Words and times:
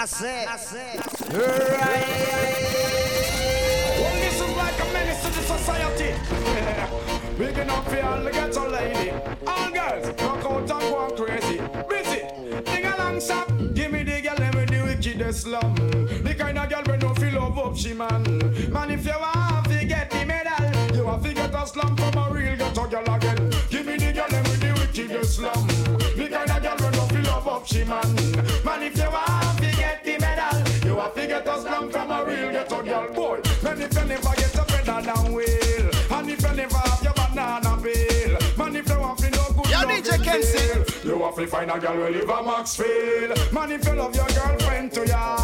I 0.00 0.04
said, 0.04 0.46
I 0.46 0.56
said, 0.56 0.96
right. 1.34 2.06
Well, 3.98 4.14
this 4.14 4.40
is 4.40 4.56
like 4.56 4.78
a 4.78 4.92
menace 4.92 5.20
to 5.22 5.28
the 5.28 5.42
society. 5.42 6.14
Big 7.36 7.58
enough 7.58 7.84
for 7.90 8.00
all 8.04 8.22
the 8.22 8.30
ghetto 8.30 8.70
lady. 8.70 9.10
All 9.44 9.70
girls, 9.72 10.06
rock 10.22 10.44
out 10.44 10.60
and 10.60 10.68
go 10.68 10.96
on 10.98 11.16
crazy. 11.16 11.60
Busy, 11.88 12.22
ding 12.62 12.84
along 12.84 13.20
shop. 13.20 13.48
Give 13.74 13.90
me 13.90 14.04
the 14.04 14.20
girl, 14.20 14.36
let 14.38 14.54
me 14.54 14.66
the 14.66 14.84
wickedest 14.84 15.40
slum. 15.40 15.74
The 15.74 16.32
kind 16.38 16.58
of 16.58 16.68
girl 16.68 16.82
we 16.86 16.96
no 16.98 17.14
feel 17.14 17.34
love 17.40 17.58
up, 17.58 17.76
she 17.76 17.92
man. 17.92 18.22
Man, 18.70 18.92
if 18.92 19.04
you 19.04 19.18
want 19.18 19.66
to 19.68 19.84
get 19.84 20.10
the 20.12 20.24
medal, 20.24 20.96
you 20.96 21.04
want 21.06 21.24
to 21.24 21.34
get 21.34 21.52
a 21.52 21.66
slum 21.66 21.96
from 21.96 22.16
a 22.18 22.30
real 22.32 22.56
ghetto 22.56 22.86
girl 22.86 23.14
again. 23.16 23.50
Give 23.68 23.84
me 23.84 23.96
the 23.96 24.12
girl, 24.12 24.26
let 24.30 24.44
me 24.44 24.54
the 24.64 24.74
wickedest 24.74 25.34
slum. 25.34 25.66
The 25.66 26.28
kind 26.30 26.50
of 26.52 26.62
girl 26.62 26.76
we 26.88 26.96
no 26.96 27.04
feel 27.08 27.22
love 27.32 27.48
up, 27.48 27.66
she 27.66 27.82
man. 27.82 28.14
Man, 28.64 28.82
if 28.84 28.96
you 28.96 29.10
want 29.10 29.58
to 29.58 29.62
get 29.62 29.67
the 30.12 30.20
medal, 30.20 30.58
you 30.84 30.94
to 31.14 31.26
get 31.26 31.44
from 31.92 32.10
a 32.10 32.24
real 32.24 32.50
ghetto 32.52 32.82
girl, 32.82 33.12
boy. 33.12 33.40
Man, 33.62 33.80
if 33.82 33.94
you 33.94 34.04
never 34.04 34.34
get 34.36 34.54
a 34.56 35.32
wheel, 35.32 35.90
and 36.10 36.30
if 36.30 36.42
you 36.42 36.54
never 36.54 36.76
have 36.76 37.02
your 37.02 37.12
banana 37.14 37.76
peel, 37.82 38.38
man, 38.56 38.76
if 38.76 38.88
you 38.88 38.98
want 38.98 39.18
to 39.18 39.30
no 39.30 39.44
good 39.54 39.70
Yo, 39.70 39.78
DJ 39.86 40.22
Kenzie. 40.24 41.08
you 41.08 41.18
have 41.22 41.34
to 41.36 41.46
find 41.46 41.70
a 41.70 41.78
girl 41.78 41.94
who 41.94 42.12
live 42.12 42.28
a 42.28 42.42
Maxfield. 42.42 43.52
Man, 43.52 43.72
if 43.72 43.86
you 43.86 43.94
love 43.94 44.14
your 44.14 44.26
girlfriend 44.26 44.92
to 44.92 45.06
ya, 45.06 45.36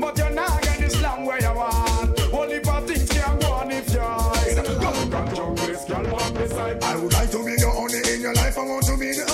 but 0.00 0.18
you're 0.18 0.30
not 0.30 0.62
get 0.62 0.80
the 0.80 0.90
slam 0.90 1.24
where 1.24 1.40
you 1.40 1.54
want. 1.54 2.20
Only 2.32 2.58
for 2.60 2.80
things 2.82 3.08
can 3.10 3.38
go 3.40 3.52
on 3.52 3.70
if 3.70 3.92
you 3.92 4.00
hide. 4.00 4.64
Come 4.64 5.14
and 5.14 5.36
jump 5.36 5.58
this 5.58 5.84
girl 5.84 6.14
on 6.14 6.34
the 6.34 6.48
side. 6.48 6.82
I 6.82 6.96
would 6.96 7.12
like 7.12 7.30
to 7.30 7.38
be 7.38 7.56
the 7.56 7.72
only 7.76 7.98
in 8.12 8.20
your 8.20 8.34
life. 8.34 8.58
I 8.58 8.62
want 8.62 8.86
to 8.86 8.96
be 8.96 9.12
the 9.12 9.22
only 9.22 9.33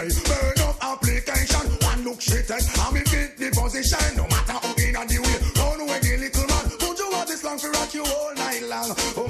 Up 0.00 0.18
burn 0.24 0.58
up 0.66 0.76
application. 0.80 1.66
One 1.84 2.04
look 2.04 2.20
take, 2.20 2.48
and 2.48 2.90
me 2.90 3.00
fit 3.00 3.36
the 3.36 3.50
position. 3.50 4.16
No 4.16 4.24
matter 4.28 4.56
who 4.64 4.72
in 4.80 4.96
the 5.08 5.18
way, 5.20 5.36
run 5.60 5.80
away 5.80 6.00
the 6.00 6.16
little 6.16 6.46
man. 6.48 6.70
Put 6.78 6.98
you 6.98 7.12
out 7.14 7.26
this 7.26 7.44
long 7.44 7.58
for 7.58 7.70
rock 7.70 7.92
you 7.92 8.04
all 8.04 8.34
night 8.34 8.62
long. 8.62 8.94
Oh 9.16 9.29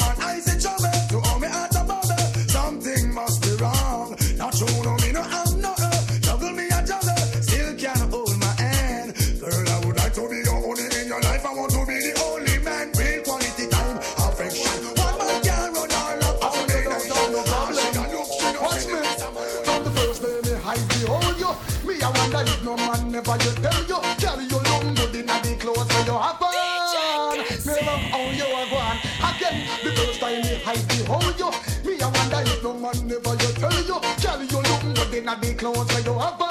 never 23.23 23.45
you 23.45 23.53
tell 23.57 23.85
you 23.85 24.01
Carry 24.19 24.45
you 24.45 24.59
long 24.71 24.95
good 24.95 25.15
inna 25.15 25.41
the 25.43 25.57
clothes 25.59 25.89
where 25.89 26.07
you 26.07 26.13
have 26.13 26.43
on 26.43 27.39
Me 27.39 27.87
love 27.87 28.01
how 28.11 28.31
you 28.31 28.45
are 28.45 28.69
gone. 28.71 28.99
Again, 29.29 29.67
the 29.85 29.91
first 29.93 30.21
time 30.21 30.43
me 30.43 30.55
hide 30.65 30.89
behold 30.89 31.39
you. 31.39 31.51
Me 31.89 32.01
I 32.01 32.09
wonder 32.09 32.51
if 32.51 32.63
no 32.63 32.75
man 32.75 33.07
never 33.07 33.33
you 33.33 33.53
tell 33.61 33.73
you 33.73 34.01
Carry 34.19 34.47
you 34.47 34.63
long 34.63 34.95
good 34.95 35.15
inna 35.15 35.37
the 35.41 35.55
clothes 35.55 35.89
where 35.93 36.01
you 36.01 36.19
have 36.19 36.41
on 36.41 36.50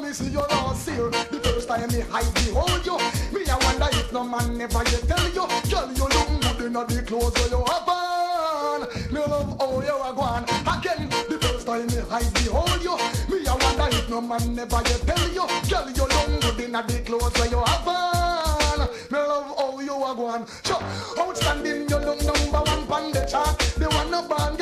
me 0.00 0.12
see 0.12 0.30
you 0.30 0.40
last 0.40 0.88
year 0.88 1.10
The 1.10 1.40
first 1.42 1.68
time 1.68 1.88
me 1.88 2.00
hide 2.00 2.32
behold 2.34 2.84
you. 2.86 2.96
Me 3.32 3.44
I 3.48 3.56
wonder 3.64 3.88
if 3.92 4.12
no 4.12 4.24
man 4.24 4.56
never 4.56 4.82
yet 4.90 5.02
tell 5.08 5.26
you. 5.28 5.46
Girl 5.70 5.88
you 5.92 6.06
look 6.14 6.28
good 6.42 6.66
in 6.66 6.72
the 6.72 7.02
clothes 7.06 7.34
where 7.34 7.48
you 7.48 7.64
have 7.64 7.88
on. 7.88 8.80
Me 9.12 9.20
love 9.20 9.56
how 9.58 9.80
you 9.80 9.96
are 10.06 10.14
gone. 10.14 10.44
Again 10.44 11.08
the 11.08 11.38
first 11.40 11.66
time 11.66 11.86
me 11.86 12.00
hide 12.08 12.32
behold 12.34 12.82
you. 12.82 12.96
Me 13.30 13.46
I 13.46 13.54
wonder 13.54 13.96
if 13.96 14.08
no 14.08 14.20
man 14.20 14.54
never 14.54 14.82
yet 14.86 15.02
tell 15.06 15.28
you. 15.28 15.46
Girl 15.68 15.86
you 15.90 16.06
look 16.06 16.42
good 16.42 16.60
in 16.64 16.72
the 16.72 17.02
clothes 17.04 17.34
where 17.38 17.48
you 17.48 17.62
have 17.64 17.88
on. 17.88 18.80
Me 19.10 19.18
love 19.18 19.56
how 19.58 19.80
you 19.80 19.94
are 19.94 20.14
gone. 20.14 20.46
Sure, 20.64 20.82
outstanding 21.18 21.88
you 21.88 21.98
look 21.98 22.22
number 22.22 22.62
one 22.70 22.86
pan 22.86 23.12
the 23.12 23.26
chart. 23.30 23.58
The 23.76 23.88
one 23.88 24.14
up 24.14 24.28
the 24.56 24.57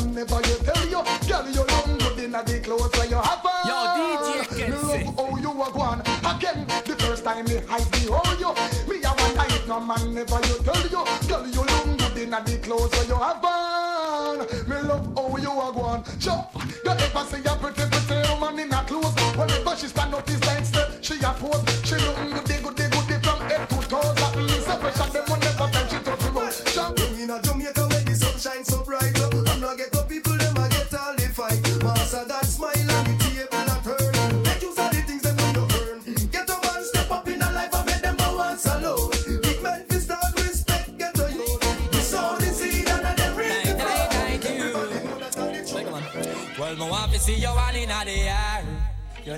man 0.00 0.14
never 0.14 0.36
you 0.36 0.56
tell 0.64 0.84
you 0.88 1.02
Girl 1.28 1.46
you 1.48 1.60
look 1.60 1.98
good 1.98 2.24
in 2.24 2.32
the 2.32 2.60
clothes 2.62 2.92
where 2.96 3.06
you 3.06 3.16
have 3.16 3.44
on 3.44 3.66
Yo, 3.68 3.76
DJ 3.96 4.48
Kenzie. 4.56 5.04
love 5.04 5.16
how 5.16 5.36
you 5.36 5.62
are 5.62 5.72
gone. 5.72 6.00
Again, 6.00 6.66
the 6.84 6.96
first 6.98 7.24
time 7.24 7.44
me 7.46 7.60
hide 7.66 7.90
behold 7.90 8.38
you. 8.38 8.52
Me 8.88 9.04
I 9.04 9.12
wonder 9.18 9.54
if 9.54 9.68
no 9.68 9.80
man 9.80 10.14
never 10.14 10.40
you 10.46 10.58
tell 10.62 10.82
you 10.82 11.02
Girl 11.28 11.46
you 11.46 11.60
look 11.60 11.98
good 11.98 12.18
in 12.18 12.30
the 12.30 12.58
clothes 12.62 12.90
where 12.92 13.04
you 13.04 13.16
have 13.16 13.44
on 13.44 14.38
Me 14.68 14.76
love 14.88 15.06
how 15.16 15.36
you 15.36 15.50
are 15.50 15.72
gone. 15.72 16.04
Sure, 16.18 16.46
you 16.84 16.90
ever 16.90 17.24
see 17.26 17.44
a 17.44 17.56
pretty 17.56 17.84
pretty 17.90 18.28
woman 18.32 18.58
in 18.58 18.70
her 18.70 18.84
clothes? 18.84 19.14
Whenever 19.36 19.76
she 19.76 19.86
stand 19.86 20.14
up 20.14 20.28
is 20.28 20.44
like 20.46 20.64
step 20.64 20.90
She 21.00 21.14
a 21.20 21.32
pose, 21.32 21.62
she 21.84 21.96
look 21.96 22.16
goody 22.16 22.47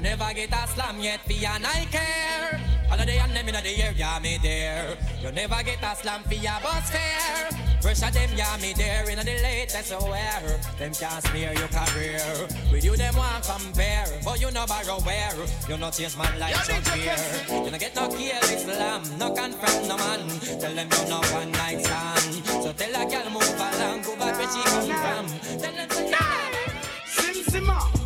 You 0.00 0.04
never 0.04 0.32
get 0.32 0.48
a 0.48 0.66
slam 0.66 0.98
yet, 0.98 1.20
for 1.26 1.34
your 1.34 1.50
I 1.50 1.84
care. 1.92 2.58
All 2.90 2.98
of 2.98 3.04
the 3.04 3.20
and 3.20 3.36
them 3.36 3.48
in 3.48 3.52
the 3.52 3.84
air, 3.84 3.92
yeah, 3.94 4.18
me 4.18 4.38
there. 4.42 4.96
You 5.22 5.30
never 5.30 5.62
get 5.62 5.76
a 5.82 5.94
slam 5.94 6.22
for 6.22 6.32
your 6.32 6.56
bus 6.62 6.88
fare. 6.88 7.48
Of 7.84 8.14
them, 8.14 8.30
yeah, 8.34 8.56
me 8.62 8.72
there. 8.72 9.10
In 9.10 9.18
the 9.18 9.24
latest 9.24 9.92
wear. 10.08 10.58
Them 10.78 10.94
can't 10.94 11.22
smear 11.26 11.52
your 11.52 11.68
career. 11.68 12.48
With 12.72 12.82
you, 12.82 12.96
them 12.96 13.14
want 13.14 13.44
compare. 13.44 14.06
But 14.24 14.40
you 14.40 14.50
no 14.52 14.64
borrow 14.64 15.00
wear. 15.04 15.34
You 15.68 15.76
no 15.76 15.90
chase 15.90 16.16
man 16.16 16.32
like 16.40 16.56
John 16.64 16.80
Fear. 16.80 17.62
You 17.62 17.70
no 17.70 17.76
get 17.76 17.94
no 17.94 18.08
kill 18.08 18.40
Islam. 18.56 19.02
No 19.18 19.34
confront 19.34 19.86
no 19.86 19.98
man. 19.98 20.20
Tell 20.40 20.74
them 20.74 20.88
you 20.88 21.08
no 21.10 21.20
one 21.36 21.52
night 21.52 21.84
stand. 21.84 22.46
So 22.64 22.72
tell 22.72 22.96
a 22.96 23.04
girl 23.04 23.28
move 23.28 23.52
along. 23.52 24.00
Go 24.00 24.16
back 24.16 24.38
where 24.38 24.48
she 24.48 24.62
come 24.64 24.88
from. 24.96 25.60
Tell 25.60 25.74
them 25.76 25.90
say, 25.90 26.14
Sim 27.04 27.44
Simma, 27.44 27.76
who 27.82 27.82
got 27.82 27.92
the 27.92 27.99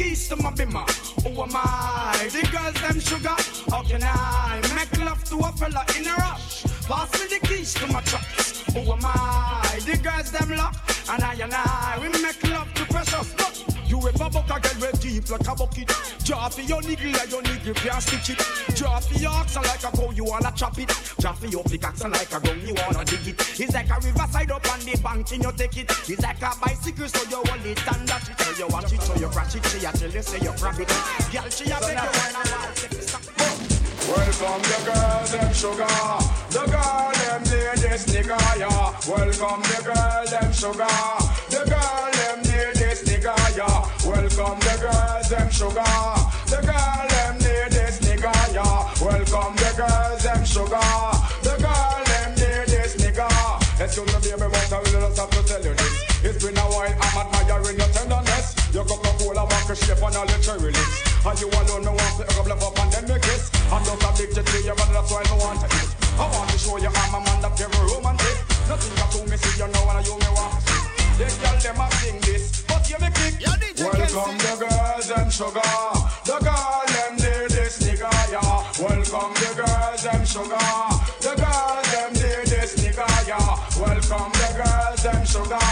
keys 0.00 0.28
to 0.28 0.36
my 0.36 0.50
bimmer? 0.52 0.86
Who 1.22 1.42
am 1.42 1.50
I? 1.54 2.28
The 2.32 2.42
girls 2.52 2.80
them 2.80 3.00
sugar. 3.00 3.36
How 3.70 3.82
can 3.82 4.02
I 4.02 4.60
make 4.74 4.96
love 5.04 5.22
to 5.24 5.36
a 5.36 5.52
fella 5.52 5.84
in 5.96 6.06
a 6.06 6.14
rush? 6.14 6.64
Pass 6.88 7.10
me 7.20 7.26
the 7.32 7.46
keys 7.46 7.74
to 7.74 7.86
my 7.88 8.00
truck. 8.02 8.24
Who 8.72 8.80
am 8.92 9.04
I? 9.04 9.78
The 9.84 9.96
girls 9.98 10.30
them 10.32 10.56
lock, 10.56 10.76
and 11.10 11.22
I 11.22 11.34
and 11.34 11.52
I 11.54 11.98
we 12.00 12.08
make 12.22 12.42
love 12.48 12.72
to 12.74 12.84
precious. 12.86 13.28
Look, 13.40 13.69
you 13.90 13.98
ever 13.98 14.30
buck 14.30 14.50
a 14.50 14.60
girl 14.60 14.80
way 14.80 14.92
deep 15.00 15.28
like 15.28 15.48
a 15.48 15.54
bucket? 15.54 15.90
Draw 16.24 16.48
your 16.62 16.82
niggle 16.82 17.12
like 17.12 17.30
your 17.30 17.42
niggle 17.42 17.74
can't 17.74 18.02
stitch 18.02 18.30
it. 18.30 18.76
Draw 18.76 19.00
your 19.18 19.30
oxen 19.30 19.62
like 19.62 19.82
a 19.82 19.90
cow 19.90 20.10
you 20.10 20.24
wanna 20.24 20.52
chop 20.54 20.78
it. 20.78 20.88
Draw 21.18 21.32
for 21.32 21.46
your 21.46 21.64
pickaxe 21.64 22.04
like 22.04 22.32
a 22.32 22.40
gun 22.40 22.60
you 22.66 22.74
wanna 22.74 23.04
dig 23.04 23.26
it. 23.26 23.60
It's 23.60 23.74
like 23.74 23.90
a 23.90 23.98
riverside 24.00 24.50
up 24.50 24.72
on 24.72 24.80
the 24.80 24.98
bank 25.02 25.32
and 25.32 25.42
you 25.42 25.52
take 25.52 25.76
it. 25.76 25.90
It's 26.08 26.22
like 26.22 26.42
a 26.42 26.52
bicycle 26.62 27.08
so 27.08 27.22
you 27.28 27.42
hold 27.44 27.66
it 27.66 27.94
and 27.94 28.06
dash 28.06 28.30
it. 28.30 28.40
So 28.40 28.50
you 28.58 28.68
watch 28.68 28.92
it, 28.92 29.02
so 29.02 29.14
you 29.16 29.28
crash 29.28 29.56
it. 29.56 29.66
She 29.66 29.84
a 29.84 29.92
tell 29.92 30.10
you 30.10 30.22
say 30.22 30.38
you 30.38 30.52
grab 30.58 30.80
it. 30.80 30.88
Girl 31.32 31.50
she 31.50 31.64
a 31.70 31.78
beg 31.80 31.98
you 32.94 33.02
stop. 33.02 33.40
Welcome 34.10 34.62
the 34.62 34.78
girl, 34.86 35.24
them 35.30 35.52
sugar. 35.54 35.86
The 36.50 36.66
girl, 36.66 37.12
them 37.12 37.42
this 37.44 38.06
nigga, 38.06 38.38
yeah. 38.58 38.90
Welcome 39.06 39.62
the 39.62 39.78
girl, 39.86 40.24
them 40.26 40.52
sugar. 40.52 40.96
The 41.48 41.62
girl, 41.70 42.10
them 42.18 42.42
this 42.42 43.04
nigga, 43.04 43.34
yeah. 43.56 43.69
Welcome 44.10 44.58
the 44.58 44.74
girls, 44.82 45.28
them 45.30 45.48
sugar. 45.54 45.94
The 46.50 46.58
girl 46.66 47.02
them 47.14 47.38
need 47.38 47.70
this 47.70 48.02
nigga, 48.02 48.34
yeah. 48.50 48.90
Welcome 48.98 49.54
the 49.54 49.70
girls, 49.78 50.22
them 50.26 50.42
sugar. 50.42 50.90
The 51.46 51.54
girl 51.62 52.02
them 52.10 52.30
need 52.34 52.66
this 52.74 52.98
nigga. 52.98 53.30
Excuse 53.78 54.10
me, 54.10 54.18
baby, 54.18 54.50
but 54.50 54.72
I 54.72 54.78
will 54.82 54.90
just 54.90 55.14
have 55.14 55.30
to 55.30 55.40
tell 55.46 55.62
you 55.62 55.74
this. 55.78 55.94
It's 56.26 56.42
been 56.42 56.58
a 56.58 56.66
while, 56.74 56.90
I'm 56.90 57.16
admiring 57.22 57.78
your 57.78 57.90
tenderness. 57.94 58.58
Your 58.74 58.84
Coca-Cola 58.84 59.46
market 59.46 59.78
shape 59.78 60.02
on 60.02 60.16
all 60.18 60.26
your 60.26 60.42
cherry 60.42 60.74
lips. 60.74 60.96
And 61.22 61.38
you 61.38 61.46
alone, 61.46 61.86
no 61.86 61.94
one 61.94 62.14
to 62.18 62.26
hook 62.34 62.50
up, 62.50 62.62
up 62.66 62.78
and 62.82 62.90
then 62.90 63.04
me 63.06 63.16
kiss. 63.22 63.46
I'm 63.70 63.84
just 63.86 64.02
addicted 64.02 64.42
to 64.42 64.58
you, 64.58 64.74
but 64.74 64.90
that's 64.90 65.06
why 65.06 65.22
I 65.22 65.34
want 65.38 65.62
to 65.62 65.70
eat. 65.70 65.90
I 66.18 66.26
want 66.26 66.50
to 66.50 66.58
show 66.58 66.76
you 66.82 66.90
I'm 66.90 67.14
a 67.14 67.20
man 67.22 67.38
that 67.46 67.54
very 67.54 67.78
romantic. 67.94 68.36
Nothing 68.66 68.94
got 68.98 69.10
to 69.14 69.22
me, 69.30 69.36
see 69.38 69.54
you 69.54 69.70
know, 69.70 69.86
and 69.86 70.02
you 70.02 70.18
me 70.18 70.30
want 70.34 70.50
to 70.50 70.60
see. 70.66 70.82
The 71.14 71.26
girl 71.38 71.56
them 71.62 71.78
a 71.78 71.86
sing 72.00 72.18
this, 72.20 72.59
kick. 73.08 73.34
Welcome 73.80 74.36
the 74.38 74.54
girls 74.60 75.10
and 75.10 75.32
sugar. 75.32 75.72
The 76.28 76.36
girl 76.44 76.82
them 76.86 77.16
need 77.16 77.50
this 77.50 77.80
nigga, 77.80 78.10
yeah. 78.30 78.60
Welcome 78.76 79.32
the 79.40 79.50
girls 79.56 80.04
and 80.04 80.28
sugar. 80.28 80.68
The 81.24 81.32
girls 81.40 81.88
them 81.92 82.12
need 82.12 82.46
this 82.52 82.76
nigga, 82.76 83.08
yeah. 83.26 83.56
Welcome 83.80 84.32
the 84.36 84.48
girls 84.60 85.04
and 85.06 85.26
sugar. 85.26 85.70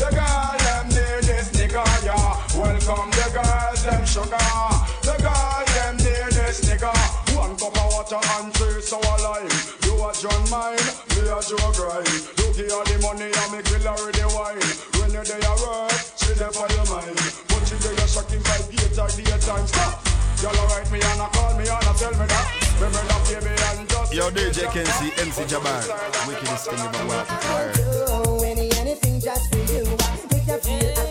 The 0.00 0.08
girl 0.16 0.56
them 0.64 0.88
need 0.88 1.22
this 1.28 1.50
nigga, 1.52 1.84
yeah. 2.04 2.40
Welcome 2.56 3.10
the 3.10 3.26
girls 3.36 3.82
them 3.84 4.04
sugar. 4.06 4.38
The 5.02 5.14
girl 5.20 5.64
them 5.76 5.96
need 5.98 6.32
this 6.32 6.64
nigga. 6.64 6.92
One 7.36 7.56
cup 7.56 7.76
of 7.76 7.92
water 7.92 8.20
and 8.38 8.52
three 8.54 8.80
sour 8.80 9.18
lime. 9.20 9.50
You 9.84 9.94
a 10.00 10.12
John 10.14 10.42
mine, 10.48 10.80
me 11.12 11.28
a 11.28 11.38
Joe 11.42 11.72
grind. 11.76 12.08
Look 12.38 12.56
here 12.56 12.68
the 12.68 12.96
money 13.02 13.28
and 13.28 13.50
me 13.52 13.60
Y'all 20.42 20.50
write 20.66 20.90
me 20.90 20.98
and 21.00 21.20
a 21.20 21.28
call 21.28 21.54
me 21.54 21.62
and 21.70 21.86
a 21.86 21.94
tell 21.94 22.10
me 22.10 22.26
that. 22.26 22.74
Remember 22.74 22.98
that 22.98 23.22
baby 23.30 23.54
and 23.78 23.88
just. 23.88 24.12
Yo, 24.12 24.28
DJ 24.28 24.66
Kenzie, 24.74 25.14
MC 25.22 25.42
Jabbar. 25.46 25.86
Wickedest 26.26 26.66
thing 26.66 26.78
you 26.80 26.84
ever 26.84 27.06
walk 27.06 27.28
heard. 27.46 27.74
do 27.76 28.44
any, 28.44 28.68
anything 28.82 29.20
just 29.20 29.54
for 29.54 29.62
you. 29.70 29.86
Make 30.34 30.48
you 30.50 30.58
feel 30.58 31.01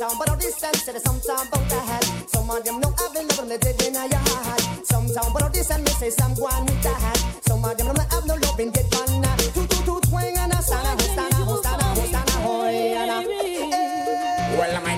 Sometime, 0.00 0.18
but 0.18 0.30
all 0.30 0.36
this 0.36 0.56
sense, 0.56 0.82
to 0.86 0.92
the 0.94 1.00
sometime 1.00 1.46
about 1.46 1.68
the 1.68 1.76
head. 1.76 2.04
Some 2.30 2.48
of 2.48 2.64
them 2.64 2.80
know 2.80 2.88
I've 2.88 3.12
been 3.12 3.28
loving 3.28 3.50
the 3.50 3.58
dead 3.58 3.82
in 3.84 3.96
a 3.96 4.08
your 4.08 4.24
heart. 4.32 4.62
Sometime, 4.82 5.30
but 5.30 5.42
all 5.42 5.50
this 5.50 5.68
and 5.68 5.86
say 6.00 6.08
some 6.08 6.32
go 6.36 6.46
on 6.46 6.64
with 6.64 6.82
the 6.82 6.88
hat. 6.88 7.20
Some 7.44 7.62
of 7.62 7.76
them 7.76 7.92
don't 7.92 8.08
have 8.08 8.24
no 8.24 8.34
loving 8.40 8.70
get 8.70 8.88
one. 8.96 9.20
Two 9.52 9.66
two 9.68 9.84
two 9.84 10.00
twang 10.08 10.38
and 10.38 10.54
a 10.54 10.62
stand 10.62 10.88
a 10.88 11.04
stand 11.04 11.34
a 11.36 11.56
stand 11.60 11.82
a 11.84 12.06
stand 12.08 12.28
a 12.32 12.32
hoy 12.40 12.96
and 12.96 13.10
a. 13.12 13.28
Eh. 13.28 14.56
Well, 14.56 14.72
I 14.88 14.89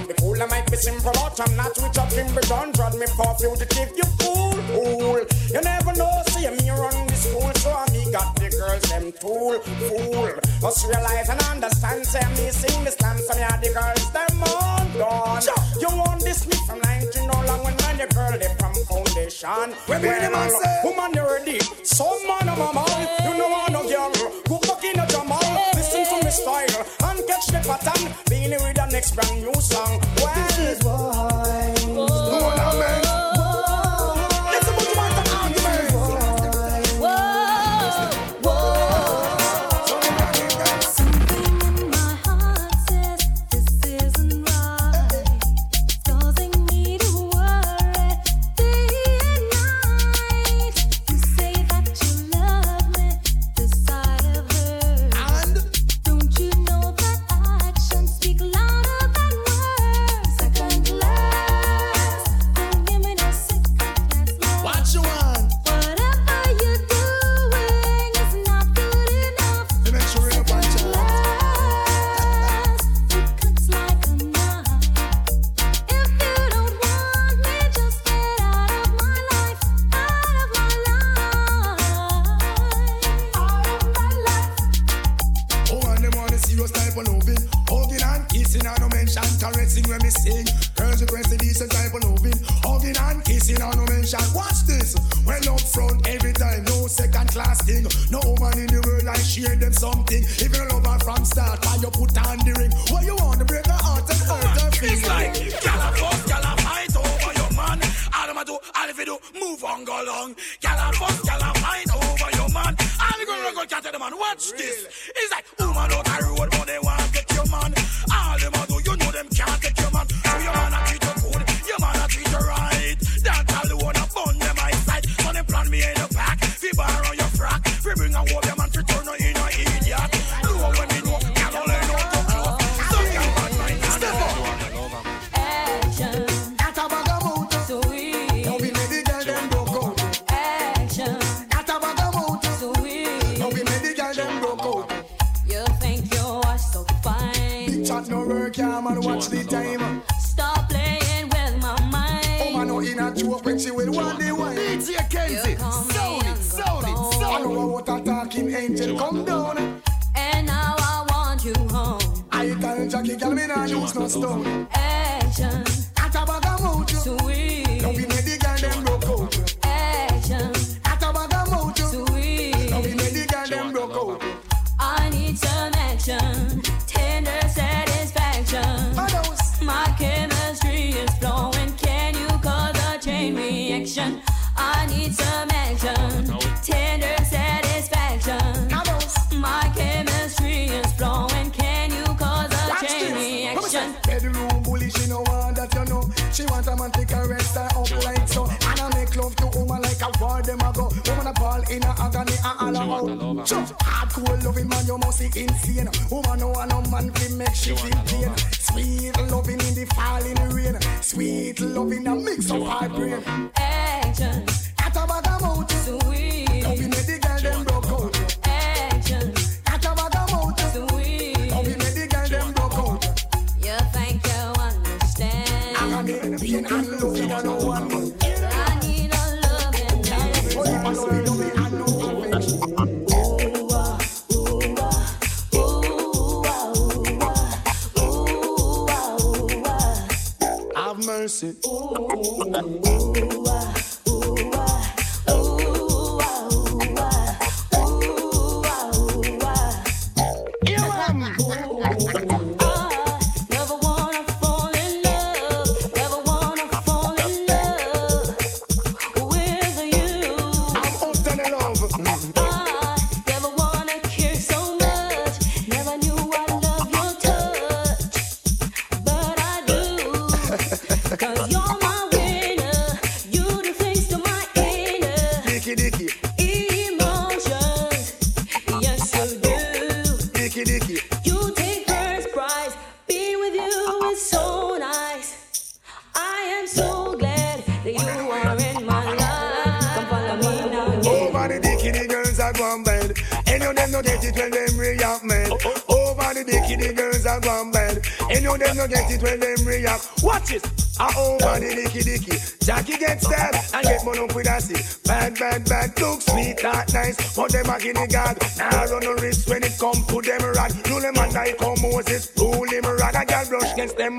might 0.72 0.80
be 0.80 1.00
cool, 1.00 1.12
I 1.12 1.12
might 1.12 1.12
be 1.12 1.12
simple, 1.12 1.12
but 1.12 1.40
I'm 1.40 1.56
not 1.56 1.76
rich 1.78 1.98
up 1.98 2.12
in 2.12 2.26
Bridon. 2.34 2.72
Drag 2.72 2.94
me 2.94 3.06
for 3.16 3.34
fugitive, 3.38 3.92
you 3.96 4.04
fool, 4.20 4.52
fool. 4.72 5.20
You 5.52 5.60
never 5.60 5.92
know, 5.94 6.22
see 6.28 6.48
me 6.48 6.70
run 6.70 7.06
the 7.06 7.14
school, 7.14 7.52
so 7.54 7.70
I 7.70 7.86
me 7.92 8.10
got 8.10 8.34
the 8.36 8.50
girls, 8.50 8.82
them 8.90 9.12
tool, 9.20 9.58
fool. 9.60 10.32
Must 10.62 10.86
realize 10.86 11.28
and 11.28 11.42
understand, 11.42 12.06
say 12.06 12.24
me 12.30 12.50
sing 12.50 12.84
the 12.84 12.90
slam, 12.90 13.18
so 13.18 13.34
me 13.34 13.40
had 13.42 13.60
the 13.60 13.72
girls, 13.72 14.12
them 14.12 14.42
on 14.42 14.92
gone. 14.98 15.42
You 15.80 15.88
want 15.96 16.22
this 16.22 16.46
me 16.46 16.56
from 16.66 16.80
19 16.80 17.26
no 17.26 17.34
long 17.46 17.64
when 17.64 17.76
man 17.76 17.98
the 17.98 18.06
girl, 18.14 18.32
they 18.38 18.52
from 18.58 18.74
foundation. 18.86 19.74
When 19.86 20.02
me 20.02 20.08
the 20.08 20.30
man 20.30 20.50
say- 20.50 20.80
woman, 20.84 21.12
you 21.14 21.24
ready? 21.26 21.60
Some 21.84 22.26
man, 22.26 22.48
I'm 22.48 22.60
a 22.60 22.72
man, 22.72 23.00
you 23.26 23.38
know 23.38 23.52
I 23.52 23.68
no 23.70 23.82
girl. 23.88 24.10
Go 24.48 24.58
back 24.60 24.84
in 24.84 24.96
the 24.96 25.06
Jamal, 25.10 25.72
listen 25.74 26.04
to 26.06 26.24
me 26.24 26.30
style, 26.30 26.86
and 27.10 27.20
catch 27.26 27.46
the 27.50 27.60
pattern. 27.66 28.14
Being 28.30 28.50
with 28.50 28.74
the 28.76 28.86
next 28.86 29.12
brand 29.14 29.42
new 29.42 29.54
song. 29.60 30.00
Well, 30.18 30.51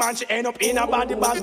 man, 0.06 0.16
she 0.16 0.26
end 0.30 0.48
up 0.48 0.62
in 0.62 0.78
a 0.78 0.88
body. 0.88 1.16
Now 1.16 1.34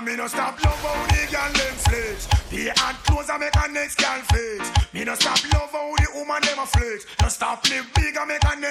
me 0.00 0.16
no 0.16 0.26
stop 0.26 0.64
love 0.64 0.74
how 0.74 1.06
the 1.06 1.26
girl 1.32 1.52
them 1.52 1.74
flex. 1.86 2.26
The 2.50 2.72
hand 2.80 2.96
close 3.04 3.28
and 3.30 3.40
make 3.40 3.56
a 3.56 3.68
next 3.72 3.96
girl 3.96 4.20
flex. 4.30 4.70
Me 4.92 5.04
no 5.04 5.14
stop 5.14 5.42
love 5.52 5.72
how 5.72 5.94
the 5.96 6.08
woman 6.14 6.42
them 6.42 6.58
a 6.58 6.66
flex. 6.66 7.06
No 7.20 7.28
stop 7.28 7.64
live 7.70 7.87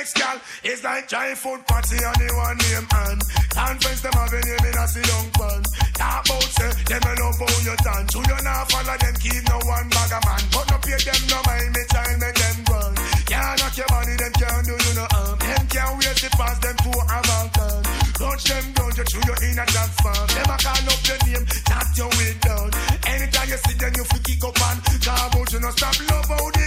next 0.08 0.20
girl. 0.20 0.42
It's 0.64 0.84
like 0.84 1.08
giant 1.08 1.38
food 1.38 1.66
party 1.68 1.98
on 2.00 2.16
the 2.16 2.30
one 2.36 2.58
name 2.58 2.88
and 2.88 3.20
conference 3.52 4.02
them 4.02 4.14
have 4.14 4.32
a 4.32 4.40
name 4.40 4.66
in 4.68 4.78
a 4.78 4.86
young 4.88 5.30
pan. 5.36 5.62
Talk 5.98 6.24
about 6.24 6.50
say 6.56 6.72
them 6.88 7.04
a 7.04 7.14
love 7.20 7.40
how 7.40 7.58
you 7.68 7.76
dance. 7.84 8.14
You 8.16 8.22
you 8.24 8.40
not 8.44 8.72
follow 8.72 8.98
them 8.98 9.16
keep 9.20 9.44
no 9.52 9.58
one 9.68 9.90
bag 9.90 10.12
a 10.16 10.20
man. 10.24 10.44
But 10.54 10.66
no 10.72 10.78
pay 10.80 11.00
them 11.02 11.22
no 11.28 11.38
mind 11.44 11.72
me 11.76 11.84
child 11.92 12.16
make 12.24 12.38
them 12.40 12.58
run. 12.72 12.94
Can't 13.28 13.56
knock 13.60 13.76
your 13.76 13.90
body 13.92 14.16
them 14.16 14.34
can't 14.38 14.64
do 14.64 14.76
you 14.80 14.94
no 14.96 15.06
harm. 15.12 15.38
Them 15.40 15.64
can't 15.68 15.94
wait 16.00 16.18
to 16.24 16.30
pass 16.40 16.58
them 16.64 16.76
to 16.78 16.92
a 16.94 17.18
Balkan. 17.28 17.82
Touch 18.18 18.44
them 18.48 18.66
down, 18.74 18.92
you 18.96 19.06
chew 19.12 19.22
you 19.28 19.36
in 19.44 19.60
a 19.60 19.66
dance 19.68 19.98
farm. 20.00 20.28
Them 20.32 20.52
a 20.52 20.58
call 20.62 20.88
up 20.88 21.02
your 21.04 21.20
name, 21.28 21.46
tap 21.68 21.88
your 22.00 22.10
way 22.16 22.32
down. 22.40 22.68
Anytime 23.12 23.50
you 23.50 23.60
see 23.60 23.76
them, 23.76 23.94
you 23.98 24.06
fi 24.08 24.18
kick 24.24 24.44
up 24.44 24.56
and 24.56 24.80
talk 25.04 25.34
about 25.34 25.52
you 25.52 25.60
no 25.60 25.70
stop 25.72 25.96
love 26.10 26.32
how 26.32 26.48
the 26.56 26.58
girl 26.58 26.67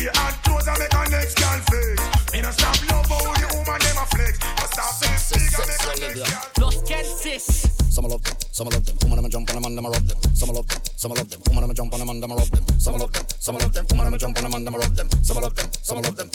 flex. 0.00 0.16
The 0.16 0.48
clothes 0.48 0.68
and 0.68 0.78
make 0.78 0.94
a 0.94 1.10
next 1.10 1.34
girl 1.36 1.60
flex. 1.68 2.32
Me 2.32 2.40
no 2.40 2.50
stop 2.50 2.76
love 2.90 3.06
how 3.06 3.34
the 3.36 3.48
woman 3.56 3.80
them 3.80 3.98
a 4.00 4.04
flex. 4.06 4.34
No 4.40 4.64
stop 4.72 4.92
them 5.00 5.12
big 5.30 5.52
and 5.52 5.68
make 5.68 5.84
a 5.84 6.00
next 6.00 6.30
girl. 6.30 6.64
Los 6.64 6.76
Kensis. 6.88 7.46
Some 7.90 8.06
love 8.06 8.22
them, 8.22 8.36
some 8.52 8.68
love 8.68 8.84
them. 8.84 8.96
Woman, 9.02 9.18
I'ma 9.18 9.28
jump 9.28 9.50
on 9.50 9.54
them 9.56 9.64
and 9.64 9.78
I'ma 9.78 9.88
rub 9.88 10.06
them. 10.06 10.18
Some 10.34 10.50
love 10.50 10.68
them, 10.68 10.80
some 10.96 11.12
love 11.12 11.28
them. 11.28 11.40
Woman, 11.48 11.64
I'ma 11.64 11.74
jump 11.74 11.92
on 11.92 11.98
them 12.00 12.08
and 12.08 12.24
I'ma 12.24 12.34
rub 12.34 12.48
them. 12.48 12.64
Some 12.78 12.96
love 12.96 13.12
them, 13.12 13.24
some 13.38 13.56
love 13.56 13.72
them. 13.72 13.86
Woman, 13.90 14.06
I'ma 14.06 14.16
jump 14.16 14.36
on 14.38 14.44
them 14.44 14.54
and 14.54 14.68
I'ma 14.68 14.78
rub 14.78 14.94
them. 14.94 15.08
Some 15.22 15.42
love 15.42 15.54
them, 15.54 15.70
some 15.82 16.02
love 16.02 16.16
them. 16.16 16.30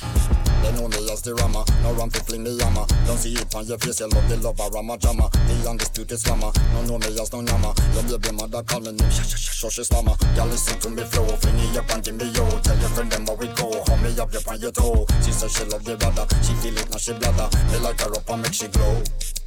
They 0.00 0.72
know 0.72 0.88
me 0.88 1.00
as 1.12 1.22
the 1.22 1.34
rammer, 1.34 1.64
no 1.82 1.92
ram 1.92 2.10
fi 2.10 2.20
fling 2.20 2.44
me 2.44 2.56
hammer. 2.60 2.84
Don't 3.06 3.16
see 3.18 3.32
it 3.32 3.54
on 3.54 3.66
your 3.66 3.78
face, 3.78 4.00
you 4.00 4.08
love 4.08 4.28
the 4.28 4.36
lover, 4.38 4.68
rama 4.72 4.96
jammer. 4.98 5.28
The 5.28 5.68
undisputed 5.68 6.18
slammer, 6.20 6.52
no 6.74 6.82
know 6.84 6.98
me 6.98 7.12
as 7.20 7.32
no 7.32 7.40
yammer. 7.40 7.72
Your 7.96 8.18
baby 8.18 8.36
mother 8.36 8.62
call 8.62 8.80
me 8.80 8.92
name, 8.92 9.10
sh 9.10 9.24
sh 9.24 9.36
sh 9.36 9.68
sh 9.68 9.80
slammer. 9.88 10.16
Girl 10.36 10.46
listen 10.46 10.78
to 10.80 10.90
me 10.90 11.04
flow, 11.04 11.26
fling 11.36 11.58
it 11.58 11.76
up 11.76 11.90
and 11.90 12.04
give 12.04 12.16
me 12.16 12.28
yo. 12.32 12.44
Tell 12.60 12.78
your 12.78 12.88
friend 12.90 13.10
them 13.10 13.26
how 13.26 13.34
we 13.34 13.48
go, 13.48 13.68
hold 13.72 14.00
me 14.02 14.12
up, 14.18 14.32
you 14.32 14.40
on 14.48 14.60
your 14.60 14.72
toe. 14.72 15.06
She 15.24 15.32
say 15.32 15.48
she 15.48 15.64
love 15.64 15.84
the 15.84 15.96
brother, 15.96 16.26
she 16.42 16.52
feel 16.60 16.76
it 16.76 16.90
now 16.90 16.96
she 16.96 17.12
bladder. 17.12 17.48
Me 17.72 17.78
like 17.78 18.00
her 18.00 18.12
up 18.14 18.28
and 18.30 18.42
make 18.42 18.54
she 18.54 18.68
glow. 18.68 19.02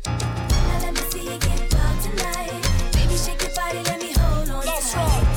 Now 0.06 0.78
let 0.82 0.94
me 0.94 1.02
see 1.10 1.24
you 1.26 1.38
get 1.38 1.74
wild 1.74 1.98
tonight. 2.02 2.62
Baby, 2.94 3.18
shake 3.18 3.42
your 3.42 3.54
body, 3.54 3.82
let 3.86 4.02
me 4.02 4.14
hold 4.14 4.50
on 4.50 4.64
tight. 4.66 5.33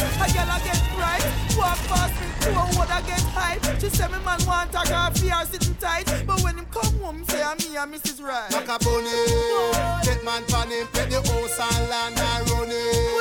A 0.00 0.26
girl 0.32 0.50
I 0.50 0.60
get 0.64 0.80
right. 0.96 1.24
Walk 1.56 1.78
past 1.88 2.14
me, 2.20 2.26
to 2.40 2.50
a 2.50 2.64
wood 2.78 2.88
get 3.06 3.22
hype. 3.34 3.62
She 3.80 3.88
say 3.90 4.06
me 4.08 4.18
man 4.24 4.40
want 4.46 4.70
a 4.70 4.82
girl 4.88 5.10
fear 5.12 5.44
sitting 5.44 5.74
tight. 5.76 6.06
But 6.26 6.40
when 6.42 6.56
him 6.58 6.66
come 6.70 6.98
home, 7.00 7.24
say 7.24 7.42
I'm 7.42 7.56
me 7.58 7.76
and 7.76 7.92
Mrs. 7.94 8.22
Right. 8.22 8.50
Bunny, 8.50 9.10
get 10.04 10.24
man 10.24 10.44
pan 10.44 10.70
him, 10.70 10.86
pay 10.92 11.06
the 11.06 11.16
house 11.16 11.58
and 11.58 11.90
land 11.90 12.18
and 12.18 12.50
run 12.50 12.68
it. 12.70 13.19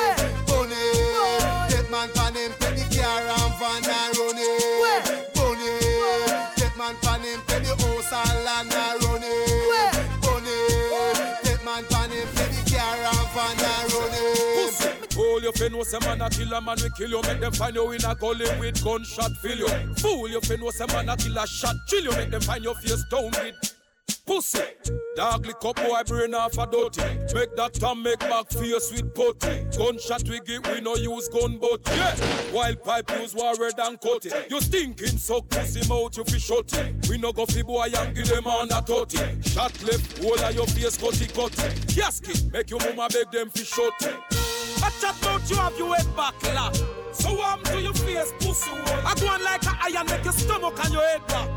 You 15.49 15.59
fin 15.59 15.71
know 15.71 15.83
say 15.83 15.99
man 15.99 16.21
a 16.21 16.29
kill 16.29 16.53
a 16.53 16.61
man 16.61 16.77
we 16.81 16.89
kill 16.97 17.09
you. 17.09 17.21
Make 17.23 17.39
them 17.39 17.53
find 17.53 17.75
you 17.75 17.91
in 17.91 18.05
a 18.05 18.15
gully 18.15 18.45
with 18.59 18.83
gunshot 18.83 19.31
fill 19.37 19.57
you. 19.57 19.67
Fool 19.95 20.29
you 20.29 20.41
fin 20.41 20.59
know 20.59 20.69
say 20.69 20.85
man 20.87 21.09
a 21.09 21.17
kill 21.17 21.37
a 21.37 21.47
shot 21.47 21.75
chill 21.87 22.03
you. 22.03 22.11
Make 22.11 22.31
them 22.31 22.41
find 22.41 22.63
your 22.63 22.75
face 22.75 23.03
down 23.09 23.31
with 23.31 23.75
pussy. 24.25 24.61
Dog 25.15 25.45
lick 25.45 25.63
up 25.65 25.75
boy 25.77 26.01
brain 26.05 26.33
off 26.35 26.57
a 26.57 26.67
dirty. 26.67 27.01
Make 27.33 27.55
that 27.55 27.73
Tom 27.73 28.03
make 28.03 28.19
back 28.19 28.49
face 28.49 28.91
with 28.91 29.13
putty. 29.15 29.65
Gunshot 29.77 30.27
we 30.29 30.39
get 30.41 30.67
we 30.71 30.81
no 30.81 30.95
use 30.95 31.27
gun 31.29 31.57
but 31.57 31.81
yeah. 31.87 32.15
Wild 32.53 32.83
pipe 32.83 33.09
use 33.19 33.33
war 33.33 33.55
red 33.59 33.79
and 33.79 33.99
cut 33.99 34.25
it 34.25 34.49
You 34.49 34.61
stinking 34.61 35.17
suck 35.17 35.49
pussy 35.49 35.87
mouth 35.87 36.15
you 36.17 36.23
fi 36.25 36.37
shut 36.37 36.73
it 36.73 37.07
We 37.09 37.17
no 37.17 37.31
go 37.31 37.45
fi 37.45 37.61
boy 37.63 37.87
and 37.95 38.15
give 38.15 38.27
them 38.27 38.45
on 38.47 38.71
a 38.71 38.81
totty. 38.81 39.17
Shot 39.41 39.83
left 39.83 40.21
whole 40.21 40.39
of 40.39 40.55
your 40.55 40.67
face 40.67 40.97
cutty 40.97 41.27
cutty 41.27 41.95
Casket 41.95 42.51
make 42.51 42.69
your 42.69 42.79
mama 42.79 43.07
beg 43.11 43.31
them 43.31 43.49
fi 43.49 43.63
shut 43.63 43.93
it 44.01 44.68
I 44.89 44.91
chat 44.99 45.21
about 45.21 45.47
you 45.47 45.55
have 45.57 45.77
your 45.77 45.95
head 45.95 46.15
back, 46.15 46.33
la. 46.55 46.71
So 47.11 47.35
warm 47.35 47.61
to 47.65 47.79
your 47.79 47.93
face, 47.93 48.33
pussy 48.39 48.71
hole. 48.71 49.05
I 49.05 49.13
go 49.19 49.27
on 49.27 49.43
like 49.43 49.63
a 49.63 49.77
iron, 49.85 50.07
make 50.07 50.23
your 50.23 50.33
stomach 50.33 50.79
and 50.83 50.93
your 50.93 51.03
head 51.03 51.27
back. 51.27 51.47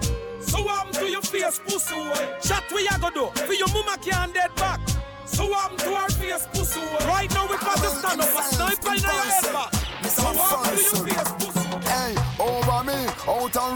So 0.41 0.63
warm 0.63 0.93
to 0.93 1.09
your 1.09 1.23
face, 1.23 1.59
pussy 1.65 1.95
hole. 1.95 2.13
Chat 2.43 2.65
we 2.75 2.87
a 2.87 2.99
go 3.01 3.09
do, 3.09 3.41
for 3.41 3.55
your 3.55 3.69
mama 3.69 3.97
can't 4.03 4.35
dead 4.35 4.55
back. 4.57 4.81
So 5.25 5.49
warm 5.49 5.79
to 5.79 5.97
her 5.97 6.11
face, 6.11 6.47
pussy 6.53 6.81
hole. 6.81 7.09
Right 7.09 7.33
now 7.33 7.47
we 7.49 7.57
got 7.57 7.79
to 7.79 7.89
stand 7.89 8.21
up, 8.21 8.29
a 8.29 8.43
sniper 8.43 8.93
in 8.93 9.01
your 9.01 9.11
head 9.11 9.53
back. 9.55 9.75
So 10.11 10.25
warm 10.25 10.65
to 10.65 10.83
your 10.83 11.07
face, 11.07 11.33
pussy 11.33 11.59
hole. 11.61 11.73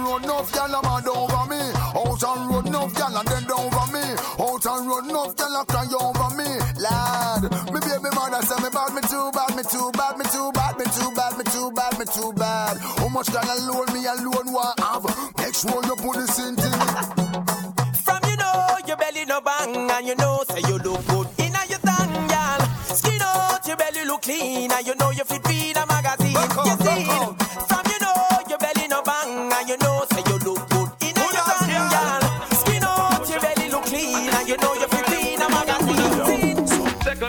road, 0.07 0.25
enough 0.25 0.53
gal 0.53 0.75
a 0.75 0.83
mad 0.83 1.09
over 1.09 1.47
me. 1.51 1.61
Out 1.95 2.25
on 2.25 2.49
road, 2.49 2.67
enough 2.67 2.95
gal 2.95 3.17
a 3.17 3.25
dead 3.25 3.51
over 3.51 3.87
me. 3.93 4.05
Out 4.41 4.67
on 4.67 4.89
road, 4.89 5.05
enough 5.05 5.37
gal 5.37 5.61
a 5.61 5.65
cry 5.65 5.87
over 6.01 6.31
me. 6.37 6.49
Lad, 6.81 7.43
mother 8.30 8.47
say 8.47 8.62
me 8.62 8.71
bad, 8.71 8.95
me 8.95 9.00
too 9.02 9.30
bad, 9.33 9.56
me 9.56 9.62
too 9.62 9.90
bad, 9.92 10.18
me 10.18 10.25
too 10.25 10.50
bad, 10.52 10.78
me 10.78 10.85
too 10.85 11.11
bad, 11.14 11.38
me 11.38 11.45
too 11.45 11.71
bad, 11.73 11.99
me 11.99 12.04
too 12.06 12.33
bad. 12.33 12.76
How 12.99 13.09
much 13.09 13.33
gal 13.33 13.47
alone 13.59 13.92
me 13.92 14.06
alone 14.06 14.52
want 14.52 14.80
have? 14.80 15.04
Make 15.38 15.54
sure 15.54 15.80
you 15.85 15.97
put 15.97 16.16
this 16.16 16.38
in 16.38 16.56
thing. 16.56 16.73
From 18.04 18.21
you 18.28 18.37
know 18.37 18.76
your 18.87 18.97
belly 18.97 19.25
no 19.26 19.40
bang 19.40 19.90
and 19.90 20.06
you 20.06 20.16
know 20.16 20.42
say 20.49 20.61
you 20.68 20.78
look 20.78 21.06
good 21.06 21.28
inna 21.38 21.61
your 21.68 21.78
thang, 21.78 22.28
gal. 22.28 22.61
Skin 22.95 23.21
out 23.23 23.66
your 23.66 23.76
belly 23.76 24.04
look 24.04 24.23
clean 24.23 24.71
and 24.73 24.87
you 24.87 24.95
know 24.97 25.11
you 25.11 25.25
fit 25.25 25.47
feed 25.47 25.76
a 25.76 25.87
magazine. 25.87 26.33
You 26.66 26.76
see, 26.85 27.46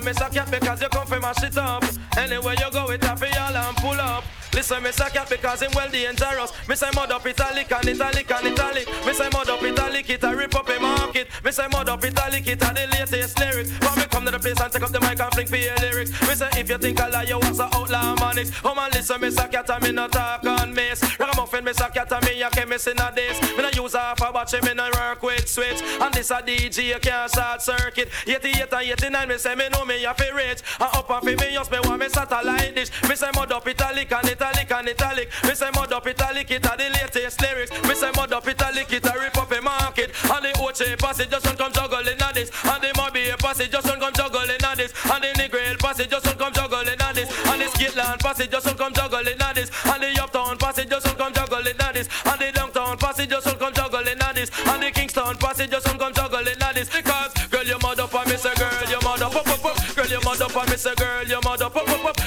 Me 0.07 0.13
suck 0.13 0.31
cat 0.31 0.49
because 0.49 0.81
you 0.81 0.87
come 0.87 1.05
from 1.05 1.19
mash 1.19 1.43
it 1.43 1.57
up. 1.57 1.83
Anywhere 2.17 2.55
you 2.57 2.71
go, 2.71 2.89
it 2.91 3.03
happy 3.03 3.27
all 3.37 3.57
and 3.57 3.75
pull 3.75 3.99
up. 3.99 4.23
Listen, 4.57 4.81
me 4.81 4.91
suck 4.91 5.13
cat 5.13 5.29
because 5.29 5.61
him 5.61 5.69
well 5.75 5.87
dangerous. 5.87 6.51
Me 6.67 6.73
say 6.73 6.89
mud 6.95 7.11
up 7.11 7.23
italic 7.27 7.71
and 7.71 7.89
italic 7.89 8.31
and 8.31 8.47
italic. 8.47 8.87
Me 9.05 9.13
say 9.13 9.29
mud 9.31 9.47
up 9.47 9.61
italic, 9.61 10.09
it 10.09 10.23
a 10.23 10.35
rip 10.35 10.55
up 10.55 10.67
a 10.67 10.79
market. 10.79 11.27
Me 11.45 11.51
say 11.51 11.67
mud 11.71 11.87
up 11.87 12.03
italic, 12.03 12.47
it 12.47 12.63
a 12.63 12.73
the 12.73 12.87
latest 12.89 13.37
lyrics. 13.37 13.69
But 13.79 13.95
me 13.97 14.05
come 14.05 14.25
to 14.25 14.31
the 14.31 14.39
place 14.39 14.59
and 14.59 14.73
take 14.73 14.81
up 14.81 14.89
the 14.89 14.99
mic 15.01 15.19
and 15.19 15.31
fling 15.31 15.45
for 15.45 15.57
your 15.57 15.75
lyrics. 15.75 16.09
Me 16.27 16.33
say 16.33 16.49
if 16.57 16.67
you 16.71 16.79
think 16.79 16.99
I 16.99 17.07
lie, 17.07 17.23
you 17.25 17.37
was 17.37 17.59
a 17.59 17.65
outlaw 17.65 18.15
manics. 18.15 18.49
Oh 18.65 18.73
man, 18.73 18.89
listen, 18.93 19.21
me 19.21 19.29
suck 19.29 19.51
cat 19.51 19.69
and 19.69 19.83
me 19.83 19.91
not 19.91 20.11
talk 20.11 20.43
on 20.43 20.73
miss. 20.73 21.03
Ragamuffin, 21.19 21.63
me 21.63 21.73
suck 21.73 21.93
cat 21.93 22.11
and 22.11 22.25
me 22.25 22.41
a 22.41 22.49
chemist 22.49 22.87
in 22.87 22.97
a 22.97 23.11
this. 23.13 23.39
Me 23.55 23.61
no 23.61 23.69
use 23.69 23.93
half 23.93 24.19
a 24.19 24.33
battery, 24.33 24.61
me 24.61 24.73
no 24.73 24.89
work 24.95 25.21
with 25.21 25.47
switch. 25.47 25.83
And 26.01 26.11
this 26.15 26.31
a 26.31 26.41
DJ, 26.41 26.95
you 26.95 26.99
can't 26.99 27.31
short 27.31 27.61
circuit. 27.61 28.09
88 28.25 28.73
and 28.73 28.81
89, 28.81 29.29
me 29.29 29.37
say 29.37 29.53
me 29.53 29.69
know 29.69 29.85
me 29.85 30.03
a 30.03 30.15
fi 30.15 30.29
rich. 30.31 30.63
And 30.79 30.89
up 30.95 31.09
and 31.11 31.21
fi 31.21 31.45
me 31.45 31.53
just 31.53 31.71
me 31.71 31.77
want 31.83 31.99
me 31.99 32.09
satellite 32.09 32.73
dish. 32.73 32.89
Me 33.07 33.13
say 33.13 33.29
mud 33.35 33.51
up 33.51 33.67
italic 33.67 34.11
and 34.11 34.27
italic 34.27 34.46
and 34.55 34.89
italic. 34.89 35.29
Me 35.43 35.55
say 35.55 35.69
mud 35.73 35.91
up 35.91 36.07
italic, 36.07 36.51
it 36.51 36.65
a 36.65 36.77
the 36.77 36.89
latest 36.89 37.41
lyrics. 37.41 37.71
Me 37.83 37.95
say 37.95 38.11
mud 38.15 38.31
up 38.33 38.47
italic, 38.47 38.91
it 38.91 39.05
a 39.05 39.13
rip 39.19 39.37
up 39.37 39.51
a 39.51 39.61
market. 39.61 40.11
And 40.31 40.45
the 40.45 40.51
Oche 40.59 40.97
passage 40.97 41.29
just 41.29 41.57
come 41.57 41.71
juggling 41.71 42.21
on 42.21 42.33
this. 42.33 42.51
And 42.63 42.81
the 42.83 42.89
Mobay 42.95 43.37
passage 43.39 43.71
just 43.71 43.87
come 43.87 44.13
juggling 44.13 44.63
on 44.63 44.77
this. 44.77 44.93
And 45.05 45.23
the 45.23 45.29
Negril 45.39 45.77
passage 45.79 46.09
just 46.09 46.37
come 46.37 46.53
juggling 46.53 47.01
on 47.01 47.15
this. 47.15 47.29
And 47.47 47.61
the 47.61 47.65
Skitland 47.65 48.19
passage 48.19 48.51
just 48.51 48.77
come 48.77 48.93
juggling 48.93 49.41
on 49.41 49.55
this. 49.55 49.69
And 49.85 50.03
the 50.03 50.21
Uptown 50.21 50.57
passage 50.57 50.89
just 50.89 51.17
come 51.17 51.33
juggling 51.33 51.81
on 51.81 51.93
this. 51.93 52.07
And 52.25 52.39
the 52.39 52.51
Downtown 52.51 52.97
passage 52.97 53.29
just 53.29 53.59
come 53.59 53.73
juggling 53.73 54.21
on 54.21 54.35
this. 54.35 54.49
And 54.67 54.83
the 54.83 54.91
Kingston 54.91 55.35
passage 55.37 55.71
just 55.71 55.85
come 55.85 56.13
juggling 56.13 56.61
on 56.61 56.73
this. 56.73 56.89
Because 56.89 57.33
girl, 57.49 57.63
you 57.63 57.77
mud 57.81 57.99
up 57.99 58.13
and 58.13 58.29
me 58.29 58.37
say 58.37 58.53
girl, 58.55 58.89
you 58.89 58.99
mud 59.03 59.21
up, 59.21 59.35
up, 59.35 59.47
up, 59.47 59.65
up. 59.65 59.95
Girl, 59.95 60.07
you 60.07 60.19
mud 60.23 60.41
up 60.41 60.55
and 60.55 60.69
me 60.69 60.77
say 60.77 60.95
girl, 60.95 61.23
you 61.23 61.39
mud 61.43 61.61
up, 61.61 61.75
up, 61.75 61.89
up, 61.89 62.17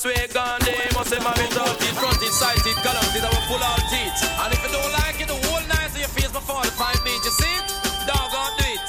Cause 0.00 0.08
last 0.08 0.20
week 0.20 0.32
gone 0.32 0.60
day, 0.60 0.88
must 0.96 1.12
my 1.20 1.32
it 1.44 1.56
out 1.60 1.76
it, 1.76 1.92
front 2.00 2.22
it, 2.22 2.32
side 2.32 2.56
it, 2.56 2.76
gallant 2.80 3.12
it, 3.12 3.20
I 3.20 3.28
will 3.28 3.44
pull 3.52 3.60
out 3.60 3.84
teeth. 3.92 4.16
And 4.40 4.48
if 4.48 4.62
you 4.64 4.72
don't 4.72 4.92
like 4.96 5.20
it, 5.20 5.28
the 5.28 5.36
whole 5.36 5.60
night 5.68 5.92
of 5.92 5.98
your 5.98 6.08
face 6.08 6.32
before 6.32 6.64
the 6.64 6.72
five 6.72 6.96
beat, 7.04 7.20
you 7.20 7.28
see 7.36 7.52
it? 7.60 7.68
Dog 8.08 8.32
on 8.32 8.48
do 8.56 8.64
it. 8.64 8.80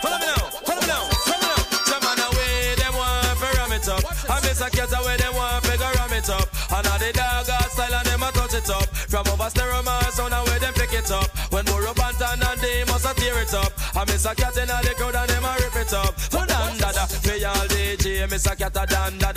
Follow 0.00 0.16
me 0.16 0.24
now, 0.24 0.48
follow 0.64 0.80
me 0.80 0.88
now, 0.88 1.04
follow 1.28 1.44
me 1.44 1.48
now. 1.52 1.60
Some 1.84 2.00
man 2.08 2.20
away, 2.24 2.72
them 2.80 2.94
want 2.96 3.36
to 3.36 3.48
ram 3.52 3.72
it 3.76 3.84
up. 3.84 4.00
I 4.32 4.40
miss 4.48 4.60
a 4.64 4.68
cat 4.72 4.92
away, 4.96 5.16
them 5.20 5.36
want 5.36 5.60
to 5.60 5.76
ram 5.76 6.12
it 6.16 6.30
up. 6.32 6.48
And 6.72 6.86
all 6.88 6.98
the 7.04 7.10
dog 7.12 7.44
got 7.44 7.68
style 7.76 7.92
and 7.92 8.06
them 8.08 8.24
a 8.24 8.28
touch 8.32 8.56
it 8.56 8.70
up. 8.72 8.88
From 9.12 9.28
over 9.28 9.50
stereo 9.52 9.84
man, 9.84 10.08
sound 10.16 10.32
away, 10.32 10.56
them 10.56 10.72
pick 10.72 10.96
it 10.96 11.12
up. 11.12 11.28
When 11.52 11.68
more 11.68 11.84
up 11.84 12.00
and 12.00 12.16
down 12.16 12.40
and 12.40 12.60
they 12.64 12.80
must 12.88 13.04
a 13.04 13.12
tear 13.12 13.36
it 13.44 13.52
up. 13.52 13.76
I 13.92 14.08
miss 14.08 14.24
a 14.24 14.32
cat 14.32 14.56
in 14.56 14.72
all 14.72 14.80
the 14.80 14.96
crowd 14.96 15.20
and 15.20 15.28
them 15.28 15.44
a 15.44 15.52
rip 15.60 15.76
it 15.76 15.92
up. 15.92 16.16
So 16.16 16.40
Don 16.48 16.72
Dada, 16.80 17.04
me 17.28 17.44
all 17.44 17.68
DJ, 17.68 18.24
miss 18.30 18.48
a 18.48 18.56
cat 18.56 18.72
a 18.72 18.88
Don 18.88 19.20
Dada. 19.20 19.35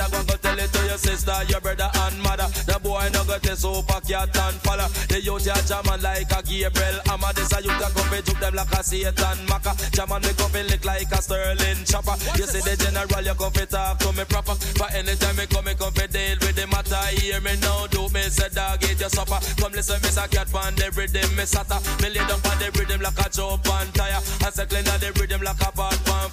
Sister, 1.00 1.36
your 1.48 1.62
brother 1.62 1.90
and 2.08 2.20
mother. 2.22 2.48
The 2.66 2.80
boy 2.82 3.10
no 3.14 3.24
got 3.24 3.46
a 3.46 3.56
super 3.56 4.00
cat 4.02 4.36
and 4.36 4.58
follow. 4.66 4.88
The 5.08 5.22
youth 5.22 5.46
ya 5.46 5.56
jamming 5.64 6.02
like 6.02 6.32
a 6.32 6.40
Gabriel. 6.42 7.00
I'm 7.08 7.24
a 7.24 7.30
this 7.34 7.54
a 7.54 7.62
youth 7.62 7.80
a 7.80 7.88
come 7.94 8.16
juke 8.26 8.40
them 8.40 8.56
like 8.56 8.74
a 8.74 8.84
Satan 8.84 9.40
Maka. 9.48 9.76
Jamming 9.92 10.22
me 10.26 10.32
come 10.34 10.58
lick 10.68 10.84
like 10.84 11.12
a 11.12 11.22
Sterling 11.22 11.84
chopper. 11.86 12.16
You 12.36 12.46
see 12.50 12.64
the 12.66 12.74
general, 12.76 13.24
you 13.24 13.36
come 13.38 13.54
fi 13.54 13.66
talk 13.66 14.00
to 14.00 14.12
me 14.12 14.26
proper. 14.26 14.56
But 14.78 14.94
anytime 14.94 15.36
me 15.38 15.46
come, 15.48 15.66
me 15.66 15.74
come 15.76 15.94
fi 15.94 16.08
deal 16.08 16.38
with 16.42 16.56
the 16.56 16.66
matter. 16.68 16.89
Hear 17.20 17.42
me 17.42 17.56
now, 17.62 17.86
do 17.88 18.08
me 18.10 18.22
say 18.32 18.50
dog 18.50 18.84
eat 18.84 19.00
your 19.00 19.10
supper. 19.10 19.40
Come 19.60 19.74
listen, 19.74 20.02
me 20.02 20.10
say 20.10 20.28
cat 20.28 20.48
pan 20.52 20.76
the 20.76 20.90
rhythm, 20.96 21.36
me 21.36 21.44
sata. 21.44 21.78
Me 22.02 22.10
lay 22.10 22.26
down 22.26 22.42
pan 22.42 22.58
the 22.60 22.72
rhythm 22.80 23.02
like 23.02 23.20
a 23.20 23.30
chop 23.30 23.68
and 23.68 23.94
tire. 23.94 24.22
And 24.46 24.54
say 24.54 24.66
clean 24.66 24.86
the 24.86 25.12
rhythm 25.20 25.42
like 25.42 25.62
a 25.62 25.72
pot 25.72 26.00
pan. 26.06 26.30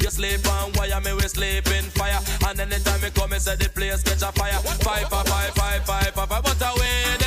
You 0.00 0.10
sleep 0.10 0.46
on 0.48 0.72
wire, 0.74 1.00
me 1.00 1.12
we 1.12 1.28
sleep 1.28 1.66
in 1.68 1.84
fire. 1.90 2.20
And 2.46 2.60
anytime 2.60 3.00
me 3.00 3.10
come, 3.10 3.30
me 3.30 3.38
say 3.38 3.56
the 3.56 3.68
place 3.68 4.02
catch 4.02 4.22
a 4.22 4.32
fire. 4.32 4.58
Five, 4.82 5.08
five, 5.08 5.26
five, 5.26 5.52
five, 5.54 5.84
five, 5.84 6.14
five, 6.14 6.28
five. 6.28 6.42
But 6.44 6.58
them 6.58 7.17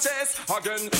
chase. 0.00 0.38
Again, 0.48 0.90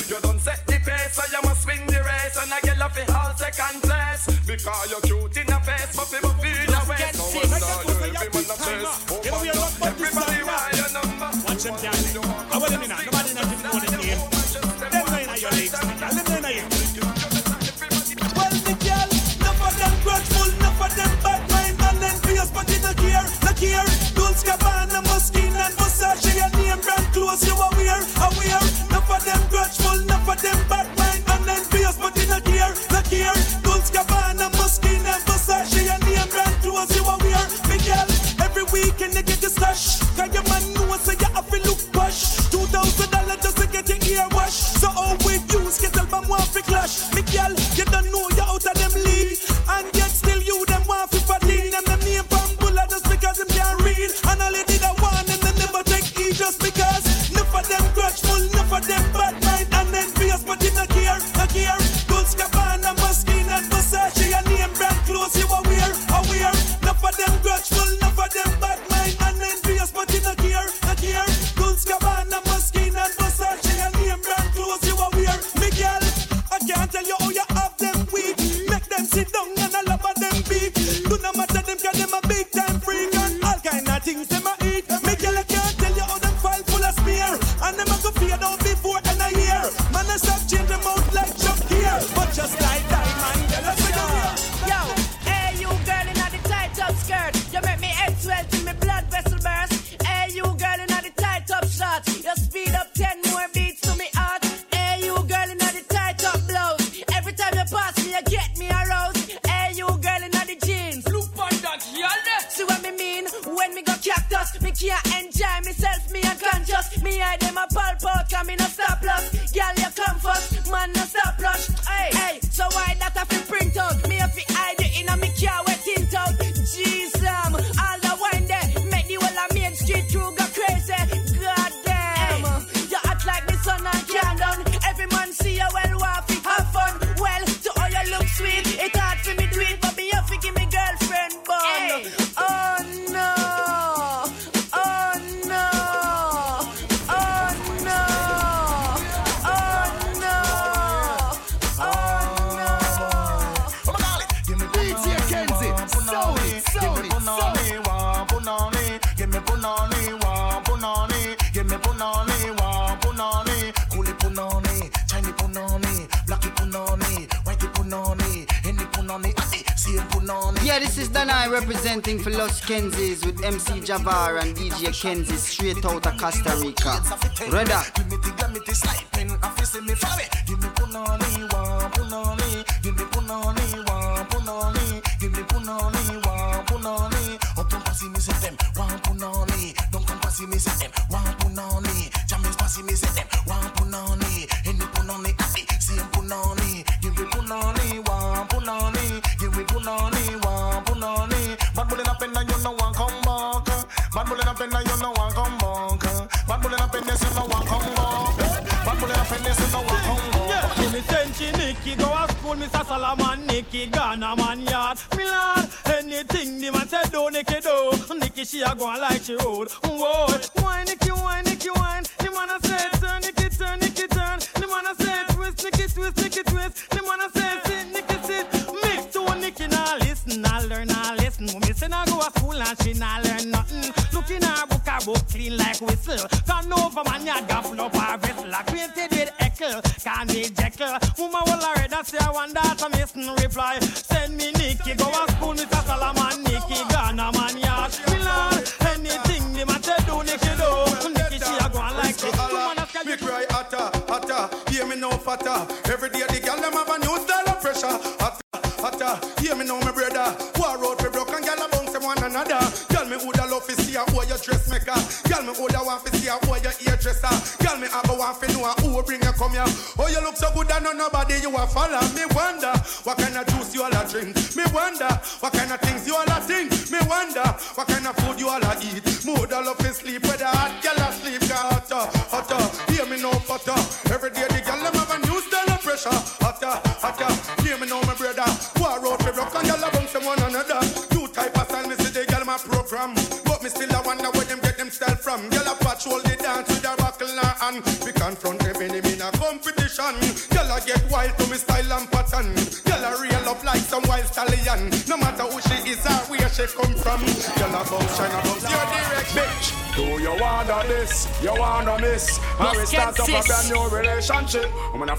Mackenzie's 172.69 173.25
with 173.25 173.43
MC 173.43 173.81
Jabbar 173.81 174.39
and 174.43 174.55
DJ 174.55 174.93
Kenzie 174.93 175.33
straight 175.37 175.83
out 175.85 176.05
of 176.05 176.17
Costa 176.19 176.55
Rica. 176.63 177.01
Brother, 177.49 177.81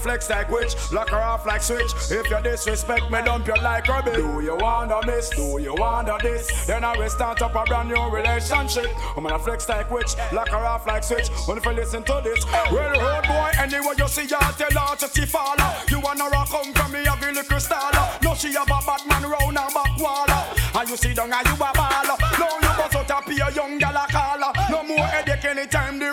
flex 0.01 0.29
like 0.29 0.49
witch, 0.49 0.75
lock 0.91 1.09
her 1.09 1.21
off 1.21 1.45
like 1.45 1.61
switch. 1.61 1.91
If 2.09 2.29
you 2.29 2.41
disrespect 2.41 3.09
me, 3.11 3.21
dump 3.23 3.47
you 3.47 3.55
like 3.55 3.87
rubbish. 3.87 4.15
Do 4.15 4.41
you 4.41 4.55
wanna 4.55 5.05
miss? 5.05 5.29
Do 5.29 5.59
you 5.61 5.75
wanna 5.75 6.17
this? 6.21 6.65
Then 6.65 6.83
I 6.83 6.97
will 6.97 7.09
start 7.09 7.41
up 7.41 7.55
a 7.55 7.63
brand 7.63 7.89
new 7.89 8.09
relationship. 8.09 8.87
I'm 9.15 9.23
gonna 9.23 9.39
flex 9.39 9.69
like 9.69 9.89
witch, 9.91 10.15
lock 10.31 10.49
her 10.49 10.57
off 10.57 10.87
like 10.87 11.03
switch. 11.03 11.29
When 11.45 11.57
if 11.57 11.65
you 11.65 11.71
listen 11.71 12.03
to 12.03 12.21
this, 12.23 12.45
well, 12.71 12.91
road 12.99 13.27
boy, 13.27 13.51
anyway, 13.59 13.93
you 13.97 14.07
see, 14.07 14.23
you 14.23 14.39
tell 14.57 14.87
her 14.87 14.95
to 14.95 15.07
see 15.07 15.25
follow. 15.25 15.71
You 15.89 15.99
wanna 15.99 16.29
rock 16.29 16.49
home 16.49 16.73
from 16.73 16.91
me, 16.91 17.05
a 17.05 17.15
be 17.17 17.31
little 17.31 17.59
star. 17.59 17.91
No, 18.23 18.33
she 18.35 18.53
have 18.53 18.67
a 18.67 18.79
bad 18.85 19.05
man 19.07 19.23
round 19.29 19.57
her 19.57 19.69
back 19.73 19.99
wall. 19.99 20.29
And 20.73 20.89
you 20.89 20.97
see, 20.97 21.13
down, 21.13 21.31
and 21.33 21.47
you 21.47 21.53
a 21.53 21.71
baller. 21.73 22.17
No, 22.39 22.47
you 22.61 22.73
bust 22.77 22.95
out 22.95 23.11
up 23.11 23.27
your 23.27 23.51
young 23.51 23.77
gal 23.77 23.95
a 23.95 24.07
caller. 24.11 24.51
No 24.69 24.83
more 24.83 25.05
headache 25.05 25.45
anytime 25.45 25.99
the 25.99 26.11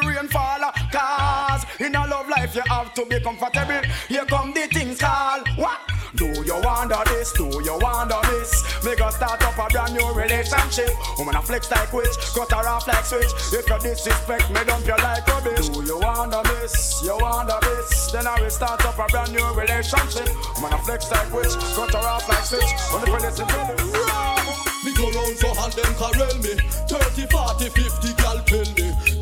life 2.48 2.54
you 2.56 2.72
have 2.72 2.94
to 2.94 3.04
be 3.06 3.20
comfortable. 3.20 3.82
Here 4.08 4.24
come 4.26 4.52
the 4.52 4.66
things 4.68 4.98
called 4.98 5.48
what? 5.56 5.80
Do 6.16 6.26
you 6.26 6.60
wonder 6.62 6.98
this? 7.06 7.32
Do 7.32 7.44
you 7.44 7.78
wonder 7.80 8.18
this? 8.24 8.84
Me 8.84 8.92
a 8.92 9.12
start 9.12 9.42
up 9.42 9.58
a 9.58 9.70
brand 9.70 9.94
new 9.94 10.12
relationship. 10.14 10.90
Woman 11.18 11.36
a 11.36 11.42
flex 11.42 11.70
like 11.70 11.92
witch, 11.92 12.16
cut 12.34 12.50
her 12.50 12.68
off 12.68 12.86
like 12.88 13.04
switch. 13.04 13.30
If 13.52 13.68
you 13.68 13.78
disrespect 13.78 14.50
me, 14.50 14.64
dump 14.64 14.86
you 14.86 14.96
like 14.96 15.26
rubbish. 15.26 15.68
Do 15.68 15.82
you 15.82 15.98
wonder 15.98 16.42
this? 16.44 17.02
You 17.04 17.16
wonder 17.20 17.58
this? 17.62 18.10
Then 18.10 18.26
I 18.26 18.40
will 18.40 18.50
start 18.50 18.84
up 18.84 18.98
a 18.98 19.06
brand 19.06 19.32
new 19.32 19.46
relationship. 19.54 20.28
Woman 20.56 20.72
a 20.72 20.78
flex 20.78 21.10
like 21.10 21.32
witch, 21.32 21.54
cut 21.76 21.92
her 21.92 21.98
off 21.98 22.28
like 22.28 22.44
switch. 22.44 22.72
Only 22.92 23.10
for 23.10 23.20
this 23.20 23.38
Me 24.84 24.94
go 24.94 25.10
round 25.10 25.36
so 25.36 25.52
hard 25.54 25.72
them 25.72 25.92
carrel 26.00 26.38
me. 26.40 26.56
30, 26.88 27.26
40, 27.26 27.68
50 27.68 28.14
gal 28.14 28.38
tell 28.46 28.77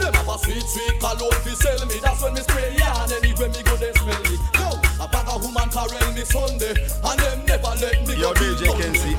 them 0.07 0.15
have 0.15 0.29
a 0.29 0.39
sweet, 0.39 0.63
sweet 0.63 1.01
cologne 1.01 1.35
fi 1.43 1.51
sell 1.55 1.85
me. 1.87 1.99
That's 1.99 2.23
when 2.23 2.35
me 2.35 2.41
spray 2.43 2.77
yeah, 2.79 3.03
and 3.03 3.13
anywhere 3.13 3.49
me 3.49 3.61
go 3.65 3.75
they 3.75 3.91
smell 3.99 4.23
me. 4.23 4.39
Yo, 4.55 4.71
a 5.03 5.09
bag 5.09 5.27
of 5.27 5.43
woman 5.43 5.69
carrying 5.69 6.15
me 6.15 6.23
Sunday, 6.23 6.79
and 6.79 7.19
them 7.19 7.45
never 7.45 7.75
let 7.75 8.07
me 8.07 8.15
Yo, 8.15 8.33
go. 8.33 8.39
Yo, 8.39 8.55
DJ 8.55 8.71
Kenzie. 8.79 9.16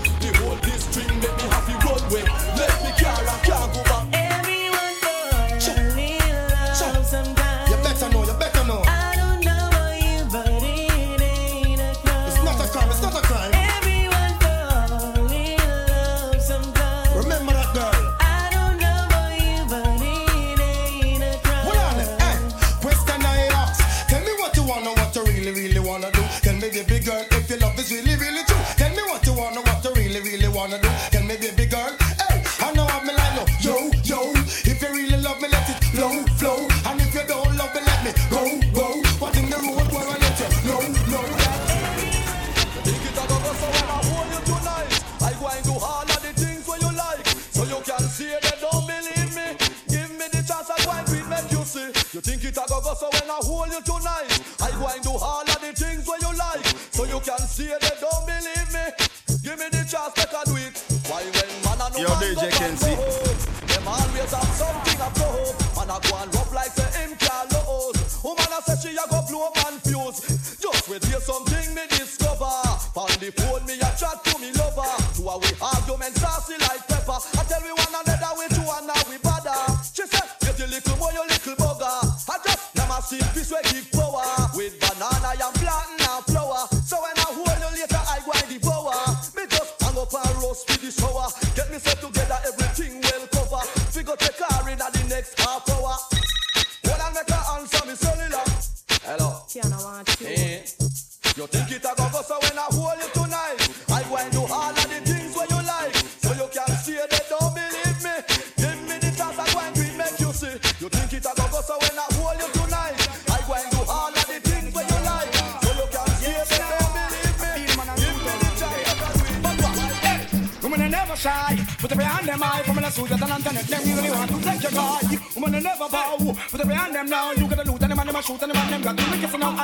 Hold 53.43 53.69
you 53.69 53.81
tonight, 53.81 54.31
I 54.61 54.71
go 54.71 54.87
and 54.87 55.03
do 55.03 55.11
all 55.11 55.41
of 55.41 55.59
the 55.61 55.73
things 55.73 56.07
where 56.07 56.19
you 56.19 56.37
like. 56.37 56.65
So 56.93 57.05
you 57.05 57.19
can 57.19 57.39
see 57.39 57.67
they 57.67 57.96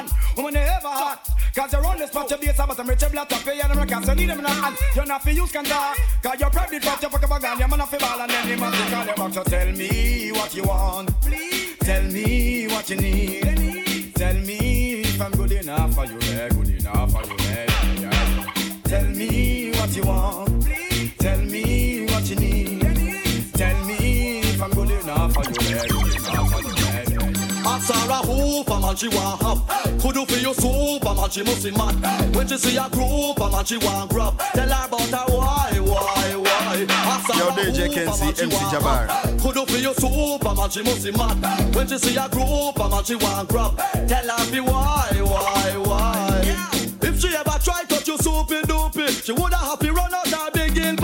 And 0.04 0.38
woman 0.38 0.54
they 0.54 0.62
ever 0.62 0.88
hot, 0.88 1.30
cause 1.56 1.72
you're 1.72 1.86
on 1.86 1.98
the 1.98 2.08
spot, 2.08 2.30
your 2.30 2.40
base 2.40 2.58
but 2.58 2.80
I'm 2.80 2.88
rich, 2.88 3.04
black 3.12 3.30
top, 3.30 3.48
and 3.48 3.80
them 3.80 3.88
can't 3.88 4.06
so 4.06 4.14
need 4.14 4.30
them 4.30 4.42
now. 4.42 4.68
And 4.68 4.78
you're 4.96 5.06
not 5.06 5.22
for 5.24 5.30
use 5.30 5.52
can 5.52 5.66
talk, 5.66 5.98
cause 6.22 6.40
you're 6.40 6.50
private, 6.50 6.84
but 6.84 7.02
you 7.02 7.10
fuck 7.10 7.24
up 7.24 7.32
a 7.32 7.40
gun, 7.40 7.60
you're 7.60 7.68
man 7.68 7.82
off 7.82 7.92
the 7.92 7.98
ball 7.98 8.22
and 8.22 8.32
then 8.32 8.50
the 8.50 8.58
man 8.58 8.72
take 8.72 8.98
all 8.98 9.06
your 9.06 9.16
back. 9.16 9.34
So 9.34 9.44
tell 9.44 9.72
me 9.72 10.32
what 10.32 10.56
you 10.56 10.64
want, 10.64 11.22
please. 11.22 11.78
Tell 11.80 12.04
me 12.04 12.68
what 12.68 12.90
you 12.90 12.96
need. 12.98 14.16
Tell 14.16 14.36
me 14.36 15.02
if 15.02 15.22
I'm 15.22 15.32
good 15.32 15.52
enough 15.52 15.94
for 15.94 16.06
you, 16.06 16.18
yeah, 16.22 16.50
good 16.50 16.70
enough 16.70 17.12
for 17.12 17.24
you, 17.26 17.36
yeah, 17.40 18.00
yeah. 18.00 18.80
Tell 18.86 19.06
me 19.06 19.72
what 19.72 19.96
you 19.96 20.04
want. 20.04 20.53
Yeah. 27.90 27.96
Ask 27.96 28.06
Sarah 28.08 28.16
who 28.26 28.64
for 28.64 28.80
man 28.80 28.96
she 28.96 29.08
want 29.10 29.42
have 29.42 30.02
Could 30.02 30.16
do 30.16 30.26
for 30.26 30.40
your 30.40 30.54
soup 30.54 31.04
a 31.04 31.16
man. 31.16 31.30
She 31.30 31.44
must 31.44 31.64
be 31.64 31.72
mad 31.72 32.36
When 32.36 32.48
she 32.48 32.58
see 32.58 32.78
a 32.78 32.90
group 32.90 33.40
a 33.40 33.50
man 33.50 33.66
she 33.66 33.78
want 33.78 34.10
grab 34.10 34.38
Tell 34.54 34.70
her 34.70 34.88
about 34.88 35.02
her 35.02 35.36
why, 35.36 35.80
why, 35.80 36.36
why. 36.36 36.88
Yo, 37.38 37.50
DJ 37.52 37.94
Kenzie, 37.94 38.44
MC 38.44 38.58
Jabbar. 38.72 39.08
Could 39.42 39.82
you 39.82 39.94
soup 39.96 40.46
a 40.46 40.56
man 40.56 40.70
she 40.70 40.82
must 40.84 41.04
be 41.04 41.12
mad 41.12 41.76
When 41.76 41.88
she 41.88 41.98
see 41.98 42.16
a 42.18 42.28
group 42.30 42.78
a 42.80 42.90
man 42.90 43.04
she 43.04 43.16
want 43.16 43.50
grab 43.50 43.78
Tell 44.08 44.30
her 44.30 44.52
be 44.52 44.60
why, 44.60 45.10
why, 45.22 45.78
why. 45.78 46.42
If 47.02 47.20
she 47.20 47.36
ever 47.36 47.60
try 47.64 47.84
touch 47.86 48.08
you 48.08 48.18
soupy 48.18 48.62
doopy 48.62 49.26
She 49.26 49.32
woulda 49.32 49.58
happy 49.58 49.90
run 49.90 50.14
out 50.14 50.28
her 50.28 50.52
big 50.52 50.78
hill 50.78 50.96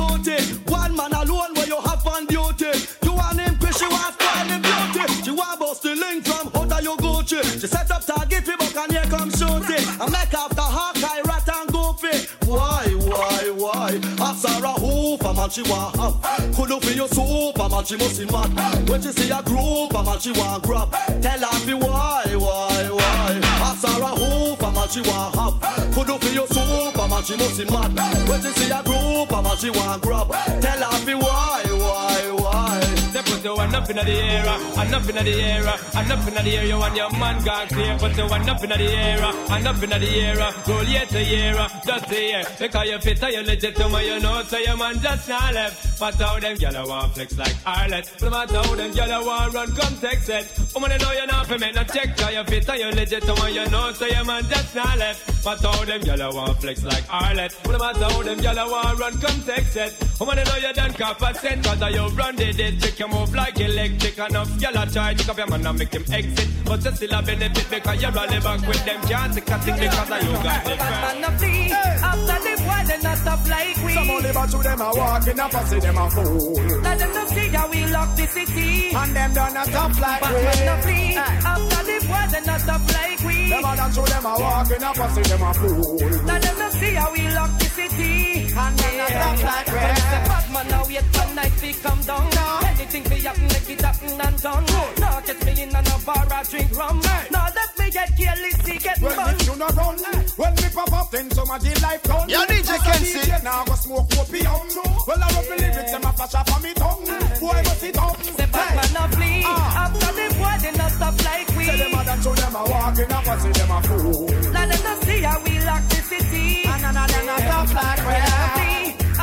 of 7.33 7.61
She 7.61 7.67
set 7.67 7.91
up 7.91 8.05
target 8.05 8.43
for 8.43 8.57
buck 8.57 8.75
and 8.75 8.91
here 8.91 9.03
come 9.09 9.29
shoot 9.29 9.69
it. 9.69 9.85
I 10.01 10.09
make 10.09 10.33
after 10.33 10.61
Hawkeye, 10.61 11.21
rat 11.25 11.49
and 11.49 11.71
goofy. 11.71 12.27
Why, 12.45 12.85
why, 13.05 13.51
why? 13.55 13.99
Ask 14.19 14.47
Sarah 14.47 14.73
who 14.73 15.17
for 15.17 15.33
man 15.33 15.49
she 15.49 15.61
want. 15.63 15.95
Have 15.97 16.55
Could 16.55 16.83
for 16.83 16.91
your 16.91 17.07
soup 17.07 17.59
a 17.59 17.69
man 17.69 17.85
she 17.85 17.97
must 17.97 18.19
be 18.19 18.25
mad. 18.25 18.89
When 18.89 19.01
she 19.01 19.11
see 19.11 19.29
a 19.29 19.41
group 19.43 19.93
a 19.93 20.03
man 20.03 20.19
she 20.19 20.31
want 20.31 20.63
grab. 20.63 20.91
Tell 21.21 21.39
her 21.39 21.65
be 21.65 21.73
why, 21.73 22.23
why, 22.35 22.89
why? 22.89 23.39
Ask 23.43 23.81
Sarah 23.81 24.15
who 24.17 24.55
for 24.55 24.71
man 24.71 24.89
she 24.89 25.01
want. 25.01 25.35
Have 25.35 25.93
Could 25.93 26.21
for 26.21 26.33
your 26.33 26.47
soup 26.47 26.97
a 26.97 27.07
man 27.07 27.23
she 27.23 27.35
must 27.37 27.57
be 27.57 27.65
mad. 27.65 27.93
When 28.27 28.41
she 28.41 28.49
see 28.49 28.71
a 28.71 28.81
group 28.83 29.31
a 29.31 29.41
man 29.41 29.57
she 29.57 29.69
want 29.69 30.01
grab. 30.01 30.31
Tell 30.61 30.81
her 30.81 31.05
be 31.05 31.13
why, 31.13 31.63
why, 31.69 32.31
why? 32.41 33.08
They 33.39 33.47
put 33.47 33.55
the 33.55 33.61
one 33.61 33.75
up 33.75 33.89
in 33.89 33.95
the 33.95 34.11
air, 34.11 34.45
uh, 34.45 34.81
and 34.81 34.95
up 34.95 35.09
in 35.09 35.15
the 35.15 35.31
air, 35.31 35.65
uh, 35.65 35.77
and 35.95 36.11
up 36.11 36.27
in 36.27 36.33
the 36.33 36.51
air. 36.51 36.65
You 36.65 36.81
and 36.81 36.97
your 36.97 37.11
man 37.11 37.43
gone 37.45 37.67
clear. 37.67 37.97
Put 37.97 38.13
the 38.15 38.27
one 38.27 38.49
up 38.49 38.63
in 38.63 38.69
the 38.69 38.81
air, 38.81 39.23
uh, 39.23 39.55
and 39.55 39.67
up 39.67 39.81
in 39.81 39.89
the 39.89 40.09
air. 40.09 40.35
Roll 40.67 40.83
year 40.83 41.05
to 41.05 41.23
year, 41.23 41.53
just 41.85 42.07
the 42.09 42.19
year. 42.19 42.43
Because 42.59 42.87
you 42.87 42.99
fit, 42.99 43.21
you 43.31 43.41
legit 43.43 43.75
to 43.77 43.87
my, 43.87 44.01
you 44.01 44.19
know, 44.19 44.43
so 44.43 44.57
your 44.57 44.75
man 44.75 44.99
just 44.99 45.29
not 45.29 45.53
left. 45.53 45.99
But 45.99 46.15
how 46.15 46.39
them 46.39 46.57
gyal 46.57 46.87
want 46.87 47.13
flex 47.13 47.37
like 47.37 47.55
Arlet. 47.65 48.11
No 48.21 48.29
matter 48.29 48.55
how 48.55 48.75
them 48.75 48.91
gyal 48.91 49.25
want 49.25 49.53
run, 49.53 49.75
come 49.75 49.95
text 49.97 50.29
it. 50.29 50.59
Woman, 50.73 50.91
you 50.91 50.97
know 50.97 51.11
you're 51.11 51.27
not 51.27 51.47
for 51.47 51.57
me, 51.57 51.71
no 51.71 51.83
check. 51.83 52.17
Cause 52.17 52.33
you 52.33 52.43
fit, 52.43 52.67
you 52.77 52.91
legit 52.91 53.23
to 53.23 53.35
my, 53.35 53.49
you 53.49 53.69
know, 53.69 53.93
so 53.93 54.05
your 54.05 54.25
man 54.25 54.43
just 54.49 54.75
not 54.75 54.97
left. 54.97 55.43
But 55.43 55.61
how 55.61 55.85
them 55.85 56.01
gyal 56.01 56.33
want 56.33 56.59
flex 56.59 56.83
like 56.83 57.03
Arlet. 57.09 57.55
No 57.65 57.77
matter 57.77 58.03
how 58.03 58.21
them 58.21 58.39
gyal 58.39 58.69
want 58.69 58.99
run, 58.99 59.13
come 59.21 59.41
text 59.43 59.77
it. 59.77 59.95
Woman, 60.19 60.39
you 60.39 60.43
know 60.43 60.55
you 60.57 60.73
done 60.73 60.91
a 60.91 61.33
cent. 61.35 61.63
Cause 61.63 61.93
you 61.93 62.07
run 62.09 62.35
the 62.35 62.51
dick, 62.53 62.99
you 62.99 63.07
move 63.07 63.28
like 63.33 63.59
electric. 63.59 64.17
Enough 64.17 64.49
gyal 64.59 64.87
a 64.87 64.91
try 64.91 65.13
to 65.13 65.31
up 65.31 65.37
your 65.37 65.47
man 65.47 65.65
and 65.65 65.79
make 65.79 65.93
him 65.93 66.05
exit. 66.11 66.47
But 66.65 66.83
you 66.83 66.91
still 66.91 67.13
a 67.13 67.21
benefit 67.21 67.69
because 67.69 68.01
you 68.01 68.09
rally 68.09 68.39
back 68.39 68.67
with 68.67 68.85
them. 68.85 69.01
Can't 69.01 69.33
take 69.33 69.49
a 69.49 69.59
thing 69.59 69.75
because 69.79 70.11
of 70.11 70.23
you 70.23 70.33
got 70.43 70.63
the 70.63 70.75
Man 70.75 71.23
a 71.23 71.37
flee 71.37 71.71
after 71.71 72.48
boy, 72.69 72.81
they 72.89 72.99
not 73.01 73.17
stop 73.17 73.41
like 73.49 73.77
we. 73.83 73.93
Some 73.93 74.09
only 74.09 74.31
but 74.33 74.47
to 74.51 74.57
them 74.57 74.81
a 74.81 74.89
walking 74.93 75.39
up 75.39 75.53
and 75.53 75.67
see 75.69 75.79
them 75.79 75.97
a 75.97 76.05
fool. 76.09 76.53
Let 76.85 76.99
them 76.99 77.11
know 77.13 77.25
see 77.27 77.47
how 77.49 77.67
we 77.69 77.81
lock 77.87 78.09
the 78.15 78.25
city. 78.27 78.91
And 78.95 79.11
them 79.15 79.33
done 79.33 79.57
a 79.57 79.63
tough 79.71 79.99
like 79.99 80.21
But 80.21 80.33
we. 80.33 80.43
man 80.45 80.67
a 80.69 80.75
flee 80.83 81.15
after 81.17 81.83
the 81.89 81.97
boy, 82.07 82.25
they 82.31 82.41
not 82.45 82.61
stop 82.61 82.81
like 82.93 83.19
we. 83.25 83.49
Them 83.49 83.65
a 83.65 83.71
done 83.75 83.91
to 83.97 84.01
them 84.11 84.25
a 84.25 84.33
walking 84.39 84.83
up 84.83 84.99
and 84.99 85.11
see 85.15 85.25
them 85.31 85.41
a 85.41 85.51
fool. 85.53 85.97
Let 86.29 86.41
them 86.41 86.55
know 86.59 86.69
see 86.69 86.93
how 86.93 87.11
we 87.13 87.23
lock 87.37 87.51
the 87.59 87.65
city. 87.65 88.13
And 88.53 88.77
them 88.79 88.97
not 88.97 89.09
stop 89.09 89.37
like 89.49 89.67
we. 89.67 89.79
When 89.79 89.95
the 90.13 90.19
bad 90.29 90.45
man 90.53 90.67
now 90.69 90.83
wait 90.87 91.07
for 91.15 91.27
night 91.35 91.55
we 91.61 91.73
come 91.73 92.01
down. 92.01 92.27
Anything 92.69 93.03
we 93.09 93.17
happen, 93.21 93.43
make 93.53 93.69
it 93.69 93.81
happen 93.81 94.21
and 94.21 94.41
done. 94.41 94.65
Now 94.99 95.19
get 95.21 95.39
me 95.45 95.51
in 95.63 95.75
and 95.75 95.87
a 95.87 95.97
bar 96.05 96.25
I 96.31 96.43
drink 96.43 96.71
rum. 96.77 97.01
Now 97.31 97.47
let 97.55 97.71
me 97.79 97.91
get 97.91 98.09
careless, 98.17 98.57
see 98.65 98.77
get 98.77 98.99
When 99.01 99.15
bun. 99.15 99.33
me 99.37 99.43
tune 99.45 99.61
a 99.61 99.67
run, 99.67 99.97
when 100.37 100.53
me 100.55 100.67
pop 100.73 100.93
up, 100.93 101.11
then 101.11 101.29
some 101.31 101.49
of 101.51 101.61
the 101.61 101.79
life 101.81 102.03
done. 102.03 102.29
Yo, 102.29 102.39
DJ 102.59 102.75
Kenzie. 102.83 103.43
Now 103.43 103.63
go 103.63 103.73
smoke 103.75 104.11
opium. 104.19 104.59
Well, 105.07 105.23
I 105.23 105.27
rub 105.31 105.45
the 105.47 105.55
lyrics, 105.63 105.91
them 105.91 106.03
a 106.03 106.11
flash 106.11 106.35
up 106.35 106.51
on 106.53 106.61
me 106.61 106.73
tongue. 106.73 107.05
Boy, 107.39 107.61
must 107.63 107.83
it 107.83 107.97
up. 107.97 108.17
The 108.19 108.47
bad 108.51 108.75
man 108.75 108.95
a 108.99 109.15
flee 109.15 109.43
after 109.47 110.11
the 110.11 110.27
boy, 110.35 110.55
they 110.59 110.71
not 110.77 110.91
stop 110.91 111.15
like 111.23 111.47
we. 111.55 111.65
Say 111.65 111.77
them 111.77 111.95
a 111.95 112.03
done 112.03 112.19
to 112.19 112.29
them 112.35 112.55
a 112.55 112.63
walking 112.67 113.11
up 113.11 113.27
and 113.27 113.41
see 113.41 113.51
them 113.55 113.71
a 113.71 113.79
fool. 113.83 114.25
Let 114.51 114.67
them 114.69 114.83
know 114.83 114.99
see 115.07 115.21
how 115.23 115.39
we 115.43 115.59
lock 115.63 115.83
the 115.87 115.99
city. 116.03 116.63
And 116.67 116.83
of 116.83 117.07
them 117.07 117.25
not 117.25 117.39
stop 117.39 117.67
like 117.79 118.03
we. 118.03 118.15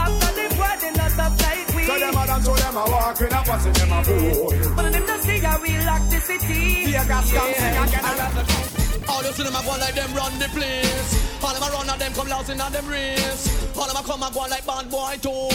After 0.00 0.32
the 0.32 0.44
boy, 0.56 0.74
they 0.80 0.92
not 0.96 1.10
stop 1.12 1.32
like 1.44 1.68
we. 1.76 1.82
Say 1.84 1.98
them 2.00 2.16
a 2.16 2.26
done 2.26 2.42
to 2.42 2.52
them 2.56 2.76
a 2.76 2.84
walking 2.88 3.32
up 3.36 3.48
and 3.52 3.62
see 3.62 3.72
them 3.76 3.92
a 3.92 4.04
fool. 4.04 4.48
But 4.76 4.92
them 4.92 5.06
not 5.06 5.20
see 5.20 5.38
how 5.44 5.60
we 5.60 5.78
lock 5.84 6.02
the 6.08 6.20
city. 6.24 6.62
Tear 6.88 7.04
gas 7.04 7.32
come 7.32 7.52
sing 7.52 7.76
again. 7.84 8.75
All 9.08 9.22
you 9.22 9.32
see 9.32 9.42
them 9.44 9.54
a 9.54 9.62
go 9.62 9.70
like 9.78 9.94
them 9.94 10.12
run 10.14 10.38
the 10.38 10.48
place. 10.48 11.42
All 11.42 11.52
them 11.52 11.62
a 11.62 11.70
run 11.72 11.88
and 11.90 12.00
them 12.00 12.12
come 12.14 12.28
lousy 12.28 12.52
in 12.52 12.58
them 12.58 12.86
race. 12.88 13.76
All 13.76 13.86
them 13.86 13.96
a 13.96 14.02
come 14.02 14.22
and 14.22 14.34
go 14.34 14.40
like 14.40 14.66
bad 14.66 14.90
boy 14.90 15.16
too. 15.20 15.48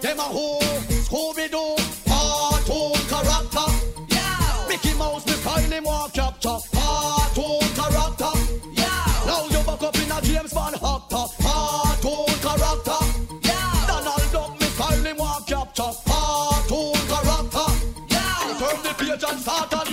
Them 0.00 0.18
a 0.18 0.22
who, 0.22 0.58
Scooby 1.06 1.50
Doo, 1.50 1.76
cartoon 2.08 2.98
character. 3.08 3.68
Yeah. 4.08 4.68
Mickey 4.68 4.94
Mouse, 4.98 5.26
me 5.26 5.32
style 5.34 5.70
him 5.70 5.84
walk 5.84 6.12
capture. 6.12 6.58
Cartoon 6.72 7.60
character. 7.78 8.32
Yeah. 8.72 9.26
Now 9.26 9.46
you 9.46 9.62
back 9.64 9.82
up 9.82 9.96
in 9.96 10.10
a 10.10 10.20
James 10.22 10.52
Bond 10.52 10.76
actor. 10.76 11.24
Cartoon 11.42 12.34
character. 12.44 13.00
Yeah. 13.42 13.86
Donald 13.86 14.32
Duck, 14.32 14.60
me 14.60 14.66
style 14.66 15.04
him 15.04 15.16
walk 15.16 15.46
capture. 15.46 15.92
Cartoon 16.06 16.94
character. 17.10 17.68
Yeah. 18.08 18.58
Turn 18.58 18.82
the 18.82 18.94
page 18.98 19.24
and 19.28 19.40
start 19.40 19.89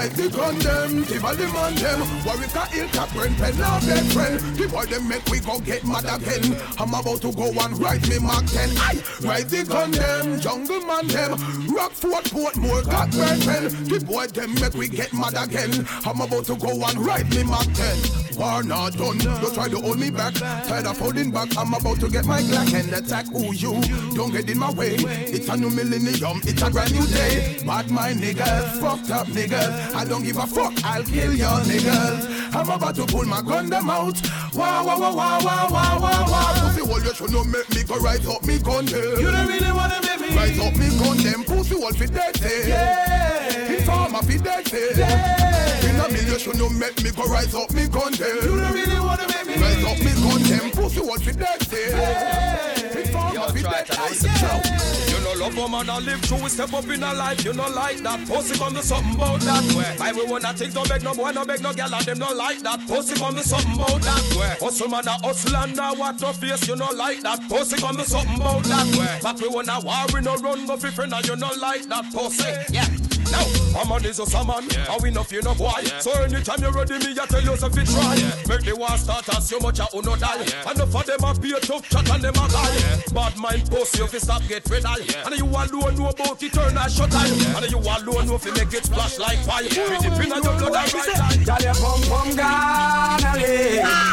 Right 0.00 0.10
the 0.12 0.30
gun 0.30 0.58
them, 0.60 1.04
Tivoli 1.04 1.44
man 1.52 1.74
them. 1.74 2.00
Warwick 2.24 2.54
a 2.54 2.64
hilltop, 2.72 3.12
burn 3.12 3.34
pen 3.34 3.58
now 3.58 3.80
bed 3.80 4.10
friend. 4.14 4.40
The 4.56 4.66
boy 4.66 4.86
them 4.86 5.06
make 5.06 5.26
we 5.28 5.40
go 5.40 5.60
get 5.60 5.84
mad 5.84 6.08
again. 6.08 6.56
I'm 6.78 6.94
about 6.94 7.20
to 7.20 7.30
go 7.30 7.52
and 7.52 7.78
write 7.78 8.08
me 8.08 8.18
Mark 8.18 8.46
10 8.46 8.70
Aye, 8.78 9.02
right 9.20 9.46
the 9.46 9.62
gun 9.62 9.90
them, 9.90 10.40
jungle 10.40 10.80
man 10.86 11.06
them. 11.06 11.32
Rockford, 11.68 12.24
Portmore, 12.32 12.82
got 12.86 13.10
burn 13.10 13.40
pen. 13.40 13.64
The 13.84 14.00
boy 14.00 14.28
them 14.28 14.54
make 14.54 14.72
we 14.72 14.88
get 14.88 15.12
mad 15.12 15.36
again. 15.36 15.86
I'm 16.06 16.22
about 16.22 16.46
to 16.46 16.56
go 16.56 16.72
and 16.72 16.96
write 17.04 17.28
me 17.28 17.42
Mark 17.42 17.68
10 17.74 18.38
War 18.38 18.62
not 18.62 18.96
done, 18.96 19.18
don't 19.18 19.52
try 19.52 19.68
to 19.68 19.80
hold 19.80 19.98
me 19.98 20.08
back. 20.08 20.32
Tired 20.32 20.86
of 20.86 20.98
holding 20.98 21.30
back, 21.30 21.54
I'm 21.58 21.74
about 21.74 22.00
to 22.00 22.08
get 22.08 22.24
my 22.24 22.40
Glock 22.40 22.72
and 22.72 22.90
attack 22.94 23.26
who 23.26 23.52
you. 23.52 23.78
Don't 24.16 24.32
get 24.32 24.48
in 24.48 24.58
my 24.58 24.72
way, 24.72 24.96
it's 24.96 25.50
a 25.50 25.58
new 25.58 25.68
millennium, 25.68 26.40
it's 26.44 26.62
a 26.62 26.70
brand 26.70 26.90
new 26.94 27.06
day. 27.08 27.58
Bad 27.66 27.90
mind 27.90 28.20
niggas, 28.20 28.80
fucked 28.80 29.10
up 29.10 29.26
niggas 29.26 29.89
I 29.94 30.04
don't 30.04 30.22
give 30.22 30.36
a 30.36 30.46
fuck, 30.46 30.72
I'll 30.84 31.02
kill 31.02 31.32
your 31.34 31.60
niggas 31.68 32.54
I'm 32.54 32.68
about 32.68 32.94
to 32.96 33.06
pull 33.06 33.24
my 33.26 33.42
gun 33.42 33.70
them 33.70 33.88
out. 33.88 34.20
Wow, 34.54 34.84
wow, 34.84 34.98
wow, 34.98 35.14
wow, 35.14 35.38
wow, 35.44 35.68
wow, 35.70 35.98
wow, 36.00 36.26
wow 36.30 36.68
Pussy 36.68 36.86
hole, 36.86 37.00
you 37.00 37.14
should 37.14 37.30
not 37.32 37.46
make 37.46 37.68
me 37.70 37.82
go 37.84 37.96
right 37.98 38.26
up 38.26 38.44
me 38.44 38.58
gun 38.58 38.84
them 38.86 39.20
You 39.20 39.30
don't 39.30 39.46
really 39.46 39.72
wanna 39.72 40.00
make 40.02 40.20
me. 40.20 40.36
Right 40.36 40.58
up 40.58 40.76
me 40.76 40.88
gun 40.98 41.16
them, 41.18 41.44
pussy 41.44 41.74
hole 41.78 41.92
fi 41.92 42.06
dirty 42.06 42.46
eh. 42.46 42.68
Yeah. 42.68 43.72
Informer 43.72 44.22
fi 44.22 44.38
dirty 44.38 44.76
eh. 44.76 44.98
Yeah. 44.98 45.86
In 45.88 46.00
a 46.00 46.08
million, 46.08 46.32
you 46.32 46.38
should 46.38 46.58
not 46.58 46.72
make 46.72 47.02
me 47.04 47.10
go 47.12 47.24
right 47.26 47.54
up 47.54 47.70
me 47.72 47.86
gun 47.86 48.12
them 48.12 48.36
You 48.42 48.58
don't 48.60 48.72
really 48.72 49.00
wanna 49.00 49.26
make 49.28 49.46
me. 49.46 49.54
Right 49.62 49.84
up 49.84 49.98
me 49.98 50.12
gun 50.18 50.42
them, 50.42 50.70
pussy 50.72 51.00
hole 51.00 51.18
fi 51.18 51.32
dirty 51.32 51.94
eh. 51.94 52.98
Informer 52.98 53.48
fi 53.54 53.62
dirty 53.62 54.26
You 54.26 54.38
know 54.42 55.09
love 55.40 55.56
a 55.56 55.68
man 55.68 55.88
and 55.88 56.04
live 56.04 56.20
through 56.20 56.48
step 56.48 56.72
up 56.74 56.84
in 56.88 57.02
a 57.02 57.14
life 57.14 57.44
You 57.44 57.52
know 57.54 57.68
like 57.68 57.98
that. 57.98 58.28
Pussy 58.28 58.58
come 58.58 58.74
to 58.74 58.82
something 58.82 59.14
about 59.14 59.40
that 59.40 59.64
way 59.74 59.94
Why 59.96 60.12
we 60.12 60.24
wanna 60.30 60.52
think 60.52 60.74
no 60.74 60.84
beg 60.84 61.02
no 61.02 61.14
boy 61.14 61.30
no 61.30 61.44
beg 61.44 61.62
no 61.62 61.72
girl 61.72 61.94
and 61.94 62.04
them 62.04 62.18
no 62.18 62.32
like 62.34 62.60
that. 62.60 62.80
Pussy 62.86 63.14
come 63.18 63.34
to 63.34 63.42
something 63.42 63.72
about 63.74 64.02
that 64.02 64.36
way 64.38 64.56
Hustle 64.60 64.88
man 64.88 65.08
a 65.08 65.12
hustle 65.26 65.56
and 65.56 65.78
a 65.78 65.92
what 65.94 66.20
no 66.20 66.32
face 66.32 66.68
You 66.68 66.76
know 66.76 66.90
like 66.94 67.22
that. 67.22 67.40
Pussy 67.48 67.76
come 67.78 67.96
to 67.96 68.04
something 68.04 68.36
about 68.36 68.62
that 68.64 68.86
way 68.96 69.18
But 69.22 69.40
we 69.40 69.48
wanna 69.48 69.80
war 69.82 70.04
we 70.12 70.20
no 70.20 70.36
run 70.36 70.66
go 70.66 70.76
fi 70.76 70.90
friend 70.90 71.14
and 71.14 71.26
you 71.26 71.36
know 71.36 71.50
like 71.58 71.86
that. 71.88 72.04
Pussy 72.12 72.44
yeah. 72.72 72.86
Now, 73.30 73.46
a 73.80 73.86
man 73.86 74.04
is 74.04 74.16
just 74.16 74.34
a 74.34 74.42
man, 74.44 74.66
and 74.66 75.02
we 75.02 75.10
no 75.12 75.22
fear 75.22 75.40
no 75.42 75.54
boy. 75.54 75.70
So 76.00 76.10
anytime 76.22 76.60
you're 76.60 76.72
ready, 76.72 76.98
me 76.98 77.14
I 77.14 77.26
tell 77.26 77.40
you 77.40 77.56
so 77.56 77.70
fi 77.70 77.84
try. 77.84 78.16
Make 78.48 78.66
the 78.66 78.74
war 78.76 78.90
start 78.98 79.28
as 79.36 79.48
so 79.48 79.60
much 79.60 79.78
a 79.78 79.86
uno 79.94 80.16
die. 80.16 80.42
And 80.66 80.74
enough 80.74 80.96
of 80.96 81.06
them 81.06 81.22
a 81.22 81.30
pay 81.38 81.54
tough 81.60 81.88
chat 81.88 82.10
and 82.10 82.22
them 82.24 82.34
a 82.34 82.46
lie. 82.50 83.02
Bad 83.14 83.36
mind 83.38 83.70
post 83.70 83.96
you 83.98 84.08
fi 84.08 84.18
stop 84.18 84.42
get 84.48 84.68
red 84.68 84.84
eye. 84.84 85.06
And 85.30 85.38
you 85.38 85.46
alone 85.46 85.94
know 85.94 86.08
about 86.08 86.42
eternal 86.42 86.88
shut 86.88 87.14
eye. 87.14 87.30
And 87.54 87.70
you 87.70 87.78
alone 87.78 88.26
know 88.26 88.38
fi 88.38 88.50
make 88.50 88.74
it 88.74 88.84
splash 88.84 89.16
like 89.18 89.38
fire. 89.46 89.62
With 89.62 90.02
the 90.02 90.10
pin 90.18 90.32
of 90.32 90.42
your 90.42 90.58
blood 90.58 90.74
and 90.74 90.94
right 90.94 91.20
eye. 91.22 91.38
Girl, 91.46 91.62
you 91.62 91.74
pum 91.78 92.02
pum 92.10 92.34
gonna 92.34 93.38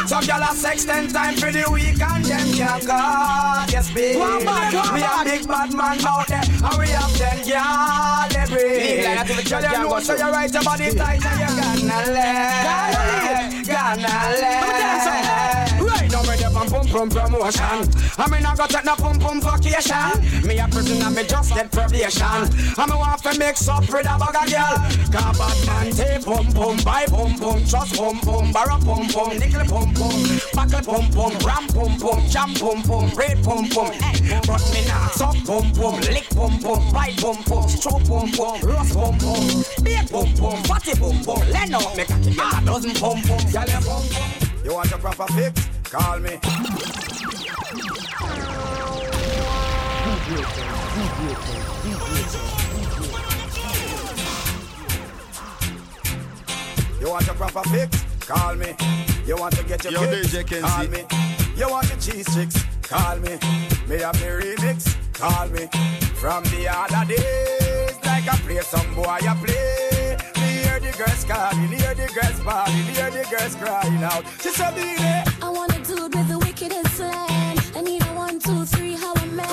Some 0.06 0.24
girl 0.26 0.42
a 0.46 0.54
sex 0.54 0.84
ten 0.84 1.08
times 1.08 1.40
for 1.40 1.50
the 1.50 1.68
week 1.72 2.00
and 2.00 2.24
them 2.24 2.52
can't 2.54 2.86
go. 2.86 2.94
Yes, 3.66 3.90
babe. 3.92 4.18
One 4.20 4.44
bad, 4.44 4.74
one 4.74 4.94
We 4.94 5.02
a 5.02 5.24
big 5.24 5.48
bad 5.48 5.74
man 5.74 6.06
out 6.06 6.28
there, 6.28 6.38
and 6.38 6.78
we 6.78 6.88
have 6.94 7.12
ten 7.18 7.42
girl 7.42 8.28
every. 8.38 8.78
Leave 8.78 9.04
like 9.04 9.18
that 9.18 9.26
to 9.26 9.34
the 9.34 9.42
Girl, 9.42 9.62
you 9.62 9.90
know 9.90 9.98
so 9.98 10.14
you 10.14 10.30
right 10.30 10.54
your 10.54 10.62
body 10.62 10.94
tight 10.94 11.26
and 11.26 11.40
you 11.40 11.50
gonna 11.58 12.12
let, 12.14 13.66
gonna 13.66 14.77
pum 16.98 17.10
promotion. 17.10 17.78
I 18.18 18.26
mean 18.28 18.44
I 18.44 18.56
got 18.56 18.70
take 18.70 18.84
no 18.84 18.94
pum 18.96 19.18
pum 19.20 19.40
vacation. 19.40 20.18
Me 20.46 20.58
a 20.58 20.66
prisoner, 20.66 21.10
me 21.10 21.22
just 21.24 21.54
get 21.54 21.70
probation. 21.70 22.42
I 22.74 22.86
me 22.90 22.96
want 22.96 23.22
to 23.22 23.38
mix 23.38 23.68
up 23.68 23.86
with 23.86 24.06
a 24.06 24.14
of 24.14 24.34
girl. 24.34 24.74
Cause 25.14 25.38
bad 25.38 25.58
man 25.66 25.92
take 25.92 26.24
pum 26.24 26.46
pum, 26.52 26.76
buy 26.82 27.06
pum 27.06 27.38
pum, 27.38 27.64
trust 27.66 27.94
pum 27.94 28.18
pum, 28.18 28.50
borrow 28.52 28.78
pum 28.82 29.06
pum, 29.08 29.38
nickel 29.38 29.64
pum 29.70 29.94
pum, 29.94 30.18
buckle 30.54 30.82
pum 30.82 31.06
pum, 31.14 31.32
ram 31.46 31.66
pum 31.68 31.92
pum, 32.02 32.20
jam 32.26 32.50
pum 32.54 32.82
pum, 32.82 33.10
braid 33.14 33.38
pum 33.44 33.68
pum. 33.68 33.92
Eh, 34.02 34.40
But 34.46 34.62
me 34.74 34.82
not 34.88 35.14
suck 35.14 35.36
pum 35.46 35.70
pum, 35.78 36.00
lick 36.10 36.26
pum 36.34 36.58
pum, 36.58 36.82
bite 36.92 37.16
pum 37.18 37.38
pum, 37.44 37.68
stroke 37.68 38.04
pum 38.10 38.32
pum, 38.32 38.60
roast 38.66 38.94
pum 38.94 39.14
pum, 39.18 39.46
beat 39.84 40.10
pum 40.10 40.28
pum, 40.34 40.58
fatty 40.64 40.98
pum 40.98 41.22
pum. 41.22 41.42
Let 41.50 41.70
out 41.70 41.96
me 41.96 42.04
cocky 42.04 42.34
a 42.34 42.64
dozen 42.66 42.94
pum 42.98 43.22
pum. 43.22 43.42
Girl, 43.52 43.68
you 43.70 43.82
pum 43.86 44.02
pum. 44.10 44.48
You 44.64 44.74
want 44.74 44.90
a 44.90 44.98
proper 44.98 45.32
fix? 45.32 45.77
Call 45.90 46.18
me. 46.20 46.38
You 57.00 57.10
want 57.10 57.28
a 57.28 57.32
proper 57.32 57.62
fix? 57.70 58.04
Call 58.20 58.54
me. 58.56 58.74
You 59.26 59.36
want 59.36 59.56
to 59.56 59.64
get 59.64 59.82
your 59.84 59.94
Yo, 59.94 60.00
kicks? 60.00 60.34
DJ. 60.34 60.60
Call 60.60 60.88
me. 60.88 61.04
You 61.56 61.70
want 61.70 61.88
your 61.88 61.98
cheese 61.98 62.34
chicks? 62.34 62.62
Call 62.82 63.16
me. 63.20 63.38
Me 63.88 64.00
have 64.02 64.14
me 64.20 64.28
remix? 64.28 64.94
Call 65.14 65.48
me. 65.48 65.68
From 66.16 66.44
the 66.44 66.68
other 66.68 67.06
days, 67.08 67.96
like 68.04 68.28
I 68.28 68.36
play 68.44 68.60
some 68.60 68.94
boy 68.94 69.04
I 69.04 69.42
play. 69.42 69.97
The 70.88 70.96
girls 70.96 71.24
calling, 71.24 71.68
hear 71.68 71.94
the 71.94 72.08
girls 72.16 72.40
bawling, 72.40 72.88
hear 72.96 73.10
the 73.10 73.24
girls 73.28 73.54
crying 73.56 74.02
out. 74.02 74.24
She 74.40 74.48
said, 74.48 74.74
"Baby, 74.74 75.04
I 75.42 75.50
want 75.50 75.76
a 75.76 75.80
dude 75.84 76.14
with 76.14 76.28
the 76.28 76.38
wickedest 76.38 76.96
slang. 76.96 77.58
I 77.76 77.82
need 77.82 78.02
a 78.06 78.12
one, 78.14 78.40
two, 78.40 78.64
three, 78.64 78.94
how 78.94 79.12
a 79.12 79.26
man. 79.26 79.46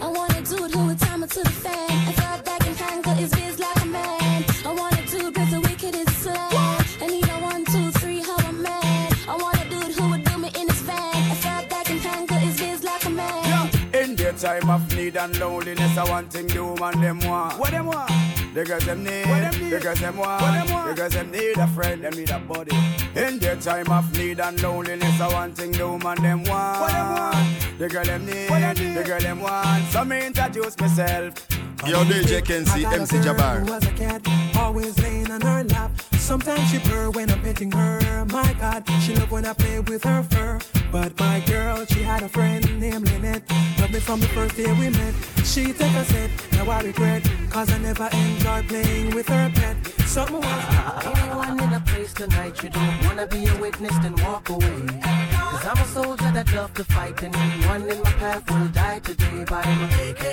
I 0.00 0.06
want 0.06 0.38
a 0.38 0.42
dude 0.42 0.72
who 0.72 0.86
would 0.86 1.00
time 1.00 1.24
it 1.24 1.30
to 1.30 1.42
the 1.42 1.50
fan. 1.50 1.90
I 1.90 2.12
thought 2.12 2.44
that 2.44 2.60
can 2.60 2.74
tangle 2.76 3.14
his 3.14 3.32
biz 3.32 3.58
like 3.58 3.82
a 3.82 3.86
man. 3.86 4.44
I 4.64 4.72
want 4.72 4.94
a 5.00 5.02
dude 5.10 5.36
with 5.36 5.50
the 5.50 5.60
wickedest 5.60 6.22
slang. 6.22 6.78
I 7.02 7.06
need 7.08 7.28
a 7.28 7.38
one, 7.52 7.64
two, 7.64 7.90
three, 7.98 8.20
how 8.22 8.36
a 8.36 8.52
man. 8.52 9.08
I 9.28 9.36
want 9.36 9.60
a 9.60 9.68
dude 9.68 9.92
who 9.96 10.08
would 10.10 10.24
do 10.24 10.38
me 10.38 10.50
in 10.54 10.68
his 10.68 10.82
van. 10.82 11.14
I 11.32 11.36
thought 11.42 11.68
that 11.68 11.84
can 11.86 11.98
tangle 11.98 12.38
his 12.38 12.56
biz 12.60 12.84
like 12.84 13.04
a 13.04 13.10
man. 13.10 13.70
In 13.92 14.14
their 14.14 14.34
time 14.34 14.70
of 14.70 14.82
need 14.94 15.16
and 15.16 15.36
loneliness, 15.40 15.98
I 15.98 16.04
want 16.08 16.32
thing 16.32 16.46
the 16.46 16.62
woman 16.64 17.00
them 17.00 17.18
want. 17.28 17.58
What 17.58 17.72
them 17.72 17.86
want? 17.86 18.35
The 18.56 18.64
girls 18.64 18.86
them 18.86 19.04
need. 19.04 19.26
What 19.26 19.40
them 19.40 19.62
need? 19.62 19.70
The 19.70 19.80
girls 19.80 20.00
them 20.00 20.16
want. 20.16 20.40
What 20.40 20.52
them 20.52 20.72
want? 20.72 20.88
The 20.88 21.02
girls 21.02 21.12
them 21.12 21.30
need 21.30 21.58
a 21.58 21.66
friend, 21.66 22.02
them 22.02 22.14
need 22.14 22.30
a 22.30 22.38
buddy. 22.38 22.74
In 23.14 23.38
their 23.38 23.56
time 23.56 23.92
of 23.92 24.10
need 24.16 24.40
and 24.40 24.62
loneliness, 24.62 25.20
I 25.20 25.28
want 25.30 25.54
thing 25.58 25.72
the 25.72 25.86
woman 25.86 26.22
them 26.22 26.42
want. 26.44 26.80
What 26.80 26.90
them 26.90 27.12
want? 27.12 27.78
The 27.78 27.88
girl 27.90 28.04
them 28.04 28.24
need. 28.24 28.48
What 28.48 28.60
them 28.60 28.76
need? 28.78 28.96
The 28.96 29.04
girl 29.04 29.20
them 29.20 29.40
want. 29.40 29.84
So 29.88 30.06
me 30.06 30.28
introduce 30.28 30.78
myself. 30.78 31.55
Yo, 31.84 32.02
DJ 32.04 32.44
Kenzie, 32.44 32.84
MC 32.84 33.18
Jabbar. 33.18 33.60
Who 33.60 33.72
was 33.72 33.84
a 33.86 33.92
cat, 33.92 34.22
always 34.56 34.98
laying 35.00 35.30
on 35.30 35.40
her 35.40 35.62
lap. 35.64 35.90
Sometimes 36.18 36.68
she 36.70 36.78
purr 36.80 37.10
when 37.10 37.30
I'm 37.30 37.40
petting 37.42 37.70
her. 37.70 38.24
My 38.26 38.52
God, 38.54 38.82
she 39.02 39.14
love 39.14 39.30
when 39.30 39.44
I 39.46 39.52
play 39.52 39.80
with 39.80 40.02
her 40.04 40.22
fur. 40.24 40.58
But 40.90 41.18
my 41.20 41.40
girl, 41.40 41.84
she 41.86 42.02
had 42.02 42.22
a 42.22 42.28
friend 42.28 42.80
named 42.80 43.08
Lynette. 43.10 43.42
Loved 43.78 43.92
me 43.92 44.00
from 44.00 44.20
the 44.20 44.28
first 44.28 44.56
day 44.56 44.72
we 44.72 44.90
met. 44.90 45.14
She 45.44 45.72
take 45.72 45.94
a 45.94 46.04
set, 46.06 46.30
now 46.52 46.68
I 46.70 46.82
regret. 46.82 47.22
Cause 47.50 47.70
I 47.70 47.78
never 47.78 48.08
enjoyed 48.12 48.68
playing 48.68 49.14
with 49.14 49.28
her 49.28 49.50
pet. 49.54 49.76
Something 50.16 50.42
Anyone 50.42 51.60
in 51.60 51.72
a 51.74 51.80
place 51.80 52.14
tonight 52.14 52.62
you 52.62 52.70
don't 52.70 53.04
wanna 53.04 53.26
be 53.26 53.46
a 53.48 53.54
witness, 53.60 53.92
then 53.98 54.14
walk 54.24 54.48
away. 54.48 54.86
Cause 55.02 55.66
I'm 55.66 55.76
a 55.76 55.84
soldier 55.84 56.32
that 56.32 56.50
love 56.54 56.72
to 56.72 56.84
fight, 56.84 57.22
and 57.22 57.36
anyone 57.36 57.82
in 57.82 58.02
my 58.02 58.12
path 58.12 58.50
will 58.50 58.68
die 58.68 59.00
today 59.00 59.44
by 59.44 59.62
my 59.62 59.88
AK. 60.08 60.24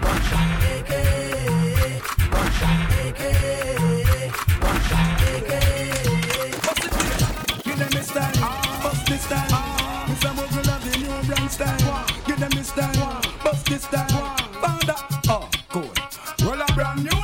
One 0.00 0.22
shot, 0.28 0.64
AK. 0.72 0.92
AK. 3.04 3.22
Give 7.62 7.78
them 7.78 7.90
this 7.90 8.08
style, 8.08 8.32
bust 8.82 9.06
this. 9.06 9.26
Mr. 9.26 10.30
Mogul 10.34 10.64
love 10.64 10.82
the 10.90 10.96
new 10.96 11.14
brand 11.28 11.50
style. 11.50 12.06
Give 12.26 12.40
them 12.40 12.52
this 12.52 12.68
style, 12.68 13.20
bust 13.44 13.66
this 13.66 13.82
style. 13.82 14.34
Banda, 14.62 14.96
oh, 15.28 15.46
cool. 15.68 15.92
Roll 16.42 16.62
a 16.62 16.66
brand 16.72 17.04
new 17.04 17.15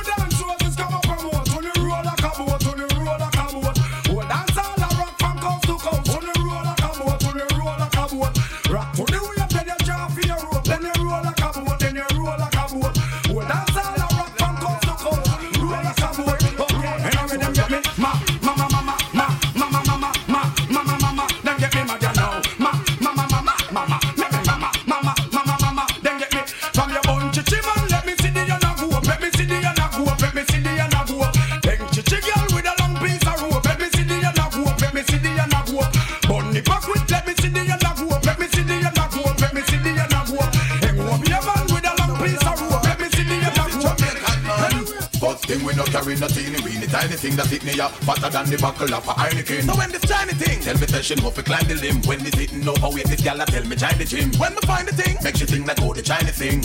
tiny 47.03 47.17
thing 47.17 47.35
that 47.35 47.47
hit 47.47 47.63
me 47.65 47.79
up, 47.81 47.91
fatter 48.07 48.29
than 48.29 48.49
the 48.49 48.57
buckle 48.57 48.93
of 48.93 49.05
a 49.07 49.11
Heineken. 49.11 49.63
So 49.63 49.75
when 49.75 49.91
this 49.91 50.01
tiny 50.01 50.33
thing, 50.33 50.61
tell 50.61 50.77
me 50.79 50.85
that 50.87 51.03
she 51.03 51.15
know 51.15 51.31
fi 51.31 51.41
climb 51.41 51.67
the 51.67 51.75
limb. 51.75 52.01
When 52.03 52.23
this 52.23 52.33
hitting 52.33 52.67
overweight, 52.67 53.07
this 53.07 53.21
gal 53.21 53.41
a 53.41 53.45
tell 53.45 53.65
me 53.65 53.75
join 53.75 53.97
the 53.97 54.05
gym. 54.05 54.31
When 54.39 54.53
me 54.55 54.61
find 54.63 54.87
the 54.87 54.95
thing, 54.95 55.17
make 55.21 55.35
she 55.35 55.45
think 55.45 55.65
that 55.67 55.79
go 55.79 55.93
the 55.93 56.01
China 56.01 56.31
thing. 56.31 56.63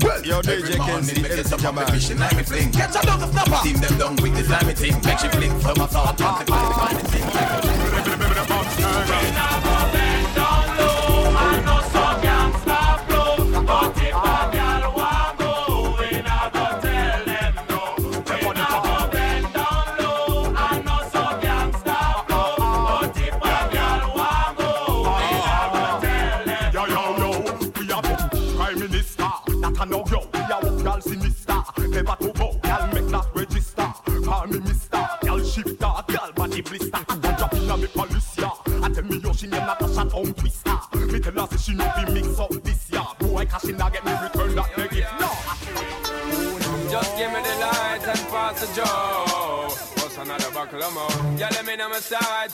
Well, 0.00 0.24
Yo, 0.24 0.40
DJ 0.40 0.76
Kenzie, 0.80 1.20
me 1.20 1.28
get 1.28 1.38
MC 1.38 1.48
some 1.48 1.60
of 1.60 1.60
Jamal. 1.60 1.84
the 1.84 1.92
fish 1.92 2.10
and 2.10 2.20
me 2.20 2.42
fling. 2.42 2.72
Catch 2.72 2.96
a 2.96 3.06
dog 3.06 3.22
of 3.22 3.30
snapper. 3.30 3.60
Steam 3.60 3.76
them 3.76 3.98
down 3.98 4.16
with 4.16 4.34
the 4.34 4.44
slimy 4.44 4.72
thing. 4.72 4.96
Make 5.04 5.18
she 5.18 5.28
fling 5.28 5.52
from 5.60 5.80
a 5.80 5.86
thought. 5.86 6.16
Can't 6.16 6.38
see 6.38 6.44
find 6.48 6.68
the 6.68 6.72
kind 6.72 7.00
of 7.00 7.08
thing. 9.92 10.03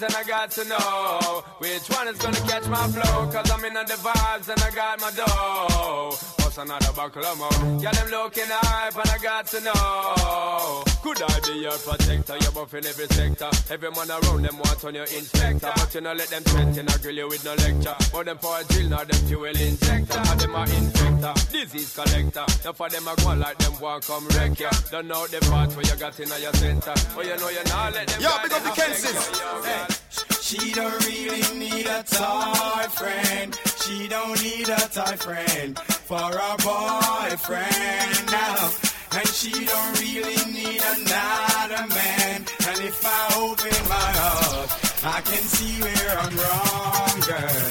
Sides 0.00 0.14
and 0.14 0.14
I 0.14 0.28
got 0.28 0.50
to 0.52 0.64
know 0.64 1.44
which 1.58 1.88
one 1.88 2.08
is 2.08 2.18
gonna 2.18 2.36
catch 2.48 2.66
my 2.68 2.86
flow. 2.88 3.30
Cause 3.30 3.50
I'm 3.50 3.64
in 3.64 3.74
the 3.74 3.80
vibes 3.80 4.48
and 4.48 4.60
I 4.62 4.70
got 4.70 5.00
my 5.00 5.10
dough. 5.10 6.39
What's 6.50 6.58
another 6.58 6.92
buckle 6.96 7.24
of 7.24 7.38
more? 7.38 7.80
Yeah, 7.80 7.92
them 7.92 8.10
looking 8.10 8.42
hype 8.48 8.96
and 8.98 9.08
I 9.08 9.18
got 9.22 9.46
to 9.54 9.60
know. 9.60 10.82
Could 11.00 11.22
I 11.22 11.38
be 11.46 11.60
your 11.60 11.78
protector? 11.78 12.36
You're 12.42 12.50
buff 12.50 12.74
in 12.74 12.84
every 12.86 13.06
sector. 13.06 13.50
Every 13.70 13.90
man 13.92 14.10
around 14.10 14.42
them 14.42 14.58
want 14.58 14.84
on 14.84 14.96
your 14.96 15.04
inspector. 15.04 15.70
But 15.76 15.94
you 15.94 16.00
know, 16.00 16.12
let 16.12 16.26
them 16.26 16.42
threaten, 16.42 16.88
I 16.88 16.96
grill 16.98 17.14
you 17.14 17.28
with 17.28 17.44
no 17.44 17.54
lecture. 17.54 17.94
But 18.10 18.26
them 18.26 18.38
for 18.38 18.58
a 18.58 18.64
drill, 18.64 18.88
now 18.88 19.04
them 19.04 19.22
fuel 19.30 19.44
injector. 19.46 20.18
Now 20.18 20.34
them 20.34 20.54
a 20.56 20.64
infector, 20.66 21.52
disease 21.52 21.94
collector. 21.94 22.44
Now 22.64 22.72
for 22.72 22.88
them, 22.88 23.06
I 23.06 23.14
go 23.14 23.34
like 23.34 23.58
them 23.58 23.78
walk 23.78 24.02
come 24.02 24.26
wreck 24.34 24.58
ya. 24.58 24.70
Don't 24.90 25.06
know 25.06 25.28
the 25.28 25.38
part 25.46 25.70
where 25.76 25.86
you 25.86 25.94
got 26.02 26.18
in 26.18 26.34
your 26.34 26.52
center. 26.54 26.94
But 27.14 27.26
you 27.26 27.36
know 27.36 27.48
you 27.48 27.62
not 27.70 27.94
let 27.94 28.08
them 28.08 28.22
Yo, 28.22 28.30
big 28.42 28.52
up 28.52 28.62
the 28.64 28.70
Kensis. 28.70 30.39
She 30.50 30.72
don't 30.72 31.06
really 31.06 31.58
need 31.60 31.86
a 31.86 32.02
toy 32.02 32.82
friend. 32.98 33.56
She 33.84 34.08
don't 34.08 34.42
need 34.42 34.68
a 34.68 34.80
toy 34.90 35.16
friend 35.16 35.78
for 35.78 36.16
a 36.18 36.56
boyfriend 36.58 38.32
now. 38.32 38.70
And 39.12 39.28
she 39.28 39.52
don't 39.52 40.00
really 40.00 40.34
need 40.50 40.82
another 40.82 41.86
man. 41.94 42.44
And 42.66 42.78
if 42.82 43.00
I 43.06 43.30
open 43.38 43.78
my 43.88 44.10
heart, 44.18 44.70
I 45.04 45.20
can 45.20 45.44
see 45.54 45.82
where 45.84 46.18
I'm 46.18 46.34
wrong, 46.42 47.20
girl. 47.30 47.70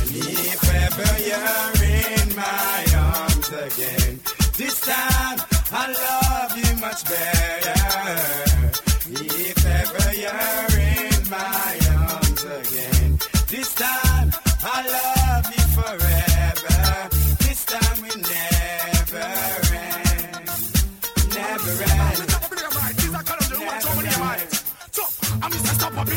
And 0.00 0.16
if 0.48 0.64
ever 0.80 1.10
you're 1.28 1.76
in 1.92 2.36
my 2.36 2.86
arms 3.04 3.48
again, 3.52 4.20
this 4.56 4.80
time 4.80 5.40
I 5.72 5.92
love 5.92 6.56
you 6.56 6.80
much 6.80 7.04
better. 7.04 8.64
If 9.10 9.66
ever 9.66 10.16
you're 10.16 10.73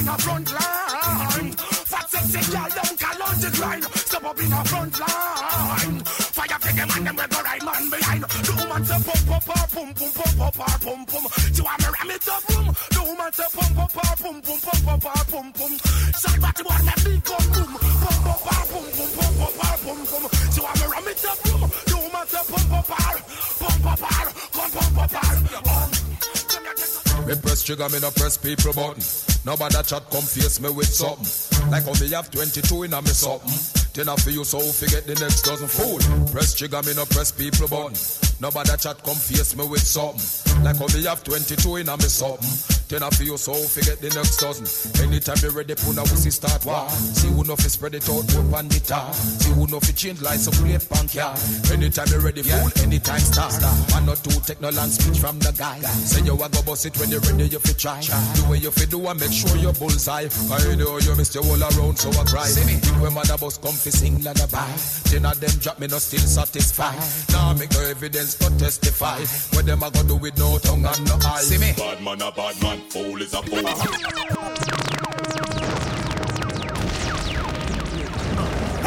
in 0.08 0.14
the 0.14 0.22
front 0.24 0.51
line. 0.51 1.51
Fat 1.91 2.10
sexy 2.10 2.51
girl, 2.51 2.70
don't 2.78 2.99
call 2.99 3.24
on 3.28 3.36
the 3.43 3.49
grind. 3.58 3.84
Step 3.84 4.24
up 4.24 4.39
in 4.39 4.49
the 4.49 4.62
front 4.72 4.99
line. 4.99 5.99
Fire 6.36 6.60
take 6.62 6.76
them 6.76 6.89
and 6.95 7.08
them 7.08 7.16
we 7.16 7.28
go 7.28 7.41
right 7.43 7.64
man 7.64 7.89
behind. 7.89 8.24
The 8.24 8.53
woman 8.58 8.86
say 8.86 8.99
pump 9.03 9.28
pump 9.28 9.45
pump 9.45 9.72
pum 9.74 9.93
pum 9.93 10.12
pum 10.18 10.32
pum 10.38 10.51
pum 10.51 10.80
pum 10.80 11.05
pum. 11.05 11.24
She 11.53 11.62
want 11.62 11.80
me 11.82 11.88
ram 11.95 12.12
it 12.12 12.28
up 12.28 12.43
room. 12.49 12.68
The 12.95 13.01
woman 13.08 13.32
say 13.34 13.49
pump 13.55 13.76
pump 13.76 13.91
pump 13.93 14.20
pum 14.24 14.36
pum 14.41 14.60
pum 14.64 14.80
pum 14.86 14.99
pum 14.99 15.26
pum 15.28 15.47
pum. 15.58 15.74
Shot 16.20 16.38
body 16.39 16.64
boy 16.64 16.82
me 17.03 17.14
gun 17.28 17.45
boom. 17.51 17.72
Pump 17.76 18.20
pump 18.24 18.41
pump 18.47 18.68
pum 18.72 18.86
pum 18.95 19.32
pum 19.38 19.51
pum 19.84 19.99
pum 20.08 20.36
Me 27.28 27.36
press 27.36 27.61
trigger, 27.61 27.89
me 27.89 27.99
no 27.99 28.09
press 28.11 28.38
people 28.38 28.71
button. 28.71 29.03
Nobody 29.45 29.75
chat 29.84 30.09
come 30.09 30.23
face 30.23 30.61
me 30.61 30.69
with 30.69 30.88
something. 30.88 31.28
Like 31.69 31.84
how 31.84 31.91
me 31.99 32.09
have 32.11 32.32
22 32.32 32.84
in 32.84 32.93
a 32.93 33.01
me 33.01 33.09
something. 33.09 33.86
Then 33.98 34.10
I 34.10 34.16
feel 34.18 34.34
you 34.36 34.43
so 34.43 34.60
forget 34.60 35.08
the 35.08 35.16
next 35.16 35.41
dozen 35.41 35.68
fool. 35.68 35.98
Press 36.32 36.54
trigger, 36.54 36.84
me 36.84 36.93
no 36.93 37.06
press 37.06 37.32
people 37.32 37.68
button. 37.68 37.98
Nobody 38.39 38.78
chat 38.78 39.02
come 39.02 39.18
face 39.18 39.58
me 39.58 39.66
with 39.66 39.82
something. 39.82 40.22
Like 40.64 40.78
how 40.78 40.86
me 40.93 41.02
have 41.06 41.24
22 41.24 41.78
in 41.78 41.89
a 41.89 41.98
me 41.98 42.06
something. 42.06 42.78
Then 42.88 43.04
I 43.04 43.10
feel 43.10 43.34
you 43.34 43.38
so 43.38 43.52
forget 43.52 44.00
the 44.00 44.14
next 44.16 44.38
dozen. 44.38 44.64
Anytime 45.04 45.36
you 45.43 45.50
ready, 45.50 45.76
put 45.76 45.98
a 46.00 46.06
wussy 46.08 46.32
start 46.32 46.64
war. 46.64 46.88
See 46.88 47.28
who 47.28 47.43
know 47.43 47.58
fi 47.58 47.68
spread 47.68 47.95
it 47.95 48.08
out, 48.08 48.24
the 48.30 48.80
tar. 48.86 49.12
See 49.14 49.52
who 49.52 49.68
know 49.68 49.82
fi 49.82 49.91
change 49.91 50.22
like 50.22 50.39
so 50.39 50.52
plate 50.56 50.88
punk 50.88 51.18
yeah. 51.18 51.36
Anytime 51.68 52.08
you 52.14 52.20
ready, 52.24 52.43
fool, 52.48 52.72
anytime 52.80 53.20
start. 53.20 53.60
Man 53.91 54.06
not 54.06 54.24
two 54.24 54.39
take 54.45 54.62
no 54.62 54.70
land 54.70 54.93
speech 54.93 55.20
from 55.20 55.39
the 55.39 55.52
guy. 55.58 55.82
Say 56.08 56.24
you 56.24 56.38
a 56.38 56.48
go 56.48 56.62
bust 56.64 56.86
it 56.86 56.95
when 56.95 57.12
you 57.12 57.20
ready, 57.28 57.52
you 57.52 57.60
fi 57.60 57.74
try. 57.74 58.00
The 58.00 58.48
way 58.48 58.58
you 58.64 58.72
fi 58.72 58.86
do 58.86 59.04
and 59.04 59.20
make 59.20 59.34
sure 59.36 59.58
you 59.58 59.74
bullseye. 59.74 60.32
I 60.48 60.76
know 60.80 60.95
you 61.02 61.16
missed 61.18 61.36
your 61.36 61.43
all 61.43 61.60
around, 61.60 61.98
so 62.00 62.08
I 62.14 62.24
cry. 62.24 62.48
See 62.48 62.64
Think 62.64 63.04
when 63.04 63.12
mother 63.12 63.36
bus 63.36 63.58
come 63.58 63.76
fi 63.88 63.97
sing 63.97 64.23
lullaby. 64.23 64.71
Ten 65.09 65.25
of 65.25 65.39
them 65.39 65.55
drop 65.61 65.79
me 65.79 65.88
no 65.88 65.99
still 65.99 66.19
satisfied. 66.19 66.99
Now 67.31 67.53
make 67.53 67.71
no 67.71 67.81
evidence 67.81 68.35
to 68.35 68.49
testify. 68.57 69.19
What 69.55 69.65
them 69.65 69.83
a 69.83 69.91
go 69.91 70.03
do 70.03 70.15
with 70.17 70.38
no 70.38 70.57
tongue 70.59 70.85
and 70.85 71.07
no 71.07 71.15
eye. 71.23 71.41
See 71.41 71.57
me? 71.57 71.73
Bad 71.77 72.03
man 72.03 72.21
a 72.21 72.31
bad 72.31 72.61
man, 72.61 72.79
fool 72.89 73.21
is 73.21 73.33
a 73.33 73.41
fool. 73.41 74.63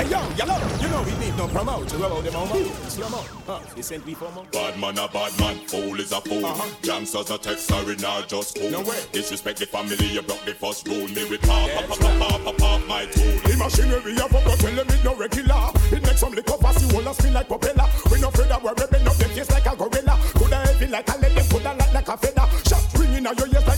Hey 0.01 0.09
yo, 0.09 0.17
yellow, 0.33 0.57
you 0.81 0.89
know 0.89 1.03
we 1.03 1.13
need 1.19 1.37
no 1.37 1.47
promote. 1.47 1.93
You 1.93 2.03
about 2.03 2.25
them 2.25 2.35
over? 2.35 2.65
Slow 2.89 3.11
mo. 3.11 3.21
Huh, 3.47 3.61
sent 3.83 4.07
me 4.07 4.15
for 4.15 4.33
more? 4.33 4.47
Bad 4.51 4.81
man 4.81 4.97
a 4.97 5.07
bad 5.09 5.39
man, 5.39 5.59
fool 5.69 6.01
is 6.01 6.11
a 6.13 6.23
fool. 6.23 6.43
Uh-huh. 6.43 6.75
Gangsters 6.81 7.29
a 7.29 7.37
text 7.37 7.67
sorry 7.67 7.97
now 7.97 8.23
just 8.23 8.59
cool. 8.59 8.71
No 8.71 8.81
way. 8.81 8.97
Disrespect 9.13 9.59
the 9.59 9.67
family, 9.67 10.07
you 10.07 10.23
broke 10.23 10.43
the 10.47 10.55
first 10.55 10.89
rule. 10.89 11.07
Me 11.09 11.29
with 11.29 11.43
pop, 11.43 11.69
pop, 11.73 11.87
pop, 11.89 11.99
pop, 12.01 12.41
pop, 12.45 12.57
pop, 12.57 12.81
my 12.89 13.05
tool. 13.13 13.29
The 13.45 13.57
machinery 13.59 14.17
of 14.17 14.33
a 14.33 14.57
tell 14.57 14.73
them 14.73 14.89
it 14.89 15.05
no 15.05 15.15
regular. 15.17 15.69
It 15.93 16.01
makes 16.01 16.21
some 16.21 16.33
liquor 16.33 16.57
pass 16.57 16.81
you 16.81 16.97
all 16.97 17.13
spin 17.13 17.35
like 17.35 17.49
propeller. 17.49 17.85
We 18.11 18.21
no 18.23 18.29
afraid 18.29 18.53
of 18.53 18.65
we're 18.65 18.73
ripping 18.81 19.07
up 19.07 19.17
them 19.21 19.31
face 19.37 19.51
like 19.51 19.67
a 19.67 19.77
gorilla. 19.77 20.17
Coulda 20.33 20.65
heavy 20.65 20.87
like 20.87 21.09
a 21.13 21.19
lead, 21.21 21.37
them 21.37 21.47
coulda 21.53 21.77
light 21.77 21.93
like 21.93 22.09
a 22.09 22.17
feather. 22.17 22.49
Shot 22.65 22.81
ringing 22.97 23.27
out 23.27 23.37
your 23.37 23.49
ears 23.53 23.69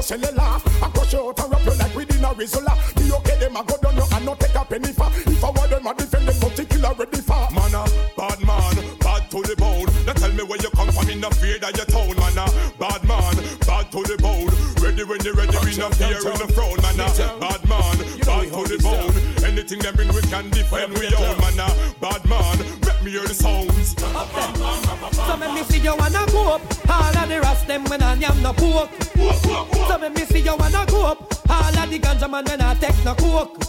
Motorola 0.00 0.02
cellular. 0.02 0.60
I 0.82 0.90
crush 0.90 1.12
you 1.12 1.28
out 1.28 1.38
and 1.40 1.52
wrap 1.52 1.64
you 1.64 1.74
like 1.74 1.94
within 1.94 2.24
a 2.24 2.28
Rizzola. 2.28 2.74
The 2.94 3.16
okay 3.16 3.38
them 3.38 3.56
a 3.56 3.64
go 3.64 3.76
down 3.78 3.96
you 3.96 4.04
and 4.12 4.24
not 4.24 4.40
take 4.40 4.54
a 4.54 4.64
penny 4.64 4.92
for. 4.92 5.08
If 5.30 5.44
I 5.44 5.50
want 5.50 5.70
them 5.70 5.86
a 5.86 5.94
defend 5.94 6.28
them, 6.28 6.40
particular 6.40 6.92
ready 6.94 7.20
for. 7.20 7.48
Man 7.52 7.74
a 7.74 7.84
bad 8.16 8.40
man, 8.44 8.76
bad 9.00 9.30
to 9.30 9.42
the 9.42 9.54
bone. 9.56 9.88
Now 10.06 10.14
tell 10.14 10.32
me 10.32 10.42
where 10.44 10.60
you 10.60 10.70
come 10.70 10.90
from, 10.92 11.08
in 11.08 11.20
the 11.20 11.30
fear 11.36 11.58
that 11.58 11.76
you 11.76 11.84
town. 11.84 12.16
Man 12.16 12.38
a 12.38 12.46
bad 12.78 13.04
man, 13.04 13.34
bad 13.66 13.92
to 13.92 14.00
the 14.02 14.16
bone. 14.20 14.50
Ready 14.80 15.04
when 15.04 15.20
you 15.24 15.32
ready, 15.34 15.56
we 15.64 15.76
no 15.76 15.90
fear 15.90 16.18
in 16.18 16.38
the 16.38 16.48
throne. 16.48 16.80
Man 16.80 17.00
a 17.00 17.08
bad 17.38 17.62
man, 17.68 17.96
bad 18.24 18.46
to 18.48 18.62
the 18.64 18.78
bone. 18.80 19.14
Anything 19.44 19.80
them 19.80 19.94
bring, 19.94 20.08
we 20.12 20.22
can 20.22 20.48
defend. 20.50 20.96
We 20.96 21.12
own. 21.12 21.36
Man 21.40 21.60
a 21.60 21.68
bad 22.00 22.24
man, 22.24 22.58
me 23.04 23.10
hear 23.12 23.22
the 23.26 23.34
sounds. 23.34 23.94
So 25.26 25.36
me 25.36 25.54
me 25.54 25.62
see 25.64 25.78
you 25.80 25.94
wanna 25.96 26.24
go 26.30 26.54
up. 26.54 26.62
All 26.90 27.16
of 27.16 27.28
the 27.28 27.40
rest 27.40 27.66
them 27.66 27.84
when 27.84 28.02
I 28.02 28.12
am 28.14 28.42
no 28.42 28.52
pork 28.52 28.90
So 29.88 29.98
me 29.98 30.08
me 30.10 30.24
see 30.26 30.40
you 30.40 30.56
wanna 30.56 30.84
go 30.86 31.06
up. 31.06 31.50
All 31.50 31.78
of 31.78 31.90
the 31.90 31.98
ganja 31.98 32.30
man 32.30 32.44
when 32.44 32.60
I 32.60 32.74
take 32.74 33.04
no 33.04 33.14
coke. 33.14 33.64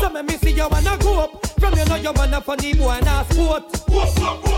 So 0.00 0.10
me 0.10 0.22
me 0.22 0.36
see 0.38 0.52
you 0.52 0.68
wanna 0.68 0.96
go 0.98 1.20
up. 1.20 1.46
From 1.60 1.74
you 1.78 1.84
know 1.86 1.96
you 1.96 2.12
wanna 2.12 2.40
funny 2.40 2.74
boy 2.74 2.90
and 2.90 3.06
a 3.06 3.24
sport. 3.32 3.76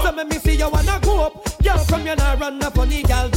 So 0.03 0.13
me 0.13 0.25
me 0.25 0.39
see 0.39 0.57
you 0.57 0.69
wanna 0.69 0.99
go 1.03 1.27
up. 1.27 1.63
Girl 1.63 1.79
from 1.79 2.07
you 2.07 2.17
nah 2.17 2.35
run 2.35 2.63
a 2.63 2.71
funny 2.71 3.03
girl 3.03 3.29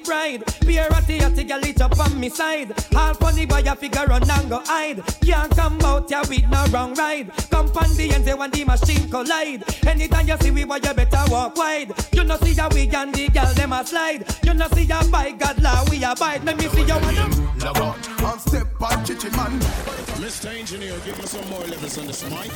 get 0.00 0.04
pride. 0.04 0.44
Beer 0.66 0.86
a 0.90 1.02
theater, 1.02 1.44
girl 1.44 1.64
it 1.64 1.80
up 1.80 1.98
on 1.98 2.18
me 2.18 2.28
side. 2.28 2.72
All 2.94 3.14
funny 3.14 3.46
boy 3.46 3.62
a 3.66 3.76
figure 3.76 4.06
run 4.06 4.28
and 4.28 4.50
go 4.50 4.60
hide. 4.64 5.02
Can't 5.22 5.54
come 5.56 5.80
out 5.82 6.08
here 6.08 6.22
with 6.28 6.48
no 6.48 6.64
wrong 6.66 6.94
ride. 6.94 7.30
Come 7.50 7.68
on 7.68 7.96
the 7.96 8.12
end 8.12 8.38
when 8.38 8.50
the 8.50 8.64
machine 8.64 9.08
collide. 9.10 9.64
Anytime 9.86 10.28
you 10.28 10.36
see 10.40 10.50
we 10.50 10.64
boy 10.64 10.76
you 10.76 10.94
better 10.94 11.24
walk 11.30 11.56
wide. 11.56 11.92
You 12.12 12.24
know 12.24 12.36
see 12.38 12.52
ya 12.52 12.68
we 12.72 12.88
and 12.88 13.14
the 13.14 13.28
girl 13.28 13.52
them 13.54 13.72
a 13.72 13.86
slide. 13.86 14.24
You 14.44 14.54
know 14.54 14.68
see 14.74 14.84
ya 14.84 15.02
by 15.10 15.32
God 15.32 15.62
law 15.62 15.84
we 15.90 16.02
abide. 16.04 16.44
Let 16.44 16.56
me 16.56 16.68
see 16.68 16.82
you 16.82 16.94
wanna. 16.94 17.28
Love 17.60 17.80
on, 17.80 17.98
and 18.24 18.40
step 18.40 18.82
on 18.82 19.04
chichi 19.04 19.30
man. 19.30 19.60
Mr. 20.20 20.46
Engineer, 20.58 20.98
give 21.04 21.18
me 21.18 21.24
some 21.26 21.48
more 21.50 21.60
levels 21.60 21.98
on 21.98 22.06
this 22.06 22.22
mic. 22.30 22.50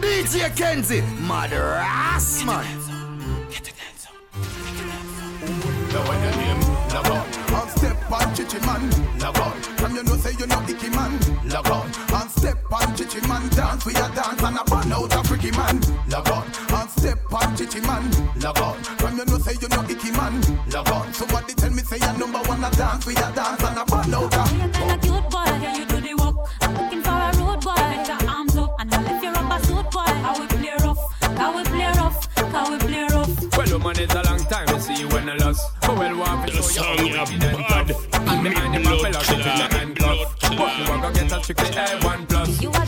DJ 0.00 0.54
Kenzie, 0.56 1.02
mother 1.20 1.74
ass 1.80 2.44
man. 2.44 2.64
Love 5.92 6.08
on 6.08 6.22
your 6.22 6.32
name, 6.36 6.60
love 6.92 7.10
on, 7.10 7.26
and 7.54 7.70
step 7.70 8.12
on 8.12 8.34
chichi 8.34 8.60
man. 8.60 9.18
Love 9.18 9.40
on, 9.40 9.60
from 9.78 9.94
you 9.96 10.02
know 10.04 10.16
say 10.16 10.32
you 10.38 10.46
know 10.46 10.62
icky 10.68 10.88
man. 10.90 11.18
Love 11.48 11.70
on, 11.70 11.86
and 12.14 12.30
step 12.30 12.58
on 12.72 12.96
chichi 12.96 13.20
man. 13.26 13.48
Dance 13.50 13.84
we 13.86 13.92
a 13.92 14.08
dance 14.14 14.42
and 14.42 14.58
a 14.58 14.64
burn 14.64 14.92
out 14.92 15.14
a 15.14 15.24
freaky 15.26 15.50
man. 15.50 15.80
Love 16.08 16.30
on, 16.30 16.46
and 16.46 16.90
step 16.90 17.32
on 17.32 17.56
chichi 17.56 17.80
man. 17.80 18.10
Love 18.40 18.60
on, 18.62 18.82
from 18.98 19.16
you 19.18 19.24
know 19.24 19.38
say 19.38 19.56
you 19.60 19.68
know 19.68 19.82
icky 19.88 20.10
man. 20.12 20.40
Love 20.70 20.92
on, 20.92 21.12
somebody 21.12 21.54
tell 21.54 21.70
me 21.70 21.82
say 21.82 21.96
you 21.96 22.18
number 22.18 22.38
one 22.48 22.62
a 22.62 22.70
dance 22.70 23.04
we 23.06 23.14
a 23.14 23.32
dance 23.34 23.62
and 23.64 23.78
a 23.78 23.84
burn 23.84 24.14
out 24.14 24.34
a. 24.34 25.37
how 31.38 31.56
we 31.56 31.62
play 31.64 31.86
rough, 31.86 32.36
how 32.36 32.70
we 32.70 32.78
play 32.78 33.04
rough. 33.04 33.56
Well, 33.56 33.78
woman, 33.78 33.96
it's 33.98 34.14
a 34.14 34.22
long 34.22 34.44
time 34.44 34.66
to 34.66 34.80
see 34.80 35.00
you 35.00 35.08
when 35.08 35.28
I 35.28 35.36
lost. 35.36 35.62
But 35.80 35.96
well, 35.96 36.16
want 36.18 36.50
to 36.50 36.62
show 36.62 36.92
you 36.94 37.16
how 37.16 37.24
we 37.26 37.38
did 37.38 37.54
and 37.54 37.64
tough. 37.68 37.90
And 38.14 38.46
the 38.46 38.50
man 38.50 38.74
in 38.74 38.82
my 38.82 38.98
fellow 38.98 39.12
get 39.12 39.32
in 39.32 39.58
your 39.62 39.70
handcuff. 39.76 40.40
But 40.40 40.78
you 40.78 40.84
want 40.90 41.14
to 41.14 41.20
get 41.20 41.32
a 41.32 41.42
strictly 41.42 41.70
A1 41.70 42.28
plus. 42.28 42.87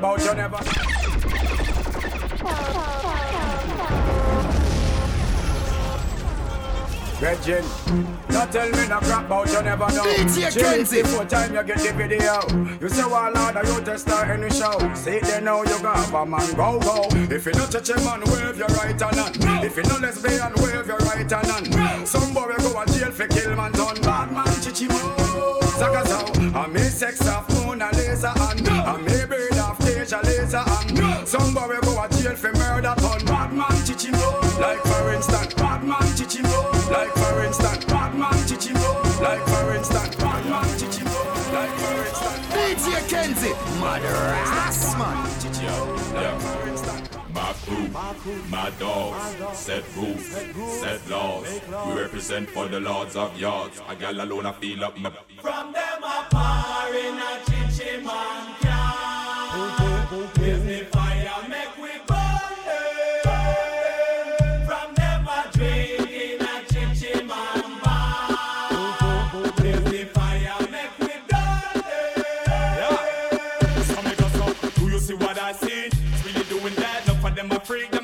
About 0.00 0.24
you 0.24 0.34
never. 0.34 0.56
Regin, 7.20 7.62
don't 8.30 8.50
tell 8.50 8.70
me 8.70 8.88
no 8.88 8.98
crap 9.00 9.26
about 9.26 9.52
you 9.52 9.62
never 9.62 9.88
know. 9.92 10.04
DJ 10.04 10.58
Kenzie. 10.58 11.02
Before 11.02 11.26
time 11.26 11.54
you 11.54 11.62
get 11.62 11.76
the 11.76 11.92
video. 11.92 12.40
You 12.80 12.88
say, 12.88 13.04
well, 13.04 13.30
Lord, 13.30 13.56
you 13.66 13.80
just 13.82 14.06
start 14.08 14.30
any 14.30 14.48
show. 14.48 14.78
See 14.94 15.16
it 15.16 15.24
there 15.24 15.42
now, 15.42 15.62
you 15.64 15.78
got 15.82 16.08
a 16.14 16.24
man, 16.24 16.54
go, 16.54 16.80
go. 16.80 17.06
If 17.12 17.44
you 17.44 17.52
don't 17.52 17.70
touch 17.70 17.90
a 17.90 17.96
man, 18.00 18.22
wave 18.24 18.56
your 18.56 18.68
right 18.68 18.98
hand 18.98 19.20
on. 19.20 19.62
If 19.62 19.76
you 19.76 19.82
no 19.82 19.98
lesbian, 19.98 20.52
wave 20.56 20.86
your 20.86 20.96
right 20.96 21.30
hand 21.30 21.50
on. 21.50 22.06
Some 22.06 22.32
boy 22.32 22.54
go 22.56 22.84
to 22.84 22.98
jail 22.98 23.10
for 23.10 23.26
kill 23.28 23.54
man, 23.54 23.72
done 23.72 24.00
bad 24.00 24.32
man, 24.32 24.46
chichimo. 24.64 25.60
Zagazow, 25.76 26.54
I 26.54 26.66
me 26.68 26.80
sex 26.80 27.26
off 27.28 27.48
Mona 27.50 27.90
Lisa 27.92 28.32
and 28.36 28.68
I 28.68 28.96
me 28.98 29.24
bird 29.26 29.49
off 30.12 30.22
Deja 30.22 30.42
Lisa 30.42 30.64
uh, 30.66 31.18
and 31.18 31.28
Some 31.28 31.54
boy 31.54 31.78
go 31.82 32.06
to 32.06 32.22
jail 32.22 32.34
for 32.36 32.52
murder 32.52 32.94
ton 32.98 33.24
Bad 33.24 33.52
man 33.52 33.68
Like 34.60 34.82
for 34.82 35.12
instance. 35.12 35.54
Bad 35.54 35.84
man 35.84 36.00
Like 36.90 37.12
for 37.14 37.42
instance. 37.42 37.84
Bad 37.84 38.14
man 38.14 38.32
Like 39.20 39.46
for 39.48 39.74
instance. 39.74 40.16
Bad 40.16 40.44
man 40.46 40.68
Like 41.52 41.74
for 41.80 42.06
instance. 42.06 42.46
DJ 42.50 43.08
Kenzie, 43.08 43.54
mother 43.80 44.06
ass 44.06 44.96
man. 44.98 45.30
My 47.32 47.52
crew, 47.64 47.88
my 48.48 48.70
dogs, 48.78 49.58
set 49.58 49.84
rules, 49.96 50.26
set 50.80 51.08
laws. 51.08 51.60
We 51.86 52.00
represent 52.00 52.48
for 52.50 52.68
the 52.68 52.80
lords 52.80 53.16
of 53.16 53.38
yards. 53.38 53.80
A 53.88 53.96
gal 53.96 54.20
alone, 54.20 54.46
I 54.46 54.52
feel 54.52 54.84
up 54.84 54.98
my. 54.98 55.10
From 55.40 55.72
them 55.72 56.02
a 56.02 56.26
par 56.30 56.94
in 56.94 57.18
a 57.18 57.40
chichi 57.46 58.04
man 58.04 58.59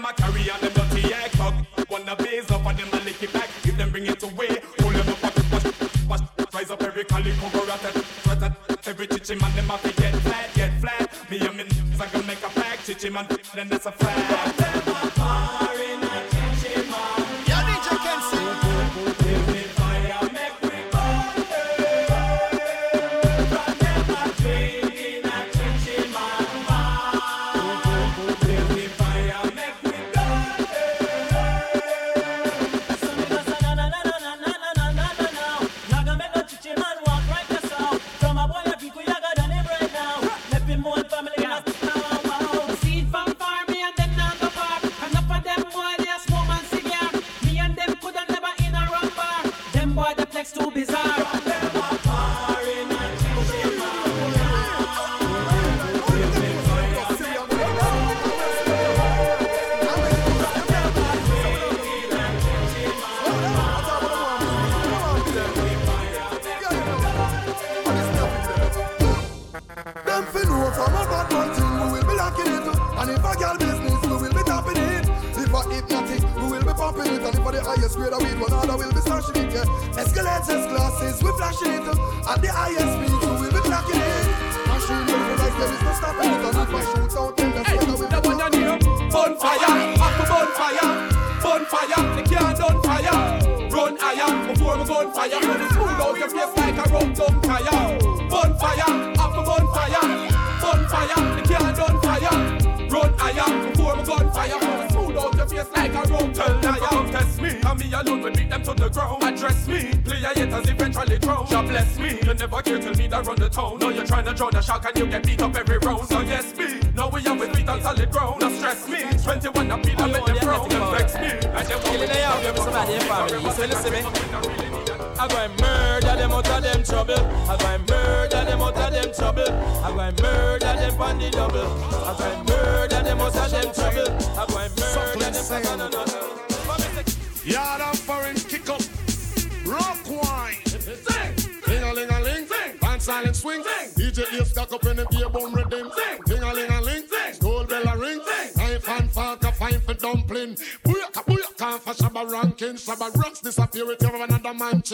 a 0.09 0.13
carry 0.15 0.51
on 0.51 0.61
them 0.61 0.73
dirty 0.73 1.15
egg 1.15 1.31
fuck. 1.33 1.55
Wanna 1.91 2.17
base 2.17 2.51
up 2.51 2.67
of 2.67 2.77
them 2.77 2.89
a 2.93 3.05
lick 3.05 3.23
it 3.23 3.33
back. 3.33 3.49
If 3.65 3.77
them 3.77 3.91
bring 3.91 4.07
it 4.07 4.23
away, 4.23 4.61
hold 4.81 4.95
them 4.95 5.09
up, 5.09 5.23
watch, 5.23 5.65
watch, 5.65 6.09
watch. 6.09 6.55
Rise 6.55 6.71
up 6.71 6.83
every 6.83 7.05
calico, 7.05 7.49
go 7.51 7.65
rat 7.67 7.83
rat 7.83 8.41
rat. 8.41 8.87
Every 8.87 9.07
chichi 9.07 9.35
man 9.35 9.55
them 9.57 9.67
have 9.67 9.83
to 9.83 10.01
get 10.01 10.15
flat, 10.17 10.51
get 10.55 10.81
flat. 10.81 11.31
Me 11.31 11.39
and 11.39 11.57
me 11.57 11.65
I 12.01 12.07
can 12.07 12.27
make 12.27 12.43
a 12.43 12.49
pack, 12.49 12.79
chichi 12.85 13.11
man, 13.11 13.27
then 13.55 13.69
that's 13.69 13.87
a 13.87 13.93
fact. 13.93 14.96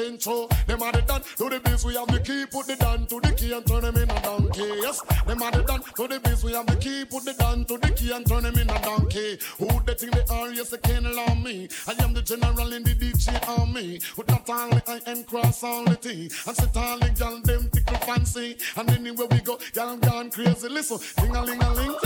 Man. 0.03 0.21
So 0.21 0.49
oh. 0.51 0.57
them 0.67 0.83
are 0.83 0.93
the 0.93 1.03
done 1.03 1.23
to 1.23 1.49
the 1.49 1.61
biz. 1.61 1.85
We 1.85 1.95
have 1.95 2.09
the 2.09 2.21
key. 2.21 2.47
Put 2.47 2.67
the 2.67 2.77
down 2.77 3.07
to 3.07 3.21
the 3.21 3.33
key 3.33 3.53
and 3.53 3.67
turn 3.67 3.83
them 3.83 3.97
in 3.97 4.11
a 4.11 4.23
donkey. 4.23 4.69
Yes. 4.81 5.01
Them 5.27 5.43
are 5.43 5.51
the 5.51 5.63
done 5.63 5.83
to 5.83 6.09
the 6.09 6.21
biz. 6.21 6.45
We 6.45 6.53
have 6.53 6.67
the 6.67 6.77
key. 6.77 7.05
Put 7.05 7.25
the 7.25 7.35
down 7.35 7.65
to 7.67 7.79
the 7.79 7.91
key 7.91 8.13
and 8.13 8.27
turn 8.27 8.43
them 8.45 8.55
in 8.59 8.71
a 8.71 8.83
donkey. 8.83 9.39
Who 9.59 9.69
they 9.87 9.95
think 9.95 10.13
they 10.13 10.35
are? 10.35 10.51
Yes, 10.51 10.71
they 10.71 10.79
can't 10.79 11.07
allow 11.07 11.35
me. 11.35 11.69
I 11.87 12.03
am 12.03 12.13
the 12.13 12.23
general 12.23 12.73
in 12.73 12.83
the 12.83 12.95
DJ 12.95 13.37
army. 13.49 14.01
With 14.17 14.29
not 14.29 14.49
only 14.49 14.83
I 14.87 15.01
am 15.07 15.25
cross 15.25 15.63
all 15.63 15.85
the 15.85 15.97
T. 15.97 16.31
And 16.47 16.57
sit 16.57 16.77
all 16.77 16.99
the 16.99 17.11
gal 17.11 17.41
them 17.41 17.69
tickle 17.71 17.99
fancy. 17.99 18.57
And 18.77 18.91
anywhere 18.91 19.27
we 19.31 19.41
go, 19.41 19.59
gal 19.73 19.97
gone 19.97 20.31
crazy. 20.31 20.69
Listen, 20.69 20.99
ding 21.17 21.37
a 21.37 21.43
ling 21.43 21.63
a 21.63 21.73
ling. 21.73 21.97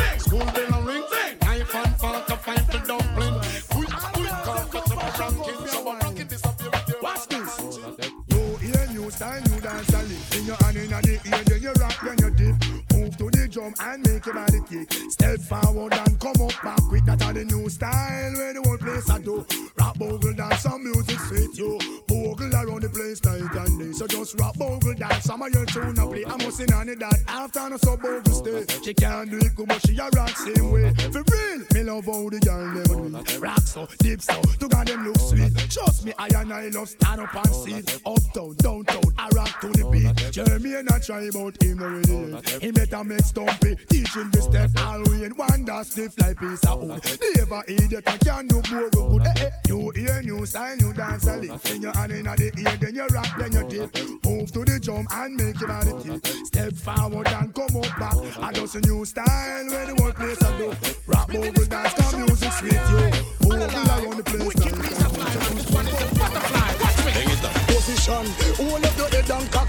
Of 25.47 25.55
your 25.55 25.67
tune 25.67 25.99
a 25.99 26.07
play. 26.07 26.25
I 26.25 26.37
must 26.37 26.57
sing 26.57 26.73
on 26.73 26.89
it 26.89 26.99
that 26.99 27.23
after 27.29 27.69
no 27.69 27.77
so 27.77 27.97
bogle 27.97 28.33
stay. 28.33 28.65
She 28.85 28.95
can't 28.95 29.31
do 29.31 29.39
it 29.39 29.55
good, 29.55 29.69
but 29.69 29.87
she 29.87 29.97
a 29.99 30.09
rock 30.17 30.31
same 30.31 30.71
way. 30.71 30.93
For 31.13 31.23
real, 31.31 31.65
me 31.75 31.83
love 31.83 32.07
how 32.07 32.29
the 32.29 32.41
girl 32.41 32.67
never 32.73 33.25
do. 33.25 33.39
Rock 33.41 33.61
so, 33.61 33.89
deep 33.99 34.23
so, 34.23 34.41
to 34.43 34.69
God 34.69 34.87
them 34.87 35.07
look 35.07 35.19
sweet. 35.19 35.57
Trust 35.71 36.05
me, 36.05 36.13
I 36.19 36.29
and 36.29 36.53
I 36.53 36.69
love 36.69 36.89
stand 36.89 37.21
up 37.21 37.35
and 37.35 37.55
sit. 37.55 38.01
Uptown, 38.07 38.55
downtown, 38.57 38.85
And 40.87 40.95
I 40.95 40.99
try 41.01 41.23
about 41.23 41.61
him 41.63 41.83
already. 41.83 42.61
He 42.61 42.71
better 42.71 43.03
make 43.03 43.21
stumpy, 43.21 43.77
teach 43.89 44.15
him 44.15 44.31
the 44.31 44.41
step. 44.41 44.71
All 44.87 45.03
one 45.37 45.65
that 45.65 45.87
stiff 45.87 46.19
like 46.21 46.39
piece 46.39 46.65
of 46.65 46.83
wood. 46.83 47.01
Never 47.37 47.63
idiot, 47.69 48.05
I 48.07 48.17
can 48.19 48.49
do 48.49 48.63
more 48.71 48.91
good. 48.91 49.27
Eh, 49.27 49.33
eh. 49.37 49.51
New 49.69 49.93
ear, 49.97 50.23
new 50.23 50.47
style, 50.47 50.77
new 50.77 50.93
dance 50.93 51.27
a 51.27 51.37
lick. 51.37 51.63
Then 51.63 51.83
you 51.83 51.93
hand 51.93 52.13
in 52.13 52.25
the 52.25 52.53
ear, 52.59 52.77
then 52.81 52.95
you 52.95 53.07
rock, 53.07 53.29
then 53.39 53.53
you 53.53 53.69
dip. 53.69 54.25
Move 54.25 54.53
to 54.53 54.65
the 54.65 54.81
drum 54.81 55.07
and 55.11 55.37
make 55.37 55.61
your 55.61 55.69
body 55.69 55.93
tick. 56.03 56.47
Step 56.47 56.73
forward 56.75 57.29
and 57.29 57.55
come 57.55 57.77
up 57.77 57.99
back. 57.99 58.17
I 58.41 58.53
just 58.53 58.77
a 58.77 58.81
new 58.81 59.05
style 59.05 59.67
where 59.69 59.87
the 59.87 59.95
whole 60.03 60.13
place 60.13 60.43
I 60.43 60.59
do. 60.59 60.73
Rap 61.07 61.29
bogle 61.29 61.65
dance, 61.67 61.95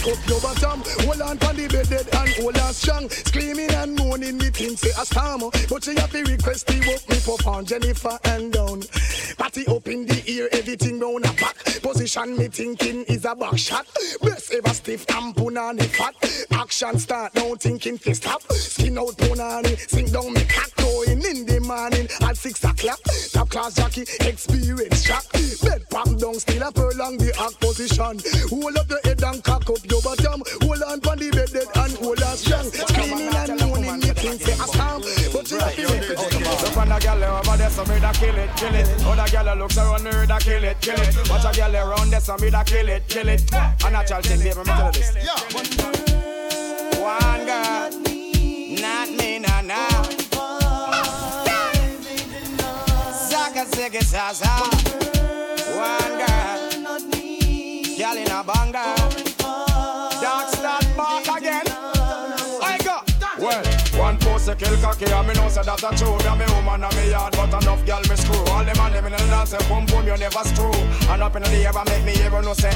up 0.08 0.28
your 0.28 0.42
bottom. 0.42 0.84
Hold 1.06 1.22
on 1.22 1.38
to 1.38 1.54
the 1.54 1.68
bed 1.68 1.90
dead 1.90 2.08
and 2.14 2.30
hold 2.36 2.58
on 2.58 2.74
strong. 2.74 3.10
Screaming 3.10 3.72
and 3.72 3.96
moaning, 3.98 4.38
me 4.38 4.50
think 4.50 4.80
say 4.80 4.90
a 4.90 5.06
storm. 5.06 5.52
But 5.70 5.84
she 5.84 5.96
have 5.96 6.12
to 6.12 6.24
request 6.24 6.68
the 6.68 6.80
work 6.88 7.04
me 7.10 7.18
pop 7.26 7.48
on 7.48 7.66
Jennifer 7.66 8.18
and 8.26 8.54
down. 8.54 8.84
Party 9.38 9.68
up 9.68 9.88
in 9.88 10.06
the 10.06 10.24
ear, 10.28 10.50
everything 10.52 11.00
round 11.00 11.26
a 11.26 11.34
back. 11.34 11.56
Position 11.82 12.38
me 12.38 12.48
thinking 12.48 13.04
is 13.06 13.26
a 13.26 13.36
back 13.36 13.58
shot. 13.58 13.88
Best 14.22 14.54
ever 14.54 14.74
stiff 14.74 15.06
and 15.10 15.36
punani 15.36 15.86
fat. 15.86 16.16
Action 16.52 17.00
start 17.00 17.36
now 17.36 17.56
thinking 17.56 17.98
fi 17.98 18.14
stop. 18.14 18.42
Skin 18.52 18.98
out 18.98 19.18
punani, 19.18 19.78
sing 19.90 20.08
down 20.08 20.34
me 20.34 20.44
cock 20.46 20.76
going 20.78 21.10
in 21.10 21.20
the 21.20 21.37
morning 21.68 22.08
at 22.22 22.38
six 22.38 22.64
o'clock. 22.64 23.00
Top 23.32 23.50
class 23.50 23.76
jockey, 23.76 24.04
experience 24.22 25.04
track. 25.04 25.24
Bed 25.62 25.84
pop 25.90 26.08
down, 26.18 26.40
still 26.40 26.64
a 26.64 26.72
prolong 26.72 27.18
the 27.18 27.36
act 27.40 27.60
position. 27.60 28.24
Hold 28.50 28.78
up 28.78 28.88
the 28.88 29.00
head 29.04 29.22
and 29.24 29.44
cock 29.44 29.70
up 29.70 29.84
your 29.84 30.02
bottom. 30.02 30.42
Hold 30.64 30.84
on 30.84 31.02
pon 31.02 31.20
the 31.20 31.30
bed 31.32 31.52
dead 31.52 31.68
and 31.76 31.94
hold 32.00 32.24
on 32.24 32.38
strong. 32.38 32.64
Screaming 32.72 33.36
and 33.36 33.60
moaning, 33.60 34.02
you 34.02 34.14
think 34.14 34.42
say 34.42 34.54
a 34.54 34.68
storm, 34.68 35.02
but 35.34 35.52
you 35.52 35.60
have 35.60 35.76
to 35.76 35.88
for 36.16 36.72
it. 36.72 36.78
On 36.78 36.90
the 36.90 37.00
gal 37.00 37.24
over 37.24 37.58
there, 37.58 37.70
so 37.70 37.84
me 37.86 38.00
da 38.00 38.12
kill 38.14 38.36
it, 38.36 38.50
kill 38.56 38.76
it. 38.76 38.88
Other 39.06 39.28
gal 39.32 39.58
looks 39.58 39.78
around 39.78 40.04
me, 40.04 40.12
da 40.26 40.40
kill 40.40 40.64
it, 40.64 40.80
kill 40.82 41.00
it. 41.00 41.30
Watch 41.30 41.46
a 41.46 41.52
gal 41.58 41.76
around 41.76 42.10
there, 42.12 42.22
so 42.22 42.38
me 42.38 42.50
da 42.50 42.64
kill 42.64 42.88
it, 42.88 43.08
kill 43.08 43.28
it. 43.28 43.44
A 43.54 43.92
natural 43.92 44.22
thing, 44.22 44.40
baby, 44.40 44.58
me 44.58 44.64
tell 44.64 44.86
you 44.88 44.92
this. 44.94 45.12
One 46.96 47.46
girl, 47.46 47.92
not 48.82 49.10
me, 49.12 49.40
nah, 49.40 49.62
nah. 49.62 50.27
Ziggy, 53.72 54.02
zaza. 54.04 54.48
One 55.76 56.18
girl, 56.22 56.60
girl 57.98 58.18
in 58.18 58.32
a 58.32 58.44
banger. 58.44 58.96
Dark 60.22 60.48
start 60.50 60.86
back 60.98 61.38
again. 61.38 61.67
I 64.48 64.54
pussy 64.54 64.66
kill 64.66 64.82
cocky 64.82 65.06
and 65.12 65.28
me 65.28 65.34
know 65.34 65.50
say 65.50 65.64
that 65.64 65.84
a 65.84 65.92
true. 65.98 66.16
Me 66.24 66.28
a 66.28 66.36
me 66.40 66.46
woman 66.56 66.84
and 66.84 66.96
me 66.96 67.12
yard, 67.12 67.36
but 67.36 67.52
enough 67.52 67.84
girl 67.86 68.00
me 68.08 68.16
screw. 68.16 68.40
All 68.54 68.64
them 68.64 68.80
and 68.80 68.96
them 68.96 69.06
in 69.08 69.12
the 69.12 69.18
dance 69.28 69.52
say 69.52 69.62
boom 69.68 69.86
boom 69.88 70.08
you 70.08 70.16
never 70.16 70.44
screw. 70.48 70.72
And 71.12 71.24
up 71.24 71.36
in 71.36 71.44
the 71.44 71.52
air 71.52 71.76
and 71.76 71.90
make 71.90 72.04
me 72.06 72.14
even 72.24 72.44
know 72.46 72.54
say. 72.54 72.72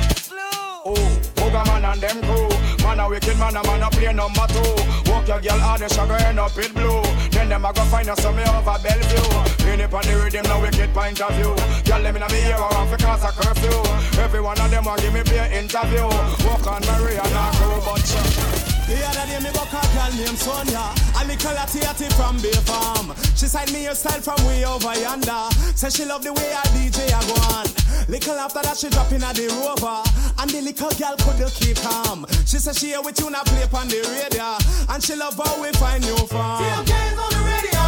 Oh, 0.84 0.98
Booga 1.38 1.64
man 1.68 1.86
and 1.86 2.02
them 2.02 2.20
crew. 2.28 2.50
Man 2.84 3.00
a 3.00 3.08
wicked 3.08 3.38
man, 3.38 3.56
a 3.56 3.62
man 3.64 3.84
a 3.84 3.90
play 3.90 4.12
number 4.12 4.48
two. 4.52 4.74
Walk 5.08 5.28
your 5.28 5.40
girl 5.40 5.60
hard, 5.62 5.86
she 5.86 5.96
go 5.96 6.16
end 6.28 6.40
up 6.40 6.58
in 6.58 6.74
blue. 6.74 7.04
Then 7.32 7.48
them 7.48 7.64
a 7.64 7.72
go 7.72 7.84
find 7.88 8.10
us 8.10 8.20
some 8.20 8.36
me 8.36 8.44
over 8.44 8.78
Bellevue. 8.82 9.72
In 9.72 9.80
it 9.80 9.94
on 9.94 10.04
the 10.04 10.16
rhythm, 10.18 10.44
no 10.52 10.60
wicked 10.60 10.92
point 10.92 11.22
of 11.22 11.32
view. 11.40 11.56
Girl, 11.88 12.02
them 12.02 12.16
in 12.18 12.24
a 12.24 12.28
me 12.34 12.52
ear, 12.52 12.60
off 12.60 12.90
because 12.92 13.24
of 13.24 13.32
curfew. 13.38 13.80
Every 14.20 14.42
one 14.42 14.60
of 14.60 14.68
them 14.72 14.88
a 14.88 14.98
give 15.00 15.14
me 15.14 15.24
be 15.24 15.40
interview. 15.56 16.04
Walk 16.44 16.68
on 16.68 16.82
Maria, 16.84 17.24
not 17.32 17.54
crew, 17.56 17.80
but 17.86 18.71
The 18.92 19.00
other 19.08 19.24
day 19.24 19.40
me 19.40 19.52
go 19.56 19.64
call 19.72 19.88
girl 19.96 20.12
named 20.20 20.36
Sonia 20.36 20.92
A 21.16 21.24
little 21.24 21.56
latty 21.56 22.12
from 22.20 22.36
Bay 22.44 22.52
Farm. 22.68 23.16
She 23.40 23.48
side 23.48 23.72
me 23.72 23.88
a 23.88 23.96
style 23.96 24.20
from 24.20 24.36
way 24.46 24.66
over 24.66 24.94
yonder. 25.00 25.48
Say 25.80 25.90
she 25.90 26.04
love 26.04 26.24
the 26.24 26.34
way 26.34 26.52
I 26.52 26.60
DJ 26.76 27.08
a 27.08 27.20
go 27.24 27.40
on. 27.56 27.68
Little 28.12 28.36
after 28.36 28.62
that 28.62 28.76
she 28.76 28.90
drop 28.90 29.10
in 29.14 29.24
a 29.24 29.32
the 29.32 29.48
rover. 29.64 30.04
And 30.44 30.50
the 30.52 30.60
little 30.60 30.92
girl 31.00 31.16
couldn't 31.24 31.56
keep 31.56 31.78
calm. 31.80 32.28
She 32.46 32.60
say 32.60 32.74
she 32.74 32.88
here 32.88 33.02
with 33.02 33.18
you 33.22 33.32
now 33.32 33.44
play 33.48 33.64
on 33.64 33.88
the 33.88 34.04
radio. 34.12 34.60
And 34.92 35.02
she 35.02 35.16
love 35.16 35.40
how 35.40 35.62
we 35.62 35.72
find 35.80 36.04
you 36.04 36.18
from 36.28 36.60
TOK's 36.60 37.16
on 37.16 37.32
the 37.32 37.42
radio 37.48 37.81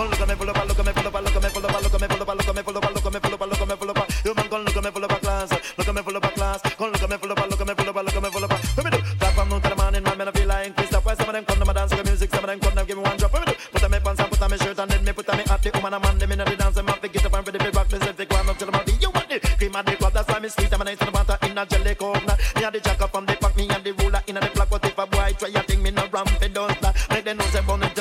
con 0.00 0.08
look 0.08 0.20
at 0.20 0.28
me 0.28 0.34
vuelvo 0.34 0.52
pa' 0.54 0.64
look 0.64 0.78
at 0.78 0.86
me 0.86 0.92
vuelvo 0.92 1.10
pa' 1.12 1.20
look 1.20 1.36
at 1.36 1.42
me 1.42 1.48
vuelvo 1.50 1.68
pa' 1.68 1.80
lo 1.80 1.90
que 1.90 1.98
me 1.98 2.06
vuelvo 2.08 2.24
pa' 2.24 2.34
lo 2.34 2.40
que 2.40 2.52
me 2.52 2.62
vuelvo 2.62 2.80
pa' 2.80 2.94
lo 2.94 3.02
que 3.02 3.10
me 3.10 3.18
vuelvo 3.20 3.38
pa' 3.38 3.46
lo 3.46 3.56
que 3.56 3.66
me 3.66 3.74
vuelvo 3.74 3.94
pa' 3.94 4.06
yo 4.24 4.34
man 4.34 4.48
con 4.48 4.64
lo 4.64 4.72
que 4.72 4.80
me 4.80 4.90
vuelvo 4.90 5.08
pa' 5.08 5.20
class 5.20 5.50
look 5.76 5.88
at 5.88 5.94
me 5.94 6.00
vuelvo 6.00 6.20
pa' 6.20 6.32
class 6.32 6.60
con 6.78 6.90
look 6.90 7.02
at 7.02 7.10
me 7.10 7.16
vuelvo 7.18 7.34
pa' 7.34 7.46
look 7.46 7.60
at 7.60 7.66
me 7.66 7.74
vuelvo 7.74 7.92
pa' 7.92 8.02
look 8.02 8.16
at 8.16 8.22
me 8.22 8.28
vuelvo 8.30 8.48
pa' 8.48 8.60
let 8.76 8.84
me 8.84 8.90
do 8.90 8.98
drop 9.20 9.34
from 9.34 9.48
noon 9.50 9.60
to 9.60 9.68
the 9.68 9.76
morning 9.76 10.02
man 10.02 10.16
man 10.16 10.28
I 10.28 10.32
feel 10.32 10.48
like 10.48 10.66
increase 10.68 10.90
that 10.90 11.04
why 11.04 11.14
some 11.14 11.28
of 11.28 11.34
them 11.34 11.44
come 11.44 11.58
to 11.58 11.64
my 11.66 11.72
dance 11.74 11.94
with 11.94 12.06
music 12.06 12.30
some 12.30 12.44
of 12.44 12.48
them 12.48 12.60
come 12.60 12.74
to 12.76 12.84
give 12.86 12.96
me 12.96 13.02
one 13.04 13.16
drop 13.18 13.32
let 13.34 13.40
me 13.44 13.52
do 13.52 13.58
put 13.72 13.84
on 13.84 13.90
me 13.90 13.98
pants 14.00 14.20
and 14.20 14.30
put 14.30 14.42
on 14.42 14.50
me 14.50 14.56
shirt 14.56 14.78
and 14.80 14.90
then 14.90 15.04
me 15.04 15.12
put 15.12 15.28
on 15.28 15.36
me 15.36 15.44
hat 15.44 15.60
the 15.60 15.70
woman 15.76 15.92
a 15.92 15.98
man 16.00 16.16
them 16.16 16.32
inna 16.32 16.44
the 16.48 16.56
dance 16.56 16.76
and 16.80 16.86
man 16.86 16.96
get 17.12 17.24
up 17.26 17.34
and 17.36 17.46
ready 17.46 17.58
to 17.60 17.70
rock 17.76 17.88
this 17.88 18.06
if 18.08 18.16
they 18.16 18.24
go 18.24 18.36
up 18.40 18.56
to 18.56 18.64
the 18.64 18.72
party 18.72 18.92
you 19.04 19.10
want 19.12 19.30
it 19.30 19.42
cream 19.60 19.76
and 19.76 19.86
the 19.86 19.96
club 20.00 20.12
that's 20.16 20.28
why 20.32 20.40
me 20.40 20.48
sweet 20.48 20.72
and 20.72 20.80
I 20.80 20.96
ain't 20.96 21.12
water 21.12 21.36
in 21.44 21.58
a 21.58 21.66
jelly 21.68 21.94
corner 21.94 22.36
me 22.56 22.64
a 22.64 22.70
the 22.72 22.80
jack 22.80 23.02
up 23.04 23.12
from 23.12 23.26
the 23.26 23.36
park, 23.36 23.52
me 23.56 23.68
and 23.68 23.84
the 23.84 23.92
ruler 24.00 24.22
inna 24.26 24.40
the 24.40 24.48
block 24.56 24.70
what 24.70 24.84
if 24.84 24.96
a 24.96 25.04
boy 25.06 25.36
try 25.36 25.52
a 25.52 25.60
thing 25.68 25.82
me 25.82 25.90
no 25.90 26.08
ramp 26.08 26.32
it 26.40 26.56
stop. 26.56 26.96
make 27.10 27.24
them 27.24 27.36
know 27.36 27.44
say 27.52 27.60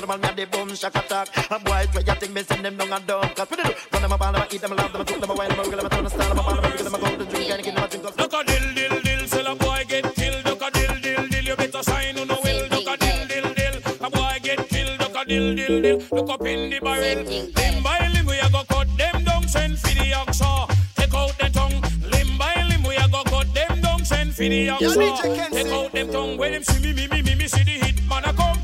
man, 0.09 0.21
me 0.21 0.29
a 0.29 0.33
the 0.33 0.45
boom 0.47 0.75
shack 0.75 0.95
attack. 0.95 1.27
A 1.51 1.59
boy 1.59 1.85
try 1.91 2.01
a 2.01 2.15
thing, 2.15 2.33
me 2.33 2.41
send 2.41 2.65
them 2.65 2.77
down 2.77 2.93
a 2.93 2.99
dump. 3.05 3.35
Cause 3.35 3.49
what 3.49 3.57
they 3.61 3.69
do? 3.69 3.75
Run 3.93 4.01
them 4.01 4.11
a 4.11 4.17
ball, 4.17 4.33
them 4.33 4.41
a 4.41 4.47
eat 4.51 4.61
them, 4.61 4.71
a 4.71 4.75
love 4.75 4.91
them, 4.91 5.01
a 5.01 5.05
cook 5.05 5.21
them, 5.21 5.29
a 5.29 5.35
wine 5.35 5.49
them, 5.49 5.59
a 5.59 5.61
wiggle 5.61 5.77
them, 5.77 5.85
a 5.85 5.89
turn 5.89 6.05
a 6.05 6.09
style, 6.09 6.29
them 6.29 6.39
a 6.39 6.43
ball, 6.43 6.55
them 6.55 6.65
a 6.65 6.69
wiggle 6.69 6.85
them, 6.85 6.95
a 6.95 6.99
go 6.99 7.17
to 7.17 7.25
drink, 7.29 7.49
and 7.51 7.63
give 7.63 7.75
them 7.75 7.83
a 7.83 7.87
drink. 7.87 8.17
Look 8.17 8.33
a 8.33 8.43
dill 8.43 8.73
dill 8.73 9.01
dill, 9.01 9.27
say 9.27 9.45
a 9.45 9.55
boy 9.55 9.83
get 9.87 10.15
killed. 10.15 10.45
Look 10.45 10.61
a 10.61 10.71
dill 10.71 10.95
dill 11.01 11.27
dill, 11.29 11.45
you 11.45 11.55
better 11.55 11.83
sign 11.83 12.17
on 12.17 12.27
no 12.27 12.37
will. 12.43 12.67
Look 12.73 12.87
a 12.89 12.97
dill 12.97 13.21
dill 13.29 13.53
dill, 13.53 13.75
a 14.01 14.09
boy 14.09 14.37
get 14.41 14.69
killed. 14.69 14.99
Look 14.99 15.15
a 15.15 15.25
dill 15.25 15.55
dill 15.55 15.81
dill, 15.81 15.97
look 16.11 16.29
up 16.29 16.45
in 16.45 16.69
the 16.71 16.79
barrel. 16.79 17.23
Limb 17.23 17.83
by 17.83 18.07
limb 18.13 18.25
we 18.25 18.39
a 18.39 18.49
go 18.49 18.63
cut 18.67 18.89
them 18.97 19.23
down, 19.23 19.47
send 19.47 19.77
for 19.77 19.93
the 19.93 20.09
oxa. 20.17 20.67
Take 20.95 21.13
out 21.13 21.37
the 21.37 21.49
tongue. 21.53 21.81
Limb 22.09 22.37
by 22.37 22.55
limb 22.67 22.83
we 22.83 22.95
a 22.95 23.07
go 23.09 23.21
cut 23.25 23.53
them 23.53 23.81
down, 23.81 24.03
send 24.03 24.33
for 24.33 24.41
the 24.41 24.67
oxa. 24.73 25.51
Take 25.51 25.67
out 25.67 25.91
them 25.91 26.09
tongue. 26.09 26.37
When 26.37 26.53
them 26.53 26.63
see 26.63 26.81
me 26.81 26.93
me 26.93 27.07
me 27.07 27.21
me 27.21 27.35
me 27.35 27.47
see 27.47 27.63
the 27.63 27.85
hit 27.85 28.03
man 28.09 28.25
a 28.25 28.33
come. 28.33 28.58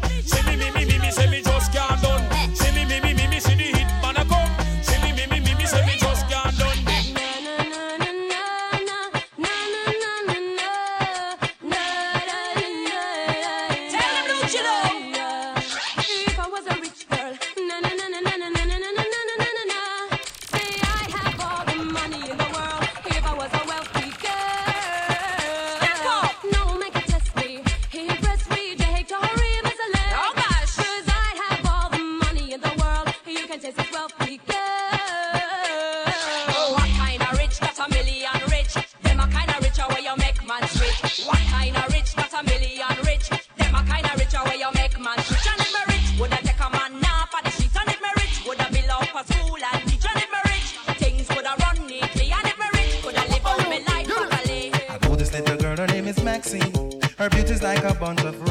Is 56.54 57.16
Her 57.18 57.30
beauty's 57.30 57.64
like 57.64 57.84
a 57.84 57.94
bunch 57.94 58.22
of 58.22 58.45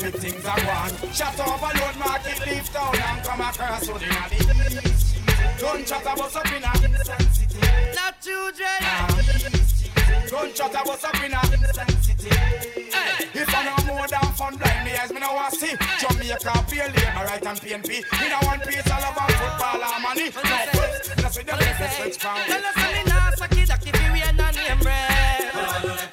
Big 0.00 0.14
things 0.14 0.44
are 0.44 0.60
one. 0.60 1.12
Shut 1.12 1.38
up 1.38 1.60
alone, 1.60 1.98
market 1.98 2.46
leave 2.46 2.68
town 2.72 2.94
and 2.96 3.22
come 3.24 3.40
across 3.40 3.86
with 3.86 4.02
the 4.02 4.08
east. 4.34 5.14
Don't 5.58 5.86
chat 5.86 6.02
about 6.02 6.36
up 6.36 6.46
in 6.46 6.64
a. 6.64 6.72
Not 7.94 8.20
children. 8.20 8.80
Don't 10.28 10.54
chat 10.54 10.70
about 10.70 11.04
up 11.04 11.22
in 11.22 11.32
a. 11.32 11.38
Hey, 12.90 13.28
if 13.34 13.54
I 13.54 13.64
know 13.64 13.94
more 13.94 14.06
than 14.08 14.32
fun 14.34 14.56
blind 14.56 14.84
me 14.84 14.92
as 14.92 15.12
me 15.12 15.20
now 15.20 15.36
I 15.36 15.48
see 15.50 15.76
Jamaica 16.00 16.64
pay 16.68 16.86
labor 16.88 17.24
right 17.24 17.46
and 17.46 17.60
PNP. 17.60 17.88
Me 17.88 18.28
no 18.28 18.38
one 18.48 18.60
piece 18.60 18.90
all 18.90 18.98
about 18.98 19.30
football 19.30 19.78
or 19.78 20.00
money. 20.00 20.30
No, 20.34 20.42
that's 21.22 21.36
with 21.36 21.46
the 21.46 21.56
business 21.56 21.96
switch 21.96 22.18
from. 22.18 22.36
Tell 22.46 22.64
us 22.64 22.76
me 22.76 23.02
nah 23.06 23.30
sucky 23.38 23.66
ducky 23.66 23.90
fi 23.92 24.12
we 24.12 24.22
and 24.22 24.40
a 24.40 24.52
name 24.52 26.03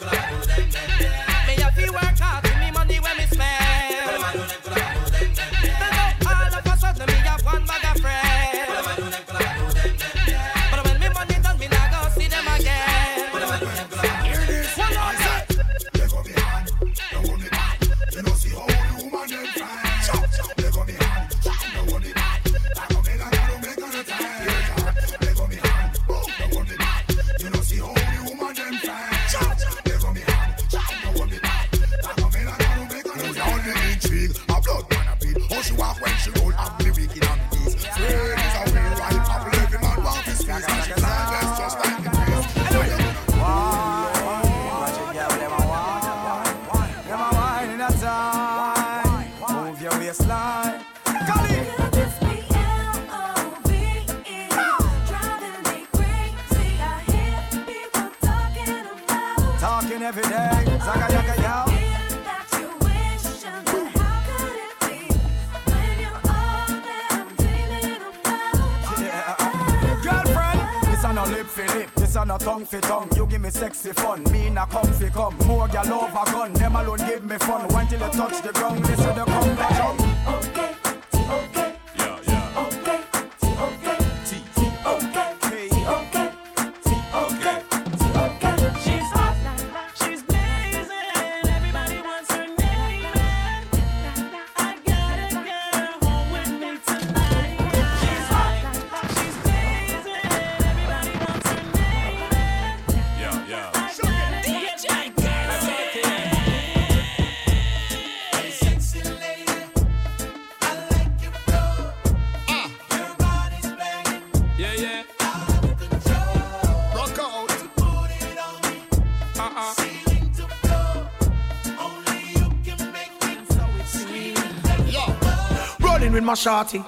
my 126.32 126.36
shorty. 126.36 126.82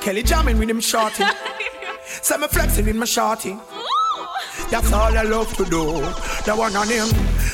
Kelly 0.00 0.22
jamming 0.22 0.56
with 0.58 0.70
him 0.70 0.78
shorty. 0.78 1.24
Say 2.06 2.36
me 2.36 2.46
flexing 2.46 2.86
with 2.86 2.94
my 2.94 3.04
shorty. 3.04 3.56
That's 4.70 4.92
all 4.92 5.18
I 5.18 5.22
love 5.22 5.52
to 5.56 5.64
do. 5.64 5.82
The 6.46 6.54
one 6.54 6.76
on 6.76 6.88
him. 6.88 7.08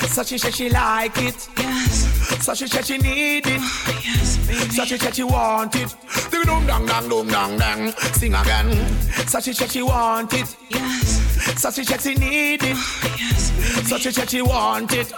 So 0.08 0.22
she 0.22 0.36
said 0.36 0.54
she 0.54 0.68
like 0.68 1.16
it. 1.16 1.48
Yes. 1.56 2.44
So 2.44 2.52
she 2.52 2.66
said 2.66 2.84
she 2.84 2.98
need 2.98 3.46
it. 3.46 3.58
Oh, 3.58 4.00
yes, 4.04 4.36
baby. 4.46 4.70
So 4.70 4.84
she 4.84 4.98
said 4.98 5.14
she 5.14 5.22
want 5.24 5.74
it. 5.76 5.96
Ding 6.30 6.42
dong 6.42 6.66
dang 6.66 6.84
dang 6.84 7.08
dong 7.08 7.28
dang 7.28 7.56
dang. 7.56 7.92
Sing 8.12 8.34
again. 8.34 8.70
So 9.26 9.40
she 9.40 9.54
said 9.54 9.70
she 9.70 9.82
want 9.82 10.34
it. 10.34 10.54
Yes. 10.68 11.58
So 11.58 11.70
she 11.70 11.84
said 11.84 12.02
she 12.02 12.14
need 12.14 12.62
it. 12.62 12.76
Oh, 12.76 13.16
yes, 13.18 13.50
baby. 13.50 13.86
So 13.88 13.96
she 13.96 14.10
said 14.10 14.28
she 14.28 14.42
want 14.42 14.92
it. 14.92 15.10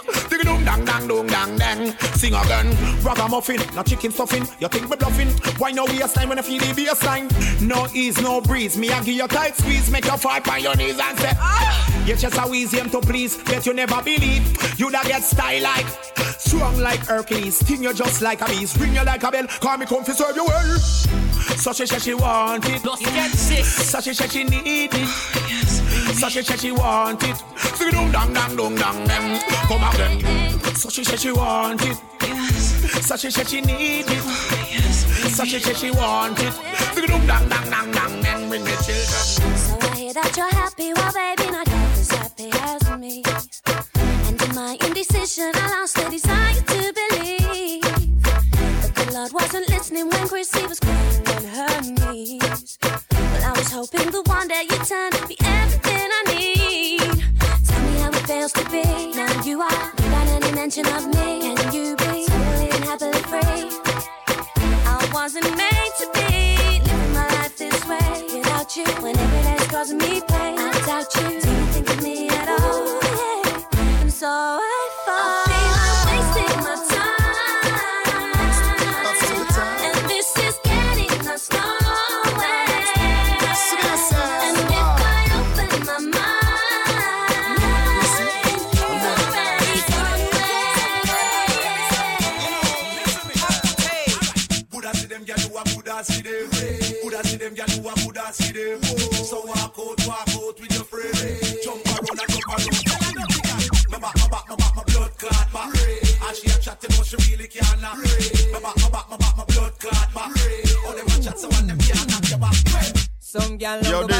Dang 0.65 0.83
dang 0.83 1.07
dong 1.07 1.27
dang 1.27 1.57
dang. 1.57 1.95
Sing 2.15 2.33
again. 2.33 2.67
Ragamuffin, 3.03 3.61
no 3.75 3.83
chicken 3.83 4.11
stuffing. 4.11 4.47
You 4.59 4.67
think 4.67 4.89
me 4.89 4.95
bluffing? 4.95 5.29
Why 5.59 5.71
no 5.71 5.85
waistline 5.85 6.29
when 6.29 6.39
I 6.39 6.41
feel 6.41 6.59
the 6.59 6.73
baseline? 6.73 7.29
No 7.61 7.87
ease, 7.93 8.19
no 8.21 8.41
breeze. 8.41 8.75
Me 8.75 8.89
I 8.89 9.03
give 9.03 9.15
you 9.15 9.27
tight 9.27 9.55
squeeze, 9.55 9.91
make 9.91 10.05
you 10.05 10.17
fall 10.17 10.39
on 10.49 10.61
your 10.61 10.75
knees 10.75 10.99
and 10.99 11.17
say, 11.19 11.31
ah! 11.37 12.03
You 12.05 12.15
just 12.15 12.37
a 12.37 12.41
wheeze 12.41 12.71
him 12.71 12.89
to 12.89 12.99
please, 13.01 13.37
bet 13.43 13.65
you 13.65 13.73
never 13.73 14.01
believe. 14.01 14.79
You 14.79 14.91
da 14.91 15.03
get 15.03 15.23
style 15.23 15.61
like 15.61 15.85
strong 16.39 16.77
like 16.79 16.99
Hercules, 17.05 17.57
sting 17.59 17.83
you 17.83 17.93
just 17.93 18.21
like 18.21 18.41
a 18.41 18.45
beast, 18.45 18.77
ring 18.77 18.93
you 18.93 19.03
like 19.03 19.23
a 19.23 19.31
bell. 19.31 19.47
Call 19.47 19.77
me 19.77 19.85
come 19.85 20.03
fi 20.03 20.13
serve 20.13 20.35
you 20.35 20.45
well. 20.45 20.77
So 21.57 21.73
she 21.73 21.85
said 21.85 22.01
she 22.01 22.13
want 22.13 22.65
it. 22.67 22.81
So 22.81 24.01
she 24.01 24.13
said 24.13 24.31
she 24.31 24.43
need 24.43 24.89
it. 24.93 25.07
So 26.15 26.29
she 26.29 26.41
said 26.41 26.59
she 26.59 26.71
want 26.71 27.23
it. 27.23 27.43
Sing 27.85 27.93
dong 27.93 28.11
dang 28.11 28.33
dang 28.33 28.55
dong 28.55 28.75
dang 28.75 29.05
dang. 29.05 29.39
Come 29.69 29.83
again. 29.83 30.17
So 30.73 30.89
she 30.89 31.03
said 31.03 31.19
she 31.19 31.31
want 31.31 31.85
it. 31.85 31.97
So 33.03 33.15
she 33.15 33.29
said 33.29 33.47
she 33.47 33.61
need 33.61 34.09
it. 34.09 34.23
So 35.29 35.45
she 35.45 35.59
said 35.59 35.77
she 35.77 35.91
want 35.91 36.39
it. 36.39 36.53
Sing 36.95 37.05
dong 37.05 37.27
dang 37.27 37.47
dang 37.47 37.69
dang 37.69 37.91
dang 37.91 38.21
dang. 38.23 38.49
Bring 38.49 38.63
the 38.63 38.71
children. 38.81 39.55
So 39.55 39.77
I 39.79 39.95
hear 39.97 40.13
that 40.13 40.35
you're 40.35 40.49
happy, 40.49 40.93
well, 40.93 41.13
baby, 41.13 41.51
not 41.51 41.67
half 41.67 41.99
as 41.99 42.09
happy 42.09 42.49
as 42.53 42.97
me. 42.97 43.23
And 44.25 44.41
in 44.41 44.55
my 44.55 44.77
indecision, 44.81 45.51
I 45.53 45.69
lost 45.77 45.95
the 45.95 46.09
desire 46.09 46.55
to 46.55 46.93
believe 46.99 47.83
that 48.81 48.95
the 48.95 49.13
Lord 49.13 49.31
wasn't 49.31 49.69
listening 49.69 50.09
when 50.09 50.27
Chrissy 50.27 50.65
was 50.65 50.79
crying 50.79 51.27
on 51.27 51.43
her 51.53 51.81
knees. 52.11 52.79
Well, 52.81 53.43
I 53.45 53.51
was 53.55 53.71
hoping 53.71 54.09
the 54.09 54.23
one 54.23 54.47
day 54.47 54.63
you'd 54.71 54.85
turn 54.85 55.11
to 55.11 55.27
be 55.27 55.34
mention 60.65 60.87
of 60.87 61.05
me. 61.13 61.41
Can 61.41 61.73
you 61.75 61.95
be 61.95 62.25
and 62.25 62.83
happily 62.85 63.21
free? 63.29 63.69
I 64.83 65.07
wasn't 65.13 65.45
made 65.55 65.91
to 65.99 66.09
be 66.15 66.57
living 66.83 67.13
my 67.13 67.27
life 67.35 67.55
this 67.55 67.85
way 67.85 68.25
without 68.33 68.75
you. 68.75 68.85
When 69.03 69.15
every 69.15 69.43
day's 69.43 69.67
causing 69.67 69.99
me 69.99 70.21
pain, 70.27 70.57
I 70.57 70.71
doubt 70.87 71.15
you. 71.17 71.44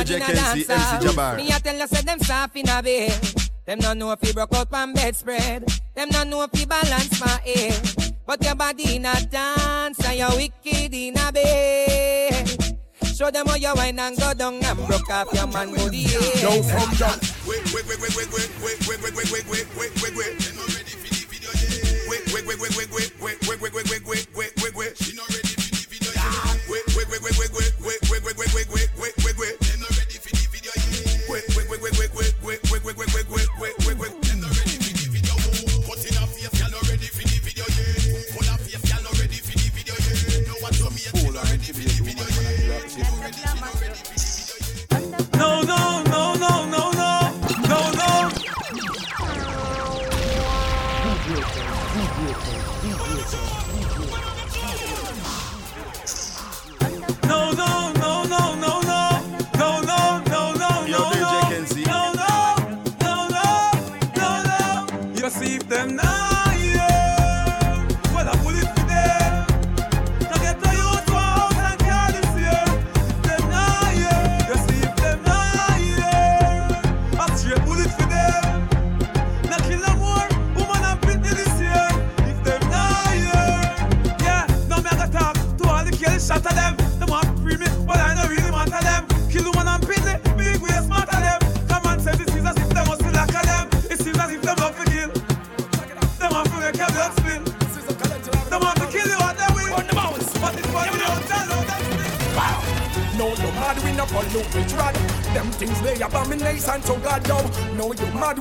DJ 0.05 0.21
Kenzie, 0.21 0.65
MC 0.69 1.07
Jabbar. 1.07 1.37
Me 1.37 1.51
a 1.51 1.59
tell 1.59 1.75
you 1.75 1.87
say 1.87 2.01
them 2.01 2.19
soft 2.19 2.55
in 2.55 2.69
a 2.69 2.83
bed. 2.83 3.11
Them 3.65 3.79
no 3.79 3.93
know 3.93 4.11
if 4.11 4.19
you 4.21 4.33
broke 4.33 4.53
out 4.53 4.71
on 4.71 4.93
bedspread. 4.93 5.65
Them 5.95 6.09
no 6.11 6.23
know 6.23 6.43
if 6.43 6.59
you 6.59 6.67
balance 6.67 7.19
my 7.19 7.39
head. 7.43 7.81
But 8.27 8.43
your 8.43 8.53
body 8.53 8.97
in 8.97 9.05
a 9.05 9.19
dance 9.25 9.99
and 10.05 10.17
you 10.19 10.27
wicked 10.37 10.93
in 10.93 11.17
a 11.17 11.31
bed. 11.31 12.75
Show 13.15 13.31
them 13.31 13.47
how 13.47 13.55
you 13.55 13.73
wine 13.75 13.97
and 13.97 14.15
go 14.17 14.33
down 14.33 14.63
and 14.63 14.87
broke 14.87 15.09
off 15.09 15.33
your 15.33 15.47
man 15.47 15.73
body. 15.73 16.05
Yo, 16.05 16.61
from 16.61 16.93
John. 16.95 17.17
Wait, 17.47 17.65
wait, 17.73 17.87
wait, 17.87 17.99
wait, 17.99 18.15
wait, 18.15 18.29
wait, 18.29 18.51
wait, 18.61 19.01
wait, 19.01 19.01
wait, 19.01 19.31
wait, 19.31 19.49
wait, 19.49 19.67
wait, 19.73 20.03
wait, 20.03 20.15
wait. 20.15 20.41
She 20.41 20.53
not 20.53 20.67
ready 20.69 20.93
for 20.93 21.09
the 21.09 21.25
video 21.25 21.49
yet. 21.49 22.09
Wait, 22.09 22.21
wait, 22.33 22.45
wait, 22.45 22.59
wait, 22.59 22.77
wait, 22.77 22.89
wait, 22.93 23.09
wait, 23.21 23.41
wait, 23.41 23.61
wait, 23.61 23.61
wait, 23.61 23.73
wait, 23.73 23.89
wait, 23.89 23.94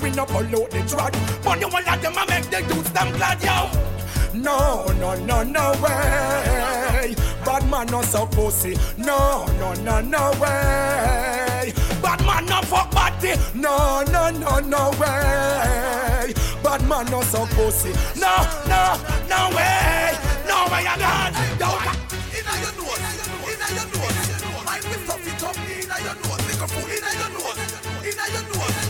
we 0.04 0.10
no 0.10 0.26
pollute 0.26 0.70
the 0.70 0.80
trad. 0.80 1.12
But 1.42 1.60
you 1.60 1.68
want 1.68 1.86
them 1.86 2.12
a 2.12 2.26
make 2.28 2.44
the 2.50 2.60
dudes 2.68 2.92
them 2.92 3.10
glad, 3.16 3.42
yo. 3.42 3.70
No, 4.34 4.84
no, 5.00 5.14
no, 5.24 5.42
no 5.42 5.72
way. 5.82 7.14
Bad 7.46 7.64
man 7.70 7.86
no 7.86 8.02
so 8.02 8.26
pussy. 8.26 8.76
No, 8.98 9.46
no, 9.58 9.72
no, 9.86 10.00
no 10.02 10.30
way. 10.32 11.72
Bad 12.02 12.20
man 12.26 12.44
no 12.44 12.60
fuck 12.62 12.90
body. 12.90 13.32
No, 13.54 14.02
no, 14.12 14.30
no, 14.30 14.58
no 14.58 14.90
way. 15.00 16.34
Bad 16.62 16.82
man 16.86 17.06
no 17.10 17.22
so 17.22 17.46
pussy. 17.56 17.92
No, 18.20 18.32
no, 18.68 19.00
no 19.32 19.40
way. 19.56 20.12
No 20.50 20.56
way, 20.70 20.84
I 20.84 20.96
got. 21.00 21.32
Yo, 21.60 21.68
Inna 22.36 22.54
your 22.60 22.74
nose, 22.76 23.04
inna 23.50 23.68
your 23.72 23.88
nose. 23.94 24.18
I 24.68 24.80
will 24.84 25.00
stuff 25.04 25.26
it 25.26 25.42
up 25.42 25.56
inna 25.56 25.96
your 26.04 26.16
nose. 26.20 26.42
Lick 26.46 26.60
a 26.60 26.66
fool 26.68 26.88
inna 26.92 27.10
your 27.20 27.30
nose, 27.32 27.60
inna 28.04 28.24
your 28.34 28.44
nose. 28.52 28.83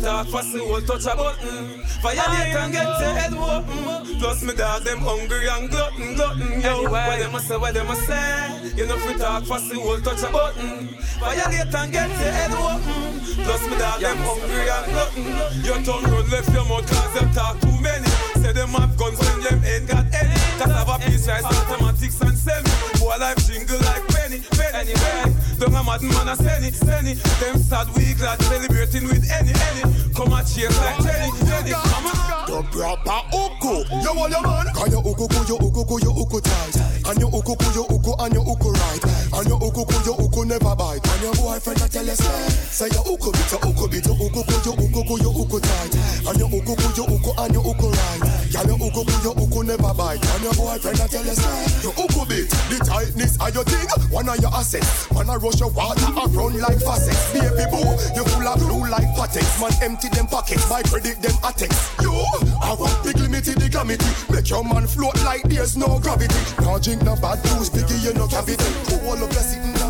Talk 0.00 0.26
the 0.26 0.60
whole 0.64 0.80
touch 0.80 1.06
a 1.06 1.16
button. 1.16 1.82
Violate 2.00 2.54
and 2.56 2.72
get 2.72 3.00
your 3.00 3.14
head 3.14 3.32
open. 3.34 4.18
Plus 4.18 4.42
me 4.42 4.54
dog, 4.54 4.82
them 4.82 4.98
hungry 4.98 5.48
and 5.48 5.70
glutton, 5.70 6.14
glutton. 6.14 6.60
Yo, 6.60 6.90
what 6.90 7.18
them 7.18 7.34
a 7.34 7.40
say, 7.40 7.56
what 7.56 7.74
them 7.74 7.90
a 7.90 7.96
say? 7.96 8.72
You 8.76 8.86
know 8.86 8.96
fit 8.98 9.18
talk 9.18 9.44
fast, 9.44 9.68
the 9.70 9.78
whole 9.78 10.00
touch 10.00 10.22
a 10.22 10.32
button. 10.32 10.88
Violate 11.20 11.74
and 11.74 11.92
get 11.92 12.08
your 12.08 12.32
head 12.32 12.52
open. 12.52 13.44
Plus 13.44 13.62
me 13.68 13.76
dog, 13.78 14.00
them 14.00 14.16
hungry 14.24 14.68
and 14.68 14.86
glutton. 14.92 15.64
Your 15.64 15.78
tongue 15.84 16.10
road 16.10 16.28
left 16.28 16.52
your 16.52 16.64
mouth 16.64 16.86
cause 16.88 17.14
them 17.14 17.32
talk 17.32 17.60
too 17.60 17.80
many. 17.80 18.08
Say 18.40 18.52
them 18.52 18.70
have 18.70 18.96
guns 18.96 19.18
when 19.18 19.40
them 19.40 19.64
ain't 19.64 19.86
got 19.88 20.06
any. 20.14 20.34
Cause 20.58 20.72
have 20.72 20.88
a 20.88 20.98
piece 21.04 21.28
rise 21.28 21.42
mathematics 21.42 22.20
and 22.20 22.38
semi. 22.38 22.70
Boy 22.98 23.16
life 23.18 23.38
jingle 23.46 23.78
like 23.80 24.09
penny, 24.30 24.44
penny, 24.72 24.94
penny 24.94 25.34
Don't 25.58 25.74
a 25.74 25.82
mad 25.82 26.02
man 26.02 26.28
a 26.28 26.36
senny, 26.36 26.70
senny 26.70 27.14
Them 27.14 27.58
sad 27.58 27.88
we 27.96 28.14
glad 28.14 28.40
celebrating 28.42 29.04
with 29.04 29.28
any, 29.30 29.50
any 29.50 29.82
Come 30.14 30.32
and 30.32 30.46
chase 30.46 30.76
like 30.78 31.02
Jenny, 31.02 31.30
Jenny 31.46 31.70
Come 31.72 32.06
on 32.06 32.30
The 32.50 32.62
proper 32.74 33.22
uku. 33.30 33.86
You 34.02 34.10
want 34.10 34.34
your 34.34 34.42
man? 34.42 34.66
Cause 34.74 34.90
your 34.90 35.06
uku 35.06 35.22
ku, 35.30 35.40
your 35.46 35.62
uku 35.62 35.86
ku, 35.86 35.96
uku 36.02 36.40
tight. 36.42 36.76
And 37.06 37.20
your 37.22 37.30
uku 37.30 37.54
ku, 37.54 37.68
uku, 37.86 38.12
and 38.18 38.34
your 38.34 38.42
uku 38.42 38.70
right. 38.74 39.02
And 39.38 39.46
your 39.46 39.62
uku 39.62 39.86
ku, 39.86 40.12
uku 40.18 40.40
never 40.50 40.74
bite. 40.74 40.98
And 40.98 41.22
your 41.22 41.34
boyfriend 41.38 41.78
a 41.78 41.86
tell 41.86 42.02
you 42.02 42.18
say, 42.18 42.50
say 42.74 42.88
your 42.90 43.06
uku 43.06 43.30
bit, 43.30 43.54
your 43.54 43.62
uku 43.62 43.86
bit, 43.86 44.02
your 44.02 44.18
uku 44.18 44.42
ku, 44.42 44.54
uku 44.58 45.02
ku, 45.06 45.30
uku 45.30 45.58
tight. 45.62 45.94
And 46.26 46.38
your 46.42 46.50
uku 46.50 46.74
ku, 46.74 47.02
uku, 47.06 47.30
and 47.38 47.54
your 47.54 47.62
uku 47.62 47.86
right. 47.86 48.20
Girl, 48.50 48.66
your 48.66 48.78
uku 48.82 49.02
ku, 49.06 49.30
uku 49.30 49.62
never 49.62 49.94
bite. 49.94 50.18
And 50.18 50.42
your 50.42 50.54
boyfriend 50.58 50.98
a 50.98 51.06
tell 51.06 51.22
you 51.22 51.38
say, 51.38 51.86
your 51.86 51.94
uku 51.94 52.26
bit, 52.26 52.50
the 52.66 52.82
tightness 52.82 53.38
of 53.38 53.54
your 53.54 53.62
thing, 53.62 53.86
one 54.20 54.36
of 54.36 54.42
your 54.42 54.54
assets. 54.54 55.10
Man 55.12 55.30
I 55.30 55.36
rush 55.36 55.60
your 55.60 55.70
water, 55.70 56.04
I 56.04 56.24
run 56.26 56.58
like 56.60 56.80
faucets. 56.80 57.32
Baby 57.32 57.64
boo, 57.70 57.88
you 58.14 58.24
full 58.24 58.48
of 58.48 58.58
blue 58.58 58.88
like 58.88 59.08
patex. 59.16 59.60
Man 59.60 59.72
empty 59.82 60.08
them 60.08 60.26
pockets, 60.26 60.68
my 60.68 60.82
credit 60.82 61.22
them 61.22 61.36
attacks. 61.42 61.90
You, 62.02 62.12
I 62.60 62.74
want 62.78 63.02
big 63.02 63.18
limited 63.18 63.58
the 63.58 63.68
glamity. 63.68 64.04
Make 64.30 64.50
your 64.50 64.64
man 64.64 64.86
float 64.86 65.16
like 65.24 65.42
there's 65.44 65.76
no 65.76 65.98
gravity. 65.98 66.40
Now 66.60 66.78
drink 66.78 67.02
no 67.02 67.16
bad 67.16 67.42
booze, 67.42 67.70
biggie 67.70 68.04
you 68.04 68.14
no 68.14 68.26
cavity. 68.26 68.68
All 69.06 69.14
of 69.14 69.20
your 69.20 69.42
sitting 69.42 69.72
down. 69.74 69.89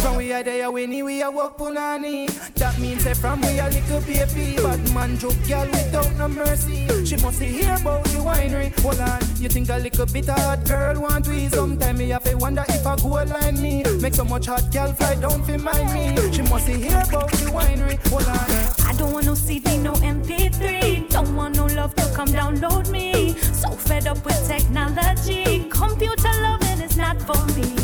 From 0.00 0.16
we 0.16 0.32
are 0.32 0.42
there, 0.42 0.70
we 0.70 0.86
need 0.86 1.02
we 1.02 1.22
are 1.22 1.30
walk 1.30 1.58
punani. 1.58 2.26
That 2.54 2.78
means 2.78 3.02
say 3.02 3.14
from 3.14 3.40
we 3.40 3.58
are 3.58 3.70
little 3.70 4.00
baby. 4.02 4.56
Bad 4.56 4.94
man 4.94 5.18
joke 5.18 5.34
girl 5.48 5.66
without 5.66 6.14
no 6.16 6.28
mercy. 6.28 6.86
She 7.04 7.16
must 7.16 7.40
hear 7.40 7.74
about 7.74 8.04
the 8.04 8.18
winery. 8.18 8.68
Hold 8.80 9.00
on, 9.00 9.20
you 9.36 9.48
think 9.48 9.68
a 9.70 9.78
little 9.78 10.06
bit 10.06 10.28
hot 10.28 10.64
girl 10.64 11.00
want 11.00 11.24
to 11.24 11.32
eat? 11.32 11.52
Sometime 11.52 11.98
me 11.98 12.10
have 12.10 12.24
to 12.24 12.36
wonder 12.36 12.64
if 12.68 12.86
I 12.86 12.96
go 12.96 13.08
like 13.08 13.54
me. 13.54 13.82
Make 14.00 14.14
so 14.14 14.24
much 14.24 14.46
hot 14.46 14.72
girl 14.72 14.92
fly 14.92 15.16
down 15.16 15.42
feel 15.44 15.58
mind 15.58 15.92
me. 15.92 16.32
She 16.32 16.42
must 16.42 16.68
hear 16.68 17.02
about 17.08 17.30
the 17.32 17.50
winery. 17.50 17.98
Hold 18.08 18.28
on. 18.28 18.86
I 18.86 18.94
don't 18.96 19.12
want 19.12 19.26
no 19.26 19.34
CD, 19.34 19.78
no 19.78 19.92
MP3. 19.94 21.08
Don't 21.10 21.34
want 21.34 21.56
no 21.56 21.66
love 21.66 21.94
to 21.96 22.12
come 22.14 22.28
download 22.28 22.90
me. 22.90 23.34
So 23.52 23.70
fed 23.70 24.06
up 24.06 24.24
with 24.24 24.46
technology. 24.46 25.68
Computer 25.70 26.32
loving 26.42 26.80
is 26.80 26.96
not 26.96 27.20
for 27.22 27.44
me 27.54 27.77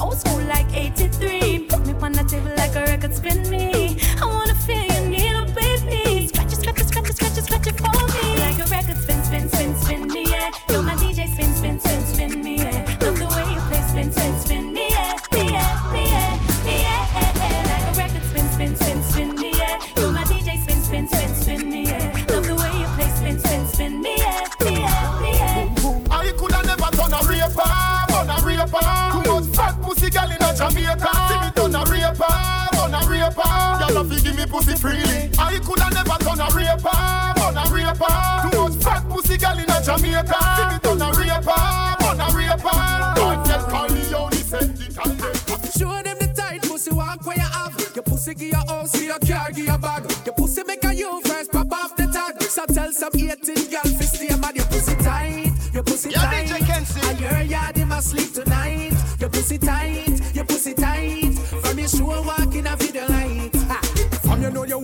old 0.00 0.18
school 0.18 0.40
like 0.44 0.72
83. 0.72 1.66
Put 1.68 1.86
me 1.86 1.92
on 2.00 2.12
the 2.12 2.24
table 2.24 2.52
like 2.56 2.74
a 2.74 2.82
record, 2.82 3.14
spin 3.14 3.48
me. 3.50 3.89
pussy 34.50 34.74
freely. 34.76 35.30
I 35.38 35.58
coulda 35.60 35.88
never 35.94 36.18
done 36.18 36.40
a 36.40 36.48
raper, 36.50 36.98
done 37.38 37.56
a 37.56 37.64
raper. 37.70 38.14
Too 38.50 38.68
much 38.68 38.82
fat 38.82 39.08
pussy 39.08 39.36
girl 39.38 39.58
in 39.58 39.70
a 39.70 39.78
Jamaica. 39.80 40.40
See 40.56 40.66
me 40.66 40.78
done 40.82 41.02
a 41.02 41.08
raper, 41.14 41.60
done 42.02 42.20
a 42.20 42.28
raper. 42.34 42.78
Don't 43.14 43.46
get 43.46 43.62
Corleone 43.70 44.32
sentimental. 44.32 45.58
Show 45.78 46.02
them 46.02 46.16
the 46.18 46.32
tight 46.34 46.62
pussy 46.62 46.92
walk 46.92 47.24
where 47.24 47.36
you 47.36 47.42
have. 47.42 47.78
Your 47.94 48.02
pussy 48.02 48.34
give 48.34 48.50
your 48.50 48.66
house, 48.66 48.92
give 48.92 49.04
your 49.04 49.18
car, 49.20 49.52
give 49.52 49.66
your 49.66 49.78
bag. 49.78 50.02
Your 50.26 50.34
pussy 50.34 50.62
make 50.64 50.84
a 50.84 50.94
you 50.94 51.20
first 51.22 51.52
pop 51.52 51.72
off 51.72 51.96
the 51.96 52.06
tag. 52.06 52.42
So 52.42 52.66
tell 52.66 52.92
some 52.92 53.12
18 53.14 53.38
girls, 53.70 53.94
fi 53.94 54.04
stay 54.04 54.36
mad. 54.36 54.56
Your 54.56 54.66
pussy 54.66 54.94
tight, 54.96 55.52
your 55.72 55.84
pussy 55.84 56.10
yeah, 56.10 56.24
tight. 56.24 56.46
DJ 56.46 56.66
Kenzie. 56.66 57.00
And 57.08 57.20
your 57.20 57.40
yard 57.42 57.78
in 57.78 57.88
my 57.88 58.00
sleep 58.00 58.32
tonight. 58.32 58.92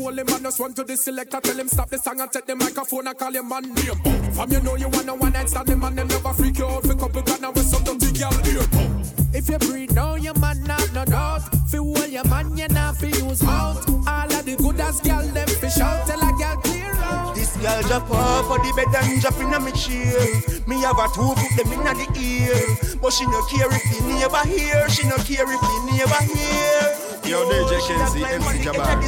Hold 0.07 0.19
him 0.19 0.27
man, 0.27 0.43
just 0.43 0.61
run 0.61 0.73
to 0.73 0.85
the 0.85 0.97
selector, 0.97 1.41
tell 1.41 1.59
him 1.59 1.69
stop 1.69 1.91
the 1.91 1.99
song 1.99 2.21
and 2.21 2.31
take 2.31 2.47
the 2.47 2.55
microphone 2.55 3.07
and 3.09 3.19
call 3.19 3.35
him 3.35 3.49
man 3.49 3.63
name. 3.75 4.33
From 4.33 4.53
you 4.53 4.61
know 4.61 4.77
you 4.77 4.89
want 4.89 5.09
a 5.09 5.15
one 5.15 5.33
night 5.33 5.49
stand, 5.49 5.67
the 5.67 5.77
man 5.77 5.97
them 5.97 6.07
never 6.09 6.33
freak 6.33 6.59
you 6.59 6.67
out 6.67 6.83
for 6.87 6.95
couple 6.95 7.23
grand 7.23 7.45
and 7.45 7.55
with 7.55 7.67
some 7.67 7.83
dirty 7.83 8.13
girl. 8.13 8.31
If 9.35 9.49
you 9.51 9.59
breathe 9.59 9.93
now, 9.93 10.15
your 10.15 10.39
man 10.39 10.65
have 10.67 10.95
no 10.95 11.05
doubt. 11.05 11.43
Fi 11.69 11.79
hold 11.79 12.09
your 12.09 12.25
man, 12.29 12.57
you 12.57 12.69
not 12.69 12.97
fi 12.97 13.09
use 13.09 13.43
mouth. 13.43 13.89
All 14.07 14.33
of 14.33 14.45
the 14.45 14.57
good 14.57 14.81
as 14.81 15.01
girl, 15.01 15.23
them 15.23 15.49
fi 15.49 15.69
shout. 15.69 16.07
Tell 16.07 16.23
girl 17.67 17.83
drop 17.83 18.11
off 18.11 18.47
for 18.47 18.59
the 18.63 18.73
bed 18.77 18.95
and 18.95 19.21
drop 19.21 19.39
in 19.41 19.51
my 19.51 19.71
chair. 19.71 20.23
Me 20.67 20.81
have 20.83 20.99
a 20.99 21.07
two 21.11 21.35
put 21.35 21.53
them 21.59 21.73
in 21.75 21.83
the 21.83 22.07
ear, 22.15 22.55
but 23.03 23.13
she 23.13 23.27
no 23.27 23.43
care 23.51 23.71
if 23.71 23.83
the 23.91 23.99
neighbor 24.07 24.45
hear. 24.47 24.89
She 24.89 25.03
no 25.09 25.17
care 25.27 25.47
if 25.51 25.61
the 25.61 25.77
neighbor 25.91 26.23
hear. 26.31 27.07
Yo, 27.27 27.43
DJ 27.51 27.83
Kenzie, 27.87 28.25
MC 28.25 28.63
Jabbar. 28.63 29.03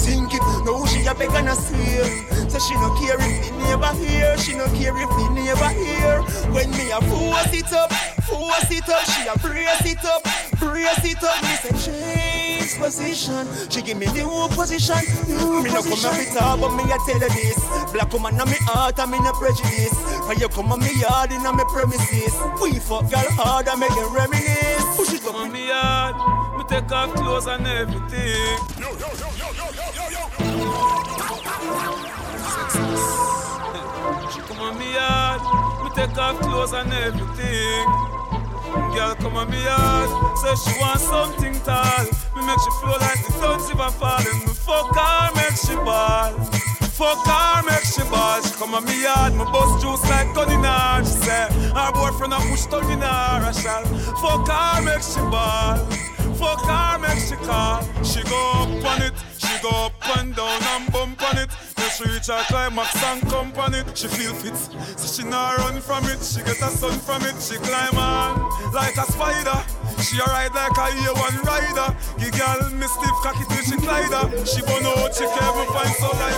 Think 0.00 0.32
it, 0.32 0.42
no 0.64 0.86
she 0.86 1.04
a 1.06 1.14
beg 1.14 1.30
and 1.36 1.48
a 1.48 1.54
swear. 1.54 2.48
So 2.48 2.58
she 2.58 2.74
no 2.74 2.88
care 2.96 3.20
if 3.20 3.34
the 3.44 3.52
neighbor 3.60 3.92
hear. 4.00 4.38
She 4.38 4.54
no 4.54 4.66
care 4.72 4.96
if 4.96 5.10
the 5.10 5.28
neighbor 5.36 5.72
hear. 5.76 6.22
When 6.52 6.70
me 6.70 6.90
a 6.90 7.00
force 7.12 7.52
it 7.52 7.72
up, 7.72 7.92
force 8.24 8.70
it 8.70 8.88
up, 8.88 9.04
she 9.04 9.28
a 9.28 9.36
brace 9.38 9.84
it 9.84 10.04
up, 10.04 10.22
brace 10.58 11.04
it 11.04 11.22
up. 11.22 11.42
Me 11.42 11.54
say 11.60 11.76
change 11.84 12.78
position. 12.78 13.46
She 13.70 13.82
give 13.82 13.98
me 13.98 14.06
new 14.12 14.48
position, 14.50 14.96
new 15.28 15.62
Me 15.62 15.70
no 15.70 15.82
come 15.82 15.90
position. 15.92 16.10
a 16.10 16.14
fit 16.14 16.42
up, 16.42 16.60
but 16.60 16.74
me 16.76 16.84
a 16.84 16.96
tell 17.04 17.20
her 17.20 17.28
this. 17.28 17.65
Black 17.92 18.12
woman 18.12 18.40
on 18.40 18.48
me 18.50 18.56
heart, 18.60 18.98
and 18.98 19.14
in 19.14 19.22
no 19.24 19.32
prejudice. 19.32 19.96
When 20.26 20.38
you 20.38 20.48
come 20.48 20.72
on 20.72 20.80
me 20.80 20.92
yard, 21.00 21.32
in 21.32 21.46
on 21.46 21.56
me 21.56 21.64
premises. 21.68 22.34
We 22.60 22.78
fuck 22.78 23.10
girl 23.10 23.30
hard 23.38 23.68
and 23.68 23.80
make 23.80 23.94
them 23.94 24.12
reminisce. 24.12 24.96
Push 24.96 25.14
it 25.14 25.26
up. 25.26 25.34
on 25.34 25.52
me 25.52 25.68
yard. 25.68 26.14
Me 26.58 26.64
take 26.68 26.90
off 26.92 27.14
clothes 27.14 27.46
and 27.46 27.66
everything. 27.66 28.58
She 34.32 34.40
come 34.40 34.60
on 34.60 34.78
me 34.78 34.92
yard. 34.94 35.40
Me 35.84 35.90
take 35.94 36.18
off 36.18 36.40
clothes 36.40 36.72
and 36.72 36.92
everything. 36.92 37.86
Girl 38.94 39.14
come 39.16 39.36
on 39.36 39.50
me 39.50 39.62
yard. 39.62 40.38
Say 40.38 40.54
she 40.54 40.80
want 40.80 41.00
something 41.00 41.54
tall. 41.60 42.04
Me 42.34 42.44
make 42.46 42.60
she 42.60 42.70
flow 42.80 42.96
like 43.00 43.24
the 43.26 43.32
clouds 43.38 43.70
if 43.70 43.78
I'm 43.78 43.92
falling. 43.92 44.38
Me 44.44 44.52
fuck 44.52 44.94
her, 44.96 45.34
make 45.34 45.56
she 45.56 45.74
ball. 45.76 46.85
Fuck 46.96 47.26
her, 47.26 47.62
make 47.62 47.84
she 47.84 48.00
ball. 48.08 48.40
Come 48.56 48.74
on 48.74 48.84
me 48.86 49.02
yard. 49.02 49.34
Me 49.34 49.44
bust 49.52 49.82
juice 49.82 50.02
like 50.08 50.34
gun 50.34 50.50
in 50.50 50.64
her. 50.64 51.04
She 51.04 51.12
say 51.28 51.46
her 51.76 51.92
boyfriend 51.92 52.32
a 52.32 52.38
push 52.48 52.64
tongue 52.64 52.90
in 52.90 53.00
her. 53.00 53.06
I 53.44 53.52
shall 53.52 53.84
fuck 54.16 54.48
her, 54.48 54.80
make 54.80 55.02
she 55.02 55.20
ball. 55.28 55.76
Fuck 56.40 56.64
her, 56.64 56.98
make 56.98 57.18
she 57.18 57.36
call. 57.44 57.82
She 58.02 58.22
go 58.24 58.40
up 58.54 58.84
on 58.92 59.02
it. 59.02 59.12
She 59.36 59.62
go 59.62 59.68
up 59.68 60.18
and 60.18 60.34
down 60.34 60.62
and 60.62 60.90
bump 60.90 61.22
on 61.22 61.36
it. 61.36 61.50
Then 61.76 61.90
she 61.90 62.04
reach 62.04 62.28
her 62.28 62.42
climax 62.48 62.96
and 63.04 63.20
come 63.28 63.52
on 63.58 63.74
it. 63.74 63.86
She 63.96 64.08
feel 64.08 64.32
fit, 64.32 64.56
so 64.56 65.06
she 65.06 65.28
not 65.28 65.58
run 65.58 65.82
from 65.82 66.04
it. 66.06 66.22
She 66.22 66.40
get 66.44 66.62
a 66.62 66.70
sun 66.70 66.98
from 67.00 67.22
it. 67.24 67.36
She 67.42 67.56
climb 67.56 67.96
on 67.98 68.72
like 68.72 68.96
a 68.96 69.04
spider. 69.12 69.60
She 70.02 70.18
a 70.18 70.24
ride 70.24 70.54
like 70.54 70.76
a 70.76 70.86
A1 70.92 71.42
rider. 71.44 71.88
Give 72.18 72.32
girl 72.32 72.70
me 72.70 72.86
stiff 72.86 73.16
cocky 73.22 73.44
till 73.48 73.62
she 73.64 73.76
glide 73.80 74.12
her. 74.12 74.44
She 74.44 74.60
burn 74.62 74.84
out, 74.84 75.14
she 75.14 75.24
can't 75.24 75.56
even 75.56 75.66
find 75.72 75.94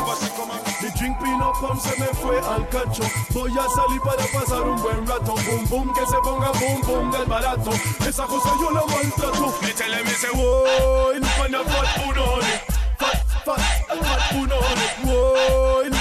but 0.06 0.16
she 0.18 0.28
come 0.36 0.50
on. 0.50 0.68
Mi 0.80 0.88
drink 0.96 1.18
pino 1.18 1.52
pam 1.60 1.78
se 1.80 1.98
me 1.98 2.06
fue 2.22 2.38
al 2.38 2.68
cacho 2.68 3.02
Voy 3.30 3.50
a 3.50 3.68
salir 3.68 4.00
para 4.00 4.24
pasar 4.32 4.62
un 4.62 4.80
buen 4.80 5.04
rato 5.06 5.34
Boom 5.34 5.66
boom 5.68 5.92
que 5.92 6.06
se 6.06 6.16
ponga 6.22 6.52
boom 6.52 6.80
boom 6.82 7.10
del 7.10 7.26
barato. 7.26 7.72
Esa 8.06 8.26
cosa 8.26 8.50
yo 8.60 8.70
la 8.70 8.86
maltrato 8.86 9.54
Me 9.60 9.72
tell 9.72 9.92
him, 9.92 10.04
me 10.04 10.12
say, 10.12 10.30
Whoa, 10.30 11.14
look 11.14 11.38
on 11.40 11.50
the 11.50 11.64
fat 11.64 11.88
punoni 11.98 12.60
Fat, 12.96 13.24
fat, 13.44 13.60
fat 13.88 14.34
look 14.34 14.52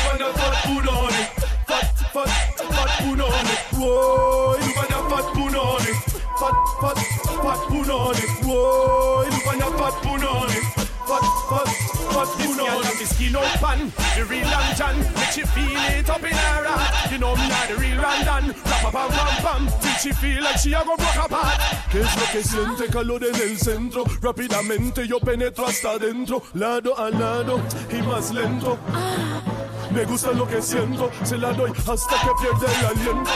on 0.05 0.17
the 0.19 0.25
fat 0.37 0.55
punoni 0.63 1.23
Fat, 1.65 1.87
fat, 2.13 2.29
fat 2.57 2.89
punoni 3.01 3.55
Whoa, 3.73 4.57
look 4.59 4.77
on 4.77 4.87
the 4.89 6.16
fat 6.39 6.53
punoni 6.53 6.77
Fat, 6.77 6.95
fat, 6.95 6.97
fat 7.43 7.61
punoni 7.69 8.25
Whoa, 8.45 9.23
look 9.29 9.47
on 9.47 9.57
the 9.59 9.67
fat 9.77 9.95
punoni 10.03 10.59
Fat, 11.07 11.25
fat, 11.49 11.67
fat 12.13 12.27
This 12.37 12.55
girl 12.55 12.67
punoni 12.67 12.83
have 12.83 12.97
skin 13.17 13.35
out 13.35 13.45
pan, 13.59 13.91
the 14.15 14.25
real 14.25 14.47
long 14.47 14.75
John. 14.75 14.97
Make 14.99 15.31
she 15.31 15.43
feel 15.43 15.81
it 15.97 16.09
up 16.09 16.23
in 16.23 16.31
her 16.31 16.63
heart. 16.65 17.11
You 17.11 17.17
know 17.17 17.35
me 17.35 17.47
not 17.47 17.67
the 17.67 17.75
real 17.75 17.97
Randan. 17.97 18.53
Rap 18.65 18.93
pam 18.93 19.09
pam 19.09 19.35
pam, 19.43 19.67
till 19.81 19.97
she 20.01 20.11
feel 20.13 20.43
like 20.43 20.57
she 20.57 20.73
a 20.73 20.83
go 20.83 20.95
broke 20.95 21.25
apart. 21.25 21.59
¿Qué 21.91 22.01
es 22.01 22.15
lo 22.15 22.25
que 22.31 22.43
siente 22.43 22.87
calor 22.91 23.23
en 23.23 23.35
el 23.35 23.57
centro? 23.57 24.03
Rápidamente 24.21 25.07
yo 25.07 25.19
penetro 25.19 25.65
hasta 25.65 25.91
adentro, 25.91 26.43
lado 26.53 26.97
a 26.97 27.09
lado 27.09 27.59
y 27.89 28.01
más 28.03 28.31
lento. 28.31 28.77
Ah. 28.93 29.66
Me 29.97 30.05
gusta 30.05 30.31
lo 30.31 30.47
que 30.47 30.61
siento, 30.61 31.09
se 31.23 31.39
la 31.39 31.51
doy 31.53 31.71
hasta 31.71 32.15
que 32.21 32.29
pierde 32.39 32.67
el 32.67 32.85
aliento. 32.85 33.31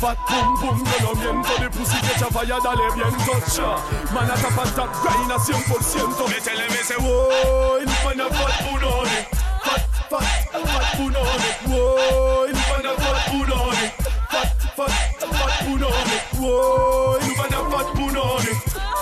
Fat 0.00 0.16
pum 0.28 0.60
pum, 0.60 0.84
yo 0.84 1.00
no 1.02 1.14
miento, 1.20 1.56
de 1.58 1.70
pussy 1.70 2.00
que 2.02 2.12
echa 2.12 2.26
falla, 2.26 2.58
dale 2.62 2.84
viento. 2.94 3.32
Cha, 3.50 3.78
manata 4.14 4.48
pata, 4.54 4.88
grind 5.02 5.32
a 5.32 5.38
100%. 5.38 6.28
me 6.28 6.40
tell 6.40 6.60
him, 6.60 6.70
me 6.70 6.82
say, 6.84 6.94
Whoa, 6.94 7.80
look 7.80 8.06
on 8.06 8.16
the 8.16 8.30
fat 8.30 8.62
punoni. 8.62 9.26
Fat, 9.64 9.82
fat, 10.08 10.26
fat 10.52 10.86
punoni. 10.94 11.50
Whoa, 11.66 12.46
look 12.46 12.70
on 12.70 12.82
the 12.82 12.92
fat 13.02 13.18
punoni. 13.26 13.90
Fat, 14.30 14.48
fat, 14.76 14.92
fat 15.18 15.52
punoni. 15.66 16.18
Whoa, 16.38 17.18
look 17.18 17.38
on 17.42 17.50
the 17.50 17.58
fat 17.72 17.88
punoni. 17.98 18.52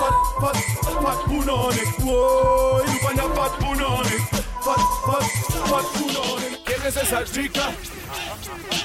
Fat, 0.01 0.15
fat, 0.41 0.57
fat 0.97 1.19
punoni. 1.29 1.83
Whoa, 2.01 2.81
look 2.87 3.05
on 3.05 3.15
the 3.15 3.25
fat 3.35 3.53
punoni. 3.61 4.17
Fat, 4.65 4.81
fat, 5.05 5.25
fat 5.69 5.85
punoni. 5.93 6.60
¿Quién 6.81 6.87
es 6.87 6.97
esa 6.97 7.23
chica? 7.23 7.71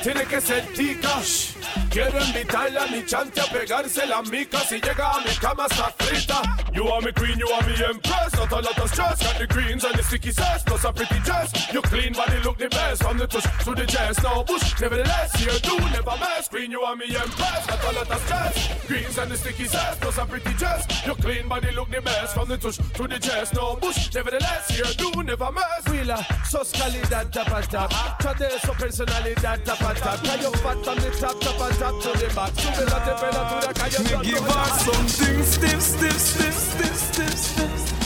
Tiene 0.02 0.24
que 0.24 0.40
ser 0.40 0.66
tica. 0.74 1.20
Quiero 1.90 2.20
invitarla 2.20 2.84
a 2.84 2.86
mi 2.88 3.04
chante 3.06 3.40
a 3.40 3.44
pegarse 3.46 4.06
la 4.06 4.22
mica. 4.22 4.60
Si 4.60 4.80
llega 4.80 5.12
a 5.12 5.20
mi 5.20 5.34
cama 5.40 5.66
está 5.66 5.90
frita. 5.98 6.42
You 6.74 6.86
are 6.88 7.00
my 7.00 7.10
queen, 7.12 7.38
you 7.38 7.48
are 7.48 7.62
my 7.62 7.74
empress. 7.88 8.34
Not 8.34 8.52
a 8.52 8.56
lot 8.56 8.78
of 8.78 8.90
stress. 8.90 9.22
Got 9.22 9.38
the 9.38 9.46
greens 9.46 9.84
and 9.84 9.94
the 9.94 10.02
sticky 10.02 10.30
sass. 10.30 10.62
Plus 10.62 10.84
a 10.84 10.92
pretty 10.92 11.18
dress. 11.20 11.72
Your 11.72 11.82
clean 11.82 12.12
body 12.12 12.38
look 12.44 12.58
the 12.58 12.68
best. 12.68 13.02
From 13.02 13.16
the 13.16 13.26
tush 13.26 13.46
to 13.64 13.74
the 13.74 13.86
chest. 13.86 14.22
No 14.22 14.44
bush, 14.44 14.78
nevertheless. 14.80 15.32
Here 15.36 15.58
do 15.62 15.78
never 15.78 16.16
mess. 16.20 16.48
Queen, 16.48 16.70
you 16.70 16.82
are 16.82 16.94
my 16.94 17.04
empress. 17.04 17.66
Not 17.66 17.82
a 17.82 17.92
lot 17.96 18.10
of 18.10 18.20
stress. 18.26 18.86
Greens 18.86 19.18
and 19.18 19.30
the 19.30 19.36
sticky 19.36 19.64
sass. 19.64 19.96
Plus 19.98 20.18
a 20.18 20.26
pretty 20.26 20.52
dress. 20.52 20.86
Your 21.06 21.16
clean 21.16 21.48
body 21.48 21.70
look 21.74 21.90
the 21.90 22.02
best. 22.02 22.34
From 22.34 22.48
the 22.48 22.58
tush 22.58 22.76
to 22.76 23.08
the 23.08 23.18
chest. 23.18 23.54
No 23.54 23.76
bush, 23.76 24.14
nevertheless. 24.14 24.68
Here 24.68 24.84
do 24.98 25.22
never 25.22 25.50
mess. 25.50 25.82
Wheeler, 25.90 26.24
sos 26.44 26.72
calidad 26.72 27.32
and 27.86 27.92
tap. 27.92 28.18
Tradeso 28.20 28.72
personalidad 28.74 29.64
tap 29.64 29.80
and 29.80 29.98
tap. 29.98 30.18
Cayo 30.20 30.50
fat 30.62 30.88
on 30.88 30.96
the 30.98 31.10
top, 31.20 31.40
top 31.40 31.60
and 31.60 31.78
tap 31.78 31.94
to 32.02 32.10
the 32.18 32.34
back. 32.34 32.52
Sube 32.58 32.84
la 32.90 32.98
temperatura, 33.04 33.72
cayo 33.74 33.98
Me 34.02 34.10
todo 34.10 34.22
give 34.22 34.46
her 34.46 34.68
something 34.86 35.42
stiff, 35.42 35.82
stiff, 35.82 36.18
stiff, 36.18 36.54
stiff, 36.54 36.96
stiff, 36.96 37.38
stiff. 37.38 37.96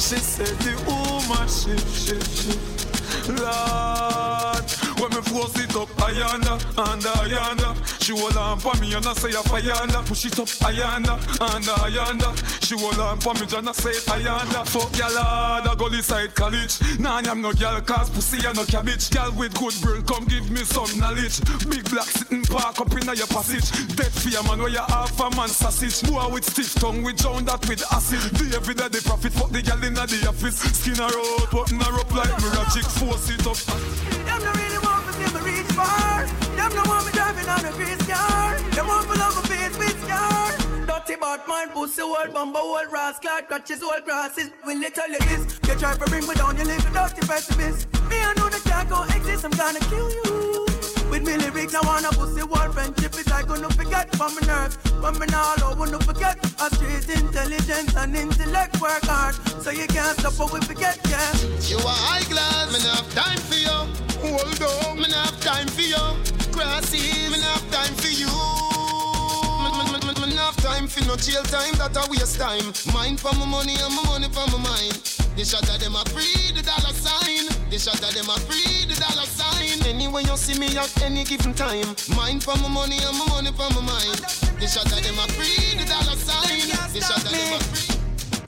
She 0.00 0.16
said 0.16 0.56
the 0.60 0.74
woman 0.86 1.48
shift, 1.48 1.88
shift, 1.94 2.30
shift. 2.36 2.78
Lord, 3.28 4.87
when 4.98 5.10
me 5.10 5.22
force 5.22 5.58
it 5.58 5.74
up, 5.76 5.88
ayanda, 6.02 6.54
under, 6.78 7.14
ayanda. 7.22 7.74
She 8.02 8.12
hold 8.12 8.36
on 8.36 8.58
for 8.58 8.74
me 8.80 8.94
and 8.94 9.06
I 9.06 9.12
say 9.14 9.30
ayanda. 9.30 10.04
Push 10.06 10.26
it 10.26 10.38
up, 10.38 10.48
ayanda, 10.66 11.14
under, 11.40 11.76
ayanda. 11.86 12.30
She 12.64 12.76
hold 12.78 12.98
on 12.98 13.18
for 13.20 13.34
me 13.34 13.46
and 13.56 13.68
I 13.68 13.72
say 13.72 13.96
ayanda. 14.12 14.66
Fuck 14.66 14.96
ya 14.98 15.08
lord, 15.08 15.66
I 15.68 15.74
go 15.76 15.88
side 16.00 16.34
college. 16.34 16.78
Nah, 16.98 17.22
I'm 17.24 17.40
no 17.40 17.52
girl, 17.52 17.80
cause 17.80 18.10
pussy 18.10 18.44
and 18.46 18.56
no 18.56 18.64
cabbage. 18.64 19.10
Girl 19.10 19.32
with 19.32 19.54
good 19.54 19.74
brain, 19.82 20.02
come 20.02 20.24
give 20.24 20.50
me 20.50 20.64
some 20.64 20.98
knowledge. 20.98 21.40
Big 21.68 21.88
black 21.90 22.08
sitting 22.08 22.42
park 22.44 22.80
up 22.80 22.92
in 22.92 23.06
your 23.16 23.26
passage. 23.28 23.70
Dead 23.96 24.12
fear 24.12 24.42
man, 24.44 24.58
where 24.58 24.68
you 24.68 24.84
half 24.88 25.18
a 25.20 25.30
man 25.36 25.48
sausage. 25.48 26.02
Boy 26.08 26.28
with 26.32 26.44
stiff 26.44 26.74
tongue, 26.74 27.02
we 27.02 27.12
drown 27.12 27.44
that 27.44 27.66
with 27.68 27.82
acid. 27.92 28.20
The 28.38 28.56
every 28.56 28.74
day 28.74 28.88
the 28.88 29.02
profit, 29.04 29.32
fuck 29.32 29.50
the 29.50 29.62
girl 29.62 29.82
in 29.84 29.94
the 29.94 30.26
office. 30.28 30.58
Skin 30.58 30.96
her 30.96 31.08
out, 31.08 31.50
button 31.50 31.80
her 31.80 32.00
up 32.00 32.10
like 32.14 32.34
mirror 32.40 32.64
force 32.98 33.30
it 33.30 33.46
up. 33.46 33.56
Them 34.26 34.44
no 34.44 34.52
really 34.52 34.87
no 36.74 36.82
want 36.90 37.06
me 37.06 37.12
driving 37.12 37.48
on 37.48 37.62
want. 40.08 40.58
Dirty 40.86 41.16
pussy 41.72 42.02
old 42.02 42.32
bumble 42.32 42.60
old 42.60 42.92
rascal, 42.92 43.42
crutches 43.46 43.82
old 43.82 44.04
grasses. 44.04 44.50
Tell 44.94 45.10
you 45.10 45.18
this? 45.20 45.58
They 45.60 45.74
try 45.76 45.94
to 45.94 46.04
bring 46.10 46.26
me 46.26 46.34
down, 46.34 46.56
you 46.56 46.64
live 46.64 46.84
a 46.86 46.90
dirty 46.92 47.26
pessimist. 47.26 47.86
Me 48.08 48.16
I 48.20 48.34
know 48.34 48.48
that 48.48 48.62
can't 48.64 48.88
go 48.88 49.02
exist, 49.04 49.44
I'm 49.44 49.50
gonna 49.52 49.80
kill 49.80 50.10
you. 50.10 50.37
With 51.10 51.24
me 51.26 51.36
lyrics, 51.36 51.74
I 51.74 51.80
wanna 51.86 52.10
pussy 52.10 52.42
world 52.42 52.74
friendship 52.74 53.14
is 53.14 53.30
I 53.32 53.42
gonna 53.42 53.70
forget 53.70 54.14
from 54.16 54.34
my 54.34 54.46
nerves. 54.46 54.76
But 55.00 55.18
me 55.18 55.26
now 55.26 55.54
I 55.56 55.74
wanna 55.74 55.98
forget. 56.00 56.36
A 56.60 56.74
street 56.74 57.08
intelligence 57.08 57.94
and 57.96 58.16
intellect 58.16 58.80
work 58.80 59.04
hard. 59.04 59.34
So 59.62 59.70
you 59.70 59.86
can't 59.86 60.18
stop 60.18 60.38
what 60.38 60.52
we 60.52 60.60
forget, 60.60 60.98
yeah. 61.08 61.32
You 61.70 61.78
are 61.78 62.00
high 62.08 62.24
class, 62.24 62.72
me 62.72 62.78
not 62.84 63.00
have 63.00 63.14
time 63.14 63.38
for 63.48 63.56
you. 63.56 63.78
Hold 64.20 64.62
on, 64.62 64.96
me 64.96 65.08
not 65.08 65.30
have 65.30 65.40
time 65.40 65.68
for 65.68 65.82
you. 65.82 66.04
Crosses, 66.52 67.30
me 67.30 67.38
not 67.40 67.60
have 67.60 67.70
time 67.70 67.94
for 67.94 68.08
you. 68.08 68.28
Me 70.18 70.34
not 70.34 70.54
have 70.54 70.56
time 70.64 70.86
for 70.88 71.04
no 71.06 71.16
jail 71.16 71.42
time, 71.44 71.74
that 71.78 71.96
a 71.96 72.10
waste 72.10 72.38
time. 72.38 72.72
Mind 72.92 73.18
for 73.20 73.32
my 73.34 73.46
money 73.46 73.76
and 73.80 73.94
my 73.94 74.02
money 74.04 74.28
for 74.28 74.46
my 74.50 74.58
mind. 74.62 75.17
The 75.38 75.44
shot 75.44 75.70
of 75.70 75.78
them 75.78 75.94
a 75.94 76.02
free 76.10 76.50
the 76.50 76.62
dollar 76.66 76.90
sign. 76.90 77.46
The 77.70 77.78
shot 77.78 78.02
of 78.02 78.12
them 78.12 78.26
a 78.26 78.34
free 78.50 78.90
the 78.90 78.98
dollar 78.98 79.22
sign. 79.22 79.86
Anyway 79.86 80.24
you 80.24 80.36
see 80.36 80.58
me 80.58 80.66
at 80.76 80.90
any 81.00 81.22
given 81.22 81.54
time. 81.54 81.94
Mind 82.16 82.42
for 82.42 82.58
my 82.58 82.66
money 82.66 82.98
and 82.98 83.16
my 83.16 83.24
money 83.30 83.52
for 83.54 83.70
my 83.70 83.86
mind. 83.86 84.18
The 84.58 84.66
shot 84.66 84.90
of 84.90 84.98
them 84.98 85.14
a 85.14 85.30
free 85.38 85.78
the 85.78 85.86
dollar 85.86 86.18
sign. 86.18 86.66
The 86.90 86.98
shot 86.98 87.22
of 87.22 87.30
them 87.30 87.54
a 87.54 87.62
free. 87.70 87.94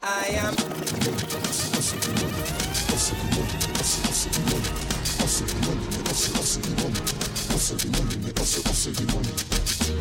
I 0.03 0.35
am. 0.43 0.55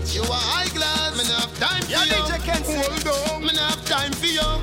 You 0.10 0.24
are 0.24 0.42
high 0.42 0.74
class, 0.74 1.14
not 1.30 1.38
have 1.38 1.54
time 1.60 1.84
for 1.84 1.92
Yeah, 1.92 2.06
you. 2.06 2.18
Hold 2.82 3.46
on, 3.46 3.54
not 3.54 3.78
have 3.78 3.86
time 3.86 4.12
for 4.14 4.26
you. 4.26 4.59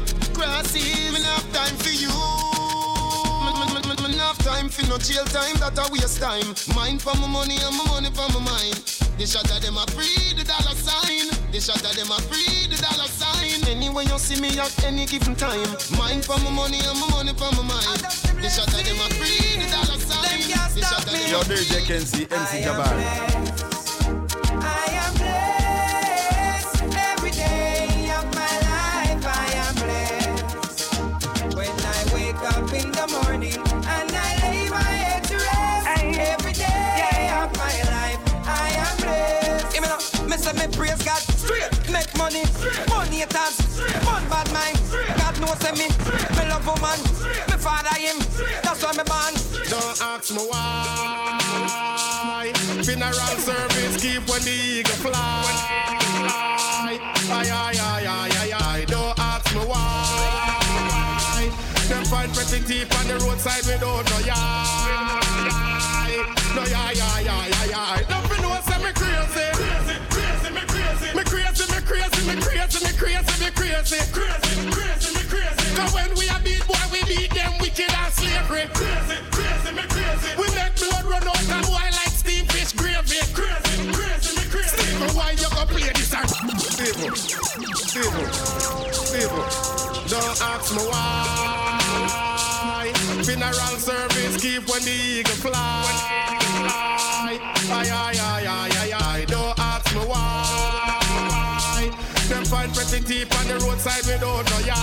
Not 4.85 4.85
have 4.85 4.85
time 4.85 4.85
for 4.85 4.91
no 4.91 4.99
jail 4.99 5.25
time, 5.25 5.57
that 5.57 5.79
a 5.79 5.93
waste 5.93 6.21
time. 6.21 6.55
Mind 6.75 7.01
for 7.01 7.15
my 7.17 7.27
money 7.27 7.57
and 7.65 7.77
my 7.77 7.85
money 7.87 8.11
for 8.11 8.29
my 8.33 8.45
mind. 8.45 8.77
The 9.19 9.27
shot 9.27 9.51
of 9.51 9.63
them 9.63 9.77
a 9.77 9.87
free 9.93 10.35
the 10.37 10.45
dollar 10.45 10.75
sign. 10.77 11.29
The 11.53 11.61
shot 11.61 11.83
of 11.83 11.97
them 11.97 12.11
a 12.11 12.21
free 12.29 12.69
the 12.69 12.77
dollar 12.77 13.09
sign. 13.09 13.65
Anyway 13.69 14.05
you 14.05 14.19
see 14.19 14.41
me 14.41 14.59
at 14.59 14.85
any 14.85 15.07
given 15.07 15.35
time. 15.35 15.71
Mind 15.97 16.25
for 16.25 16.39
my 16.41 16.51
money 16.51 16.81
and 16.85 16.99
my 17.01 17.09
money 17.11 17.33
for 17.33 17.51
my 17.57 17.65
mind. 17.65 18.03
The 18.43 18.49
shot 18.49 18.69
of 18.69 18.85
them 18.85 19.01
a 19.01 19.09
free 19.17 19.57
the 19.57 19.67
dollar 19.71 19.99
sign. 20.01 20.41
The 20.75 20.83
shot 20.83 21.07
of 21.07 21.13
them 21.13 21.31
Yo, 21.31 21.41
a 21.41 21.45
DJ 21.45 21.85
Kenzie, 21.87 22.27
MC 22.31 22.63
Jabbar. 22.63 23.76
Money, 42.27 42.43
money 42.91 43.19
haters, 43.23 43.57
bad 44.27 44.51
mind. 44.53 44.79
God 45.19 45.39
knows 45.41 45.63
me, 45.79 45.87
me 45.87 46.43
love 46.51 46.67
woman, 46.67 46.99
me 47.47 47.57
father 47.57 47.95
him, 48.03 48.19
that's 48.63 48.83
why 48.83 48.93
me. 48.99 49.05
Don't 49.71 50.03
ask 50.03 50.35
me 50.35 50.43
why. 50.51 50.67
Funeral 52.83 53.37
service 53.47 53.97
keep 54.03 54.29
when 54.29 54.43
the 54.43 54.51
eagle 54.51 54.99
fly. 55.05 55.45
Ay, 56.83 56.99
ay, 57.31 57.79
ay, 57.79 58.07
ay, 58.07 58.31
ay, 58.43 58.53
ay. 58.59 58.85
Don't 58.87 59.19
ask 59.19 59.55
me 59.55 59.61
why. 59.61 59.87
Them 61.89 62.05
find 62.07 62.33
pretty 62.35 62.61
teeth 62.67 62.93
on 62.99 63.07
the 63.07 63.15
roadside 63.25 63.65
without 63.67 64.05
no 64.11 64.19
yai. 64.27 65.47
No 66.57 66.63
yai, 66.65 66.93
yai, 66.93 67.21
yai, 67.21 67.67
yai. 67.71 68.03
Don't 68.09 68.29
be 68.31 68.37
know 68.43 68.59
say 68.67 68.93
crazy. 68.95 69.47
Crazy, 69.55 70.16
me 71.15 71.23
crazy, 71.25 71.65
me 71.73 71.81
crazy, 71.83 72.21
me 72.27 72.35
crazy, 72.41 72.79
me 72.85 72.93
crazy, 72.97 73.35
me 73.43 73.51
crazy, 73.51 73.99
crazy, 74.13 74.71
crazy, 74.71 75.09
me 75.15 75.23
crazy. 75.29 75.77
Cause 75.77 75.93
when 75.95 76.11
we 76.17 76.29
a 76.29 76.39
beat 76.45 76.65
boy, 76.67 76.85
we 76.93 77.03
beat 77.05 77.33
them 77.35 77.53
wicked 77.61 77.91
and 77.91 78.13
slavery. 78.13 78.67
Crazy, 78.73 79.17
crazy, 79.31 79.71
me 79.77 79.83
crazy. 79.89 80.31
We 80.39 80.47
make 80.55 80.75
blood 80.77 81.05
run 81.05 81.27
out 81.29 81.39
and 81.39 81.67
boy 81.67 81.89
like 81.99 82.15
steam 82.15 82.47
fish 82.47 82.73
gravy. 82.73 83.19
Crazy, 83.37 83.93
crazy, 83.93 84.31
me 84.37 84.45
crazy. 84.49 84.77
Steve, 84.77 85.15
why 85.17 85.31
you 85.33 85.49
go 85.51 85.65
play 85.67 85.91
this? 85.93 86.09
song? 86.11 86.27
Steve, 86.59 86.97
Steve, 87.77 88.17
Steve. 88.93 89.31
Don't 90.09 90.41
ask 90.41 90.73
me 90.75 90.83
why. 90.87 92.93
Funeral 93.25 93.77
service 93.79 94.37
keep 94.41 94.69
when 94.69 94.83
the 94.85 94.91
eagle 94.91 95.35
fly. 95.35 95.85
Ay, 97.29 97.39
ay, 97.71 97.91
ay, 97.91 98.19
find 102.97 103.07
pretty 103.07 103.25
teeth 103.25 103.41
on 103.41 103.49
the 103.49 103.55
roadside 103.65 104.05
without 104.07 104.45
no 104.51 104.59
yai. 104.65 104.77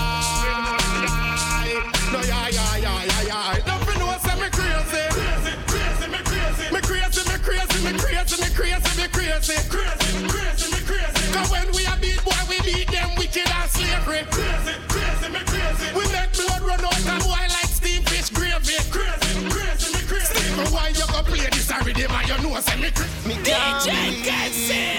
No 2.11 2.19
yai, 2.21 2.49
yai, 2.49 2.77
yai, 2.79 3.05
yai, 3.05 3.27
yai. 3.27 3.61
Don't 3.65 3.81
know 3.99 4.17
say 4.21 4.35
me 4.39 4.49
crazy. 4.49 5.03
Crazy, 5.09 6.07
me 6.11 6.17
crazy, 6.21 6.71
me 6.71 6.79
crazy, 6.81 7.23
me 7.29 7.37
crazy, 7.39 7.83
me 7.83 7.97
crazy, 7.97 8.37
me 8.41 8.49
crazy, 8.53 8.91
me 9.01 9.07
crazy, 9.07 9.57
crazy, 9.69 10.27
crazy, 10.29 10.67
me 10.71 10.79
crazy. 10.85 11.33
Cause 11.33 11.49
when 11.51 11.71
we 11.73 11.85
a 11.85 11.95
beat 12.01 12.23
boy, 12.23 12.41
we 12.49 12.61
beat 12.61 12.91
them 12.91 13.09
wicked 13.17 13.49
and 13.49 13.69
slavery. 13.69 14.25
Crazy, 14.29 14.75
crazy, 14.87 15.27
me 15.33 15.41
crazy. 15.45 15.87
We 15.97 16.03
make 16.11 16.31
blood 16.33 16.61
run 16.61 16.85
out 16.85 17.07
and 17.07 17.23
boy 17.23 17.45
like 17.49 17.71
steam 17.73 18.03
fish 18.03 18.29
gravy. 18.29 18.77
Crazy, 18.91 19.49
crazy, 19.49 19.87
me 19.93 20.01
crazy. 20.05 20.37
Steve, 20.37 20.71
why 20.71 20.89
you 20.89 21.05
go 21.07 21.23
play 21.23 21.49
this 21.49 21.71
already, 21.71 22.07
man? 22.07 22.27
You 22.27 22.37
know 22.43 22.59
say 22.61 22.77
me 22.77 22.91
crazy. 22.91 23.27
Me 23.27 23.35
DJ 23.41 24.92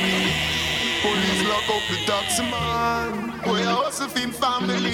Also 3.95 4.09
family. 4.33 4.91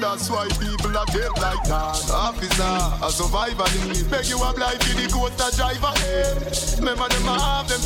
That's 0.00 0.30
why 0.30 0.48
people 0.58 0.96
are 0.96 1.04
dead 1.12 1.28
like 1.42 1.62
that. 1.64 2.10
Officer, 2.10 3.04
a 3.04 3.12
survivor, 3.12 3.68
beg 4.08 4.24
you 4.28 4.38
life 4.56 4.80
in 4.90 4.96
the 4.96 5.12
coast 5.12 5.36
a 5.36 5.54
driver. 5.54 5.92
Remember 6.80 7.06
them 7.06 7.28
a 7.28 7.38
have 7.38 7.68
them 7.68 7.82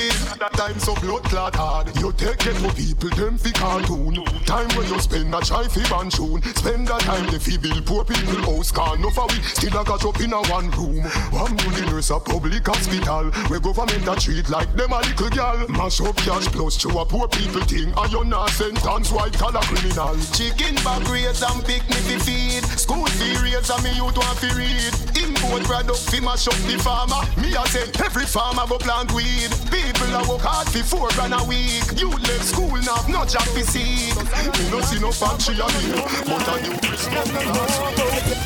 significant. 0.00 0.40
That 0.40 0.52
time 0.54 0.78
so 0.78 0.94
blood 0.96 1.24
clot 1.24 1.54
hard. 1.54 1.96
You 1.98 2.12
take 2.12 2.46
it 2.46 2.56
for 2.56 2.72
people, 2.72 3.10
them 3.10 3.36
fi 3.38 3.52
cartoon. 3.52 4.24
Time 4.44 4.68
where 4.76 4.86
you 4.86 4.98
spend 5.00 5.34
a 5.34 5.40
try 5.40 5.68
fi 5.68 5.82
ban. 5.88 6.10
Spend 6.10 6.88
that 6.88 7.00
time 7.00 7.26
they 7.30 7.38
fi 7.38 7.56
build 7.56 7.84
poor 7.86 8.04
people 8.04 8.40
house. 8.42 8.70
Car 8.72 8.96
no 8.96 9.10
for 9.10 9.26
we 9.28 9.42
still 9.42 9.76
a 9.78 9.84
catch 9.84 10.04
up 10.04 10.20
in 10.20 10.32
a 10.32 10.40
one 10.48 10.70
room. 10.72 11.04
One 11.32 11.56
good 11.56 11.86
nurse 11.92 12.10
a 12.10 12.18
public 12.18 12.66
hospital. 12.66 13.30
Where 13.48 13.60
government 13.60 14.08
a 14.08 14.16
treat 14.16 14.48
like 14.48 14.72
them 14.74 14.92
a 14.92 15.00
little 15.00 15.30
girl. 15.30 15.68
Mash 15.68 16.00
up 16.00 16.16
cash 16.16 16.46
plus 16.48 16.76
to 16.82 16.88
a 16.98 17.04
poor 17.04 17.28
people 17.28 17.62
thing. 17.62 17.92
And 17.96 18.12
you 18.12 18.24
not 18.24 18.50
sentence 18.50 19.12
white 19.12 19.34
collar 19.34 19.62
criminal. 19.62 20.16
Chicken 20.32 20.74
bag 20.82 21.06
raise 21.08 21.42
and 21.42 21.64
picnic 21.64 22.02
fi 22.08 22.18
feed. 22.18 22.64
School 22.78 23.06
fee 23.06 23.36
raise 23.44 23.68
and 23.68 23.82
me 23.84 24.00
want 24.00 24.16
fi 24.40 24.48
read. 24.56 24.92
Import 25.20 25.62
product 25.64 26.00
fi 26.10 26.20
mash 26.20 26.48
up 26.48 26.56
the 26.64 26.78
farmer. 26.80 27.20
Me 27.40 27.52
a 27.54 27.64
say 27.68 27.84
every 28.04 28.24
farmer 28.24 28.66
go 28.66 28.78
plant 28.78 29.12
weed. 29.12 29.50
People 29.90 30.14
a 30.14 30.22
work 30.28 30.42
hard 30.42 30.68
fi 30.68 30.82
four 30.82 31.08
grand 31.18 31.34
a 31.34 31.42
week. 31.50 31.82
You 31.98 32.10
left 32.10 32.44
school 32.44 32.70
now 32.86 33.02
no 33.08 33.24
job 33.26 33.42
fi 33.42 33.62
see. 33.62 34.14
Me 34.14 34.70
no 34.70 34.80
see 34.82 35.00
no 35.00 35.10
factory 35.10 35.58
a 35.58 35.66
me, 35.66 35.90
but 36.30 36.46
a 36.46 36.62
new 36.62 36.78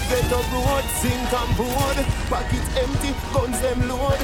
Get 0.08 0.32
up 0.32 0.52
road, 0.52 0.84
sink 0.96 1.32
and 1.36 1.56
board. 1.56 1.98
Pocket 2.32 2.64
empty, 2.80 3.12
guns 3.34 3.60
them 3.60 3.88
load. 3.88 4.20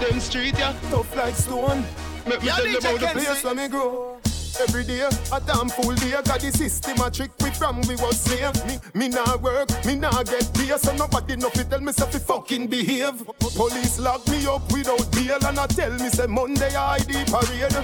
Them 0.00 0.18
street 0.18 0.58
yeah, 0.58 0.74
tough 0.90 1.14
like 1.14 1.36
stone. 1.36 1.84
Make 2.26 2.42
me 2.42 2.48
tell 2.48 2.66
you 2.66 2.78
about 2.78 2.98
the 2.98 3.06
place 3.06 3.44
where 3.44 3.54
me 3.54 3.68
grow. 3.68 4.18
Every 4.60 4.84
day, 4.84 5.00
a 5.00 5.40
damn 5.40 5.68
fool 5.68 5.94
day, 5.96 6.12
got 6.12 6.40
the 6.40 6.52
system 6.52 7.00
a 7.00 7.10
trick 7.10 7.32
we 7.40 7.50
from 7.50 7.80
we 7.82 7.96
was 7.96 8.20
slave. 8.20 8.54
Me, 8.66 8.78
me 8.94 9.08
nah 9.08 9.36
work, 9.36 9.68
me 9.84 9.96
nah 9.96 10.22
get 10.22 10.48
pay, 10.54 10.68
so 10.78 10.94
nobody 10.94 11.36
no 11.36 11.50
fi 11.50 11.64
tell 11.64 11.80
me 11.80 11.92
say 11.92 12.06
fi 12.06 12.18
fucking 12.18 12.68
behave. 12.68 13.26
Police 13.56 13.98
lock 13.98 14.26
me 14.28 14.46
up 14.46 14.70
without 14.72 15.10
bail 15.12 15.44
and 15.44 15.58
I 15.58 15.66
tell 15.66 15.90
me 15.92 16.08
say 16.08 16.26
Monday 16.26 16.74
I 16.74 16.94
ID 16.94 17.24
parade. 17.26 17.74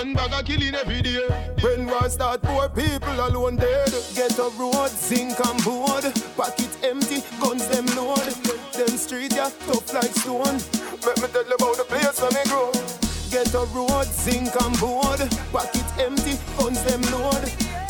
And 0.00 0.16
bag 0.16 0.32
a 0.32 0.42
killing 0.42 0.74
every 0.74 1.02
day. 1.02 1.28
When 1.60 1.86
war 1.86 2.08
start, 2.08 2.42
poor 2.42 2.68
people 2.70 3.20
alone 3.20 3.56
dead. 3.56 3.92
Get 4.14 4.38
a 4.38 4.50
road, 4.58 4.88
zinc 4.88 5.38
and 5.46 5.64
board. 5.64 6.04
Pocket 6.36 6.78
empty, 6.82 7.22
guns 7.40 7.68
them 7.68 7.86
load. 7.94 8.18
Them 8.72 8.96
street 8.96 9.34
yeah, 9.34 9.50
tough 9.66 9.92
like 9.92 10.14
stone. 10.16 10.58
Let 11.04 11.20
me 11.20 11.28
tell 11.28 11.46
you 11.46 11.54
about 11.54 11.76
the 11.76 11.84
place 11.86 12.20
where 12.20 12.32
me 12.32 12.50
grow. 12.50 13.03
Get 13.34 13.52
a 13.52 13.66
road, 13.74 14.06
zinc 14.06 14.54
and 14.62 14.78
board. 14.78 15.18
Pocket 15.50 15.84
empty, 15.98 16.38
funds 16.54 16.84
them 16.84 17.02
load. 17.10 17.42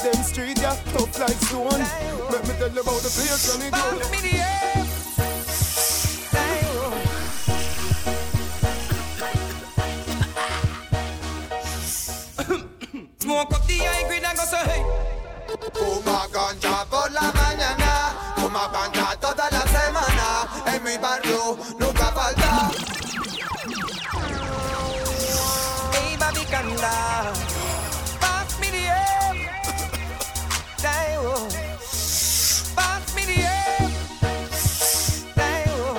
Them 0.02 0.22
street 0.24 0.58
yeah, 0.58 0.74
tough 0.96 1.18
like 1.20 1.36
stone. 1.36 1.84
Let 2.32 2.48
me 2.48 2.54
tell 2.54 2.72
you 2.72 2.80
about 2.80 3.02
the 3.04 3.10
place 3.12 3.44
where 3.52 3.58
me 3.60 3.68
grow. 3.68 4.00
Smoke 13.18 13.52
up 13.52 13.66
the 13.66 13.78
high 13.84 14.08
grade 14.08 14.24
and 14.24 14.38
go 14.38 14.44
say 14.44 14.64
hey. 14.64 14.82
Fuma 15.74 16.26
ganja 16.32 16.86
por 16.88 17.10
la 17.12 17.30
mañana, 17.32 18.16
fuma 18.36 18.70
ganja 18.72 19.14
toda 19.20 19.50
la 19.52 19.60
semana. 19.66 20.48
En 20.74 20.82
mi 20.82 20.96
barrio 20.96 21.58
nunca 21.78 22.12
falta. 22.12 22.83
Hey. 26.54 27.32
Pass 28.20 28.60
me 28.60 28.70
the 28.70 28.86
air. 28.86 29.34
Oh. 31.18 31.48
Pass 32.76 33.14
me 33.16 33.22
the 33.24 33.42
air. 33.42 33.90
Oh. 35.36 35.98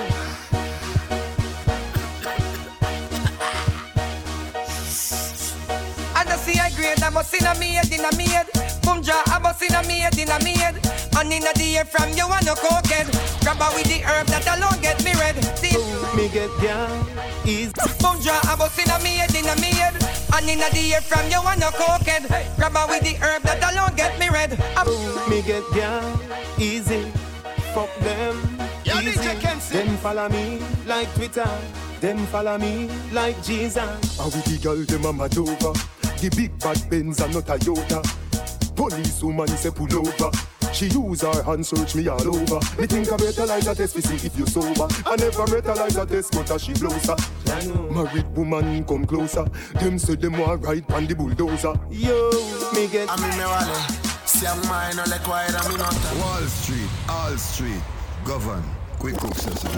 I 6.16 6.24
just 6.24 6.46
see 6.46 6.58
a 6.58 6.72
grade, 6.74 7.04
I 7.04 7.10
must 7.10 7.32
see 7.32 7.46
a 7.46 7.54
me 7.60 7.78
in 7.92 8.06
a. 8.06 8.48
Boom 8.82 9.04
jaw 9.04 9.24
a 9.36 9.40
bust 9.42 9.62
in 9.62 9.76
a 9.76 9.84
head, 9.84 10.18
in 10.18 10.30
a 10.30 10.40
head. 10.42 10.85
And 11.18 11.32
in 11.32 11.42
the 11.42 11.78
air 11.78 11.86
from 11.86 12.12
you 12.12 12.28
and 12.28 12.46
no 12.46 12.56
cokehead. 12.56 13.08
Grab 13.42 13.58
her 13.58 13.76
with 13.76 13.88
the 13.88 14.04
herb 14.04 14.28
that 14.28 14.46
alone 14.58 14.82
get 14.82 15.04
me 15.04 15.14
red. 15.14 15.36
See, 15.58 15.78
Me 16.16 16.30
get 16.30 16.52
down 16.62 17.08
is 17.46 17.72
boom 18.02 18.20
jaw 18.22 18.40
a 18.52 18.58
bust 18.58 18.80
in 18.80 18.90
a 18.90 19.00
me 19.00 19.18
head, 19.18 19.34
in 19.36 19.48
a 19.48 19.56
me 19.62 19.72
head. 19.76 19.96
And 20.34 20.50
in 20.50 20.60
the 20.60 20.94
air 20.94 21.02
from 21.02 21.30
you 21.30 21.40
and 21.48 21.60
no 21.60 21.70
cokehead. 21.72 22.56
Grab 22.58 22.74
her 22.74 22.88
with 22.88 23.04
the 23.04 23.16
herb 23.24 23.44
that 23.44 23.64
alone 23.72 23.96
get 23.96 24.20
me 24.20 24.30
red. 24.30 24.54
A 24.54 25.30
me 25.30 25.42
get 25.42 25.64
down 25.74 26.20
easy. 26.60 27.12
Fuck 27.74 27.94
them 28.00 28.36
Yo, 28.84 29.00
easy. 29.00 29.20
DJ 29.20 29.70
Them 29.70 29.98
follow 29.98 30.30
me 30.30 30.60
like 30.86 31.14
Twitter. 31.16 31.50
Them 32.02 32.18
follow 32.28 32.58
me 32.58 32.90
like 33.12 33.42
Jesus. 33.44 34.20
And 34.20 34.34
with 34.34 34.46
the 34.46 34.58
girl 34.62 34.84
them 34.84 35.06
a 35.06 35.14
mad 35.14 35.38
over. 35.38 35.74
The 36.20 36.34
big 36.36 36.58
bad 36.60 36.90
Benz 36.90 37.20
and 37.20 37.34
not 37.34 37.50
a 37.50 37.58
Toyota. 37.58 38.02
Police 38.76 39.24
woman 39.24 39.48
say 39.48 39.72
pull 39.72 39.94
over. 39.96 40.32
She 40.76 40.88
use 40.88 41.22
her 41.22 41.42
hand 41.44 41.66
search 41.66 41.96
me 41.96 42.06
all 42.10 42.28
over. 42.36 42.60
Me 42.78 42.86
think 42.86 43.10
I 43.10 43.16
brutalize 43.16 43.66
a 43.66 43.74
test 43.74 43.96
to 43.96 44.02
see 44.02 44.28
if 44.28 44.38
you 44.38 44.46
sober. 44.46 44.88
I 45.06 45.16
never 45.16 45.46
brutalize 45.46 45.96
a 45.96 46.06
test, 46.06 46.34
but 46.34 46.60
she 46.60 46.74
blows 46.74 47.06
her. 47.06 47.16
Married 47.94 48.28
woman 48.36 48.84
come 48.84 49.06
closer. 49.06 49.46
Them 49.80 49.98
say 49.98 50.16
them 50.16 50.38
want 50.38 50.66
ride 50.66 50.92
on 50.92 51.06
the 51.08 51.16
bulldozer. 51.16 51.80
Yo, 51.90 52.30
me 52.74 52.88
get. 52.88 53.08
A 53.08 53.14
mí 53.14 53.38
me 53.38 53.46
vale. 53.46 53.76
Si 54.26 54.46
a 54.46 54.54
mine 54.68 54.98
no 54.98 55.04
le 55.04 55.18
cuadra 55.24 55.64
mi 55.70 55.78
nota. 55.78 56.20
Wall 56.20 56.44
Street, 56.44 56.90
All 57.08 57.38
Street, 57.38 57.82
govern, 58.26 58.64
quick 59.00 59.18
cook 59.18 59.36
session. 59.36 59.72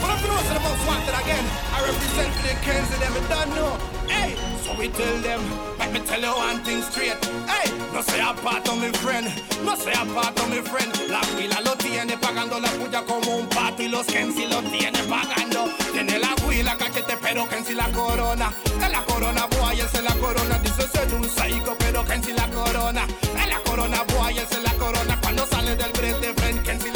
But 0.00 0.10
if 0.14 0.22
you 0.22 0.28
know 0.28 0.40
something 0.46 0.56
about 0.56 0.78
wanted 0.86 1.16
again, 1.22 1.44
I 1.72 1.78
represent 1.84 2.32
the 2.44 2.52
Kenzie, 2.64 2.98
them 3.00 3.12
you 3.14 3.24
don't 3.28 3.50
know. 3.56 3.72
Hey, 4.08 4.36
so 4.62 4.74
we 4.78 4.88
tell 4.88 5.16
them, 5.22 5.42
let 5.78 5.92
me 5.92 6.00
tell 6.00 6.20
you 6.20 6.32
one 6.32 6.62
thing 6.64 6.82
straight. 6.82 7.18
Hey, 7.48 7.70
no 7.92 8.00
say 8.02 8.20
apart 8.20 8.68
of 8.68 8.80
mi 8.80 8.90
friend, 9.02 9.26
no 9.64 9.74
say 9.74 9.92
apart 9.92 10.38
of 10.38 10.50
mi 10.50 10.60
friend. 10.62 10.92
La 11.08 11.20
huila 11.34 11.60
lo 11.64 11.74
tiene 11.76 12.16
pagando 12.16 12.60
la 12.60 12.68
puya 12.78 13.02
como 13.02 13.36
un 13.36 13.46
pato 13.48 13.82
y 13.82 13.88
los 13.88 14.06
Kenzie 14.06 14.48
lo 14.48 14.62
tiene 14.62 14.98
pagando. 15.04 15.68
Tiene 15.92 16.18
la 16.18 16.34
huila 16.46 16.76
cachete, 16.76 17.16
pero 17.22 17.48
Kenzie 17.48 17.74
la 17.74 17.88
corona. 17.92 18.52
En 18.82 18.92
la 18.92 19.02
corona 19.02 19.46
boy, 19.46 19.76
se 19.92 20.02
la 20.02 20.14
corona. 20.14 20.58
Dice 20.58 20.88
ser 20.88 21.12
un 21.14 21.24
psycho, 21.24 21.76
pero 21.78 22.04
Kenzie 22.04 22.34
la 22.34 22.48
corona. 22.50 23.06
En 23.42 23.48
la 23.48 23.58
corona 23.60 24.02
boy, 24.14 24.36
se 24.50 24.60
la 24.60 24.72
corona. 24.74 25.18
Cuando 25.20 25.46
sale 25.46 25.74
del 25.76 25.92
break 25.92 26.20
de 26.20 26.34
friend. 26.34 26.56
Le 26.66 26.95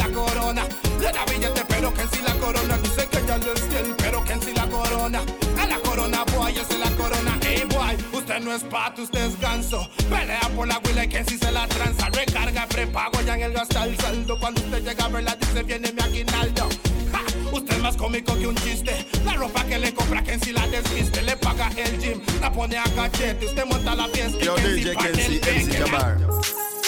da 1.13 1.25
billete, 1.25 1.65
pero 1.69 1.93
Kenzie 1.93 2.23
la 2.23 2.35
corona. 2.35 2.79
Dice 2.79 3.07
que 3.09 3.27
ya 3.27 3.39
lo 3.39 3.53
es 3.53 3.61
fiel, 3.63 3.95
pero 3.99 4.25
Kenzie 4.25 4.55
la 4.55 4.67
corona. 4.67 5.23
En 5.63 5.69
la 5.69 5.79
corona 5.81 6.25
boy, 6.37 6.57
él 6.57 6.65
se 6.69 6.79
la 6.79 6.91
corona. 6.91 7.39
Hey 7.43 7.65
boy, 7.69 7.97
usted 8.19 8.41
no 8.41 8.53
es 8.55 8.63
pato, 8.65 9.03
usted 9.03 9.25
es 9.27 9.41
ganso. 9.41 9.89
Pelea 10.09 10.49
por 10.55 10.69
la 10.69 10.79
huila 10.85 11.05
y 11.05 11.09
Kenzie 11.09 11.39
se 11.39 11.51
la 11.51 11.67
tranza. 11.69 12.09
Recarga 12.11 12.67
prepago 12.67 13.21
ya 13.23 13.35
en 13.35 13.43
el 13.43 13.53
gasta 13.53 13.85
el 13.85 13.97
saldo. 13.99 14.39
Cuando 14.39 14.61
usted 14.61 14.83
llega 14.85 15.05
a 15.05 15.09
verla, 15.09 15.37
dice 15.37 15.63
viene 15.63 15.93
mi 15.93 16.01
aguinaldo. 16.03 16.69
Ja, 17.13 17.23
Usted 17.53 17.77
es 17.77 17.83
más 17.83 17.97
cómico 17.97 18.39
que 18.39 18.47
un 18.47 18.57
chiste. 18.57 19.07
La 19.25 19.35
ropa 19.35 19.65
que 19.65 19.79
le 19.79 19.93
compra 19.95 20.23
Kenzie 20.23 20.53
la 20.53 20.67
desviste. 20.69 21.23
Le 21.23 21.37
paga 21.37 21.71
el 21.77 21.99
gym, 22.01 22.21
la 22.41 22.53
pone 22.53 22.79
a 22.79 22.85
cachete. 22.85 23.47
Usted 23.47 23.65
monta 23.67 23.95
la 23.95 24.09
fiesta. 24.09 24.39
Yo, 24.45 24.55
Kenzie 24.55 24.75
DJ 24.75 24.95
parte 24.95 25.13
Kenzie, 25.13 25.41
el 25.45 25.67
MC 25.67 25.71
peque. 25.71 26.80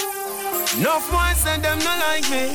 Enough 0.78 1.10
boys 1.12 1.36
say 1.36 1.58
them 1.60 1.78
no 1.80 1.92
like 2.08 2.28
me, 2.30 2.48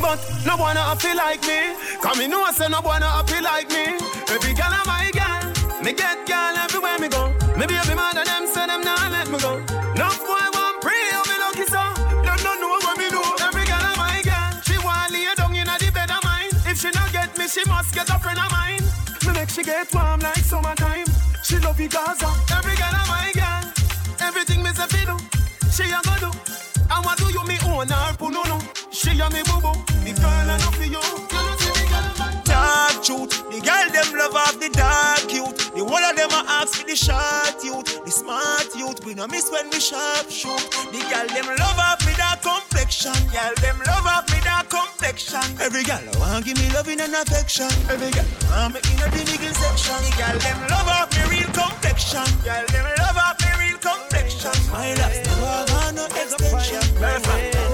but 0.00 0.20
no 0.46 0.56
wanna 0.56 0.80
happy 0.80 1.14
like 1.14 1.42
me. 1.42 1.74
Come 2.02 2.18
me 2.18 2.26
know 2.28 2.42
I 2.44 2.52
say 2.52 2.68
no 2.68 2.80
wanna 2.82 3.06
happy 3.08 3.40
like 3.40 3.68
me. 3.70 3.96
Every 4.28 4.52
girl 4.54 4.70
a 4.70 4.80
my 4.86 5.10
girl, 5.12 5.82
me 5.82 5.92
get 5.92 6.26
girl 6.26 6.54
everywhere 6.60 6.98
me 7.00 7.08
go. 7.08 7.32
Me 7.56 7.64
baby 7.66 7.94
mother 7.96 8.24
them 8.24 8.46
say 8.46 8.66
them 8.66 8.82
not 8.82 9.10
let 9.10 9.28
me 9.32 9.38
go. 9.40 9.56
Enough 9.96 10.20
boy 10.28 10.44
want 10.54 10.76
pray, 10.84 11.02
oh 11.16 11.24
me 11.24 11.36
lucky 11.40 11.66
so. 11.66 11.82
Them 12.22 12.38
no 12.44 12.52
know 12.60 12.78
what 12.84 12.96
me 12.98 13.08
do. 13.08 13.22
Every 13.42 13.64
girl 13.64 13.80
a 13.80 13.92
my 13.96 14.20
girl, 14.22 14.52
she 14.62 14.76
want 14.84 15.10
lay 15.10 15.26
down 15.34 15.54
inna 15.56 15.74
the 15.80 15.90
bed 15.90 16.10
of 16.12 16.22
mine. 16.22 16.52
If 16.68 16.78
she 16.78 16.90
not 16.92 17.10
get 17.12 17.36
me, 17.38 17.48
she 17.48 17.64
must 17.64 17.94
get 17.94 18.08
a 18.10 18.18
friend 18.20 18.38
of 18.38 18.50
mine. 18.52 18.84
Me 19.26 19.32
make 19.40 19.48
she 19.48 19.64
get 19.64 19.88
warm 19.94 20.20
like 20.20 20.44
summertime. 20.44 21.08
She 21.42 21.58
love 21.58 21.80
you 21.80 21.88
Gaza. 21.88 22.28
Every 22.54 22.76
girl 22.76 22.92
a 22.92 23.02
my 23.08 23.32
girl, 23.32 23.64
everything 24.20 24.62
me 24.62 24.70
say 24.76 24.86
fi 24.86 25.04
do, 25.08 25.16
she 25.74 25.82
a 25.90 26.00
go 26.02 26.14
do. 26.20 26.30
And 26.88 27.04
what 27.04 27.18
do 27.18 27.26
you 27.26 27.44
me 27.44 27.58
own 27.66 27.88
her 27.88 28.14
pununu? 28.14 28.58
She 28.92 29.10
a 29.10 29.28
me 29.30 29.42
boo 29.42 29.60
boo. 29.60 29.74
The 30.04 30.12
girl 30.20 30.46
know 30.46 30.70
for 30.70 30.84
you. 30.84 31.53
Truth, 33.04 33.36
the 33.52 33.60
girl 33.60 33.86
them 33.92 34.08
love 34.16 34.34
off 34.34 34.56
the 34.58 34.72
dark 34.72 35.28
youth. 35.28 35.52
The 35.76 35.84
whole 35.84 36.00
of 36.00 36.16
them 36.16 36.32
a 36.32 36.40
ask 36.56 36.80
for 36.80 36.88
the 36.88 36.96
short 36.96 37.60
youth, 37.60 37.84
the 38.00 38.10
smart 38.10 38.72
youth. 38.72 39.04
We 39.04 39.12
no 39.12 39.28
miss 39.28 39.52
when 39.52 39.68
we 39.68 39.78
sharp 39.78 40.32
shoot. 40.32 40.64
The 40.88 41.04
girl 41.12 41.28
them 41.28 41.52
love 41.60 41.76
off 41.76 42.00
me 42.08 42.16
that 42.16 42.40
complexion. 42.40 43.12
Girl 43.28 43.52
them 43.60 43.76
love 43.84 44.08
off 44.08 44.24
me 44.32 44.40
that 44.48 44.72
complexion. 44.72 45.44
Every 45.60 45.84
girl 45.84 46.00
want 46.16 46.48
give 46.48 46.56
me 46.56 46.72
loving 46.72 47.00
and 47.00 47.12
affection. 47.12 47.68
Every 47.92 48.08
girl 48.08 48.24
want 48.48 48.72
me 48.72 48.80
in 48.88 48.98
a 49.04 49.06
the 49.12 49.20
nigga 49.28 49.52
section. 49.52 50.00
The 50.00 50.12
girl 50.16 50.36
them 50.40 50.60
love 50.72 50.88
off 50.88 51.12
me 51.12 51.22
real 51.28 51.50
complexion. 51.52 52.24
Girl 52.40 52.64
them 52.72 52.88
love 53.04 53.20
off 53.20 53.36
me 53.44 53.52
real 53.60 53.78
complexion. 53.84 54.56
My 54.72 54.96
last 54.96 55.20
never 55.28 55.60
want 55.76 55.92
no 56.00 56.04
extension. 56.08 56.84
Perfect. 56.96 57.73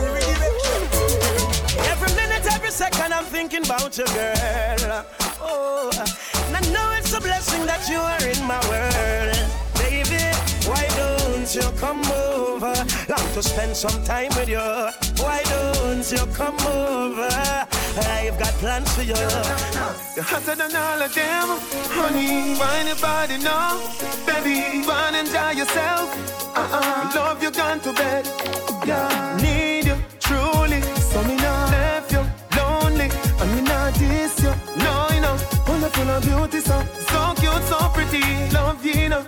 Every 2.70 2.84
second, 2.86 3.12
I'm 3.12 3.24
thinking 3.24 3.64
about 3.64 3.98
you, 3.98 4.04
girl. 4.06 5.04
Oh, 5.42 5.90
and 6.46 6.56
I 6.56 6.60
know 6.70 6.94
it's 6.96 7.12
a 7.12 7.20
blessing 7.20 7.66
that 7.66 7.82
you 7.90 7.98
are 7.98 8.22
in 8.22 8.38
my 8.46 8.62
world, 8.70 9.34
baby. 9.74 10.22
Why 10.70 10.86
don't 10.94 11.52
you 11.52 11.66
come 11.80 12.00
over? 12.12 12.72
Long 13.10 13.26
to 13.34 13.42
spend 13.42 13.74
some 13.74 14.00
time 14.04 14.30
with 14.36 14.48
you. 14.48 14.62
Why 15.18 15.42
don't 15.50 16.06
you 16.12 16.24
come 16.32 16.54
over? 16.60 17.28
I've 18.06 18.38
got 18.38 18.54
plans 18.62 18.94
for 18.94 19.02
you. 19.02 19.18
You're 20.14 20.30
hotter 20.30 20.54
than 20.54 20.76
all 20.76 21.02
of 21.02 21.12
them, 21.12 21.48
honey. 21.90 22.54
Find 22.54 22.86
your 22.86 22.96
body 22.98 23.38
now, 23.38 23.82
baby. 24.24 24.86
Go 24.86 24.92
and 24.92 25.16
enjoy 25.16 25.58
yourself. 25.58 26.06
Uh-uh. 26.56 27.12
Love 27.16 27.42
you 27.42 27.50
gone 27.50 27.80
to 27.80 27.92
bed. 27.92 28.59
And 36.10 36.24
beauty, 36.24 36.60
so 36.60 36.76
so 37.10 37.20
cute, 37.40 37.64
so 37.70 37.78
pretty. 37.94 38.22
Love 38.54 38.84
you, 38.84 39.08
know. 39.08 39.24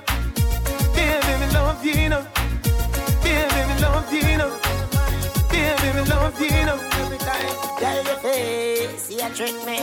Baby, 0.95 1.47
love 1.55 1.85
you, 1.85 2.09
know. 2.09 2.25
Baby, 3.23 3.61
love 3.85 4.13
you, 4.13 4.37
know. 4.41 4.51
Baby, 5.51 6.01
love 6.11 6.41
you, 6.41 6.65
know. 6.69 6.79
Girl, 7.81 8.05
your 8.09 8.19
face, 8.25 9.11
you 9.11 9.29
trick 9.37 9.57
me. 9.67 9.79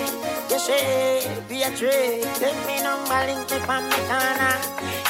Your 0.49 0.59
shape, 0.59 1.47
be 1.49 1.63
a 1.63 1.69
trick. 1.80 2.23
Take 2.41 2.59
me 2.67 2.81
number, 2.84 3.21
link 3.27 3.49
me 3.51 3.57
from 3.67 3.84
me 3.89 3.99
corner. 4.09 4.55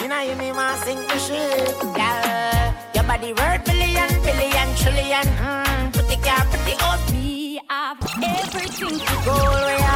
You 0.01 0.07
know 0.07 0.21
you 0.21 0.35
me 0.35 0.51
want 0.51 0.77
sing 0.83 1.01
the 1.07 1.17
shit. 1.25 1.79
Girl, 1.97 2.73
your 2.95 3.03
body 3.03 3.33
worth 3.33 3.65
billion, 3.65 4.09
billion, 4.27 4.67
trillion. 4.81 5.27
Mm, 5.43 5.93
pretty 5.93 6.17
car, 6.21 6.45
pretty 6.51 6.75
old. 6.85 7.01
Me 7.13 7.59
have 7.69 7.97
everything 8.23 8.99
to 8.99 9.15
Go 9.25 9.35
the 9.35 9.88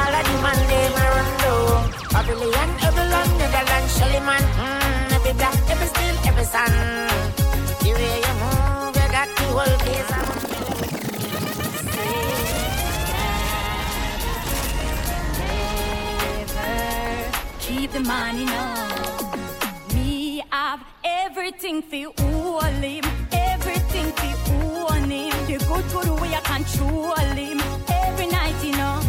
man, 0.44 0.60
they 0.68 0.88
low. 0.96 1.88
Pavilion, 2.14 2.70
Babylon, 2.82 3.30
Netherlands, 3.40 3.98
Shelly 3.98 4.20
man. 4.28 4.44
Mm, 4.60 5.16
every 5.16 5.34
black, 5.40 5.56
every 5.72 5.88
steel, 5.88 6.16
every 6.30 6.46
sun. 6.54 6.72
The 7.84 7.92
way 7.98 8.16
you 8.28 8.34
move, 8.42 8.96
you 9.00 9.08
got 9.18 9.28
the 9.38 9.46
whole 9.56 9.78
place. 9.84 10.12
on. 10.18 10.24
keep 17.60 17.92
the 17.92 18.00
money 18.02 18.46
now. 18.46 19.34
Me 19.96 20.44
have 20.52 20.82
everything 21.04 21.82
for 21.82 22.06
all 22.24 22.62
him, 22.62 23.06
everything 23.32 24.12
for 24.18 24.36
own 24.92 25.10
him. 25.10 25.34
The 25.48 25.58
good 25.70 25.86
good 25.94 26.10
way 26.22 26.34
I 26.36 26.42
control 26.54 27.16
him. 27.16 27.62
Every 27.88 28.28
night, 28.28 28.58
you 28.64 28.74
know. 28.74 29.03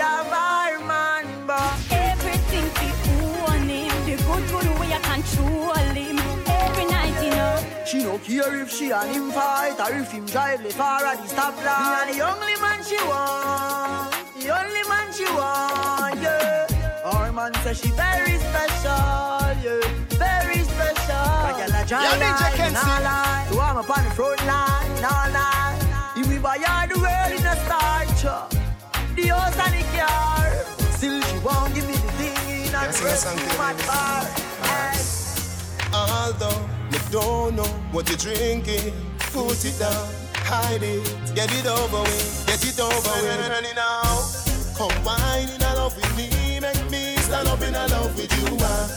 Man, 0.00 1.26
but 1.46 1.76
everything 1.92 2.64
for 2.72 3.52
own 3.52 3.68
him. 3.68 3.92
The 4.06 4.16
good 4.24 4.44
good 4.48 4.80
way 4.80 4.94
I 4.94 5.00
control 5.04 5.74
him. 5.92 6.18
Every 6.46 6.86
night, 6.86 7.22
you 7.22 7.30
know. 7.32 7.84
She 7.84 8.02
no 8.02 8.16
care 8.18 8.62
if 8.62 8.70
she 8.70 8.92
and 8.92 9.14
him 9.14 9.30
fight 9.30 9.78
or 9.78 9.92
if 9.94 10.10
him 10.10 10.24
drive 10.24 10.62
the 10.62 10.70
far 10.70 11.04
at 11.04 11.18
the 11.18 11.28
stoplight. 11.28 11.84
Me 11.84 12.00
and 12.00 12.18
the 12.18 12.20
only 12.32 12.56
man 12.62 12.82
she 12.82 12.96
want, 13.04 14.14
the 14.40 14.48
only 14.58 14.82
man 14.88 15.12
she 15.12 15.24
want, 15.36 16.16
yeah. 16.22 16.66
Our 17.04 17.30
man 17.32 17.52
say 17.62 17.74
she 17.74 17.90
very 17.90 18.38
special, 18.38 19.52
yeah, 19.60 19.84
very 20.16 20.64
special. 20.64 21.28
Like 21.44 21.60
a 21.60 21.72
la 21.72 21.82
line, 22.00 22.56
Kenzie. 22.56 22.72
nah 22.72 22.98
lie. 23.04 23.46
So 23.50 23.60
I'm 23.60 23.76
up 23.76 23.90
on 23.98 24.04
the 24.04 24.10
front 24.12 24.40
line, 24.46 25.02
nah 25.02 25.28
lie. 25.36 26.14
If 26.16 26.26
we 26.26 26.38
buy 26.38 26.56
her 26.56 26.88
the 26.88 26.98
world 26.98 27.32
in 27.38 27.44
a 27.44 27.56
starch, 27.66 28.24
uh, 28.24 28.48
the 29.14 29.26
house 29.28 29.58
and 29.58 29.79
car. 30.00 30.44
Still 30.96 31.20
she 31.22 31.38
won't 31.44 31.74
give 31.74 31.86
me 31.86 31.94
the 31.94 32.12
thing 32.18 32.68
in 32.68 32.74
a 32.74 32.80
Yes, 32.88 33.00
yes, 33.00 33.00
dress 33.00 33.20
something 33.24 33.58
my 33.58 33.72
bar. 33.86 34.24
Although 35.92 36.60
Me 36.92 36.98
don't 37.10 37.56
know 37.56 37.70
what 37.92 38.08
you're 38.08 38.18
drinking. 38.18 38.92
Put 39.32 39.64
it 39.64 39.78
down, 39.78 40.08
hide 40.42 40.82
it, 40.82 41.04
get 41.34 41.50
it 41.54 41.66
over 41.66 42.02
with, 42.02 42.44
get 42.46 42.62
it 42.66 42.78
over 42.80 43.14
with. 43.22 43.74
now. 43.76 44.18
Come 44.76 45.04
wine 45.04 45.48
in 45.54 45.60
love 45.78 45.94
with 45.94 46.10
me, 46.16 46.58
make 46.58 46.90
me 46.90 47.16
stand 47.18 47.46
up 47.48 47.60
in 47.62 47.74
a 47.74 47.86
love 47.94 48.16
with 48.16 48.32
you. 48.38 48.56
ah. 48.60 48.88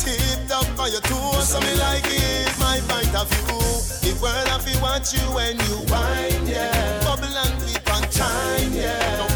Tip 0.00 0.48
top 0.48 0.78
on 0.78 0.90
your 0.92 1.00
toes, 1.02 1.48
so 1.48 1.60
me 1.60 1.74
like 1.76 2.04
it, 2.06 2.48
my 2.58 2.80
point 2.88 3.12
of 3.14 3.28
view. 3.28 3.60
The 4.00 4.12
world 4.22 4.48
have 4.48 4.64
to 4.64 4.80
watch 4.80 5.12
you 5.12 5.24
when 5.34 5.58
you 5.68 5.76
wine, 5.92 6.46
yeah. 6.46 7.04
Bubble 7.04 7.26
and 7.36 7.52
flip 7.60 7.84
and 7.96 8.06
chime, 8.12 8.72
yeah. 8.72 9.35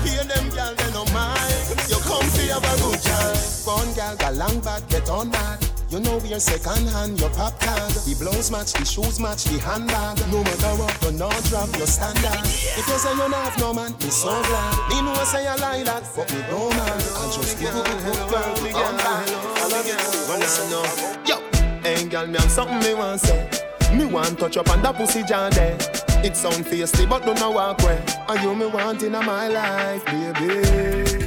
Have 2.61 2.79
a 2.79 2.83
good 2.83 3.01
time. 3.03 3.37
Fun 3.37 3.95
gal, 3.95 4.17
gal 4.17 4.35
long 4.35 4.61
back, 4.61 4.87
get 4.89 5.09
on 5.11 5.31
mad. 5.31 5.59
You 5.91 5.99
know 5.99 6.19
we're 6.19 6.39
second 6.39 6.87
hand, 6.89 7.19
your 7.19 7.31
pop 7.31 7.59
tag. 7.59 7.91
The 8.07 8.15
blouse 8.15 8.51
match, 8.51 8.75
the 8.75 8.85
shoes 8.85 9.19
match, 9.19 9.45
the 9.45 9.59
handbag. 9.59 10.23
No 10.31 10.39
matter 10.45 10.75
what, 10.79 10.95
you 11.03 11.11
not 11.19 11.43
drop 11.51 11.67
your 11.77 11.87
standard. 11.87 12.47
If 12.47 12.87
you 12.87 12.95
say 12.95 13.11
you 13.11 13.29
not 13.29 13.35
have 13.35 13.59
no 13.59 13.75
man, 13.75 13.93
me 13.99 14.11
so 14.11 14.31
glad. 14.31 14.89
Me 14.91 15.03
know 15.03 15.25
say 15.25 15.43
you 15.43 15.57
like 15.61 15.85
that, 15.87 16.07
but 16.15 16.31
me 16.33 16.41
don't 16.47 16.71
man. 16.71 16.95
I 16.95 17.27
just 17.35 17.59
give 17.59 17.75
you 17.75 17.83
good 17.83 18.31
girl, 18.31 18.55
me 18.63 18.71
girl. 18.71 18.95
I 19.03 19.67
love 19.67 19.87
you, 19.87 19.99
when 20.31 20.43
I 20.47 20.71
know. 20.71 20.87
Yo, 21.27 21.37
hey 21.83 22.09
girl, 22.09 22.27
me 22.29 22.39
have 22.39 22.51
something 22.51 22.79
me 22.79 22.95
want 22.95 23.21
say. 23.21 23.51
Me 23.93 24.05
want 24.05 24.39
touch 24.39 24.57
up 24.59 24.71
on 24.71 24.83
that 24.83 24.95
pussy 24.95 25.25
jar 25.25 25.51
there. 25.51 25.75
It 26.23 26.37
sound 26.37 26.67
feisty, 26.67 27.09
but 27.09 27.27
don't 27.27 27.41
know 27.41 27.51
walk 27.51 27.83
away. 27.83 28.01
And 28.29 28.41
you 28.43 28.55
me 28.55 28.67
want 28.67 29.03
in 29.03 29.11
my 29.11 29.49
life, 29.49 30.05
baby. 30.07 31.20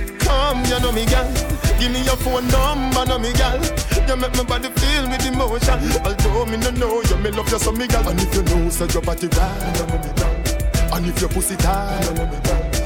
Come, 0.44 0.65
you 0.65 0.80
know 0.82 0.91
me, 0.91 1.06
girl. 1.06 1.32
Give 1.80 1.91
me 1.94 2.03
your 2.03 2.18
phone 2.18 2.45
number, 2.49 3.06
know 3.06 3.18
me, 3.18 3.32
girl. 3.32 3.64
You 4.07 4.15
make 4.18 4.36
my 4.36 4.44
body 4.44 4.68
feel 4.76 5.07
with 5.07 5.26
emotion. 5.26 5.80
Although 6.03 6.45
me 6.48 6.57
no 6.57 6.70
know 6.72 7.02
you, 7.02 7.15
me 7.24 7.32
love 7.32 7.49
you 7.49 7.60
so, 7.60 7.72
me, 7.72 7.88
girl. 7.88 8.06
And 8.10 8.20
if 8.20 8.36
you 8.36 8.44
know, 8.44 8.70
say 8.70 8.88
your 8.88 9.02
body 9.03 9.28
right, 9.28 9.78
you 9.80 9.86
know 9.88 9.99
me, 10.03 10.11
girl. 10.20 10.95
And 10.95 11.06
if 11.07 11.22
your 11.22 11.30
pussy 11.30 11.56
tight, 11.56 12.03
you 12.03 12.15
know 12.15 12.26
me. 12.28 12.38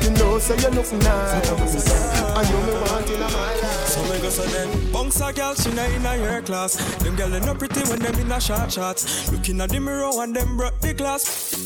You 0.03 0.11
know, 0.11 0.37
say 0.37 0.55
you 0.55 0.69
look 0.69 0.91
nice. 1.01 1.49
And 2.37 2.47
you 2.47 2.57
me 2.61 2.73
want 2.77 3.09
in 3.09 3.19
my 3.21 3.27
life. 3.27 3.66
So 3.97 4.13
me 4.13 4.21
go 4.21 4.29
so 4.29 4.45
then 4.45 4.91
Bunks 4.91 5.19
a 5.21 5.33
girl, 5.33 5.55
she 5.55 5.71
not 5.73 5.89
in 5.89 6.05
a 6.05 6.17
your 6.17 6.41
class. 6.43 6.75
Them 6.97 7.15
girl 7.15 7.29
they 7.29 7.39
no 7.39 7.55
pretty 7.55 7.81
when 7.89 7.99
them 7.99 8.13
in 8.15 8.31
a 8.31 8.39
short 8.39 8.71
shorts. 8.71 9.31
Looking 9.31 9.59
at 9.59 9.69
the 9.69 9.79
mirror 9.79 10.11
and 10.21 10.35
them 10.35 10.55
broke 10.55 10.79
the 10.81 10.93
glass. 10.93 11.57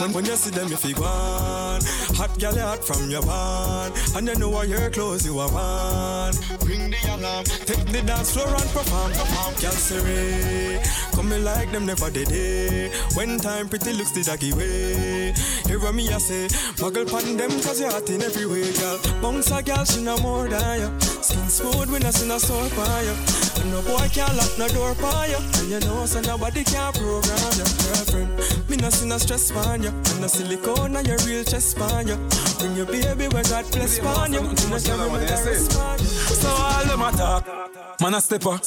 When, 0.00 0.12
when 0.12 0.24
you 0.24 0.36
see 0.36 0.50
them 0.50 0.68
you 0.68 0.76
feel 0.76 0.96
one 0.96 1.80
Hot 2.18 2.38
girl 2.38 2.58
hot 2.58 2.84
from 2.84 3.08
your 3.08 3.22
barn. 3.22 3.92
And 4.16 4.26
you 4.26 4.34
know 4.36 4.50
what 4.50 4.68
your 4.68 4.90
clothes 4.90 5.24
you 5.24 5.38
are 5.38 5.50
one 5.50 6.34
Ring 6.66 6.90
the 6.90 6.98
alarm 7.14 7.44
Take 7.44 7.84
the 7.86 8.02
dance 8.02 8.32
floor 8.32 8.48
and 8.48 8.70
perform. 8.70 9.12
Girl 9.12 9.72
Siri 9.72 10.80
Come 11.14 11.30
me 11.30 11.38
like 11.38 11.70
them 11.70 11.86
never 11.86 12.10
did 12.10 12.28
it. 12.30 12.92
When 13.14 13.38
time 13.38 13.68
pretty 13.68 13.92
looks 13.92 14.10
the 14.10 14.24
doggy 14.24 14.52
way. 14.52 15.32
Hear 15.66 15.92
me 15.92 16.08
I 16.10 16.18
say 16.18 16.48
Muggle 16.76 17.08
pan 17.08 17.36
them 17.36 17.50
cause 17.62 17.80
you 17.80 17.86
hot 17.86 18.10
in 18.10 18.22
every 18.22 18.46
way 18.46 18.72
girl. 18.74 18.98
Bunks 19.22 19.50
a 19.50 19.62
girl 19.62 19.84
she 19.84 20.02
no 20.02 20.18
more 20.18 20.48
than 20.48 20.80
you 20.80 21.03
Skin 21.04 21.48
smooth 21.48 21.90
when 21.90 22.04
I 22.04 22.10
see 22.10 22.28
no 22.28 22.38
sore 22.38 22.68
by 22.76 23.02
you 23.02 23.14
And 23.60 23.70
no 23.70 23.82
boy 23.82 24.08
can't 24.12 24.36
lock 24.36 24.52
no 24.58 24.68
door 24.68 24.94
by 25.00 25.26
you 25.26 25.40
And 25.60 25.68
you 25.68 25.80
know 25.80 26.06
so 26.06 26.20
nobody 26.20 26.64
can 26.64 26.92
program 26.92 27.52
your 27.56 27.70
girlfriend. 27.82 28.68
Me 28.68 28.76
no 28.76 28.90
see 28.90 29.08
no 29.08 29.18
stress 29.18 29.50
on 29.50 29.82
you 29.82 29.88
And 29.90 30.20
no 30.20 30.26
silicone 30.26 30.96
on 30.96 31.04
your 31.04 31.18
real 31.26 31.44
chest 31.44 31.78
on 31.80 32.08
you 32.08 32.16
Bring 32.58 32.76
your 32.76 32.86
baby 32.86 33.28
where 33.28 33.44
God 33.44 33.64
bless 33.72 33.98
on 34.00 34.32
you 34.32 34.40
carry 34.84 35.10
me 35.10 35.26
the 35.26 35.50
respond. 35.50 36.00
Eh? 36.00 36.04
So 36.04 36.48
all 36.48 36.84
them 36.84 37.02
attack, 37.02 38.00
man 38.00 38.14
a 38.14 38.20
stepper. 38.20 38.58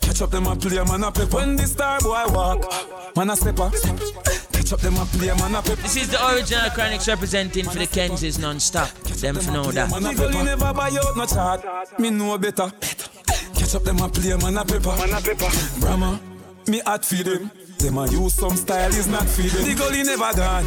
Catch 0.00 0.22
up 0.22 0.30
them 0.30 0.46
a 0.46 0.56
play, 0.56 0.82
man 0.84 1.04
a 1.04 1.12
pepper. 1.12 1.36
When 1.36 1.56
the 1.56 1.66
star 1.66 2.00
boy 2.00 2.24
walk, 2.28 3.16
man 3.16 3.30
a 3.30 3.36
stepper. 3.36 3.70
Catch 4.68 4.84
up 4.84 4.92
them 4.92 5.00
a 5.00 5.06
play, 5.06 5.28
man 5.28 5.54
a 5.54 5.62
pepper. 5.62 5.80
This 5.80 5.96
is 5.96 6.10
the 6.10 6.28
original 6.28 6.68
Chronics 6.68 7.08
representing 7.08 7.64
for 7.64 7.78
the 7.78 7.86
Kenses 7.86 8.38
non-stop. 8.38 8.90
Them 8.90 9.36
for 9.36 9.50
know 9.50 9.72
that. 9.72 9.90
Man 9.90 10.04
a 10.04 10.12
pepper. 10.12 10.44
never 10.44 10.74
buy 10.74 10.90
out 10.90 11.16
no 11.16 11.24
chart. 11.24 11.98
Me 11.98 12.10
know 12.10 12.36
better. 12.36 12.70
Catch 13.54 13.74
up 13.76 13.84
them 13.84 13.98
a 14.00 14.10
play, 14.10 14.36
man 14.36 14.58
a 14.58 14.64
pepper. 14.66 14.94
Man 14.98 15.14
a 15.14 15.22
pepper. 15.22 15.80
Brahma, 15.80 16.20
me 16.66 16.80
hot 16.80 17.02
feed 17.02 17.24
them. 17.24 17.50
Them 17.78 17.96
a 17.98 18.06
use 18.10 18.34
some 18.34 18.56
style 18.56 18.90
is 18.90 19.06
not 19.06 19.26
feeding. 19.28 19.64
The 19.64 19.74
gully 19.74 20.02
never 20.02 20.34
gone. 20.34 20.66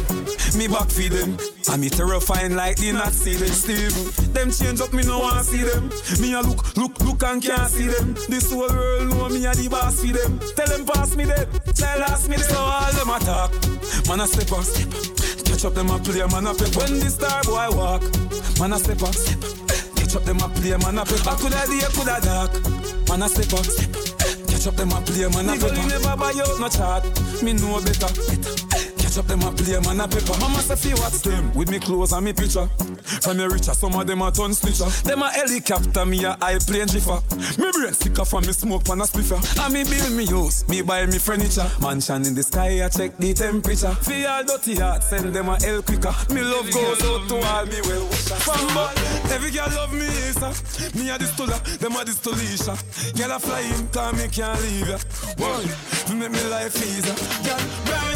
Me 0.56 0.66
back 0.66 0.88
feed 0.88 1.12
them. 1.12 1.36
And 1.70 1.80
me 1.80 1.90
terrifying 1.90 2.56
like 2.56 2.78
the 2.78 2.92
not 2.92 3.12
see 3.12 3.36
them. 3.36 3.48
Steve, 3.48 4.32
them 4.32 4.50
change 4.50 4.80
up, 4.80 4.92
me 4.94 5.02
no 5.04 5.18
want 5.18 5.44
see 5.44 5.62
them. 5.62 5.90
Me 6.20 6.32
a 6.32 6.40
look, 6.40 6.76
look, 6.76 6.98
look 7.00 7.22
and 7.22 7.42
can't 7.42 7.70
see 7.70 7.88
them. 7.88 8.14
This 8.28 8.50
whole 8.50 8.68
world 8.68 9.08
know 9.10 9.28
me 9.28 9.44
a 9.44 9.52
the 9.52 9.68
boss 9.68 10.00
for 10.00 10.08
them. 10.08 10.40
Tell 10.56 10.66
them 10.66 10.86
pass 10.86 11.14
me 11.14 11.24
them. 11.24 11.48
Tell 11.74 12.02
ask 12.02 12.28
me 12.28 12.36
them. 12.36 12.48
So 12.48 12.58
all 12.58 12.92
them 12.92 13.10
attack. 13.10 13.50
Man 14.08 14.20
a 14.20 14.26
step 14.26 14.52
up. 14.52 14.64
Catch 15.44 15.64
up 15.64 15.74
them 15.74 15.90
a 15.90 15.98
play, 15.98 16.24
man 16.32 16.46
a 16.46 16.54
pep. 16.54 16.74
When 16.76 16.98
the 16.98 17.10
star 17.12 17.42
boy 17.44 17.68
walk, 17.76 18.02
man 18.58 18.72
a 18.72 18.78
step 18.80 19.02
up. 19.04 19.14
Catch 20.00 20.16
up 20.16 20.24
them 20.24 20.40
a 20.40 20.48
play, 20.48 20.76
man 20.80 20.96
a 20.96 21.04
pep. 21.04 21.26
I 21.28 21.36
coulda 21.36 21.60
day, 21.68 21.84
coulda 21.92 22.16
dark. 22.24 22.52
Man 23.08 23.22
a 23.22 23.28
step 23.28 23.52
up. 23.52 23.68
Catch 23.68 24.11
up 24.66 24.76
them 24.76 24.92
a 24.92 25.00
play, 25.00 25.28
man 25.28 25.48
a 25.48 25.56
pepper. 25.58 25.74
never 25.88 26.16
buy 26.16 26.32
out 26.38 26.60
no 26.60 26.68
chart. 26.68 27.04
Me 27.42 27.52
know 27.52 27.80
better. 27.80 28.71
Catch 29.12 29.24
up 29.24 29.26
them 29.26 29.42
a 29.42 29.52
play, 29.52 29.78
man 29.80 30.00
a 30.00 30.08
pepper. 30.08 30.40
Mama 30.40 30.60
say 30.60 30.74
fi 30.74 30.94
watch 31.02 31.20
them 31.20 31.52
with 31.52 31.70
me 31.70 31.78
clothes 31.78 32.12
and 32.12 32.24
me 32.24 32.32
picture. 32.32 32.66
From 33.20 33.36
me 33.36 33.44
richer, 33.44 33.74
some 33.74 33.94
of 33.94 34.06
them 34.06 34.22
a 34.22 34.32
ton 34.32 34.52
snitcher. 34.52 34.88
Them 35.02 35.20
a 35.20 35.28
helicopter, 35.28 36.06
me 36.06 36.24
a 36.24 36.32
high 36.40 36.56
plane 36.56 36.88
jiffer. 36.88 37.20
Me 37.60 37.70
brain 37.72 37.92
sicker 37.92 38.24
from 38.24 38.46
me 38.46 38.52
smoke 38.54 38.86
pan 38.86 39.02
a 39.02 39.04
spliffer. 39.04 39.36
And 39.60 39.74
me 39.74 39.84
build 39.84 40.12
me 40.16 40.24
house, 40.24 40.66
me 40.66 40.80
buy 40.80 41.04
me 41.04 41.18
furniture. 41.18 41.68
Mansion 41.82 42.24
in 42.24 42.34
the 42.34 42.42
sky, 42.42 42.82
I 42.82 42.88
check 42.88 43.18
the 43.18 43.34
temperature. 43.34 43.92
Fi 44.00 44.24
all 44.24 44.44
dirty 44.44 44.76
heart, 44.76 45.02
send 45.02 45.34
them 45.34 45.50
a 45.50 45.60
hell 45.60 45.82
quicker. 45.82 46.14
Me 46.32 46.40
love 46.40 46.72
goes 46.72 47.04
out 47.04 47.28
to 47.28 47.36
all 47.36 47.66
me 47.66 47.84
well 47.84 48.08
wisher. 48.08 48.40
From 48.40 48.64
but 48.72 48.96
every 49.28 49.50
girl 49.50 49.68
love 49.76 49.92
me, 49.92 50.08
sir. 50.08 50.56
Me 50.96 51.10
a 51.10 51.18
the 51.18 51.26
stola, 51.26 51.60
them 51.84 51.96
a 52.00 52.02
the 52.02 52.12
stolisha. 52.16 52.80
Girl 53.12 53.32
a 53.32 53.38
fly 53.38 53.60
in, 53.60 53.88
cause 53.88 54.16
me 54.16 54.26
can't 54.32 54.56
leave 54.62 54.88
ya. 54.88 54.96
One, 55.36 55.68
make 56.18 56.32
me 56.32 56.42
life 56.48 56.80
easier. 56.80 57.12
Girl, 57.44 58.11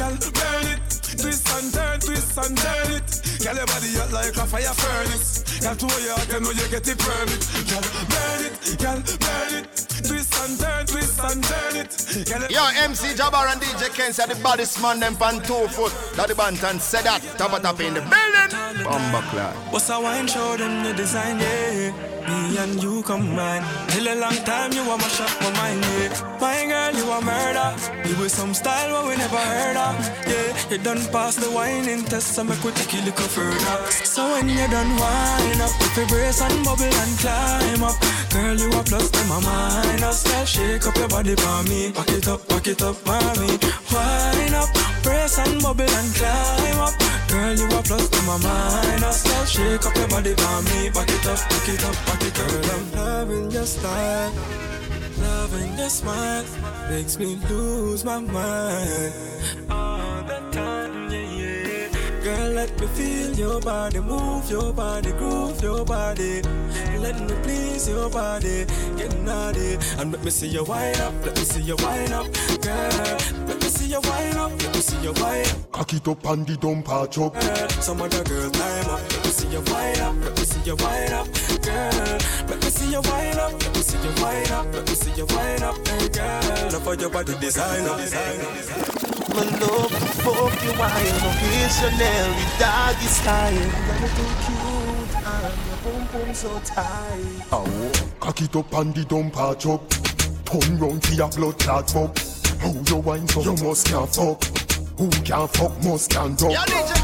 girl, 0.00 0.16
burn 0.32 0.66
it. 0.72 0.80
Twist 1.20 1.48
and 1.52 1.72
turn, 1.74 2.00
twist 2.00 2.38
and 2.38 2.56
turn 2.56 2.92
it. 2.96 3.10
Girl, 3.44 3.56
your 3.56 3.66
body 3.66 3.92
hot 3.98 4.12
like 4.12 4.36
a 4.36 4.46
fire 4.46 4.74
furnace. 4.80 5.60
Girl, 5.60 5.76
to 5.76 5.86
your 6.00 6.14
heart, 6.16 6.32
you 6.32 6.40
know 6.40 6.50
you 6.50 6.68
get 6.68 6.84
the 6.84 6.96
permit. 6.96 7.42
Girl, 7.68 7.84
burn 8.08 8.40
it, 8.48 8.78
girl, 8.80 9.00
burn 9.20 9.64
it. 9.64 9.89
Twist 10.02 10.34
and 10.42 10.58
turn, 10.58 10.86
twist 10.86 11.20
and 11.22 11.44
turn 11.44 11.76
it. 11.76 12.50
Yo, 12.50 12.62
MC 12.82 13.14
Jabbar 13.14 13.52
and 13.52 13.60
DJ 13.60 13.94
Ken 13.94 14.12
said 14.12 14.30
the 14.30 14.42
baddest 14.42 14.80
man 14.80 15.00
them 15.00 15.16
pan 15.16 15.40
two 15.42 15.68
foot. 15.68 15.92
That 16.16 16.28
the 16.28 16.34
Bantan 16.34 16.80
said 16.80 17.04
that. 17.04 17.22
Top 17.38 17.52
of 17.52 17.62
top 17.62 17.80
in 17.80 17.94
the 17.94 18.00
building. 18.00 18.84
Bomba 18.84 19.20
clad. 19.30 19.54
What's 19.72 19.90
a 19.90 20.00
wine 20.00 20.26
show 20.26 20.56
them 20.56 20.84
the 20.84 20.92
design, 20.94 21.38
yeah. 21.38 21.92
Me 22.30 22.58
and 22.58 22.82
you 22.82 23.02
combine. 23.02 23.64
Till 23.88 24.06
a 24.08 24.14
long 24.14 24.36
time 24.44 24.72
you 24.72 24.82
a 24.82 24.96
mash 24.96 25.20
up 25.20 25.30
my 25.42 25.50
mind, 25.58 25.82
yeah. 25.82 26.38
My 26.40 26.64
girl, 26.66 26.94
you 26.94 27.10
a 27.10 27.20
murder. 27.20 27.74
You 28.08 28.16
with 28.22 28.32
some 28.32 28.54
style 28.54 28.92
what 28.92 29.08
we 29.08 29.16
never 29.16 29.36
heard 29.36 29.76
of. 29.76 29.96
Yeah, 30.26 30.70
you 30.70 30.78
done 30.78 31.02
pass 31.12 31.36
the 31.36 31.50
whining 31.50 32.04
test, 32.04 32.34
so 32.34 32.44
make 32.44 32.62
we 32.62 32.72
take 32.72 32.94
it 32.94 33.04
little 33.04 33.28
further. 33.28 33.90
So 34.04 34.22
when 34.32 34.48
you 34.48 34.66
done 34.68 34.96
wine 34.96 35.60
up, 35.60 35.70
if 35.80 35.96
you 35.96 36.06
brace 36.06 36.40
and 36.40 36.64
bubble 36.64 36.84
and 36.84 37.18
climb 37.18 37.84
up, 37.84 37.98
girl, 38.30 38.56
you 38.56 38.70
a 38.78 38.82
plus 38.84 39.10
to 39.10 39.24
my 39.26 39.40
mind. 39.40 39.89
Now 39.98 40.12
style 40.12 40.44
shake 40.46 40.86
up 40.86 40.96
your 40.96 41.08
body 41.08 41.34
for 41.34 41.62
me. 41.64 41.90
Back 41.90 42.08
it 42.10 42.28
up, 42.28 42.46
back 42.48 42.66
it 42.66 42.82
up, 42.82 42.96
mommy. 43.06 43.58
Wine 43.92 44.54
up, 44.54 44.70
press 45.02 45.38
and 45.38 45.62
bubble 45.62 45.82
and 45.82 46.14
climb 46.14 46.78
up. 46.78 46.94
Girl, 47.28 47.54
you 47.54 47.66
a 47.66 47.82
plus 47.82 48.08
to 48.08 48.22
my 48.22 48.38
mind. 48.38 49.00
Now 49.00 49.10
style 49.10 49.46
shake 49.46 49.86
up 49.86 49.96
your 49.96 50.08
body 50.08 50.34
for 50.34 50.62
me. 50.68 50.90
Back 50.90 51.08
it 51.08 51.26
up, 51.26 51.38
back 51.50 51.68
it 51.68 51.84
up, 51.84 51.96
back 52.06 52.22
it 52.22 52.38
up. 52.38 52.48
Girl, 52.48 52.70
I'm 52.74 52.92
loving 52.92 53.50
your 53.50 53.66
style. 53.66 54.32
Loving 55.18 55.78
your 55.78 55.90
smile 55.90 56.44
makes 56.88 57.18
me 57.18 57.36
lose 57.48 58.04
my 58.04 58.20
mind 58.20 59.12
all 59.70 60.22
the 60.24 60.40
time. 60.50 60.79
Girl, 62.30 62.52
let 62.52 62.80
me 62.80 62.86
feel 62.86 63.34
your 63.34 63.60
body, 63.60 63.98
move 63.98 64.48
your 64.48 64.72
body, 64.72 65.10
groove 65.10 65.60
your 65.62 65.84
body. 65.84 66.40
Let 67.00 67.18
me 67.28 67.34
please 67.42 67.88
your 67.88 68.08
body, 68.08 68.66
get 68.96 69.18
naughty, 69.22 69.76
and 69.98 70.12
let 70.12 70.22
me 70.22 70.30
see 70.30 70.46
you 70.46 70.62
wind 70.62 71.00
up, 71.00 71.12
let 71.26 71.36
me 71.36 71.42
see 71.42 71.62
you 71.62 71.74
wind 71.78 72.12
up, 72.12 72.26
girl. 72.62 73.18
Let 73.48 73.60
me 73.60 73.68
see 73.68 73.88
you 73.88 74.00
wind 74.00 74.38
up, 74.38 74.52
let 74.62 74.74
me 74.74 74.80
see 74.80 75.02
you 75.02 75.12
wind 75.14 75.48
up. 75.48 75.72
Cock 75.72 75.92
it 75.92 76.06
up 76.06 76.24
and 76.26 76.46
the 76.46 76.56
dump 76.56 76.86
patch 76.86 77.18
up. 77.18 77.32
Girl, 77.34 77.68
Some 77.82 78.00
other 78.00 78.22
girl 78.22 78.50
time 78.50 78.90
up, 78.90 79.00
let 79.10 79.24
me 79.24 79.30
see 79.32 79.48
you 79.48 79.60
wind 79.66 80.00
up, 80.00 80.14
let 80.22 80.38
me 80.38 80.44
see 80.44 80.60
you 80.70 80.76
wind 80.76 81.12
up, 81.12 81.26
girl. 81.66 82.18
Let 82.46 82.62
me 82.62 82.70
see 82.70 82.92
you 82.92 83.00
wind 83.00 83.38
up, 83.40 83.52
let 83.60 83.74
me 83.74 83.82
see 83.82 83.98
you 83.98 84.22
wind 84.22 84.50
up, 84.52 84.66
let 84.72 84.88
me 84.88 84.94
see 84.94 85.12
you 85.18 85.26
wind 85.26 85.62
up, 85.64 85.84
girl. 86.14 86.70
Love 86.70 86.84
for 86.84 86.94
your 86.94 87.10
body 87.10 87.34
design 87.40 87.88
up, 87.88 87.98
design 87.98 88.40
up. 88.40 89.29
My 89.34 89.44
love, 89.60 89.90
fuck 89.90 90.64
you 90.64 90.72
wild, 90.78 91.22
occasional 91.30 92.28
with 92.34 92.58
doggy 92.58 93.06
style. 93.06 93.52
You're 93.54 94.08
too 94.16 94.30
cute 94.44 95.14
and 95.26 95.56
your 95.66 95.78
boom 95.84 96.06
boom 96.12 96.34
so 96.34 96.60
tight. 96.64 97.46
Oh, 97.52 97.92
cock 98.20 98.40
it 98.42 98.56
up 98.56 98.72
and 98.74 98.94
the 98.94 99.04
dump 99.04 99.34
patch 99.34 99.66
up. 99.66 99.88
Turn 100.44 100.78
round 100.78 101.04
for 101.04 101.14
your 101.14 101.28
blood 101.28 101.58
clot 101.58 101.90
fuck. 101.90 102.18
How 102.60 102.72
you 102.72 102.96
wine 102.96 103.28
so 103.28 103.40
you 103.40 103.64
must 103.64 103.86
can't 103.86 104.14
fuck. 104.14 104.69
Who 105.00 105.08
can 105.24 105.48
fuck 105.48 105.72
must 105.82 106.10
can 106.10 106.36
drop. 106.36 106.52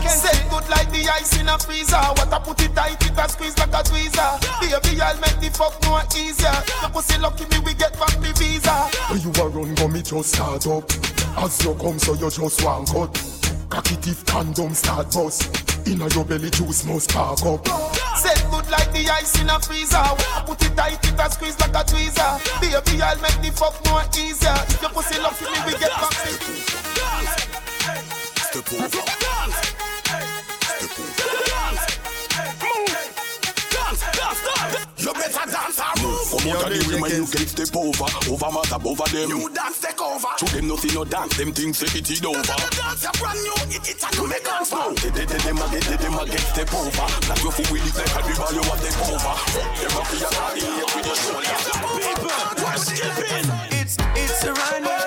say 0.05 0.37
good 0.53 0.69
like 0.69 0.93
the 0.93 1.09
ice 1.09 1.41
in 1.41 1.49
a 1.49 1.59
freezer. 1.59 1.97
What 1.97 2.31
I 2.31 2.39
put 2.45 2.61
it 2.61 2.77
tight, 2.77 3.01
it 3.01 3.17
a 3.17 3.27
squeeze 3.27 3.57
like 3.57 3.73
a 3.73 3.81
tweezer. 3.81 4.37
Baby, 4.61 5.01
I'll 5.01 5.17
make 5.17 5.41
the 5.41 5.49
fuck 5.57 5.73
more 5.89 6.05
easier. 6.13 6.53
Your 6.85 6.91
pussy 6.93 7.17
lucky 7.17 7.49
me, 7.49 7.65
we 7.65 7.73
get 7.73 7.97
back 7.97 8.13
the 8.21 8.37
visa. 8.37 8.93
When 9.09 9.25
you 9.25 9.33
a 9.41 9.49
run, 9.49 9.75
go 9.77 9.89
me 9.89 10.03
just 10.03 10.37
start 10.37 10.67
up. 10.67 10.85
As 11.41 11.65
you 11.65 11.73
come, 11.81 11.99
so 11.99 12.13
you 12.13 12.29
just 12.29 12.61
want 12.63 12.93
cut. 12.93 13.17
Cocky 13.71 13.97
teeth 13.97 14.27
condom 14.27 14.75
start 14.75 15.11
bust. 15.15 15.49
Inna 15.89 16.07
your 16.13 16.27
belly 16.27 16.51
juice 16.51 16.85
must 16.85 17.09
spark 17.09 17.41
up. 17.49 17.65
Set 18.21 18.45
good 18.53 18.69
like 18.69 18.93
the 18.93 19.09
ice 19.09 19.41
in 19.41 19.49
a 19.49 19.57
freezer. 19.57 19.97
When 19.97 20.29
I 20.37 20.45
put 20.45 20.61
it 20.61 20.77
tight, 20.77 21.01
it 21.01 21.17
a 21.17 21.31
squeeze 21.33 21.59
like 21.65 21.73
a 21.73 21.81
tweezer. 21.81 22.61
Baby, 22.61 23.01
I'll 23.01 23.17
make 23.25 23.41
the 23.41 23.57
fuck 23.57 23.73
more 23.89 24.05
easier. 24.13 24.53
If 24.69 24.83
your 24.85 24.93
pussy 24.93 25.17
lucky 25.17 25.49
me, 25.49 25.65
we 25.65 25.73
get 25.81 25.97
back 25.97 26.13
the 26.13 27.56
Step 28.57 28.73
over. 28.73 28.89
You 34.97 35.13
better 35.13 35.45
dance 35.45 35.77
and 35.77 36.01
move. 36.01 36.25
Come 36.33 36.57
out 36.57 36.65
of 36.65 36.73
the 36.73 36.81
rim 36.89 37.05
and 37.05 37.13
you 37.13 37.27
get 37.29 37.53
step 37.53 37.77
over. 37.77 38.09
Over 38.33 38.49
mother, 38.49 38.81
over 38.81 39.05
them. 39.13 39.29
You 39.29 39.53
dance 39.53 39.77
take 39.85 40.01
over. 40.01 40.33
To 40.41 40.45
them 40.57 40.69
nothing 40.69 40.95
no 40.97 41.05
dance, 41.05 41.37
them 41.37 41.53
things 41.53 41.77
say 41.77 41.99
it 41.99 42.09
is 42.09 42.25
over. 42.25 42.41
Dance 42.41 43.05
a 43.05 43.13
brand 43.21 43.37
new, 43.45 43.77
it 43.77 43.85
it 43.93 44.01
a 44.01 44.09
to 44.17 44.25
make 44.25 44.41
dance 44.41 44.73
now. 44.73 44.89
They, 44.89 45.13
they, 45.13 45.29
they, 45.29 45.37
them 45.37 45.61
a 45.61 45.69
get, 45.69 45.85
they, 45.85 46.01
them 46.01 46.17
a 46.17 46.25
get 46.25 46.41
step 46.41 46.73
over. 46.73 47.09
Like 47.29 47.43
your 47.45 47.53
foot 47.53 47.69
with 47.69 47.85
it 47.85 47.93
like 47.93 48.09
a 48.09 48.25
dribble, 48.25 48.57
you 48.57 48.65
want 48.65 48.81
take 48.81 48.97
over. 49.05 49.37
Them 49.77 49.93
a 49.93 50.03
feel 50.09 50.33
a 50.33 50.57
in 50.57 50.65
here 50.65 50.89
with 50.97 51.05
your 51.05 51.19
shoulder. 51.21 51.61
It's 53.77 54.01
it's 54.17 54.45
a 54.49 54.57
run, 54.57 55.06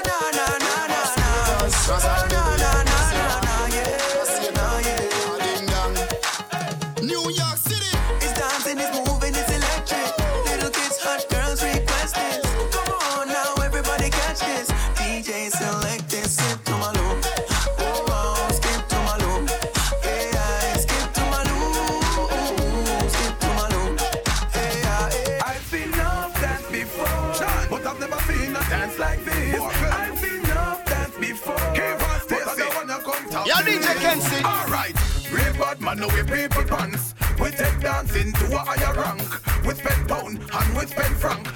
talk 33.99 34.03
Yeah, 34.03 34.15
to 34.15 34.19
DJ 34.19 34.29
me. 34.29 34.41
Kenzie. 34.41 34.45
Alright, 34.45 35.31
real 35.31 35.53
bad 35.53 35.81
man, 35.81 35.99
know 35.99 36.07
we 36.07 36.23
people 36.23 36.63
pants. 36.63 37.13
We 37.39 37.51
take 37.51 37.79
dancing 37.79 38.33
to 38.33 38.45
a 38.55 38.59
higher 38.59 38.93
rank. 38.95 39.65
We 39.65 39.73
spend 39.73 40.07
pound 40.07 40.39
and 40.39 40.77
we 40.77 40.85
spend 40.85 41.15
franc. 41.17 41.47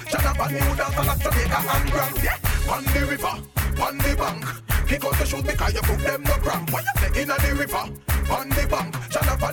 New 0.50 0.76
dance 0.76 0.96
and 0.98 1.20
Jamaica 1.20 1.60
and 1.74 1.90
Grand. 1.90 2.22
Yeah, 2.22 2.38
on 2.70 2.84
the 2.84 3.06
river, 3.08 3.34
on 3.82 3.98
the 3.98 4.16
bank. 4.16 4.44
Kick 4.88 5.04
out 5.04 5.18
the 5.18 5.26
shoes 5.26 5.42
because 5.42 5.74
you 5.74 5.80
put 5.80 5.98
them 5.98 6.22
no 6.22 6.34
cramp. 6.34 6.72
What 6.72 6.84
you 6.84 7.00
say 7.00 7.22
in 7.22 7.28
the 7.28 7.56
river, 7.58 7.84
on 8.32 8.48
the 8.50 8.66
bank. 8.68 8.94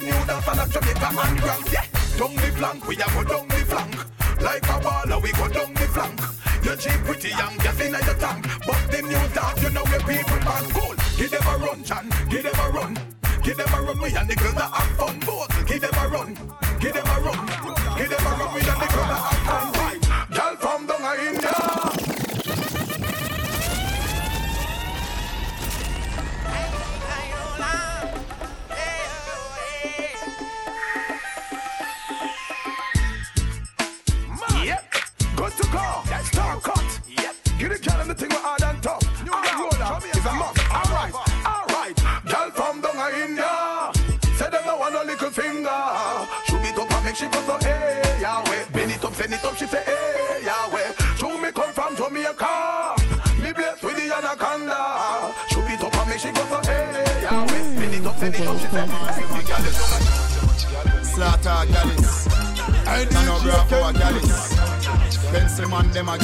New 0.02 0.26
dance 0.26 0.48
and 0.48 0.72
Jamaica 0.72 1.10
and 1.12 1.42
Grand. 1.42 1.72
Yeah, 1.72 1.86
down 2.18 2.36
the 2.36 2.52
flank, 2.58 2.88
we 2.88 2.96
a 2.96 3.06
go 3.06 3.24
down 3.24 3.48
the 3.48 3.56
flank. 3.66 4.11
Like 4.42 4.64
a 4.64 4.78
baller, 4.82 5.22
we 5.22 5.32
go 5.34 5.48
down 5.48 5.74
the 5.74 5.88
flank. 5.94 6.20
You 6.64 6.76
cheap 6.76 7.00
pretty 7.06 7.30
young, 7.30 7.58
gas 7.58 7.80
in 7.80 7.92
your 7.92 8.16
tank. 8.16 8.48
But 8.66 8.82
the 8.92 9.02
new 9.02 9.28
dance, 9.36 9.62
you 9.62 9.70
know 9.70 9.84
where 9.84 10.00
people 10.00 10.40
man 10.44 10.66
cool. 10.74 10.96
Give 11.18 11.30
them 11.30 11.48
a 11.48 11.58
run, 11.58 11.84
Chan, 11.84 12.10
give 12.30 12.44
them 12.44 12.60
a 12.60 12.70
run. 12.70 12.98
Give 13.44 13.58
them 13.58 13.74
a 13.74 13.82
run, 13.82 14.00
we 14.00 14.16
and 14.16 14.30
the 14.30 14.36
girls 14.36 14.56
that 14.56 14.72
have 14.72 14.98
fun. 14.98 15.20
Both, 15.20 15.68
give 15.68 15.82
them 15.82 15.94
a 15.94 16.08
run, 16.08 16.38
give 16.80 16.94
them 16.94 17.06
a 17.06 17.20
run. 17.22 17.48
Give 17.98 18.10
them 18.10 18.26
a 18.26 18.32
run, 18.38 18.54
we 18.54 18.62
and 18.62 18.82
the 18.82 18.88
girls 18.94 19.10
that 19.10 19.22
have 19.22 19.76
fun. 19.76 19.81
Girl 37.82 38.00
and 38.02 38.10
the 38.10 38.16
thing 38.16 38.30
with 38.30 38.42
hard 38.42 38.62
and 38.64 38.82
tough. 38.84 39.02
I 39.34 39.60
roll 39.60 39.84
up, 39.84 40.04
it's 40.06 40.26
a 40.26 40.34
must. 40.34 40.58
Alright, 40.70 41.14
alright. 41.46 41.96
Girl 42.26 42.50
from 42.54 42.82
down 42.82 43.14
India. 43.14 43.92
Say 44.38 44.50
them 44.50 44.64
no 44.66 44.78
want 44.78 44.96
a 44.96 45.04
little 45.04 45.30
finger. 45.30 45.82
Shoot 46.46 46.62
it 46.66 46.78
up 46.78 46.92
and 46.92 47.06
make 47.06 47.16
she 47.16 47.28
go 47.28 47.42
so 47.42 47.58
hey 47.62 48.18
Yahweh. 48.22 48.66
Bend 48.74 48.92
it 48.92 49.04
up, 49.04 49.14
send 49.14 49.34
it 49.34 49.44
up, 49.44 49.56
she 49.58 49.66
say 49.66 49.84
hey 49.86 50.46
Yahweh. 50.46 50.94
Show 51.18 51.38
me 51.38 51.52
come 51.52 51.74
from 51.74 51.96
Jamaica. 51.96 52.96
Me 53.42 53.52
blessed 53.54 53.84
with 53.84 53.98
the 53.98 54.14
anaconda. 54.14 55.34
Shoot 55.50 55.70
it 55.74 55.82
up 55.84 55.96
and 55.98 56.10
make 56.10 56.20
she 56.20 56.32
go 56.32 56.44
so 56.46 56.60
hey 56.70 57.22
Yahweh. 57.26 57.64
Bend 57.80 57.96
it 57.96 58.06
up, 58.06 58.18
send 58.18 58.36
it 58.36 58.48
up, 58.48 58.58
she 58.62 58.68
say. 58.70 58.86
The 58.86 59.42
girl 59.50 59.66
is 59.66 59.76
down 59.82 59.92
a- 59.98 61.06
Slaughter 61.06 61.66
Gallus. 61.74 62.28
A 62.88 63.94
Gallus. 63.94 64.54
Pencil 65.32 65.70
man 65.70 65.92
them 65.92 66.10
a 66.10 66.18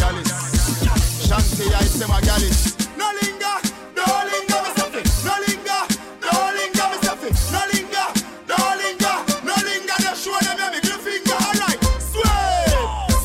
Shanty 1.28 1.68
Ice 1.76 2.00
them 2.00 2.12
a 2.12 2.22
Gallus. 2.22 2.78
No 2.96 3.12
linger, 3.20 3.56
no 4.00 4.06
linger, 4.32 4.60
me 4.64 4.70
stuff. 4.72 4.96
No 5.28 5.34
linger, 5.44 5.82
no 6.24 6.32
linger, 6.56 6.88
me 6.88 6.98
stuff. 7.04 7.20
No 7.52 7.62
linger, 7.68 8.08
no 8.48 8.56
linger, 8.80 9.16
no 9.44 9.56
linger. 9.68 9.98
Just 10.00 10.24
show 10.24 10.40
them 10.40 10.58
your 10.58 10.72
middle 10.72 11.00
finger. 11.04 11.36
Alright, 11.36 11.80
sway, 12.00 12.72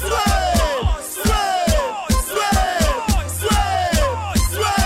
sway, 0.03 0.51
sway, 1.15 1.71
sway, 2.27 2.59
sway, 3.39 3.95
sway, 4.51 4.83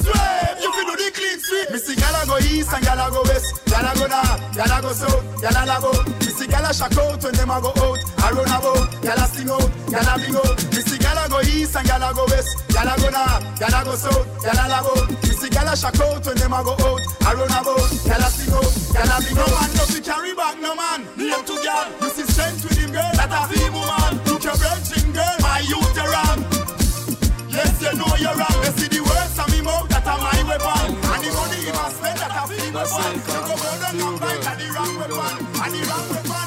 sway. 0.00 0.40
You 0.62 0.70
do 0.72 0.96
the 0.96 1.08
clean 1.12 1.38
sweep. 1.44 1.68
Me 1.72 1.78
see 1.78 1.94
gyal 2.00 2.24
go 2.26 2.36
east 2.38 2.72
and 2.72 2.82
gyal 2.86 3.10
go 3.12 3.20
west. 3.28 3.60
Gyal 3.66 3.92
go 4.00 4.06
north, 4.08 4.40
gyal 4.56 4.80
go 4.80 4.92
south, 4.92 5.42
lag 5.42 5.68
out. 5.68 6.08
Me 6.08 6.32
see 6.32 6.46
gyal 6.46 6.64
a 6.64 6.72
out 7.00 7.22
when 7.22 7.34
them 7.34 7.50
a 7.50 7.60
go 7.60 7.68
out. 7.68 8.00
I 8.16 8.32
run 8.32 8.48
about, 8.48 8.88
gyal 9.04 9.20
a 9.20 9.26
sing 9.28 9.50
out, 9.50 9.68
gyal 9.92 10.08
a 10.08 10.18
bring 10.18 10.36
out. 10.36 10.69
Go 11.40 11.48
east 11.48 11.76
and 11.76 11.86
gyal 11.88 12.04
a 12.04 12.14
go 12.14 12.24
west. 12.26 12.58
Gyal 12.68 12.90
a 12.90 12.94
go 13.00 13.08
north, 13.10 13.44
gyal 13.58 13.80
a 13.80 13.84
go 13.84 13.94
south, 13.94 14.26
gyal 14.42 14.60
a 14.60 14.64
lag 14.68 14.84
out. 14.84 15.10
Me 15.10 15.32
see 15.32 15.48
gyal 15.48 15.72
a 15.72 15.76
shock 15.76 16.00
out 16.00 16.26
when 16.26 16.36
them 16.36 16.52
a 16.52 16.60
go 16.64 16.72
out. 16.72 17.00
I 17.24 17.34
run 17.34 17.50
about, 17.50 17.90
gyal 18.04 18.24
a 18.24 18.28
sing 18.30 18.52
out, 18.52 18.66
a 18.66 19.16
bring 19.24 19.38
out. 19.38 19.48
No 19.48 19.56
man 19.56 19.70
no 19.76 19.84
fi 19.88 20.00
carry 20.00 20.34
back, 20.34 20.56
no 20.60 20.74
man. 20.74 21.00
Name 21.16 21.44
to 21.44 21.54
gyal, 21.64 21.86
you 22.00 22.08
see 22.10 22.26
strength 22.28 22.64
with 22.64 22.78
him 22.78 22.92
girl. 22.92 23.10
That 23.16 23.32
a 23.32 23.40
feel 23.48 23.72
woman. 23.72 24.12
Look 24.26 24.44
your 24.44 24.56
virgin 24.56 25.12
girl, 25.12 25.36
my 25.40 25.60
youth 25.64 25.96
a 25.96 26.04
ram. 26.08 26.38
Yes, 27.48 27.80
you 27.82 27.92
know 27.96 28.12
you're 28.20 28.36
wrong. 28.36 28.58
You 28.64 28.72
see 28.76 28.88
the 28.88 29.00
words 29.02 29.38
of 29.38 29.48
me 29.50 29.60
mouth, 29.62 29.88
that 29.88 30.06
are 30.06 30.20
my 30.20 30.38
weapon. 30.44 30.92
And 30.92 31.20
the 31.24 31.30
money 31.34 31.60
he 31.64 31.72
must 31.72 31.96
spend, 31.96 32.18
that 32.20 32.32
a 32.36 32.42
free 32.46 32.70
weapon. 32.70 33.16
You 33.16 33.40
go 33.40 33.42
go 33.48 33.54
and 33.56 33.60
fight, 33.60 33.80
that 33.80 33.94
wrong. 34.00 34.16
And 34.20 34.58
the 34.60 34.66
wrong 34.76 34.94
weapon, 34.98 35.36
and 35.40 35.72
the 35.74 35.80
wrong 35.88 36.08
weapon. 36.10 36.39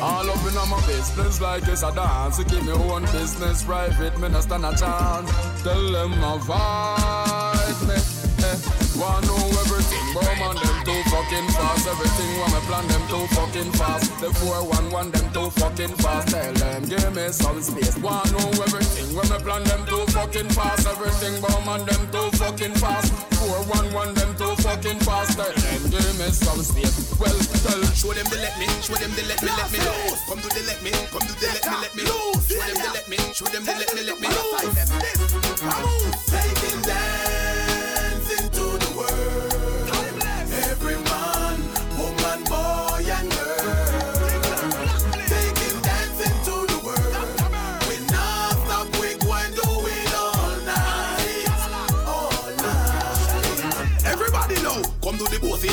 All 0.00 0.30
up 0.30 0.46
in 0.46 0.54
my 0.54 0.82
business 0.86 1.40
like 1.40 1.66
it's 1.68 1.82
a 1.82 1.92
dance. 1.92 2.42
Keep 2.44 2.62
me 2.64 2.72
own 2.72 3.02
business 3.12 3.62
private, 3.62 4.18
me 4.18 4.28
not 4.28 4.42
stand 4.44 4.64
a 4.64 4.74
chance. 4.76 5.30
Tell 5.62 5.92
them 5.92 6.12
avoid 6.22 7.88
me. 7.88 7.96
Eh. 8.44 8.56
Want 9.00 9.26
know 9.26 9.36
everything, 9.64 9.99
but 10.14 10.26
man 10.38 10.56
them 10.56 10.78
too 10.84 11.00
fucking 11.10 11.48
fast. 11.54 11.86
Everything 11.86 12.30
when 12.40 12.50
me 12.52 12.60
plan 12.66 12.86
them 12.88 13.04
too 13.08 13.26
fucking 13.34 13.72
fast. 13.72 14.10
The 14.20 14.32
411 14.42 15.10
them 15.12 15.26
too 15.32 15.50
fucking 15.60 15.94
fast. 16.02 16.28
Tell 16.28 16.52
them 16.54 16.84
give 16.84 17.14
me 17.14 17.28
some 17.30 17.60
space. 17.62 17.96
Wanna 17.98 18.32
know 18.32 18.48
everything 18.66 19.14
when 19.14 19.28
me 19.30 19.38
plan 19.38 19.62
them 19.64 19.82
too 19.86 20.04
fucking 20.12 20.50
fast. 20.50 20.86
Everything 20.86 21.40
but 21.40 21.58
man 21.66 21.86
them 21.86 22.02
too 22.10 22.28
fucking 22.38 22.74
fast. 22.82 23.12
411 23.38 24.14
them 24.14 24.30
too 24.36 24.54
fucking 24.62 25.00
fast. 25.00 25.38
Tell 25.38 25.52
them 25.52 25.82
give 25.90 26.18
me 26.18 26.28
some 26.30 26.62
space. 26.62 26.96
Well, 27.18 27.36
tell 27.64 27.80
Show 28.00 28.12
them 28.14 28.24
the 28.30 28.36
let 28.36 28.58
me, 28.58 28.66
show 28.80 28.94
them 28.94 29.12
the 29.12 29.22
let 29.28 29.42
me, 29.42 29.50
let 29.52 29.70
me 29.70 29.78
loose. 29.78 30.24
Come 30.24 30.40
do 30.40 30.48
the 30.48 30.62
let 30.66 30.82
me, 30.82 30.90
come 31.12 31.20
do 31.20 31.34
the 31.36 31.46
let 31.52 31.64
me, 31.68 31.76
let 31.84 31.94
me 31.94 32.02
loose. 32.08 32.48
Show 32.48 32.56
them 32.64 32.80
the 32.80 32.90
let 32.94 33.08
me, 33.08 33.16
show 33.34 33.44
them 33.44 33.64
the 33.64 33.72
let 33.76 33.94
me, 33.94 34.02
let 34.08 34.18
me 34.18 34.28
loose. 34.28 34.80
Taking 36.30 36.80
dancing 36.80 37.29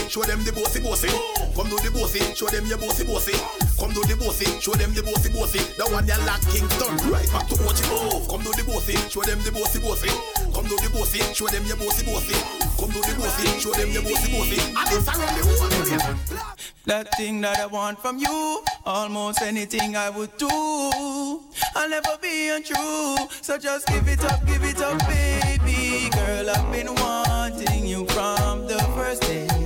show 0.10 0.24
them 0.24 0.44
the 0.44 0.52
bossy 0.52 0.80
bossy. 0.80 1.10
Come 1.56 1.70
do 1.70 1.78
the 1.84 1.92
bossy, 1.92 2.20
show 2.34 2.48
them 2.48 2.66
your 2.66 2.78
bossy 2.78 3.04
bossy. 3.06 3.36
Come 3.78 3.92
do 3.94 4.02
the 4.04 4.16
bossy, 4.16 4.46
show 4.60 4.74
them 4.74 4.94
the 4.94 5.04
bossy 5.04 5.30
bossy. 5.30 5.60
The 5.78 5.86
one 5.92 6.08
you 6.08 6.18
lack 6.26 6.42
Kingston, 6.50 6.96
right 7.12 7.30
back 7.32 7.48
to 7.50 7.56
watch 7.64 7.82
it. 7.82 7.90
Come 8.30 8.42
do 8.42 8.52
the 8.56 8.64
bossy, 8.66 8.96
show 9.10 9.22
them 9.22 9.40
the 9.44 9.52
bossy 9.52 9.80
bossy. 9.80 10.10
Come 10.54 10.66
do 10.66 10.76
the 10.78 10.90
bossy, 10.94 11.22
show 11.34 11.48
them 11.48 11.66
your 11.66 11.78
bossy 11.78 12.06
bossy. 12.06 12.38
Come 12.80 12.92
do 12.92 13.02
the 13.04 13.14
bossy, 13.20 13.48
show 13.60 13.72
them 13.74 13.90
your 13.92 14.04
bossy 14.04 14.28
bossy. 14.32 14.60
And 14.76 14.88
this 14.88 15.08
around 15.08 15.34
the 15.36 15.44
world. 15.46 16.48
That 16.86 17.14
thing 17.18 17.42
that 17.42 17.60
I 17.60 17.66
want 17.66 18.00
from 18.00 18.18
you, 18.18 18.64
almost 18.86 19.42
anything 19.42 19.98
I 19.98 20.10
would 20.10 20.38
do. 20.38 20.48
I'll 21.76 21.90
never 21.90 22.18
be 22.22 22.50
untrue, 22.50 23.18
so 23.42 23.58
just 23.58 23.88
give 23.88 24.08
it 24.08 24.24
up, 24.24 24.46
give 24.48 24.64
it 24.64 24.82
up, 24.82 24.98
baby. 25.08 26.10
Girl, 26.12 26.50
I've 26.50 26.72
been 26.72 26.94
wanting 26.96 27.86
you 27.86 28.06
from 28.08 28.68
the 28.68 28.80
first 28.96 29.22
day. 29.24 29.57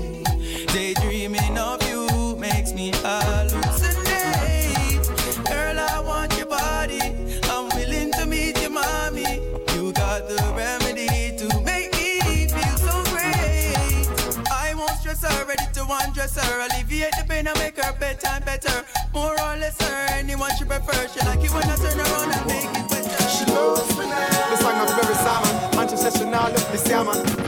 stress 16.28 16.48
her, 16.48 16.68
alleviate 16.68 17.14
the 17.18 17.24
pain 17.28 17.48
and 17.48 17.58
make 17.60 17.78
her 17.78 17.94
bedtime 18.00 18.44
better. 18.44 18.86
More 19.14 19.34
or 19.34 19.56
less 19.58 19.80
her, 19.82 20.08
anyone 20.14 20.52
she 20.58 20.66
prefers. 20.66 21.14
She 21.14 21.20
like 21.26 21.44
it 21.44 21.52
when 21.52 21.64
I 21.64 21.76
turn 21.76 22.00
around 22.00 22.32
and 22.32 22.46
make 22.48 22.66
it 22.66 22.90
better. 22.90 23.30
She 23.30 23.46
loves 23.46 23.98
me 23.98 24.06
now. 24.06 24.50
The 24.50 24.58
song 24.58 24.80
of 24.82 25.00
every 25.00 25.16
salmon, 25.16 25.80
and 25.80 25.90
she 25.90 25.98
says 25.98 26.18
she 26.18 26.26
now 26.26 26.50
love 26.50 26.72
me 26.72 26.78
salmon. 26.78 27.41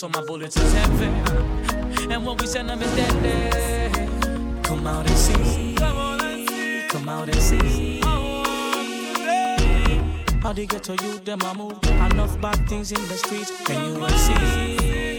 so 0.00 0.08
my 0.08 0.22
bullets 0.22 0.56
is 0.56 0.72
heavy. 0.72 1.04
And 2.10 2.24
when 2.24 2.34
we 2.38 2.46
send 2.46 2.70
them 2.70 2.80
is 2.80 2.90
deadly. 2.96 4.62
Come 4.62 4.86
out 4.86 5.06
and 5.06 5.18
see. 5.18 5.74
Come 6.88 7.06
out 7.06 7.28
and 7.28 7.36
see. 7.36 8.00
How 10.40 10.54
they 10.54 10.64
get 10.64 10.84
to 10.84 10.92
you, 11.04 11.18
them 11.18 11.40
I 11.42 11.52
move. 11.52 11.84
Enough 11.84 12.40
bad 12.40 12.66
things 12.66 12.92
in 12.92 13.08
the 13.08 13.14
streets, 13.14 13.52
and 13.68 13.94
you 13.94 14.00
will 14.00 14.08
see. 14.08 15.09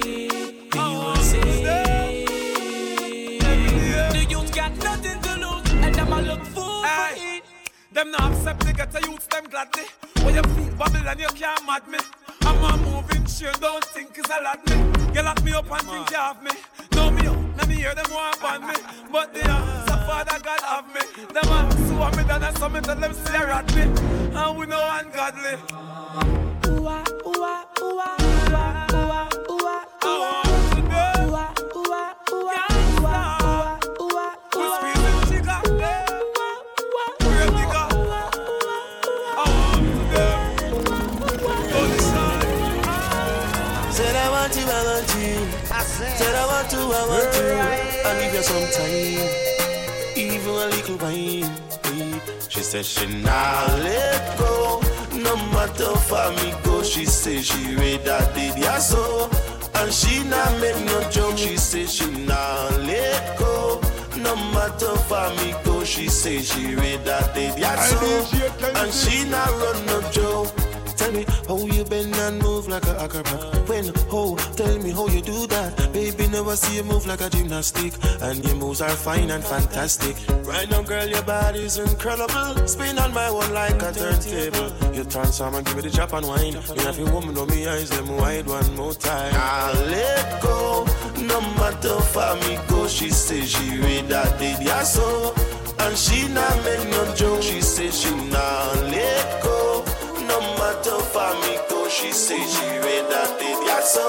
Like 77.11 77.21
a 77.21 77.29
gymnastic. 77.29 77.93
And 78.21 78.43
your 78.45 78.55
moves 78.55 78.81
are 78.81 78.89
fine 78.89 79.31
and 79.31 79.43
fantastic. 79.43 80.15
Right 80.45 80.69
now, 80.69 80.81
girl, 80.81 81.07
your 81.07 81.23
body's 81.23 81.77
incredible. 81.77 82.67
Spin 82.67 82.97
on 82.99 83.13
my 83.13 83.29
one 83.29 83.53
like 83.53 83.81
a 83.81 83.91
turntable. 83.91 84.71
You 84.95 85.03
some 85.09 85.55
and 85.55 85.65
give 85.65 85.75
me 85.75 85.81
the 85.81 85.89
drop 85.89 86.13
and 86.13 86.25
wine. 86.25 86.53
Me 86.53 86.83
have 86.83 86.97
your 86.97 87.11
woman 87.11 87.37
on 87.37 87.47
me 87.49 87.67
eyes, 87.67 87.89
them 87.89 88.15
wide 88.17 88.47
one 88.47 88.75
more 88.75 88.93
time. 88.93 89.33
I'll 89.35 89.85
let 89.87 90.41
go. 90.41 90.85
No 91.17 91.41
matter 91.59 91.97
how 92.13 92.35
me 92.47 92.57
go, 92.69 92.87
she 92.87 93.09
say 93.09 93.41
she 93.45 93.77
read 93.79 94.07
that 94.07 94.39
did 94.39 94.61
yeah 94.61 94.83
so. 94.83 95.33
And 95.79 95.97
she 95.97 96.27
not 96.29 96.55
make 96.63 96.87
no 96.91 97.13
joke. 97.15 97.41
She 97.41 97.61
say 97.61 97.91
she 97.91 98.13
not 98.15 98.75
let 98.95 99.43
go. 99.43 99.83
No 100.31 100.39
matter 100.59 100.97
how 101.13 101.33
me 101.43 101.59
go, 101.69 101.89
she 101.89 102.11
say 102.13 102.39
she 102.39 102.67
read 102.85 103.05
that 103.11 103.37
did 103.39 103.59
yeah 103.67 103.81
so. 103.81 104.05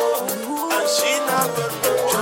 And 0.76 0.88
she 0.94 1.10
not 1.26 1.48
make 1.58 1.76
no 1.82 2.12
joke. 2.12 2.21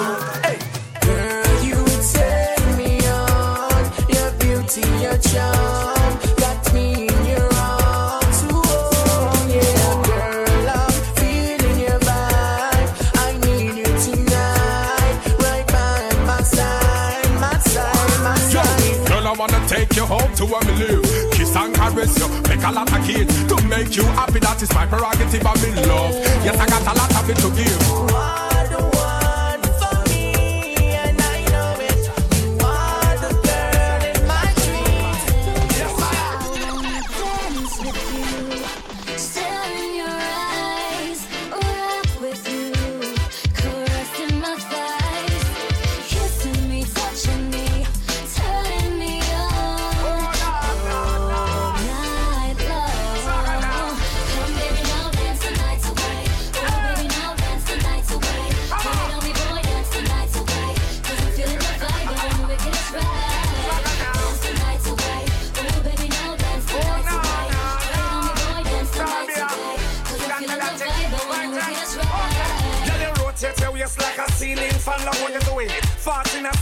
To 19.51 19.75
take 19.75 19.97
you 19.97 20.05
home 20.05 20.35
to 20.35 20.45
where 20.45 20.63
me 20.63 20.73
live. 20.85 21.03
Kiss 21.33 21.55
and 21.57 21.75
caress 21.75 22.19
you, 22.19 22.29
make 22.49 22.63
a 22.63 22.71
lot 22.71 22.93
of 22.93 23.07
kids 23.07 23.45
to 23.45 23.57
make 23.67 23.97
you 23.97 24.05
happy. 24.05 24.39
That 24.39 24.63
is 24.63 24.73
my 24.75 24.87
prerogative. 24.87 25.41
In 25.41 25.89
love. 25.89 26.15
Yes, 26.45 26.59
I 26.59 26.67
got 26.67 26.83
a 26.83 26.99
lot 26.99 27.23
of 27.23 27.31
it 27.31 27.37
to 27.39 27.51
give. 27.57 28.40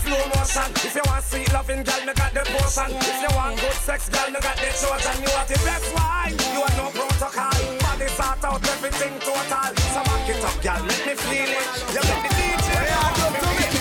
Slow 0.09 0.25
motion. 0.35 0.69
If 0.89 0.95
you 0.97 1.05
want 1.07 1.25
sweet 1.25 1.53
loving, 1.53 1.83
girl, 1.85 2.03
me 2.07 2.13
got 2.15 2.33
the 2.33 2.43
potion. 2.49 2.91
If 2.97 3.19
you 3.23 3.33
want 3.37 3.61
good 3.61 3.79
sex, 3.87 4.09
girl, 4.09 4.29
me 4.33 4.41
got 4.41 4.57
the 4.57 4.69
chosen. 4.73 5.17
You 5.23 5.31
want 5.37 5.49
the 5.49 5.59
best 5.67 5.87
wine. 5.95 6.37
You 6.53 6.61
want 6.65 6.77
no 6.81 6.87
protocol. 6.97 7.61
Body 7.85 8.09
sort 8.17 8.45
out 8.45 8.65
everything 8.73 9.15
total. 9.21 9.71
So 9.93 10.01
back 10.09 10.29
it 10.29 10.45
up, 10.45 10.57
girl. 10.65 10.81
Let 10.89 11.01
me 11.07 11.15
feel 11.15 11.53
it. 11.61 11.69
You 11.95 12.03
make 12.09 12.23
the 12.25 12.31
DJ. 12.37 12.69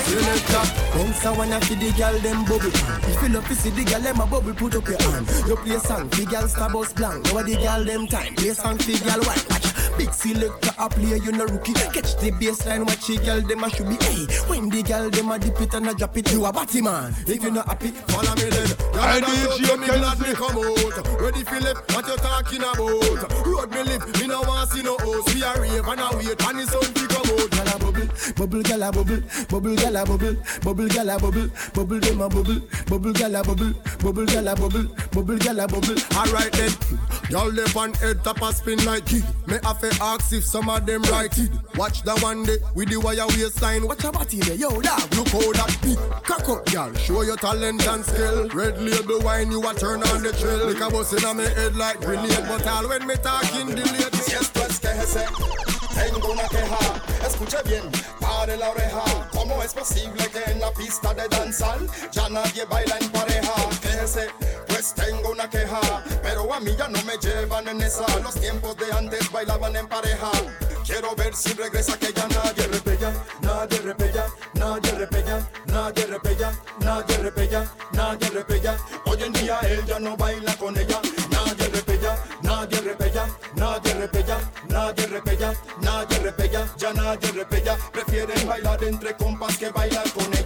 Selector, 0.07 0.65
bounce 0.95 1.25
a 1.25 1.33
wanna 1.33 1.61
see 1.65 1.75
the 1.75 1.91
girl 1.97 2.17
them 2.19 2.43
bubble. 2.45 2.73
If 3.11 3.21
you 3.21 3.29
love 3.29 3.47
to 3.47 3.55
see 3.55 3.69
the 3.71 3.83
girl 3.83 4.01
them 4.01 4.19
a 4.21 4.25
bubble, 4.25 4.53
put 4.53 4.75
up 4.75 4.87
your 4.87 5.01
hand. 5.01 5.27
You 5.47 5.55
play 5.57 5.79
song, 5.79 6.07
the 6.09 6.25
girl 6.25 6.47
star 6.47 6.69
bus 6.69 6.93
blank. 6.93 7.25
Now 7.25 7.43
the 7.43 7.55
girl 7.55 7.83
them 7.83 8.07
time, 8.07 8.33
play 8.35 8.53
song, 8.53 8.77
the 8.77 8.97
girl 9.03 9.21
white. 9.27 9.76
Big 9.97 10.13
selector 10.13 10.73
a 10.77 10.89
play, 10.89 11.17
you 11.17 11.31
no 11.31 11.45
rookie. 11.45 11.73
Catch 11.73 12.17
the 12.17 12.31
baseline, 12.31 12.85
watch 12.85 13.07
the 13.07 13.17
girl 13.17 13.41
them 13.41 13.63
a 13.63 13.69
should 13.69 13.89
be. 13.89 13.95
Hey, 14.05 14.25
when 14.47 14.69
the 14.69 14.83
girl 14.83 15.09
them 15.09 15.31
a 15.31 15.39
dip 15.39 15.59
it 15.59 15.73
and 15.73 15.89
a 15.89 15.93
drop 15.93 16.15
it, 16.17 16.31
you 16.31 16.45
a 16.45 16.53
batty 16.53 16.81
man. 16.81 17.15
If 17.25 17.41
you 17.43 17.51
not 17.51 17.67
happy, 17.67 17.89
follow 18.07 18.35
me 18.35 18.49
then. 18.49 18.69
I 18.93 19.19
DJ 19.21 19.73
I'm 19.73 19.79
me 19.81 19.87
glad 19.87 20.19
me 20.19 20.33
come 20.33 20.57
out. 20.57 21.19
Ready 21.19 21.43
left, 21.43 21.93
what 21.93 22.07
you 22.07 22.15
talking 22.17 22.61
about? 22.61 23.45
Road 23.45 23.71
me 23.71 23.83
live, 23.83 24.21
me 24.21 24.27
no 24.27 24.41
want 24.41 24.69
see 24.69 24.83
no 24.83 24.97
host. 24.97 25.33
We 25.33 25.41
a 25.41 25.53
rave 25.59 25.87
and 25.87 25.99
a 25.99 26.09
wait, 26.17 26.41
and 26.45 26.59
the 26.59 26.65
sun 26.67 26.93
to 26.93 27.07
come 27.07 27.29
out. 27.33 27.57
Girl 27.57 27.67
a 27.67 27.79
bubble, 27.79 28.07
bubble, 28.37 28.63
girl 28.63 28.83
a 28.83 28.91
bubble, 28.91 29.21
bubble, 29.49 29.75
girl 29.75 29.97
a 29.97 30.05
bubble, 30.05 30.35
bubble, 30.63 30.87
girl 30.87 31.09
a 31.09 31.19
bubble, 31.19 31.49
bubble, 31.73 31.99
them 31.99 32.21
a 32.21 32.29
bubble, 32.29 32.61
bubble, 32.87 33.13
girl 33.13 33.35
a 33.35 33.43
bubble, 33.43 33.73
bubble, 33.99 34.25
girl 34.25 34.47
a 34.47 34.55
bubble, 34.55 34.87
bubble, 35.11 35.37
girl 35.37 35.59
a 35.59 35.67
bubble. 35.67 35.95
Alright 36.15 36.51
then, 36.53 36.71
y'all 37.29 37.51
left 37.51 37.75
on 37.75 37.93
head 37.95 38.23
top 38.23 38.41
a 38.41 38.53
spin 38.53 38.83
like. 38.85 39.11
Me 39.11 39.57
have 39.63 39.79
to 39.89 40.03
ask 40.03 40.33
if 40.33 40.43
some 40.43 40.69
of 40.69 40.85
them 40.85 41.01
right 41.03 41.35
it. 41.37 41.51
Watch 41.75 42.03
the 42.03 42.15
one 42.19 42.43
day 42.43 42.57
with 42.75 42.89
the 42.89 42.99
wire 42.99 43.27
waistline. 43.27 43.87
Watch 43.87 44.03
a 44.03 44.11
body 44.11 44.39
there, 44.39 44.55
yo 44.55 44.69
dog. 44.81 45.13
Look 45.15 45.29
how 45.29 45.51
that 45.53 45.77
big 45.81 45.97
cock 46.23 46.49
up, 46.49 46.71
y'all. 46.71 46.93
Show 46.95 47.21
your 47.21 47.37
talent 47.37 47.85
and 47.87 48.05
skill. 48.05 48.49
Red 48.49 48.81
label 48.81 49.19
wine, 49.21 49.51
you 49.51 49.67
a 49.67 49.73
turn 49.73 50.03
on 50.03 50.23
the 50.23 50.31
trail. 50.33 50.67
Like 50.67 50.81
a 50.81 50.89
bus 50.89 51.13
in 51.13 51.37
me 51.37 51.43
head 51.43 51.75
like 51.75 52.01
grenade, 52.01 52.45
but 52.47 52.65
all 52.67 52.87
when 52.89 53.05
me 53.07 53.15
talking 53.15 53.75
delayed. 53.75 54.13
Si 54.15 54.33
esto 54.33 54.61
es 54.65 54.79
que 54.79 55.05
se 55.05 55.25
tengo 55.95 56.31
una 56.31 56.47
queja, 56.49 57.01
escuche 57.25 57.57
bien, 57.65 57.83
pare 58.19 58.57
la 58.57 58.69
oreja. 58.69 59.29
¿Cómo 59.31 59.61
es 59.63 59.73
posible 59.73 60.27
que 60.29 60.51
en 60.51 60.59
la 60.59 60.71
pista 60.71 61.13
de 61.13 61.27
danzal 61.27 61.87
ya 62.11 62.29
nadie 62.29 62.65
baila 62.65 62.97
en 62.99 63.09
pareja? 63.11 63.53
Quéjese, 63.81 64.29
pues 64.77 64.93
tengo 64.93 65.31
una 65.31 65.49
queja, 65.49 66.03
pero 66.21 66.53
a 66.53 66.59
mí 66.59 66.75
ya 66.77 66.87
no 66.87 67.01
me 67.01 67.17
llevan 67.17 67.67
en 67.67 67.81
esa. 67.81 68.05
Los 68.19 68.35
tiempos 68.35 68.77
de 68.77 68.91
antes 68.91 69.31
bailaban 69.31 69.75
en 69.75 69.87
pareja. 69.87 70.29
Quiero 70.85 71.15
ver 71.15 71.35
si 71.35 71.51
regresa 71.53 71.97
que 71.97 72.13
ya 72.13 72.27
nadie 72.27 72.67
repella, 72.67 73.11
nadie 73.41 73.79
repella, 73.79 74.27
nadie 74.53 74.91
repella, 74.91 75.49
nadie 75.65 76.05
repella, 76.05 76.51
nadie 76.79 77.17
repella, 77.17 77.65
nadie 77.91 78.29
repella. 78.29 78.77
Hoy 79.05 79.23
en 79.23 79.33
día 79.33 79.59
él 79.63 79.83
ya 79.87 79.99
no 79.99 80.15
baila 80.15 80.55
con 80.57 80.77
ella, 80.77 81.01
nadie 81.31 81.69
repella, 81.69 82.15
nadie 82.43 82.79
repella, 82.81 83.27
nadie 83.55 83.93
repella, 83.95 84.37
nadie 84.69 85.07
repella, 85.07 85.53
nadie 85.81 86.19
repella, 86.19 86.67
ya 86.77 86.93
nadie 86.93 87.31
repella. 87.31 87.77
Prefieren 87.91 88.47
bailar 88.47 88.83
entre 88.83 89.15
compas 89.15 89.57
que 89.57 89.71
bailar 89.71 90.07
con 90.11 90.31
ella. 90.33 90.36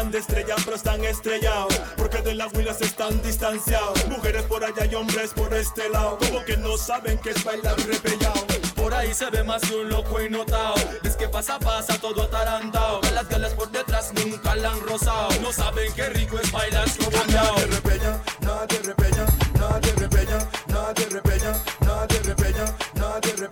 Juegan 0.00 0.12
de 0.12 0.18
estrella 0.18 0.54
pero 0.64 0.76
están 0.76 1.04
estrellados 1.04 1.78
Porque 1.94 2.22
de 2.22 2.34
las 2.34 2.50
huilas 2.54 2.80
están 2.80 3.20
distanciados. 3.20 4.08
Mujeres 4.08 4.44
por 4.44 4.64
allá 4.64 4.86
y 4.90 4.94
hombres 4.94 5.34
por 5.34 5.52
este 5.52 5.90
lado 5.90 6.16
Como 6.18 6.42
que 6.42 6.56
no 6.56 6.78
saben 6.78 7.18
que 7.18 7.30
es 7.30 7.44
bailar 7.44 7.76
repellado. 7.76 8.46
Por 8.76 8.94
ahí 8.94 9.12
se 9.12 9.28
ve 9.28 9.44
más 9.44 9.62
un 9.70 9.90
loco 9.90 10.22
y 10.22 10.30
notado 10.30 10.74
Es 11.04 11.16
que 11.16 11.28
pasa 11.28 11.58
pasa 11.58 11.98
todo 12.00 12.22
atarantado 12.22 13.02
Las 13.12 13.28
galas 13.28 13.52
por 13.52 13.70
detrás 13.70 14.10
nunca 14.14 14.54
la 14.54 14.70
han 14.70 14.80
rozado 14.80 15.28
No 15.42 15.52
saben 15.52 15.92
qué 15.92 16.08
rico 16.08 16.38
es 16.38 16.50
bailar 16.50 16.88
escoboneado 16.88 17.56
Nadie 17.56 17.66
repella, 17.66 18.22
nadie 18.40 18.78
repella, 18.82 19.26
nadie 19.58 19.92
repella, 19.96 20.48
nadie 20.68 21.06
repella, 21.10 21.62
nadie 21.80 22.18
repella, 22.20 22.74
nadie 22.94 23.32
repella, 23.36 23.49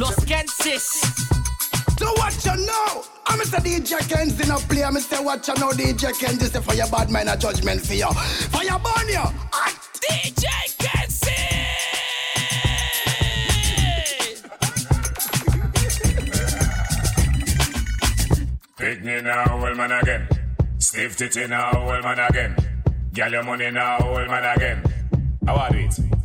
Los 0.00 0.16
Kensis. 0.24 1.02
So 1.98 2.10
what 2.14 2.34
you 2.42 2.56
know? 2.64 3.04
I'm 3.26 3.38
Mr. 3.38 3.60
DJ 3.60 3.98
Kenz 4.08 4.40
in 4.42 4.50
a 4.50 4.56
play. 4.56 4.82
I'm 4.82 4.94
Mr. 4.94 5.22
What 5.22 5.46
you 5.46 5.54
know, 5.56 5.72
DJ 5.72 6.12
Kenz. 6.14 6.38
This 6.38 6.54
is 6.54 6.64
for 6.64 6.72
your 6.72 6.88
bad 6.88 7.10
man, 7.10 7.28
a 7.28 7.36
judgment 7.36 7.82
for 7.82 7.92
you. 7.92 8.10
For 8.48 8.64
your 8.64 8.78
burn 8.78 9.08
you. 9.08 9.26
DJ 10.00 10.46
Kenzie. 10.78 11.30
Pick 18.78 19.04
me 19.04 19.20
now, 19.20 19.66
old 19.66 19.76
man 19.76 19.92
again. 19.92 20.26
Stiff 20.78 21.18
titty 21.18 21.46
now, 21.46 21.72
old 21.76 22.02
man 22.02 22.18
again. 22.20 22.56
Get 23.12 23.30
your 23.32 23.42
money 23.42 23.70
now, 23.70 23.98
old 23.98 24.28
man 24.28 24.56
again. 24.56 24.82
How 25.46 25.56
are 25.56 25.76
it? 25.76 26.19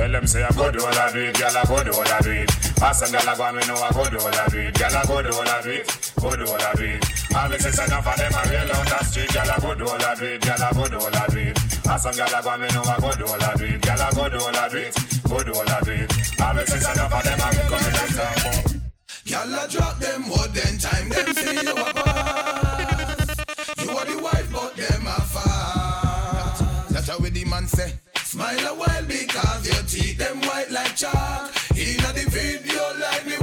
Tell 0.00 0.12
them 0.12 0.26
say 0.26 0.42
I 0.42 0.48
go 0.56 0.70
do 0.72 0.80
all 0.80 0.94
I 0.96 1.12
do 1.12 1.18
it, 1.18 1.38
girl 1.38 1.54
I 1.54 1.62
go 1.68 1.84
do 1.84 1.92
all 1.92 2.08
I 2.08 2.20
do 2.24 2.30
it. 2.30 2.48
Pass 2.80 3.02
and 3.02 3.12
girl 3.12 3.28
I 3.28 3.36
go 3.36 3.44
and 3.44 3.56
we 3.60 3.66
know 3.68 3.76
I 3.76 3.92
go 3.92 4.08
do 4.08 4.16
all 4.16 4.32
I 4.32 4.48
do 4.48 4.58
it. 4.58 4.72
Girl 4.72 4.96
I 4.96 5.04
go 5.04 5.20
do 5.20 5.28
all 5.28 5.44
I 5.44 5.60
do 5.60 5.70
it, 5.76 6.12
go 6.16 6.36
do 6.36 6.44
all 6.48 6.56
I 6.56 6.72
do 6.72 6.84
it. 6.88 7.04
All 7.36 7.48
this 7.50 7.66
is 7.66 7.78
enough 7.84 8.04
for 8.08 8.16
them 8.16 8.32
I 8.32 8.42
real 8.48 8.72
on 8.80 8.86
that 8.88 9.04
street. 9.04 9.28
Girl 9.28 9.44
I 9.44 9.58
go 9.60 9.74
do 9.76 9.84
all 9.84 10.00
I 10.00 10.14
do 10.16 10.24
it, 10.24 10.40
girl 10.40 10.56
I 10.56 10.72
go 10.72 10.88
do 10.88 10.96
all 10.96 11.16
I 11.20 11.26
do 11.28 11.38
it. 11.52 11.56
Pass 11.84 12.04
and 12.06 12.16
girl 12.16 12.32
I 12.32 12.40
go 12.40 12.48
and 12.48 12.62
we 12.64 12.68
know 12.72 12.80
I 12.80 12.96
go 12.96 13.12
do 13.12 13.26
all 13.28 13.44
I 13.44 13.54
do 13.60 13.64
it. 13.68 13.82
Girl 13.82 14.00
I 14.00 14.10
go 14.16 14.28
do 14.32 14.38
all 14.40 14.56
I 14.56 14.68
do 14.72 14.78
it, 14.80 14.94
go 15.28 15.38
do 15.44 15.52
all 15.52 15.68
I 15.68 15.80
do 15.84 15.92
it. 15.92 16.40
All 16.40 16.54
this 16.56 16.72
is 16.72 16.88
enough 16.88 17.12
for 17.12 17.20
them 17.20 17.40
I 17.44 17.50
be 17.52 17.62
coming 17.68 17.92
down 17.92 18.10
town. 18.16 18.92
Y'all 19.28 19.52
a 19.52 19.68
drop 19.68 19.98
them 20.00 20.22
wood, 20.32 20.50
then 20.56 20.78
time 20.80 21.08
them 21.12 21.28
say 21.36 21.60
you 21.60 21.76
a 21.76 21.84
pass. 21.92 23.36
You 23.84 23.90
are 23.92 24.06
the 24.08 24.16
wife, 24.16 24.48
but 24.48 24.72
them 24.80 25.04
a 25.04 25.20
fast. 25.28 26.88
That's 26.88 27.08
how 27.12 27.18
we 27.20 27.28
the 27.28 27.44
man 27.44 27.68
say. 27.68 27.92
Smile 28.30 28.64
a 28.64 28.74
while 28.76 29.04
because 29.06 29.66
your 29.66 29.82
teeth 29.88 30.18
them 30.18 30.40
white 30.42 30.70
like 30.70 30.94
chalk. 30.94 31.50
Inna 31.76 32.12
the 32.12 32.26
video 32.30 32.82
like 33.00 33.26
me 33.26 33.34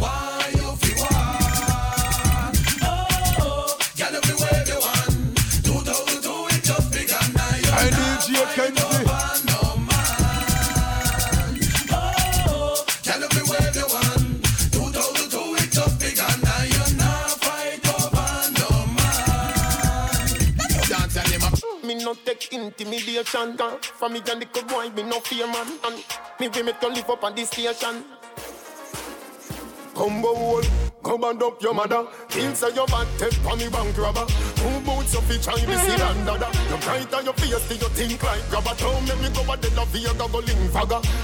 Intimidation. 22.52 23.58
From 23.82 24.14
me 24.14 24.20
and 24.32 24.42
the 24.42 24.46
good 24.52 24.68
boy 24.68 24.90
me 24.90 25.04
no 25.04 25.20
fear 25.20 25.48
man. 25.48 25.68
And 25.86 26.04
me 26.40 26.48
we 26.50 26.64
make 26.64 26.82
you 26.82 26.90
live 26.94 27.10
up 27.10 27.24
on 27.24 27.36
this 27.36 27.50
station. 27.50 28.04
Combo 29.94 30.36
hole, 30.36 30.64
come 31.04 31.24
and 31.24 31.42
up 31.42 31.62
your 31.62 31.74
mother. 31.74 32.06
Feel 32.30 32.54
say 32.54 32.74
your 32.76 32.86
bad 32.88 33.08
take 33.18 33.46
on 33.46 33.58
me 33.58 33.68
bank 33.70 33.98
robber. 33.98 34.26
Two 34.56 34.80
boots 35.08 35.16
of 35.16 35.32
each 35.32 35.48
eye, 35.48 35.66
me 35.66 35.76
see 35.76 36.02
and 36.02 36.26
dada. 36.26 36.50
You 36.70 36.78
bright 36.84 37.14
on 37.14 37.24
your 37.26 37.34
face, 37.34 37.72
you 37.72 37.90
think 37.96 38.24
like 38.24 38.44
grabber 38.50 38.76
Don't 38.78 39.08
make 39.08 39.20
me 39.22 39.30
go 39.32 39.42
a 39.52 39.58
dead 39.58 39.78
of 39.78 39.94
here, 39.94 40.14
go 40.14 40.40
link 40.40 40.74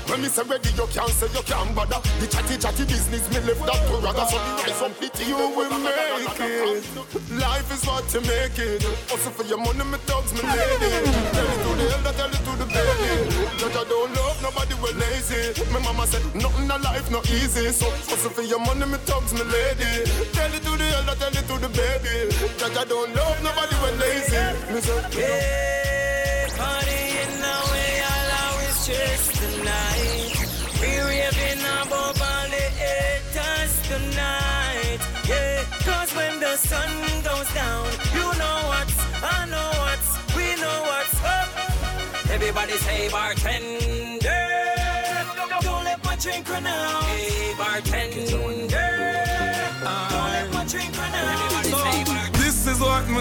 When 0.07 0.21
me 0.21 0.27
say 0.27 0.43
ready, 0.43 0.69
you 0.69 0.87
can't 0.87 1.09
say 1.11 1.27
you 1.33 1.43
can't 1.43 1.75
bother. 1.75 1.99
The 2.19 2.27
chatty 2.27 2.57
chatty 2.57 2.85
business, 2.85 3.27
me 3.29 3.39
left 3.43 3.65
that 3.65 3.79
to 3.87 3.93
So 3.93 3.99
the 3.99 4.51
rise 4.63 4.81
up 4.81 4.93
the 4.99 5.23
you 5.23 5.35
will 5.35 5.79
make 5.79 6.39
it. 6.39 6.83
Life 7.31 7.71
is 7.71 7.83
what 7.85 8.07
you 8.13 8.21
make 8.21 8.57
it. 8.59 8.83
Also 9.11 9.29
for 9.31 9.43
your 9.43 9.57
money, 9.57 9.83
me 9.83 9.97
thugs, 10.07 10.31
me 10.33 10.41
lady. 10.41 10.91
Mm-hmm. 10.91 11.33
Tell 11.33 11.49
it 11.49 11.59
to 11.63 11.71
the 11.75 11.85
elder, 11.93 12.13
tell 12.17 12.31
it 12.31 12.43
to 12.43 12.53
the 12.59 12.67
baby. 12.69 13.43
Judge, 13.57 13.75
I 13.75 13.83
don't 13.83 14.11
love 14.15 14.37
nobody, 14.41 14.75
we 14.83 14.91
lazy 14.99 15.55
My 15.71 15.79
mama 15.79 16.07
said, 16.07 16.23
nothing 16.35 16.69
in 16.69 16.81
life 16.81 17.09
not 17.11 17.25
easy. 17.29 17.69
So 17.71 17.87
also 17.87 18.29
for 18.29 18.43
your 18.43 18.59
money, 18.59 18.85
me 18.85 18.97
thugs, 19.03 19.33
me 19.33 19.43
lady. 19.43 20.07
Tell 20.33 20.53
it 20.53 20.63
to 20.63 20.71
the 20.77 20.87
elder, 20.97 21.15
tell 21.19 21.35
it 21.35 21.45
to 21.47 21.55
the 21.59 21.69
baby. 21.69 22.31
Judge, 22.57 22.77
I 22.77 22.85
don't 22.85 23.13
love 23.15 23.37
nobody, 23.43 23.72
we 23.81 23.89
lazy 24.01 24.73
Me 24.73 24.79
say, 24.81 25.01
Yeah, 25.19 26.47
partying 26.57 27.33
now, 27.41 27.61
we 27.71 27.83
all 28.09 28.29
always 28.41 28.75
chase 28.85 29.27
tonight. 29.39 30.33
We 30.81 30.89
raving 31.09 31.63
above 31.81 32.21
all 32.21 32.47
the 32.55 32.65
haters 32.81 33.73
tonight. 33.89 34.99
Yeah, 35.27 35.63
cause 35.87 36.11
when 36.15 36.39
the 36.39 36.55
sun 36.57 36.91
goes 37.23 37.49
down, 37.53 37.85
you 38.13 38.25
know 38.41 38.57
what's, 38.71 38.97
I 39.23 39.45
know 39.53 39.69
what's, 39.83 40.09
we 40.35 40.45
know 40.61 40.79
what's 40.89 41.15
up. 41.23 41.49
Everybody 42.31 42.73
say 42.73 43.09
bartender. 43.09 44.43
Don't 45.61 45.83
let 45.85 46.03
my 46.03 46.15
drink 46.17 46.49
run 46.49 46.65
out. 46.67 47.03
Hey, 47.03 47.53
bartender. 47.57 48.62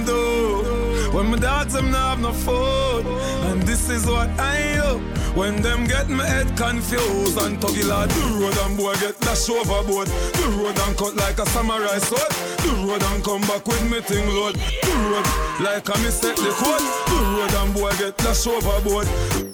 Do 0.04 1.16
when 1.16 1.26
my 1.30 1.38
dogs 1.38 1.74
them 1.74 1.90
not 1.90 2.10
have 2.10 2.20
no 2.20 2.32
food, 2.32 3.06
and 3.50 3.62
this 3.62 3.88
is 3.88 4.06
what 4.06 4.28
I 4.40 4.74
do 4.74 4.98
when 5.34 5.62
them 5.62 5.84
get 5.84 6.08
my 6.08 6.26
head 6.26 6.56
confused 6.56 7.38
and 7.40 7.58
tuggy 7.58 7.86
lad 7.88 8.10
the 8.10 8.20
road 8.40 8.56
and 8.64 8.76
boy 8.76 8.94
get 8.96 9.18
dash 9.20 9.48
overboard. 9.48 10.08
The 10.08 10.46
road 10.58 10.78
and 10.78 10.96
cut 10.96 11.16
like 11.16 11.38
a 11.38 11.46
samurai 11.46 11.98
sword. 11.98 12.32
The 12.62 12.70
road 12.86 13.02
and 13.02 13.24
come 13.24 13.40
back 13.42 13.66
with 13.66 13.90
me 13.90 14.00
thing 14.00 14.28
load. 14.28 14.56
The 14.56 14.92
road 15.10 15.26
like 15.60 15.88
a 15.88 16.10
set 16.10 16.36
the 16.36 16.52
code. 16.60 16.84
The 17.08 17.18
road 17.36 17.54
and 17.54 17.74
boy 17.74 17.92
get 17.98 18.16
dash 18.18 18.46
overboard. 18.46 19.08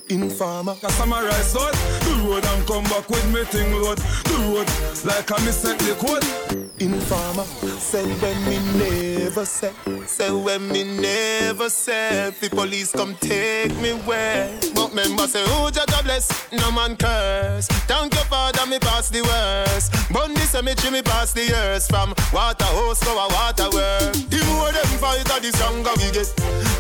Informer, 0.08 0.76
a 0.82 0.90
samurai 0.90 1.42
sword. 1.42 1.74
The 1.74 2.26
road 2.26 2.44
and 2.44 2.66
come 2.66 2.84
back 2.84 3.08
with 3.08 3.32
me 3.32 3.44
thing 3.44 3.72
load. 3.72 3.98
The 3.98 4.36
road 4.50 4.68
like 5.04 5.30
a 5.30 5.52
set 5.52 5.78
the 5.78 5.94
code. 5.94 6.68
Informer, 6.80 7.44
say 7.80 8.06
when 8.20 8.44
me 8.48 8.59
never 8.78 9.44
say, 9.44 9.72
say 10.06 10.30
when 10.30 10.68
me 10.68 10.84
never 10.84 11.68
say, 11.68 12.32
the 12.40 12.48
police 12.48 12.92
come 12.92 13.16
take 13.16 13.74
me 13.78 13.90
where. 14.06 14.48
But 14.76 14.94
member 14.94 15.26
say, 15.26 15.42
oh 15.46 15.70
Jah 15.72 15.84
bless, 16.05 16.30
no 16.52 16.70
man 16.70 16.96
curse. 16.96 17.66
Thank 17.90 18.14
your 18.14 18.24
father, 18.26 18.64
me 18.66 18.78
pass 18.78 19.10
the 19.10 19.22
worst. 19.22 19.90
Bun 20.12 20.34
the 20.34 20.40
cemetery, 20.40 20.92
me 20.92 21.02
pass 21.02 21.32
the 21.32 21.46
years 21.46 21.88
from 21.88 22.14
water 22.32 22.70
hose 22.78 23.00
to 23.00 23.10
a 23.10 23.26
water 23.26 23.68
work. 23.74 24.12
The 24.30 24.38
more 24.46 24.70
them 24.70 24.86
fight, 25.02 25.26
the 25.26 25.50
stronger 25.50 25.90
we 25.98 26.14
get. 26.14 26.30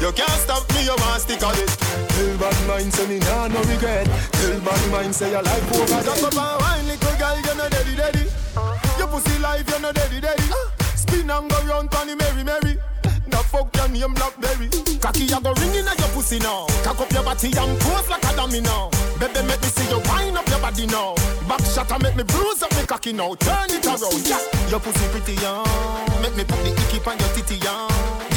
You 0.00 0.12
can't 0.12 0.38
stop 0.38 0.62
me, 0.74 0.84
you 0.84 0.96
must 0.98 1.26
stick 1.26 1.42
on 1.42 1.58
it. 1.58 1.74
Tell 2.14 2.38
bad 2.38 2.68
mind 2.68 2.94
say 2.94 3.06
me 3.08 3.18
nah 3.18 3.48
no 3.48 3.60
regret. 3.66 4.06
Tell 4.06 4.60
bad 4.60 4.92
mind 4.92 5.14
say 5.14 5.30
your 5.30 5.42
life 5.42 5.72
over. 5.74 6.02
Just 6.06 6.22
up 6.22 6.32
and 6.38 6.60
wine, 6.62 6.86
little 6.86 7.18
girl, 7.18 7.36
you 7.36 7.54
know 7.58 7.68
daddy 7.68 7.96
daddy. 7.96 8.37
Your 8.98 9.08
pussy 9.08 9.38
life, 9.38 9.68
you 9.70 9.80
know 9.80 9.92
daddy 9.92 10.20
daddy. 10.20 10.42
Spin 10.96 11.30
and 11.30 11.50
go 11.50 11.58
round, 11.66 11.90
pon 11.90 12.06
the 12.06 12.16
merry 12.16 12.44
merry. 12.44 12.78
Now 13.28 13.42
fuck 13.42 13.74
your 13.76 13.88
name 13.88 14.14
Blackberry. 14.14 14.68
Cocky, 15.00 15.32
I 15.32 15.40
go 15.40 15.52
ringing 15.54 15.86
at 15.86 15.98
your 15.98 16.08
pussy 16.08 16.38
now. 16.38 16.66
Cock 16.82 17.00
up 17.00 17.12
your 17.12 17.22
body 17.22 17.48
and 17.56 17.80
pose 17.80 18.08
like 18.08 18.24
a 18.24 18.36
dummy 18.36 18.60
now. 18.60 18.90
Baby, 19.20 19.46
make 19.46 19.60
me 19.60 19.68
see 19.68 19.88
you 19.90 20.00
wind 20.08 20.36
up 20.36 20.48
your 20.48 20.60
body 20.60 20.86
now. 20.86 21.14
Back 21.48 21.60
shot 21.64 21.90
and 21.92 22.02
make 22.02 22.16
me 22.16 22.24
bruise 22.24 22.62
up 22.62 22.72
me 22.76 22.84
cocky 22.86 23.12
now. 23.12 23.34
Turn 23.34 23.70
it 23.70 23.86
around, 23.86 24.26
yeah. 24.26 24.40
Your 24.70 24.80
pussy 24.80 25.06
pretty 25.12 25.34
young. 25.42 25.66
Make 26.22 26.36
me 26.36 26.44
put 26.44 26.58
the 26.64 26.72
icky 26.72 26.98
on 27.04 27.18
your 27.18 27.28
titty 27.36 27.56
young. 27.56 28.27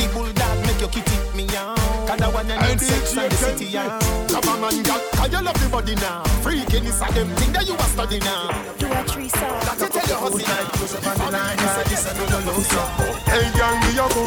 The 0.81 0.87
bulldog 0.87 1.05
make 1.05 1.05
your 1.05 1.13
kitty 1.21 1.37
me 1.37 1.43
young. 1.53 1.77
Cause 2.09 2.21
I 2.21 2.27
want 2.33 2.47
your 2.49 2.77
sex 2.79 3.17
and 3.17 3.31
the 3.31 3.37
city 3.37 3.65
young. 3.65 4.01
Come 4.29 4.49
on, 4.49 4.61
man, 4.61 4.81
girl, 4.81 5.01
cause 5.13 5.31
you 5.31 5.41
love 5.41 5.59
the 5.61 5.69
body 5.69 5.95
now. 5.95 6.23
Freaking 6.41 6.85
is 6.89 7.01
a 7.01 7.07
them 7.13 7.29
thing 7.37 7.53
that 7.53 7.67
you 7.67 7.75
are 7.77 7.91
study 7.93 8.17
now. 8.19 8.49
Do 8.81 8.87
a 8.89 9.03
tree 9.05 9.29
song. 9.29 9.61
That 9.61 9.77
you 9.77 9.89
tell 9.93 10.07
your 10.09 10.17
husband 10.17 10.49
now. 10.49 10.73
Close 10.73 10.95
up 10.97 11.05
on 11.05 11.17
the 11.21 11.37
line, 11.37 11.57
yeah, 11.61 11.83
this 11.85 12.05
a 12.09 12.11
no 12.17 12.25
no 12.33 12.39
no 12.49 12.53
song. 12.65 12.89
Hey, 13.29 13.45
girl, 13.53 13.77
me 13.85 13.91
a 13.93 14.05
go. 14.09 14.23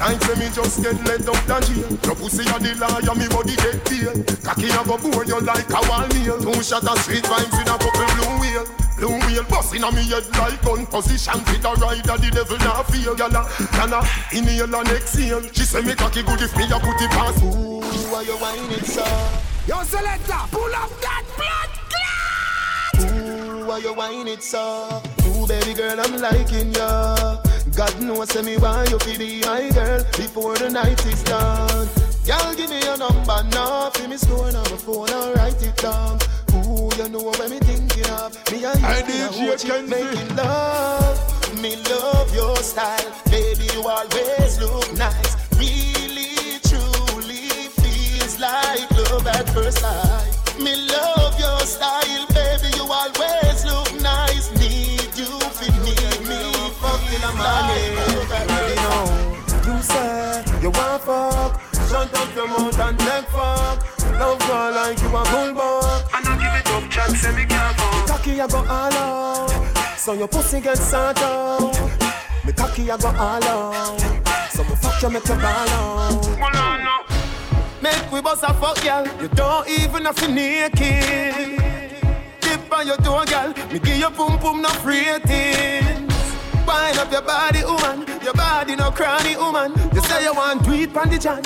Like 0.00 0.20
say 0.24 0.36
me 0.40 0.48
just 0.48 0.80
get 0.80 0.96
let 1.04 1.28
up 1.28 1.40
the 1.44 1.56
jail. 1.68 1.88
Your 2.00 2.16
pussy 2.16 2.44
a 2.48 2.56
the 2.56 2.72
liar, 2.80 3.12
me 3.12 3.28
body 3.28 3.56
get 3.60 3.84
deal. 3.84 4.16
Cocky 4.40 4.72
a 4.72 4.80
go 4.88 4.96
bore 4.96 5.28
you 5.28 5.40
like 5.44 5.68
a 5.68 5.80
wall 5.92 6.08
nail. 6.08 6.40
Two 6.40 6.56
shot 6.64 6.88
of 6.88 6.96
sweet 7.04 7.24
vibes 7.28 7.52
with 7.52 7.68
a 7.68 7.76
couple 7.76 7.92
blue 7.92 8.40
wheel. 8.40 8.77
Blue 8.98 9.14
wheel 9.26 9.44
busting 9.44 9.84
on 9.84 9.94
me 9.94 10.02
head 10.02 10.26
like 10.36 10.60
gun 10.62 10.84
position. 10.86 11.40
Fit 11.46 11.64
a 11.64 11.72
rider, 11.78 12.18
the 12.18 12.30
devil 12.34 12.58
not 12.58 12.86
feel. 12.90 13.14
Gyal 13.14 13.30
a, 13.32 14.36
inhale 14.36 14.74
and 14.74 14.88
exhale. 14.88 15.42
She 15.52 15.62
say 15.62 15.82
me 15.82 15.94
cocky 15.94 16.22
good 16.22 16.42
if 16.42 16.56
me 16.56 16.64
a 16.64 16.78
put 16.78 17.00
it 17.00 17.10
past. 17.10 17.42
Ooh, 17.44 17.80
why 18.10 18.22
you 18.22 18.36
whining 18.38 18.72
it 18.72 18.84
so? 18.84 19.04
Yo, 19.68 19.82
selector, 19.84 20.42
pull 20.50 20.74
up 20.74 20.90
that 21.00 21.24
blood 21.36 21.70
clot. 21.92 23.12
Ooh, 23.12 23.66
why 23.66 23.78
you 23.78 23.94
whine 23.94 24.26
it 24.26 24.42
so? 24.42 25.02
Ooh, 25.26 25.46
baby 25.46 25.74
girl, 25.74 26.00
I'm 26.00 26.16
liking 26.16 26.72
ya. 26.72 27.36
God 27.76 28.00
knows 28.00 28.34
me 28.42 28.56
why 28.56 28.84
you 28.90 28.98
feel 28.98 29.18
be 29.18 29.40
my 29.42 29.70
girl 29.70 30.02
before 30.16 30.56
the 30.56 30.70
night 30.70 31.04
is 31.06 31.22
done. 31.22 31.88
Y'all 32.24 32.54
give 32.54 32.70
me 32.70 32.80
your 32.82 32.96
number 32.98 33.44
now, 33.52 33.90
feel 33.90 34.08
me 34.08 34.16
score 34.16 34.46
on 34.46 34.54
my 34.54 34.64
phone, 34.64 35.10
I'll 35.10 35.34
write 35.34 35.62
it 35.62 35.76
down. 35.76 36.18
Ooh, 36.68 36.90
you 36.98 37.08
know 37.08 37.20
what 37.20 37.38
me 37.50 37.58
thinking 37.60 38.06
of? 38.12 38.34
Me 38.52 38.64
and 38.64 38.80
you, 38.80 38.86
Hey, 38.86 39.02
me 39.06 39.20
and 39.22 39.34
DJ 39.34 39.48
watch 39.48 39.64
it 39.64 39.68
Kenzie. 39.68 39.90
making 39.90 40.36
love. 40.36 41.62
Me 41.62 41.76
love 41.90 42.34
your 42.34 42.56
style, 42.56 43.12
baby. 43.30 43.64
You 43.74 43.88
always 43.88 44.60
look 44.60 44.92
nice. 44.94 45.36
Really, 45.56 46.60
truly 46.68 47.48
feels 47.80 48.38
like 48.38 48.90
love 48.92 49.26
at 49.26 49.48
first 49.50 49.78
sight. 49.78 50.60
Me 50.60 50.76
love 50.92 51.38
your 51.40 51.60
style, 51.60 52.26
baby. 52.36 52.68
You 52.76 52.84
always 52.84 53.64
look 53.64 53.90
nice. 54.02 54.50
Need 54.60 55.08
you, 55.16 55.32
fit 55.56 55.74
need 55.86 56.20
me, 56.28 56.40
fucking 56.80 57.24
a 57.24 57.32
man. 57.40 57.68
You 58.68 58.76
know, 58.84 59.74
you 59.74 59.82
say 59.82 60.44
you 60.62 60.70
want 60.70 61.02
fuck. 61.02 61.60
Shut 61.88 62.14
up 62.14 62.34
your 62.36 62.46
mouth 62.48 62.78
and 62.78 62.98
take 62.98 63.24
fuck. 63.30 63.84
Love 64.20 64.38
girl 64.46 64.72
like 64.72 65.00
you 65.00 65.08
a 65.08 65.22
bulldog. 65.30 66.02
And 66.14 66.17
I 67.08 67.14
give 67.14 67.16
it 67.16 67.16
up, 67.16 67.16
chat, 67.16 67.16
say 67.16 67.36
me 67.36 67.46
can't 67.46 67.76
fuck. 67.76 68.06
Cocky, 68.06 68.40
I 68.40 68.46
go 68.46 68.58
all 68.58 68.92
out. 68.92 69.98
So 69.98 70.12
your 70.12 70.28
pussy 70.28 70.60
get 70.60 70.78
sort 70.78 71.20
out. 71.22 71.74
Me 72.44 72.52
cocky, 72.52 72.90
I 72.90 72.96
go 72.96 73.08
all 73.08 73.44
out. 73.44 74.00
So 74.50 74.64
me 74.64 74.74
fuck 74.76 75.02
you, 75.02 75.10
make 75.10 75.28
you 75.28 75.34
ball 75.36 75.68
out. 75.68 76.38
Make 77.82 78.10
we 78.12 78.20
bust 78.20 78.42
a 78.42 78.52
fuck, 78.54 78.82
girl. 78.82 79.06
You 79.20 79.28
don't 79.28 79.68
even 79.68 80.04
have 80.04 80.16
to 80.16 80.28
naked. 80.28 81.60
Dip 82.40 82.72
on 82.72 82.86
your 82.86 82.96
toe, 82.98 83.24
girl. 83.24 83.54
Me 83.72 83.78
give 83.78 83.96
you 83.96 84.10
pum 84.10 84.38
pum 84.38 84.62
no 84.62 84.68
ratings. 84.84 86.14
Wind 86.66 86.98
up 86.98 87.10
your 87.12 87.22
body, 87.22 87.64
woman. 87.64 88.06
Your 88.22 88.34
body 88.34 88.76
no 88.76 88.90
cranny, 88.90 89.36
woman. 89.36 89.72
You 89.94 90.02
say 90.02 90.24
you 90.24 90.34
want 90.34 90.64
to 90.64 90.72
eat 90.74 90.96
on 90.96 91.08
the 91.08 91.18
jam. 91.18 91.42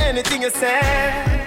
Anything 0.00 0.42
you 0.42 0.50
say. 0.50 1.43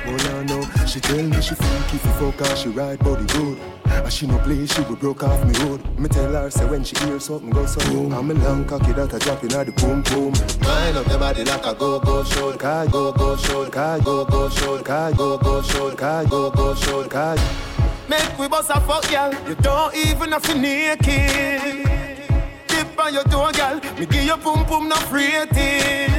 Well, 1.04 1.20
I 1.20 1.22
know 1.22 1.40
she 1.40 1.40
tell 1.40 1.40
me 1.40 1.42
she 1.42 1.56
freaky 1.56 1.96
if 1.98 2.06
you 2.06 2.32
fuck 2.32 2.48
her, 2.48 2.56
she 2.56 2.70
ride 2.70 3.00
body 3.00 3.26
good. 3.26 3.58
And 3.86 4.14
she 4.14 4.28
no 4.28 4.38
play, 4.40 4.66
she 4.66 4.82
would 4.82 5.00
broke 5.00 5.24
off 5.24 5.44
me 5.46 5.54
road. 5.64 6.00
Me 6.00 6.08
tell 6.10 6.32
her, 6.32 6.50
say 6.50 6.66
when 6.66 6.84
she 6.84 6.96
hear 7.06 7.20
something 7.20 7.50
go 7.50 7.66
so 7.66 7.80
boom. 7.92 8.14
I'm 8.14 8.32
a 8.32 8.34
long 8.34 8.66
cocky 8.66 8.94
that 8.94 9.14
I 9.14 9.20
drop 9.20 9.44
in 9.44 9.54
at 9.54 9.66
the 9.68 9.72
boom 9.74 10.02
boom. 10.04 10.34
Wind 10.66 10.98
up 10.98 11.08
your 11.08 11.20
body 11.20 11.44
like 11.44 11.66
a 11.66 11.76
go 11.76 12.00
go 12.00 12.24
show. 12.24 12.58
Car 12.58 12.88
go 12.88 13.12
go 13.12 13.36
show. 13.38 13.70
Car 13.70 14.00
go 14.00 14.26
go 14.26 14.50
show. 14.50 14.82
Car 14.82 15.12
go 15.14 15.38
go 15.38 15.62
show. 15.62 15.96
Car 15.96 16.26
go 16.26 16.50
go 16.52 16.76
show. 16.76 17.08
Car. 17.08 17.38
Make 18.10 18.38
we 18.40 18.48
bust 18.48 18.72
a 18.74 18.80
fuck, 18.82 19.10
girl. 19.10 19.34
You 19.48 19.56
don't 19.56 19.96
even 19.96 20.32
have 20.32 20.44
to 20.44 20.56
naked. 20.56 21.86
Dip 22.68 23.00
on 23.00 23.14
your 23.14 23.24
toe, 23.26 23.52
girl. 23.52 23.80
Me 24.00 24.06
give 24.06 24.24
you 24.24 24.38
boom 24.38 24.66
pum 24.66 24.90
no 24.90 24.98
rating. 25.12 26.17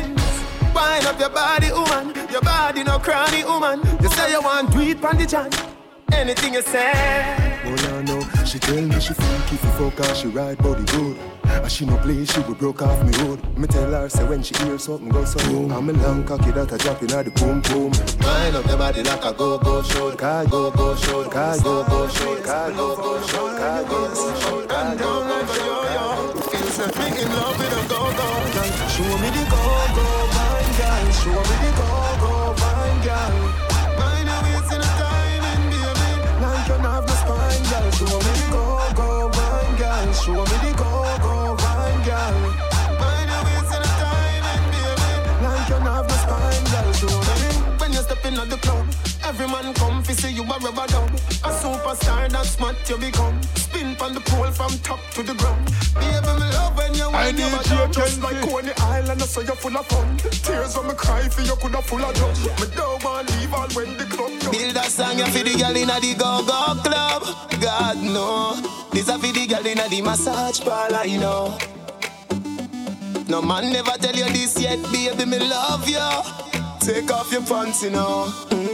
Wind 0.74 1.07
up 1.07 1.19
your 1.19 1.31
body, 1.31 1.70
woman. 1.73 2.15
Your 2.31 2.43
body 2.43 2.85
no 2.85 2.99
cranny, 2.99 3.45
woman. 3.45 3.81
You 4.01 4.09
say 4.11 4.31
you 4.32 4.40
want 4.43 4.70
do 4.73 4.81
it 4.81 5.05
on 5.05 5.16
the. 5.16 5.69
Anything 6.12 6.55
you 6.55 6.62
say. 6.62 6.93
Oh 7.65 7.74
no 7.74 8.01
no, 8.03 8.45
she 8.45 8.59
tell 8.59 8.81
me 8.81 8.99
she 8.99 9.12
if 9.12 9.62
you 9.62 9.70
fuck 9.77 9.99
her, 9.99 10.15
she 10.15 10.28
ride 10.28 10.59
body 10.59 10.85
good. 10.85 11.16
And 11.45 11.70
she 11.70 11.85
no 11.85 11.97
play, 11.99 12.24
she 12.24 12.40
would 12.40 12.59
broke 12.59 12.81
off 12.82 13.05
me 13.05 13.12
road. 13.19 13.40
Me 13.59 13.66
tell 13.66 13.90
her, 13.90 14.09
say 14.09 14.24
when 14.24 14.43
she 14.43 14.55
hear 14.65 14.78
something 14.78 15.09
go 15.11 15.24
so 15.24 15.39
boom. 15.51 15.70
I'm 15.70 15.89
a 15.90 15.93
long 15.93 16.24
cocky 16.24 16.51
that 16.53 16.73
I 16.73 16.77
drop 16.78 17.03
in 17.03 17.12
at 17.12 17.24
the 17.27 17.31
boom 17.32 17.61
boom. 17.61 17.93
Wind 18.24 18.57
up 18.57 18.66
your 18.66 18.78
body 18.78 19.03
like 19.03 19.24
a 19.24 19.32
go 19.35 19.59
go 19.59 19.82
show. 19.82 20.15
Car 20.16 20.47
go 20.47 20.70
go 20.70 20.95
show. 20.97 21.28
Car 21.28 21.59
go 21.59 21.85
go 21.85 22.09
show. 22.09 22.40
Car 22.43 22.70
go 22.73 22.97
go 22.97 23.27
show. 23.27 23.57
Car 23.59 23.85
go 23.85 24.15
go 24.15 24.40
show. 24.40 24.66
Car 24.66 24.97
go 24.97 25.23
go 25.28 25.47
show. 25.55 26.40
Feels 26.51 26.78
like 26.78 26.97
me 26.97 27.23
in 27.23 27.28
love 27.32 27.59
with 27.59 27.73
a 27.73 27.89
go 27.89 28.01
go. 28.16 28.28
Show 28.89 29.19
me 29.19 29.28
the 29.31 29.45
go 29.51 29.62
go. 29.95 30.28
Show 31.29 31.35
me 31.35 31.57
the 31.61 31.71
go 31.77 31.89
go 32.25 32.33
wine, 32.57 33.01
girl. 33.05 33.33
Mind 34.01 34.29
your 34.29 34.41
wasting 34.49 34.81
the 34.81 34.91
time 34.97 35.45
and 35.53 35.65
baby. 35.69 36.09
Like 36.41 36.69
you 36.69 36.79
have 36.81 37.05
no 37.05 37.15
spine, 37.21 37.65
girl. 37.69 37.91
Show 37.93 38.17
me 38.25 38.33
the 38.39 38.47
go 38.51 38.65
go 38.97 39.09
wine, 39.37 39.77
girl. 39.77 40.13
Show 40.15 40.33
me 40.33 40.57
the 40.65 40.73
go 40.73 40.91
go 41.21 41.35
wine, 41.61 42.01
girl. 42.09 42.35
Mind 42.97 43.29
your 43.29 43.43
wasting 43.45 43.85
the 43.85 43.93
time 44.01 44.45
and 44.53 44.67
baby. 44.73 45.11
Like 45.45 45.69
you 45.69 45.79
have 45.85 46.09
no 46.09 46.17
spine, 46.25 46.65
girl. 46.73 47.77
When 47.79 47.93
you 47.93 48.01
step 48.01 48.25
in 48.25 48.35
the 48.35 48.57
club. 48.63 48.87
Every 49.29 49.47
man 49.49 49.75
come 49.75 50.03
fi 50.03 50.15
see 50.15 50.33
you 50.33 50.43
a 50.43 50.47
rubber 50.47 50.87
dub 50.87 51.11
A 51.45 51.51
superstar 51.53 52.31
that's 52.31 52.59
what 52.59 52.77
you 52.89 52.97
become 52.97 53.39
Spin 53.79 53.95
from 53.95 54.13
the 54.15 54.21
pole 54.21 54.51
from 54.51 54.71
top 54.81 54.99
to 55.13 55.23
the 55.23 55.35
ground 55.35 55.65
Baby, 55.95 56.27
me 56.41 56.51
love 56.51 56.77
when 56.77 56.95
you 56.95 57.05
I 57.05 57.31
wine 57.31 57.37
your 57.39 57.49
need 57.49 57.57
body 57.57 57.71
you, 57.71 57.77
up 57.77 57.93
Just 57.93 58.21
Kenzie. 58.21 58.35
like 58.37 58.51
Coney 58.51 58.73
Island, 58.79 59.23
so 59.23 59.41
you're 59.41 59.55
full 59.55 59.77
of 59.77 59.87
fun 59.87 60.17
Tears 60.19 60.77
when 60.77 60.89
me 60.89 60.95
cry 60.95 61.29
for 61.29 61.43
you 61.43 61.55
coulda 61.63 61.81
full 61.83 62.05
of 62.05 62.13
drum 62.15 62.33
Me 62.59 62.75
don't 62.75 63.05
want 63.05 63.31
leave 63.39 63.55
all 63.55 63.69
when 63.79 63.97
the 63.97 64.05
club 64.05 64.33
done 64.41 64.51
Build 64.51 64.77
a 64.77 64.83
song 64.91 65.19
ya 65.19 65.27
for 65.27 65.45
the 65.45 65.55
girl 65.55 65.77
inna 65.77 66.01
the 66.01 66.15
go-go 66.19 66.83
club. 66.83 67.23
God 67.63 67.97
no, 68.03 68.57
this 68.91 69.09
a 69.09 69.17
for 69.19 69.31
the 69.33 69.47
girl 69.47 69.65
inna 69.67 69.89
the 69.89 70.03
massage 70.03 70.61
parlor, 70.61 71.05
you 71.07 71.21
know. 71.21 71.57
No 73.29 73.41
man 73.43 73.73
never 73.73 73.93
tell 73.93 74.17
you 74.17 74.25
this 74.31 74.59
yet, 74.61 74.83
baby, 74.91 75.25
me 75.25 75.39
love 75.39 75.89
you. 75.89 76.03
Take 76.81 77.11
off 77.13 77.31
your 77.31 77.43
pants, 77.43 77.83
you 77.83 77.91
know. 77.91 78.27
Mm, 78.51 78.68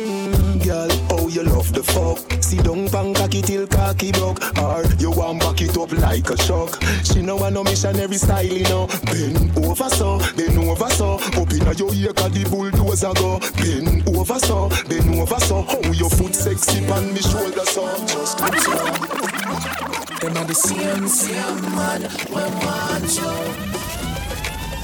girl, 0.64 0.88
oh 1.10 1.28
you 1.28 1.42
love 1.42 1.72
the 1.72 1.82
fuck. 1.82 2.18
See 2.42 2.56
down 2.56 2.88
pan 2.88 3.14
cocky 3.14 3.42
till 3.42 3.66
cocky 3.66 4.10
broke. 4.12 4.40
Or 4.58 4.82
you 4.98 5.10
want 5.10 5.40
back 5.40 5.60
it 5.60 5.76
up 5.76 5.92
like 5.92 6.28
a 6.30 6.36
shock. 6.42 6.82
She 7.04 7.20
know 7.20 7.36
want 7.36 7.54
no 7.54 7.62
missionary 7.62 8.16
style, 8.16 8.44
you 8.44 8.64
know. 8.64 8.88
Bend 9.04 9.52
over 9.58 9.88
so, 9.90 10.18
bend 10.36 10.58
over 10.58 10.90
so. 10.90 11.14
Up 11.36 11.52
inna 11.52 11.72
your 11.74 11.92
ear 11.94 12.12
'cause 12.12 12.32
the 12.32 12.44
bulldozer 12.48 13.12
go. 13.14 13.38
Bend 13.60 14.08
over 14.08 14.38
so, 14.40 14.68
bend 14.88 15.14
over 15.20 15.40
so. 15.40 15.62
How 15.62 15.92
your 15.92 16.10
foot 16.10 16.34
sexy 16.34 16.86
on 16.88 17.12
me 17.12 17.20
shoulder 17.20 17.66
so. 17.66 17.84
Just 18.06 18.38
come 18.38 18.58
so. 18.58 18.76
Them 20.20 20.36
are 20.38 20.44
the 20.44 20.54
same, 20.54 21.08
same 21.08 21.62
man 21.76 22.02
when 22.32 22.50
want 22.64 23.12
you. 23.20 23.34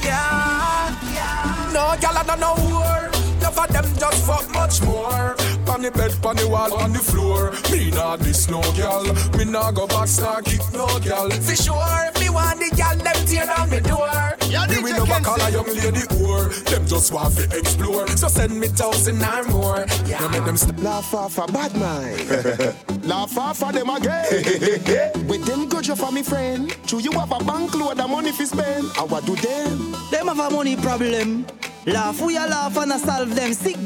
Yeah, 0.04 0.94
yeah. 1.14 1.70
No, 1.72 1.96
I 1.96 2.22
don't 2.26 2.40
know 2.40 2.54
war. 2.68 3.10
Enough 3.40 3.58
of 3.58 3.68
them 3.72 3.84
just 3.98 4.26
fuck 4.26 4.46
much 4.52 4.82
more. 4.82 5.39
On 5.70 5.80
the 5.82 5.90
bed, 5.92 6.12
on 6.26 6.34
the 6.36 6.48
wall, 6.48 6.74
on 6.74 6.92
the 6.92 6.98
floor. 6.98 7.52
Me 7.70 7.90
nah 7.90 8.16
this 8.16 8.50
no 8.50 8.60
girl. 8.74 9.04
Me 9.38 9.44
nah 9.44 9.70
go 9.70 9.86
back, 9.86 10.08
nah 10.18 10.40
kick 10.40 10.60
no 10.72 10.86
girl. 10.98 11.30
For 11.30 11.54
sure, 11.54 12.10
if 12.10 12.20
me 12.20 12.28
want 12.28 12.58
the 12.58 12.74
girl, 12.74 12.96
them 12.98 13.26
tear 13.26 13.46
down 13.46 13.70
me 13.70 13.78
door. 13.78 14.10
Yeah, 14.50 14.66
me 14.66 14.74
DJ 14.74 14.82
we 14.82 14.90
never 14.92 15.20
call 15.22 15.40
a 15.40 15.50
young 15.50 15.66
lady 15.66 16.04
whore. 16.10 16.50
Them 16.64 16.86
just 16.86 17.12
want 17.12 17.36
to 17.36 17.44
explore. 17.56 18.08
So 18.08 18.26
send 18.26 18.58
me 18.58 18.66
thousand 18.66 19.22
or 19.22 19.44
more. 19.44 19.86
Yeah, 20.06 20.26
make 20.28 20.44
them 20.44 20.56
st- 20.56 20.80
Laugh 20.82 21.14
off 21.14 21.38
a 21.38 21.46
bad 21.52 21.72
mind. 21.76 23.04
Laugh 23.06 23.38
off 23.38 23.62
of 23.62 23.72
them 23.72 23.90
again. 23.90 24.26
With 25.28 25.46
them 25.46 25.68
good 25.68 25.86
you 25.86 25.94
for 25.94 26.10
me 26.10 26.22
friend. 26.22 26.74
True 26.86 26.98
you 26.98 27.12
have 27.12 27.30
a 27.30 27.44
bank 27.44 27.74
load 27.76 28.00
of 28.00 28.10
money 28.10 28.32
fi 28.32 28.44
spend. 28.44 28.90
And 28.98 29.10
what 29.10 29.24
do 29.24 29.36
them? 29.36 29.92
Them 30.10 30.26
have 30.26 30.40
a 30.40 30.50
money 30.50 30.74
problem. 30.74 31.46
Laugh, 31.86 32.20
we 32.20 32.36
a 32.36 32.40
laugh 32.40 32.76
and 32.76 32.92
a 32.92 32.98
solve 32.98 33.34
them 33.34 33.54
sick 33.54 33.76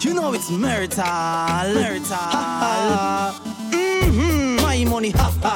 You 0.00 0.14
know 0.14 0.32
it's 0.32 0.50
marital. 0.50 1.04
Marital. 1.04 2.16
mm-hmm. 3.70 4.56
My 4.62 4.84
money, 4.84 5.10
ha 5.10 5.30
ha. 5.42 5.54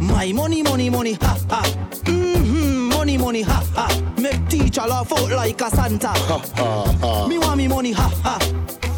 My 0.00 0.32
money, 0.32 0.62
money, 0.62 0.90
money, 0.90 1.14
ha 1.14 1.38
ha. 1.48 1.62
Mm-hmm. 2.04 2.88
Money, 2.90 3.18
money, 3.18 3.42
ha 3.42 3.64
ha. 3.74 4.12
Make 4.20 4.48
teacher 4.48 4.82
laugh 4.82 5.12
out 5.12 5.30
like 5.30 5.60
a 5.60 5.70
Santa. 5.70 6.08
Ha 6.08 6.38
ha 6.56 6.96
ha. 7.00 7.26
Me 7.28 7.38
want 7.38 7.56
me 7.58 7.68
money, 7.68 7.92
ha 7.92 8.08
ha. 8.22 8.38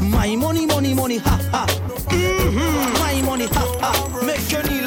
My 0.00 0.34
money, 0.36 0.66
money, 0.66 0.94
money, 0.94 1.18
ha 1.18 1.38
ha. 1.52 1.66
Mm-hmm. 2.08 2.92
My 3.00 3.22
money, 3.22 3.46
ha 3.46 3.78
ha. 3.80 4.17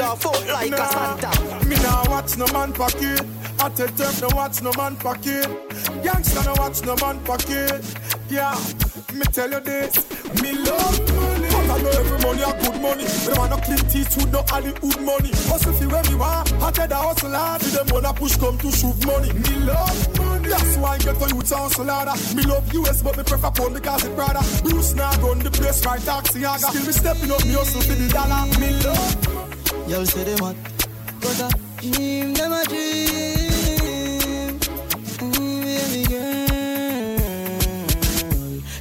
Your 0.02 0.18
out 0.18 0.48
like 0.48 0.72
a 0.72 0.88
Santa. 0.90 1.66
Me 1.68 1.76
nah 1.76 2.04
watch 2.10 2.36
no 2.36 2.48
man 2.48 2.74
pocket. 2.74 3.22
I 3.60 3.70
tell 3.70 3.86
them 3.86 4.14
no 4.20 4.36
watch 4.36 4.60
no 4.64 4.72
man 4.76 4.96
pocket. 4.96 5.46
Youngster 6.04 6.44
no 6.44 6.56
watch 6.58 6.82
no 6.84 6.96
man 6.96 7.20
pocket. 7.20 7.86
Yeah, 8.28 8.58
me 9.14 9.22
tell 9.30 9.52
you 9.52 9.60
this. 9.60 9.94
Me 10.42 10.54
love 10.54 10.98
money. 11.14 11.50
But 11.54 11.70
I 11.70 11.82
know 11.84 11.90
every 12.02 12.18
money 12.18 12.42
a 12.42 12.52
good 12.64 12.82
money. 12.82 13.06
Me 13.06 13.34
want 13.38 13.52
no 13.52 13.58
clean 13.58 13.78
teeth 13.94 14.18
with 14.18 14.32
no 14.32 14.42
Hollywood 14.50 15.02
money. 15.02 15.30
Hustle 15.46 15.74
fi 15.74 15.86
where 15.86 16.04
me 16.10 16.16
want. 16.16 16.52
I 16.54 16.72
tell 16.72 16.88
the 16.88 16.96
hustle 16.96 17.30
hard. 17.30 17.62
Them 17.62 17.86
wanna 17.92 18.12
push 18.16 18.38
come 18.38 18.58
to 18.58 18.72
shoot 18.72 19.06
money. 19.06 19.32
Me 19.34 19.56
love 19.70 20.18
money. 20.18 20.50
That's 20.50 20.78
why 20.78 20.96
I 20.96 20.98
get 20.98 21.20
to 21.20 21.36
youth 21.36 21.52
a 21.52 21.58
hustle 21.58 21.86
harder. 21.86 22.18
Me 22.36 22.42
love 22.50 22.74
US 22.74 23.04
but 23.04 23.18
me 23.18 23.24
prefer 23.24 23.52
pound 23.52 23.76
because 23.76 24.04
it 24.04 24.16
brother. 24.16 24.42
Bruce 24.64 24.96
now 24.96 25.14
run 25.22 25.38
the 25.46 25.52
place 25.52 25.86
right 25.86 26.02
taxi. 26.02 26.42
Still 26.42 26.86
me 26.88 26.92
stepping 26.92 27.30
up 27.30 27.46
me 27.46 27.54
hustle 27.54 27.82
for 27.82 27.94
the 27.94 28.10
dollar. 28.10 28.50
Me 28.58 28.72
love 28.82 29.36
money. 29.36 29.61
Y'all 29.92 30.06
say 30.06 30.24
them 30.24 30.40
hot, 30.40 30.56
but 31.20 31.38
a 31.42 31.50
dream, 31.82 32.34
them 32.34 32.54
a 32.54 32.64
dream. 32.64 34.58
Mm, 35.20 35.64
baby 35.66 36.04
girl. 36.08 36.48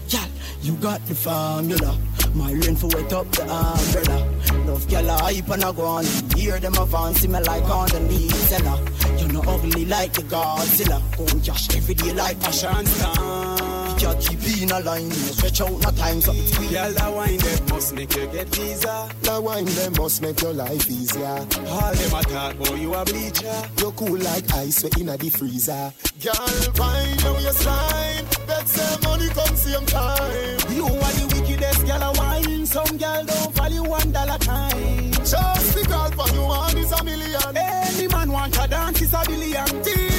Y'all, 0.09 0.31
you 0.62 0.74
got 0.74 1.05
the 1.07 1.15
formula. 1.16 1.99
My 2.32 2.53
rain 2.53 2.77
for 2.77 2.87
wet 2.87 3.12
up 3.12 3.28
the 3.32 3.43
umbrella. 3.43 4.24
Love 4.66 4.89
girl 4.89 5.09
a 5.09 5.19
hype 5.19 5.51
and 5.51 5.65
a 5.65 5.73
go 5.73 5.85
on. 5.85 6.05
Hear 6.37 6.61
them 6.61 6.74
a 6.74 6.87
fancy 6.87 7.27
me 7.27 7.41
like 7.41 7.65
on 7.65 7.89
the 7.89 7.99
lead 7.99 8.31
seller. 8.31 8.78
You 9.19 9.27
know 9.32 9.43
ugly 9.49 9.87
like 9.87 10.12
the 10.12 10.23
Godzilla. 10.23 11.03
Go 11.16 11.27
Josh 11.41 11.74
every 11.74 11.95
day 11.95 12.12
like 12.12 12.37
a 12.47 12.53
star. 12.53 13.80
You 14.01 14.15
keep 14.15 14.63
in 14.63 14.71
a 14.71 14.81
line, 14.81 15.05
you 15.05 15.11
stretch 15.11 15.61
out 15.61 15.73
no 15.73 15.91
time 15.91 16.23
so 16.23 16.33
it's 16.33 16.59
weird. 16.59 16.73
Girl, 16.73 16.93
that 16.95 17.13
wine 17.15 17.37
them 17.37 17.67
must 17.69 17.95
make 17.95 18.17
you 18.17 18.27
get 18.29 18.49
visa. 18.49 19.11
That 19.21 19.43
wine 19.43 19.67
them 19.67 19.93
must 19.99 20.23
make 20.23 20.41
your 20.41 20.55
life 20.55 20.89
easier. 20.89 21.27
All 21.27 21.93
them 21.93 22.15
a 22.15 22.23
talk 22.23 22.57
boy, 22.57 22.77
you 22.77 22.95
a 22.95 23.05
bleacher. 23.05 23.63
You 23.77 23.93
cool 23.93 24.17
like 24.17 24.51
ice 24.55 24.83
way 24.85 24.91
inna 24.99 25.19
the 25.19 25.29
freezer. 25.29 25.93
Girl, 26.23 26.49
find 26.73 27.23
your 27.23 27.35
waistline. 27.35 28.25
Bet 28.47 28.67
say 28.67 28.97
money 29.05 29.29
come 29.29 29.55
same 29.55 29.85
time. 29.85 30.59
You 30.73 30.87
are 30.87 31.13
the 31.21 31.37
wickedest 31.37 31.87
girl 31.87 32.03
a 32.03 32.13
wine. 32.17 32.65
Some 32.65 32.97
girl 32.97 33.25
don't 33.27 33.55
value 33.55 33.85
one 33.85 34.13
dollar 34.13 34.39
time. 34.39 35.13
Just 35.13 35.75
the 35.75 35.85
girl 35.87 36.11
for 36.13 36.35
you 36.35 36.43
one 36.43 36.79
is 36.79 36.91
a 36.93 37.05
million. 37.05 37.55
Any 37.55 38.09
man 38.09 38.33
want 38.33 38.57
a 38.65 38.67
dance 38.67 39.03
is 39.03 39.13
a 39.13 39.23
billion. 39.27 40.10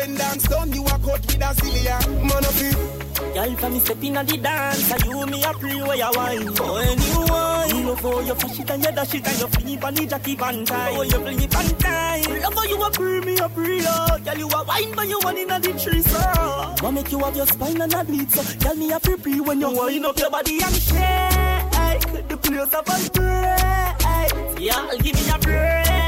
When 0.00 0.14
dance 0.14 0.48
done, 0.48 0.72
you 0.72 0.82
a 0.82 0.88
cut 0.88 1.20
with 1.20 1.36
a 1.36 1.52
zillion. 1.60 2.22
Man 2.24 2.44
of 2.44 2.62
it. 2.62 3.34
Girl, 3.34 3.56
for 3.56 3.68
me 3.68 3.80
step 3.80 4.02
in 4.02 4.14
the 4.14 4.36
dance, 4.38 4.92
and 4.92 5.04
you 5.04 5.26
me 5.26 5.44
a 5.44 5.52
pre 5.52 5.82
where 5.82 5.94
you 5.94 6.10
wine. 6.14 6.48
Oh, 6.58 6.74
when 6.74 7.00
you 7.02 7.20
wine, 7.28 7.86
love 7.86 8.00
how 8.00 8.20
you 8.20 8.34
flash 8.34 8.60
it 8.60 8.70
and 8.70 8.82
you 8.82 8.92
dash 8.92 9.14
it 9.14 9.26
and 9.28 9.68
you 9.68 9.74
it 9.74 9.84
on 9.84 9.94
the 9.94 10.06
jockey 10.06 10.36
pan 10.36 10.64
time. 10.64 10.96
Oh, 10.96 11.02
you 11.02 11.20
it 11.26 11.54
on 11.54 11.78
time. 11.78 12.40
Love 12.40 12.54
how 12.54 12.64
you 12.64 12.82
a 12.82 12.90
pre 12.90 13.20
me 13.20 13.36
pre 13.36 13.82
love. 13.82 14.24
Girl, 14.24 14.38
you 14.38 14.48
a 14.48 14.64
wine 14.64 14.92
but 14.96 15.06
you 15.06 15.20
one 15.20 15.36
in 15.36 15.48
the 15.48 15.58
tree, 15.78 16.00
so. 16.00 16.18
What 16.80 16.92
make 16.92 17.12
you 17.12 17.18
have 17.18 17.36
your 17.36 17.46
spine 17.46 17.82
and 17.82 17.92
a 17.92 18.02
bleed, 18.02 18.30
so. 18.30 18.42
Girl, 18.58 18.76
me 18.76 18.92
a 18.92 19.00
pre 19.00 19.40
when 19.40 19.60
you 19.60 19.70
wind 19.70 20.06
up 20.06 20.18
your 20.18 20.30
body 20.30 20.62
and 20.62 20.74
shake. 20.76 22.26
The 22.26 22.38
place 22.38 22.72
a 22.72 22.82
break. 22.82 24.60
Yeah, 24.60 24.90
give 25.02 25.14
me 25.14 25.30
a 25.30 25.38
break. 25.38 25.99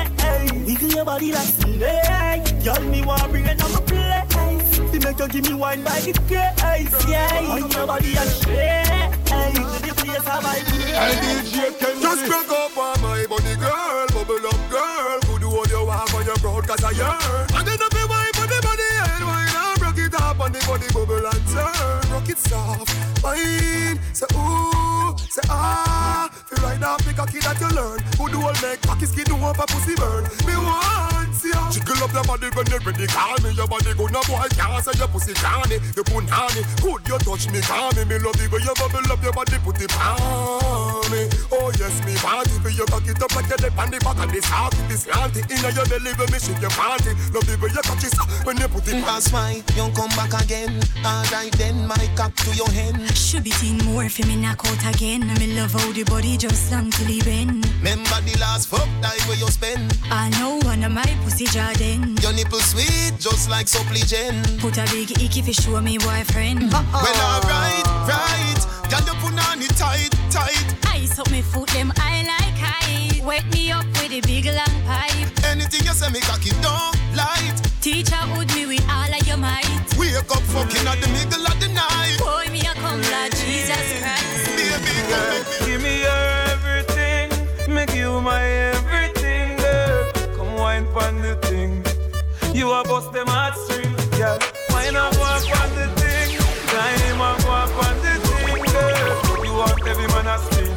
Wiggle 0.73 0.89
your 0.89 1.05
body 1.05 1.33
like 1.33 1.49
snake. 1.61 2.65
Girl, 2.65 2.81
me 2.89 3.05
want 3.05 3.31
bring 3.31 3.45
it 3.45 3.63
on 3.63 3.73
my 3.73 3.81
place. 3.83 4.79
Fi 4.89 4.99
make 5.05 5.19
you 5.19 5.29
give 5.29 5.51
me 5.51 5.55
wine 5.55 5.85
by 5.85 6.01
the 6.01 6.13
case, 6.25 7.07
yeah. 7.07 7.53
On 7.53 7.71
your 7.71 7.87
body 7.87 8.17
and 8.17 8.31
shake. 8.41 9.13
with 9.53 9.83
the 9.85 9.93
place 10.01 10.27
I 10.27 10.41
vibe. 10.41 10.83
Hey 10.93 11.15
DJ 11.21 11.79
Kenzie 11.79 12.01
Just 12.01 12.25
break 12.25 12.49
up 12.49 12.79
on 12.79 13.01
my 13.03 13.27
body 13.27 13.55
girl 13.57 14.07
Bubble 14.13 14.47
up 14.47 14.71
girl 14.71 15.21
Could 15.21 15.43
hold 15.43 15.69
your 15.69 15.87
walk 15.87 16.15
on 16.15 16.25
your 16.25 16.37
broad 16.37 16.67
cause 16.67 16.85
I 16.85 16.91
yearn 16.93 17.49
And 17.57 17.67
then 17.67 17.83
up 17.83 17.93
your 17.93 18.09
wipe 18.09 18.39
on 18.41 18.49
the 18.49 18.61
body 18.63 18.89
and 18.97 19.25
wine 19.25 19.49
and 19.53 19.83
Rock 19.83 19.99
it 19.99 20.15
up 20.15 20.41
on 20.41 20.53
the 20.53 20.61
body 20.67 20.87
bubble 20.93 21.27
and 21.27 21.49
turn 21.49 21.65
Rock 21.65 22.02
it 22.33 22.39
soft, 22.39 23.23
wine 23.23 23.99
Say 24.13 24.27
ooh, 24.35 25.15
say 25.29 25.43
ah. 25.49 26.31
Feel 26.49 26.65
right 26.65 26.81
now 26.81 26.97
pick 26.99 27.19
a 27.19 27.27
kid 27.27 27.43
that 27.43 27.61
you 27.61 27.69
learn. 27.77 28.01
Good 28.17 28.35
old 28.35 28.61
make 28.63 28.81
cocky 28.83 29.07
skin 29.07 29.31
over 29.33 29.53
pussy 29.69 29.95
burn. 29.95 30.25
Me 30.47 30.57
want 30.57 31.32
see 31.43 31.51
ya 31.51 31.71
Jiggle 31.75 32.05
up 32.05 32.13
your 32.15 32.25
body 32.25 32.49
when 32.55 32.67
you're 32.71 32.85
ready 32.87 33.07
Call 33.11 33.37
me 33.43 33.51
your 33.59 33.67
body 33.67 33.93
good 33.99 34.13
no 34.15 34.23
boy 34.31 34.47
can't 34.55 34.85
say 34.85 34.95
your 34.99 35.09
pussy 35.11 35.35
canny 35.35 35.83
You 35.99 36.05
punani, 36.07 36.63
good 36.79 37.03
you 37.09 37.19
touch 37.19 37.51
me 37.51 37.61
call 37.61 37.91
me 37.99 38.07
Me 38.07 38.17
love 38.23 38.39
the 38.39 38.47
way 38.47 38.63
you 38.63 38.75
bubble 38.79 39.11
up 39.11 39.23
your 39.23 39.35
body 39.35 39.59
put 39.67 39.83
it 39.83 39.91
on 39.99 41.03
me 41.11 41.27
Oh 41.51 41.75
yes 41.75 41.99
me 42.07 42.15
want 42.23 42.47
it 42.47 42.63
When 42.63 42.73
you 42.79 42.87
cock 42.87 43.07
it 43.11 43.19
up 43.19 43.35
like 43.35 43.49
you're 43.51 43.59
dead 43.59 43.75
on 43.75 43.91
the 43.91 43.99
back 43.99 44.19
of 44.23 44.31
this 44.31 44.47
heart 44.47 44.75
It 44.87 44.95
is 44.95 45.05
slanty 45.05 45.43
Inna 45.51 45.75
your 45.75 45.87
belly 45.91 46.15
when 46.15 46.31
me 46.31 46.39
shake 46.39 46.63
your 46.63 46.71
panty 46.71 47.13
Love 47.35 47.47
the 47.51 47.59
way 47.59 47.71
you 47.75 47.83
touch 47.83 48.05
it 48.07 48.15
when 48.45 48.57
you 48.59 48.69
put 48.69 48.87
it 48.89 48.95
on 48.95 49.03
That's 49.03 49.33
why 49.33 49.63
you 49.77 49.91
come 49.95 50.11
back 50.11 50.35
again. 50.43 50.81
Alright 51.05 51.53
then, 51.53 51.87
my 51.87 51.97
cock 52.17 52.35
to 52.37 52.51
your 52.55 52.69
hen. 52.71 53.07
Should 53.15 53.45
be 53.45 53.51
teen 53.51 53.79
more 53.85 54.09
for 54.09 54.27
me 54.27 54.37
knock 54.37 54.65
out 54.67 54.95
again. 54.95 55.27
Me 55.39 55.59
love 55.59 55.73
how 55.73 55.93
the 55.93 56.05
body 56.05 56.37
just 56.37 56.71
long 56.73 56.91
till 56.91 57.07
he 57.07 57.21
bend. 57.23 57.67
Remember 57.79 58.21
the 58.27 58.37
last 58.41 58.69
fuck 58.69 58.89
time 59.01 59.23
where 59.29 59.39
you 59.39 59.47
spend. 59.49 59.97
I 60.11 60.29
know 60.39 60.59
one 60.65 60.83
of 60.83 60.93
my 60.93 61.07
pussy 61.25 61.32
Jordan. 61.41 62.17
Your 62.21 62.33
nipple 62.33 62.61
sweet, 62.61 63.15
just 63.19 63.49
like 63.49 63.67
supplicant. 63.67 64.61
Put 64.61 64.77
a 64.79 64.85
big 64.93 65.11
icky 65.21 65.43
fi 65.43 65.53
show 65.53 65.81
me 65.81 65.99
boyfriend. 65.99 66.73
Uh-uh. 66.73 66.85
Well, 66.93 67.21
alright, 67.35 67.87
right. 68.07 68.61
Girl, 68.91 69.01
you 69.07 69.15
put 69.21 69.49
on 69.49 69.63
it 69.63 69.75
tight, 69.77 70.11
tight. 70.31 70.77
Ice 70.95 71.19
up 71.19 71.31
me 71.31 71.43
foot, 71.43 71.69
them 71.71 71.93
I 71.97 72.23
like 72.23 72.59
height. 72.59 73.25
Wet 73.25 73.45
me 73.53 73.73
up 73.73 73.87
with 73.87 74.13
a 74.13 74.21
big 74.21 74.47
long 74.47 74.77
pipe. 74.87 75.29
Anything 75.45 75.87
you 75.87 75.95
say, 75.95 76.11
me 76.11 76.21
cocky 76.21 76.51
don't 76.61 76.97
light. 77.17 77.59
Teacher 77.81 78.21
would 78.37 78.53
me 78.55 78.67
with 78.67 78.85
all 78.91 79.13
of 79.13 79.27
your 79.27 79.39
might. 79.39 79.67
Wake 79.99 80.15
up 80.17 80.43
fucking 80.53 80.87
at 80.87 81.01
the 81.01 81.09
middle 81.09 81.52
You 92.63 92.71
a 92.71 92.85
bust 92.85 93.11
them 93.11 93.27
heartstrings, 93.27 93.91
girl. 94.15 94.39
Wine 94.71 94.95
up 94.95 95.11
walk 95.19 95.43
on 95.51 95.71
the 95.75 95.91
thing, 95.99 96.39
time 96.71 97.19
and 97.19 97.43
walk 97.43 97.75
on 97.75 97.97
the 97.99 98.15
thing, 98.23 98.63
girl. 98.71 99.43
You 99.43 99.51
want 99.51 99.83
every 99.83 100.07
man 100.15 100.31
a 100.31 100.39
spin. 100.39 100.71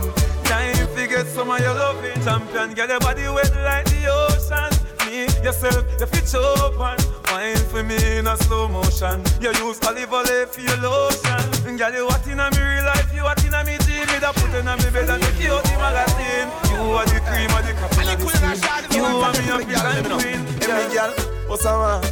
Time 0.49 0.74
to 0.74 1.06
get 1.06 1.28
some 1.28 1.52
of 1.52 1.62
your 1.62 1.76
loving, 1.78 2.18
champion. 2.26 2.74
Get 2.74 2.90
your 2.90 2.99
body 3.06 3.30
wet 3.30 3.53
like 3.62 3.86
the 3.86 4.02
ocean. 4.10 4.74
Me, 5.06 5.30
yourself, 5.45 5.86
you 6.02 6.07
fit 6.10 6.26
open. 6.34 6.98
Wine 7.30 7.62
for 7.70 7.84
me 7.84 8.18
in 8.18 8.26
a 8.26 8.36
slow 8.49 8.68
motion. 8.68 9.22
You 9.38 9.53
use 9.62 9.78
olive 9.86 10.10
oil 10.10 10.26
for 10.49 10.62
your 10.66 10.82
lotion. 10.82 11.70
And 11.70 11.78
girl, 11.78 11.94
you 11.94 12.10
hot 12.10 12.26
in 12.26 12.41
a 12.41 12.49
me 12.49 12.66
real 12.66 12.82
life, 12.82 13.14
you 13.14 13.22
hot 13.22 13.45
in 13.45 13.53
a 13.53 13.62
me 13.62 13.78
dream. 13.86 14.10
Me 14.10 14.18
da 14.18 14.34
put 14.34 14.49
in 14.57 14.66
a 14.66 14.74
me 14.74 14.90
bed 14.90 15.06
and 15.06 15.22
make 15.22 15.38
you 15.38 15.53
out 15.53 15.62
the 15.62 15.78
magazine. 15.78 16.49
You 16.66 16.98
are 16.98 17.06
the 17.06 17.22
cream 17.30 17.53
of 17.53 17.62
the 17.62 17.78
crop 17.78 17.94
of 17.94 18.10
the. 18.10 18.98
You 18.98 19.06
are 19.06 19.34
me 19.38 19.53
a 19.53 19.57
big 19.62 19.78
and 19.78 20.10
queen. 20.18 20.41
Every 20.66 20.90
girl, 20.90 21.35
what's 21.48 21.66
a 21.66 21.72
wine, 21.74 22.04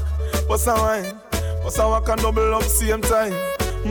what's 0.48 0.68
a 0.68 0.74
wine. 0.74 1.20
What's 1.64 1.80
a 1.80 1.88
walk 1.88 2.10
and 2.10 2.22
double 2.22 2.54
up 2.56 2.64
same 2.64 3.02
time. 3.02 3.32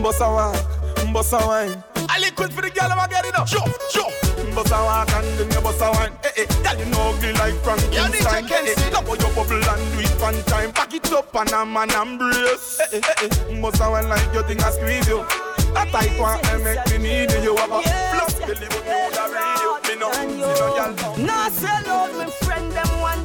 Bust 0.02 0.20
a 0.20 0.28
walk, 0.28 1.12
bust 1.12 1.32
a 1.32 1.38
wine. 1.38 1.82
A 1.96 2.20
liquid 2.20 2.52
for 2.52 2.60
the 2.60 2.68
girl, 2.68 2.92
I'ma 2.92 3.06
get 3.06 3.24
it 3.24 3.34
up. 3.34 3.48
Sure, 3.48 3.64
sure 3.90 4.12
Bust 4.54 4.72
a 4.72 4.76
walk 4.76 5.10
and 5.12 5.26
then 5.38 5.50
you 5.50 5.60
bust 5.62 5.80
a 5.80 5.90
wine. 5.90 6.12
Eh, 6.22 6.44
eh, 6.44 6.46
girl, 6.62 6.78
you 6.78 6.84
know 6.92 7.16
ugly 7.16 7.32
like 7.32 7.54
Frankenstein. 7.64 8.44
Eh, 8.44 8.76
eh, 8.76 8.90
love 8.92 9.08
how 9.08 9.14
you 9.16 9.34
bubble 9.34 9.56
and 9.56 9.92
do 9.96 10.00
it 10.04 10.20
one 10.20 10.42
time. 10.44 10.70
Back 10.72 10.92
it 10.92 11.10
up 11.12 11.34
and 11.34 11.50
a 11.52 11.64
man 11.64 11.88
embrace. 11.96 12.78
Eh, 12.92 13.00
eh, 13.00 13.00
eh, 13.00 13.28
eh. 13.56 13.60
Bust 13.62 13.80
a 13.80 13.88
wine 13.88 14.08
like 14.10 14.34
you 14.34 14.42
think 14.42 14.62
I 14.62 14.70
squeeze 14.70 15.08
you. 15.08 15.24
A 15.72 15.88
tight 15.88 16.12
one, 16.20 16.44
I 16.44 16.58
make 16.60 16.84
me 16.92 16.98
need 16.98 17.32
you. 17.32 17.40
You 17.40 17.56
have 17.56 17.72
a 17.72 17.80
flop 17.80 18.36
belly, 18.44 18.68
but 18.68 18.84
me 18.84 18.92
woulda 19.00 19.24
read 19.32 19.60
you 19.64 19.72
Me 19.88 19.94
no, 19.96 20.12
see 20.12 20.60
no 20.60 20.68
girl 20.76 21.16
Nah, 21.24 21.48
sell 21.48 21.88
out 21.88 22.12
my 22.12 22.28
friend, 22.44 22.70
them 22.72 23.00
one 23.00 23.24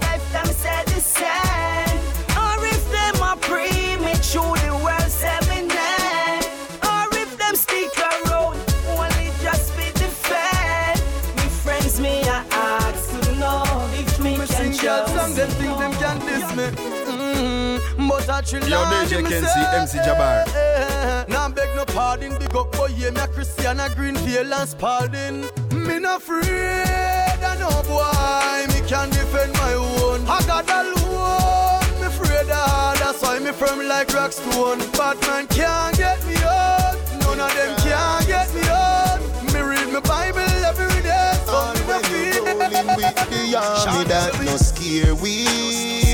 I 18.54 18.60
Yo, 18.68 18.78
DJ 18.86 19.28
Kenzie, 19.28 19.66
MC 19.76 19.98
Jabbar. 20.00 20.48
eh, 20.56 21.26
Now 21.28 21.50
beg 21.50 21.76
no 21.76 21.84
pardon, 21.86 22.38
big 22.40 22.56
up 22.56 22.72
boy, 22.72 22.88
yeah, 22.96 23.10
me 23.12 23.20
a 23.20 23.28
Christian, 23.28 23.80
a 23.80 23.90
Greenfield 23.90 24.52
and 24.52 24.70
Spalding. 24.70 25.42
Me 25.74 26.00
not 26.00 26.22
afraid 26.22 27.44
of 27.44 27.60
no 27.60 27.70
boy, 27.84 28.66
me 28.74 28.88
can 28.88 29.10
defend 29.10 29.52
my 29.54 29.74
own. 29.74 30.22
I 30.28 30.42
got 30.48 30.70
alone, 30.70 32.00
me 32.00 32.08
afraid 32.08 32.50
of 32.50 33.00
that's 33.00 33.22
why 33.22 33.38
me 33.40 33.52
firm 33.52 33.86
like 33.88 34.14
rock 34.14 34.32
stone. 34.32 34.80
Batman 34.94 35.48
can't 35.48 35.98
get 35.98 36.26
me 36.26 36.36
out, 36.38 36.96
none 37.22 37.40
of 37.42 37.54
them 37.54 37.76
can't 37.84 38.26
get 38.28 38.54
me 38.56 38.62
out. 38.70 39.20
Me 39.54 39.60
read 39.60 39.92
my 39.92 40.00
Bible 40.00 40.40
every 40.64 41.02
day, 41.02 41.34
so 41.46 41.74
me 41.74 41.82
no 41.86 42.00
fear. 42.08 42.42
Rolling 42.46 42.96
with 42.96 43.16
the 43.30 43.58
army 43.58 44.06
that 44.08 44.42
no 44.46 44.56
scare 44.56 45.16
we. 45.16 46.07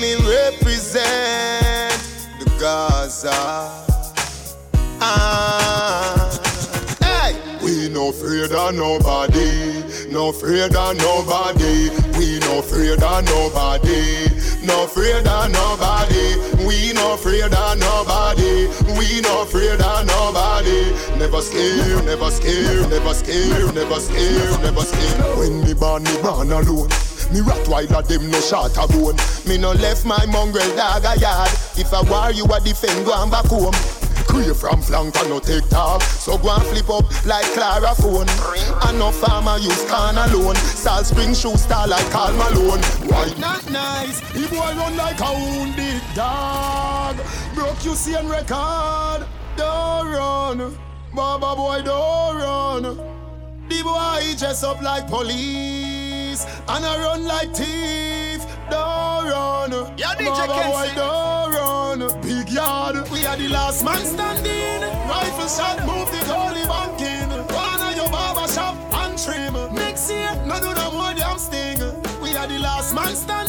Me 0.00 0.14
represent 0.14 1.02
the 2.38 2.44
Gaza. 2.60 3.32
Ah, 5.00 6.30
hey. 7.00 7.34
We 7.64 7.88
no 7.88 8.10
afraid 8.10 8.52
of 8.52 8.74
nobody, 8.76 9.82
no 10.12 10.28
afraid 10.28 10.76
of 10.76 10.96
nobody. 10.98 11.90
We 12.16 12.38
no 12.38 12.60
afraid 12.60 13.02
of 13.02 13.24
nobody, 13.24 14.28
no 14.64 14.84
afraid 14.84 15.26
of 15.26 15.50
nobody. 15.50 16.36
We 16.64 16.92
no 16.92 17.14
afraid 17.14 17.52
of 17.52 17.78
nobody, 17.78 18.68
we 18.96 19.20
no 19.20 19.42
afraid 19.42 19.80
of 19.80 20.06
nobody. 20.06 20.92
Never 21.18 21.42
scared, 21.42 22.04
never 22.04 22.30
scared, 22.30 22.88
never 22.88 23.14
scared, 23.14 23.74
never 23.74 23.98
scared, 23.98 24.62
never 24.62 24.82
scared. 24.82 25.38
When 25.38 25.64
me 25.64 25.74
born, 25.74 26.04
me 26.04 26.22
born 26.22 26.52
alone. 26.52 27.07
Me 27.32 27.40
Rottweiler 27.40 28.06
them 28.06 28.30
no 28.30 28.40
shot 28.40 28.76
a 28.76 28.86
bone. 28.88 29.16
Me 29.46 29.58
no 29.58 29.72
left 29.72 30.04
my 30.04 30.24
mongrel 30.26 30.68
dog 30.76 31.04
a 31.04 31.18
yard. 31.20 31.50
If 31.76 31.92
I 31.92 32.02
war 32.08 32.32
you 32.32 32.44
a 32.44 32.60
defend, 32.60 33.04
go 33.04 33.12
and 33.20 33.30
back 33.30 33.46
home. 33.46 33.74
Crave 34.26 34.56
from 34.56 34.82
flank 34.82 35.16
and 35.16 35.30
no 35.30 35.38
take 35.40 35.68
talk. 35.68 36.02
So 36.02 36.38
go 36.38 36.54
and 36.54 36.64
flip 36.64 36.88
up 36.90 37.04
like 37.26 37.46
Claro 37.52 37.94
phone. 37.94 38.28
And 38.88 38.98
no 38.98 39.10
farmer 39.10 39.58
use 39.58 39.84
can 39.86 40.16
alone. 40.16 40.56
Salt 40.56 41.06
spring 41.06 41.34
shoe 41.34 41.56
star 41.56 41.86
like 41.86 42.08
Karl 42.10 42.32
Malone. 42.34 42.82
Why 43.08 43.32
not 43.38 43.70
nice? 43.70 44.20
He 44.32 44.46
boy 44.46 44.74
run 44.76 44.96
like 44.96 45.20
a 45.20 45.32
wounded 45.32 46.02
dog. 46.14 47.16
Broke 47.54 47.84
you 47.84 47.94
see 47.94 48.14
and 48.14 48.28
record. 48.30 49.26
Don't 49.56 50.06
run, 50.06 50.78
Baba 51.12 51.56
boy, 51.56 51.82
don't 51.82 52.36
run. 52.36 53.27
The 53.68 53.82
boy 53.82 54.34
dress 54.38 54.62
up 54.64 54.80
like 54.82 55.06
police 55.08 56.44
and 56.68 56.84
I 56.84 56.98
run 57.02 57.24
like 57.24 57.54
thief. 57.54 58.44
Don't 58.70 59.28
run, 59.28 59.70
Yeah, 59.96 60.14
DJ 60.14 60.46
boy, 60.46 60.54
Kenzie. 60.54 60.94
don't 60.94 61.52
run. 61.52 62.20
Big 62.22 62.50
yard, 62.50 62.96
we 63.10 63.24
are 63.26 63.36
the 63.36 63.48
last 63.48 63.84
man 63.84 64.04
standing. 64.04 64.82
Rifle 65.08 65.48
shot, 65.48 65.78
move 65.86 66.08
the 66.10 66.18
goalie 66.28 66.66
banking. 66.68 67.28
Wanna 67.54 67.96
your 67.96 68.08
barber 68.10 68.48
shop 68.52 68.76
and 68.92 69.18
trim. 69.18 69.54
Next 69.74 70.10
year, 70.10 70.30
no 70.46 70.60
do 70.60 70.74
no 70.74 70.90
more 70.92 71.14
damn 71.14 71.38
sting. 71.38 71.78
We 72.22 72.34
are 72.36 72.46
the 72.46 72.58
last 72.58 72.94
man 72.94 73.14
standing. 73.16 73.47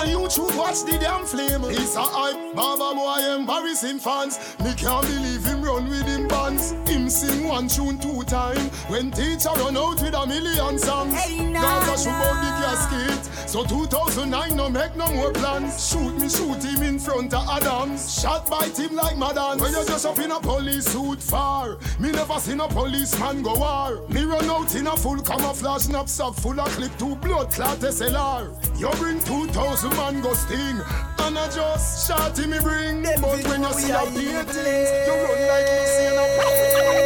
Pan 0.00 0.08
YouTube, 0.08 0.56
watch 0.56 0.82
the 0.84 0.96
damn 0.98 1.26
flame. 1.26 1.62
It's 1.64 1.94
a 1.94 2.00
hype, 2.00 2.56
Baba 2.56 2.94
boy 2.94 3.34
embarrassing 3.34 3.98
fans. 3.98 4.38
Me 4.64 4.72
can't 4.72 5.06
believe 5.06 5.44
him 5.44 5.60
run 5.60 5.90
with 5.90 6.06
him 6.06 6.26
bands. 6.26 6.72
Sing 7.10 7.48
one 7.48 7.66
tune 7.66 7.98
two 7.98 8.22
time. 8.22 8.70
When 8.86 9.10
teacher 9.10 9.50
run 9.56 9.76
out 9.76 10.00
with 10.00 10.14
a 10.14 10.26
million 10.28 10.78
songs. 10.78 11.12
Hey, 11.12 11.44
nah, 11.44 11.60
Gaza 11.60 12.04
shoot 12.04 12.14
out 12.14 12.38
the 12.38 12.50
casket. 12.64 13.48
So 13.50 13.64
2009 13.64 14.56
no 14.56 14.70
make 14.70 14.94
no 14.94 15.12
more 15.12 15.32
plans. 15.32 15.90
Shoot 15.90 16.16
me, 16.20 16.28
shoot 16.28 16.62
him 16.62 16.82
in 16.84 17.00
front 17.00 17.34
of 17.34 17.48
Adams. 17.48 18.20
Shot 18.20 18.48
by 18.48 18.68
him 18.68 18.94
like 18.94 19.18
Madden. 19.18 19.58
When 19.58 19.72
you 19.72 19.84
just 19.84 20.06
up 20.06 20.20
in 20.20 20.30
a 20.30 20.38
police 20.38 20.86
suit 20.86 21.20
far. 21.20 21.78
Me 21.98 22.12
never 22.12 22.38
seen 22.38 22.60
a 22.60 22.68
policeman 22.68 23.42
go 23.42 23.58
war. 23.58 24.06
Me 24.08 24.22
run 24.22 24.48
out 24.48 24.72
in 24.76 24.86
a 24.86 24.96
full 24.96 25.20
camouflage 25.20 25.88
knapsack 25.88 26.34
full 26.34 26.60
of 26.60 26.68
clip 26.68 26.96
to 26.98 27.16
blood 27.16 27.50
clot 27.50 27.78
SLR. 27.78 28.54
You 28.78 28.88
bring 29.00 29.18
2,000 29.18 29.90
man 29.96 30.20
go 30.20 30.32
sting. 30.32 30.80
And 31.18 31.36
I 31.36 31.48
just 31.50 32.06
shot 32.06 32.38
him 32.38 32.50
me 32.50 32.60
bring. 32.60 33.02
But 33.02 33.44
when 33.48 33.62
you 33.62 33.72
see 33.72 33.90
a 33.90 33.98
paintings, 33.98 34.56
you 34.56 35.12
run 35.12 35.48
like 35.48 35.66
you 35.66 35.86
see 35.86 36.06
a 36.06 36.99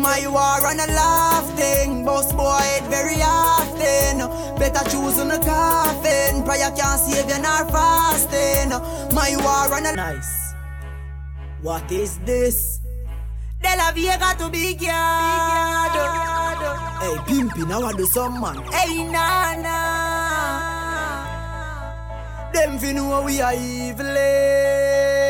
My 0.00 0.26
war 0.26 0.66
and 0.70 0.80
a 0.80 0.86
laughing, 0.92 2.04
boss 2.04 2.32
boy 2.32 2.60
it 2.78 2.84
very 2.84 3.20
often. 3.22 4.18
Better 4.58 4.84
choose 4.90 5.18
on 5.20 5.28
the 5.28 5.38
coffin, 5.38 6.42
prayer 6.44 6.70
can't 6.70 7.00
save 7.00 7.28
you 7.28 7.42
nor 7.42 7.64
fasting. 7.70 8.70
My 9.14 9.34
war 9.44 9.76
and 9.76 9.86
a 9.86 9.96
nice. 9.96 10.54
What 11.62 11.90
is 11.90 12.18
this? 12.26 12.80
De 13.62 13.76
la 13.76 13.92
Vega 13.92 14.34
to 14.38 14.50
big 14.50 14.82
yard. 14.82 15.96
Hey, 17.00 17.16
pimpin', 17.26 17.72
I 17.72 17.78
want 17.78 17.96
do 17.96 18.06
some 18.06 18.40
man. 18.40 18.56
Hey, 18.70 19.04
nana. 19.04 19.78
Them 22.52 22.78
fi 22.78 22.92
know 22.92 23.22
we 23.22 23.40
are 23.40 23.54
evil. 23.54 24.06
Eh? 24.06 25.23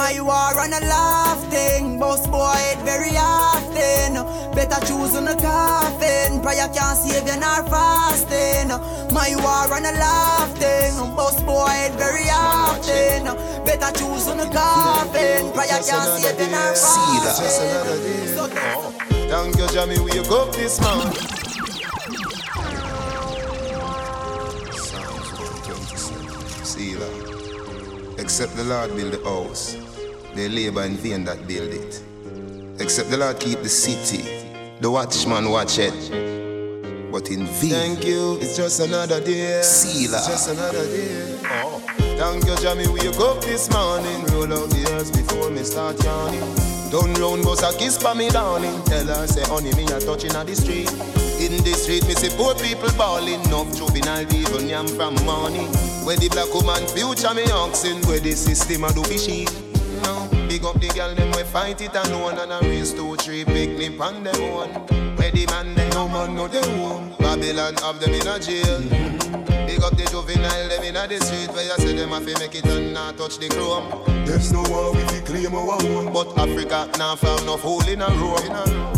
My 0.00 0.18
war 0.22 0.58
and 0.64 0.72
a 0.72 0.80
laugh 0.88 1.44
thing, 1.50 1.98
boss 1.98 2.26
boy 2.26 2.56
it 2.72 2.78
very 2.88 3.14
often. 3.18 4.14
Better 4.54 4.80
choose 4.86 5.14
on 5.14 5.26
the 5.26 5.36
coffin, 5.36 6.40
prayer 6.40 6.68
can't 6.72 6.96
save 6.96 7.28
you 7.28 7.38
nor 7.38 7.62
fasting. 7.68 8.68
My 9.12 9.36
war 9.44 9.68
and 9.76 9.84
a 9.84 9.92
laugh 10.00 10.56
thing, 10.56 10.96
boss 11.14 11.42
boy 11.42 11.68
it 11.84 11.92
very 12.00 12.30
often. 12.32 13.24
Better 13.66 13.92
choose 13.98 14.26
on 14.26 14.38
the 14.38 14.48
coffin, 14.48 15.52
prayer 15.52 15.68
can't 15.68 16.10
save 16.16 16.40
you 16.40 16.48
nor 16.48 16.74
See 16.74 17.16
that. 17.20 17.36
fasting. 17.36 18.38
Oh. 18.72 18.94
Thank 19.28 19.58
you, 19.58 19.68
Jamie, 19.68 20.00
we 20.00 20.12
you 20.14 20.24
go 20.24 20.50
this 20.50 20.80
man. 20.80 21.12
See 26.64 26.94
that. 26.94 27.19
Except 28.30 28.54
the 28.54 28.62
Lord 28.62 28.94
build 28.94 29.12
the 29.12 29.24
house, 29.28 29.76
they 30.36 30.48
labor 30.48 30.84
in 30.84 30.94
vain 30.94 31.24
that 31.24 31.48
build 31.48 31.74
it. 31.74 32.00
Except 32.78 33.10
the 33.10 33.16
Lord 33.16 33.40
keep 33.40 33.60
the 33.60 33.68
city, 33.68 34.22
the 34.80 34.88
watchman 34.88 35.50
watch 35.50 35.80
it. 35.80 37.10
But 37.10 37.28
in 37.28 37.44
vain. 37.44 37.70
Thank 37.70 38.04
you, 38.04 38.38
it's 38.40 38.56
just 38.56 38.78
another 38.78 39.20
day. 39.20 39.60
See 39.62 40.06
that. 40.06 40.18
It's 40.18 40.28
just 40.28 40.48
another 40.48 40.86
day. 40.86 41.40
Oh. 41.42 41.82
Thank 42.16 42.46
you, 42.46 42.54
Jamie, 42.62 42.86
we 42.86 43.02
you 43.02 43.12
go 43.14 43.34
this 43.40 43.68
morning. 43.72 44.22
Roll 44.26 44.62
out 44.62 44.70
the 44.70 44.86
earth 44.94 45.10
before 45.12 45.50
me 45.50 45.64
start 45.64 46.00
yawning. 46.04 46.40
Turn 46.92 47.12
round, 47.14 47.42
bust 47.42 47.64
a 47.66 47.76
kiss 47.76 47.98
for 48.00 48.14
me, 48.14 48.30
darling. 48.30 48.80
Tell 48.84 49.06
her, 49.06 49.26
say, 49.26 49.42
honey, 49.50 49.74
me 49.74 49.86
a 49.86 49.98
touching 49.98 50.30
at 50.36 50.46
the 50.46 50.54
street. 50.54 50.88
In 51.42 51.58
the 51.64 51.74
street, 51.74 52.06
me 52.06 52.14
see 52.14 52.30
poor 52.36 52.54
people 52.54 52.92
bawling. 52.96 53.42
Enough 53.46 53.74
juvenile 53.74 54.24
people 54.24 54.62
yam 54.62 54.86
from 54.86 55.16
money. 55.26 55.66
Where 56.04 56.16
the 56.16 56.28
black 56.28 56.52
woman 56.52 56.86
future 56.88 57.34
me 57.34 57.44
oxen. 57.50 58.00
Where 58.02 58.20
the 58.20 58.32
system 58.32 58.84
a 58.84 58.92
do 58.92 59.02
be 59.04 59.18
sheep. 59.18 59.50
No, 60.02 60.28
big 60.48 60.64
up 60.64 60.80
the 60.80 60.88
girl 60.94 61.14
them 61.14 61.30
we 61.32 61.42
fight 61.44 61.80
it 61.80 61.94
alone 61.94 62.38
and 62.38 62.52
a 62.52 62.60
race 62.62 62.92
two 62.92 63.16
three 63.16 63.44
picnic 63.44 64.00
on 64.00 64.22
them 64.24 64.40
one. 64.52 64.70
Where 65.16 65.30
the 65.30 65.46
man 65.46 65.74
them 65.74 65.90
no 65.90 66.08
man 66.08 66.34
no 66.34 66.48
they 66.48 66.62
home. 66.76 67.14
Babylon 67.18 67.76
have 67.76 68.00
them 68.00 68.14
in 68.14 68.26
a 68.26 68.38
jail. 68.38 68.80
Big 69.66 69.82
up 69.82 69.96
the 69.96 70.08
juvenile 70.10 70.68
them 70.68 70.82
in 70.82 70.96
a 70.96 71.06
the 71.06 71.20
street 71.24 71.50
where 71.54 71.64
you 71.64 71.76
say 71.78 71.94
them 71.94 72.10
have 72.10 72.26
to 72.26 72.38
make 72.40 72.54
it 72.54 72.64
and 72.66 72.94
not 72.94 73.16
touch 73.18 73.38
the 73.38 73.48
chrome. 73.48 73.88
There's 74.24 74.52
no 74.52 74.62
war 74.68 74.92
we 74.92 75.00
fi 75.02 75.20
claim 75.20 75.54
our 75.54 75.78
own, 75.84 76.12
but 76.12 76.36
Africa 76.38 76.88
now 76.98 77.14
found 77.16 77.46
no 77.46 77.56
hole 77.56 77.86
in 77.86 78.00
a 78.00 78.08
row. 78.08 78.36
In 78.38 78.52
a 78.52 78.64
row. 78.66 78.92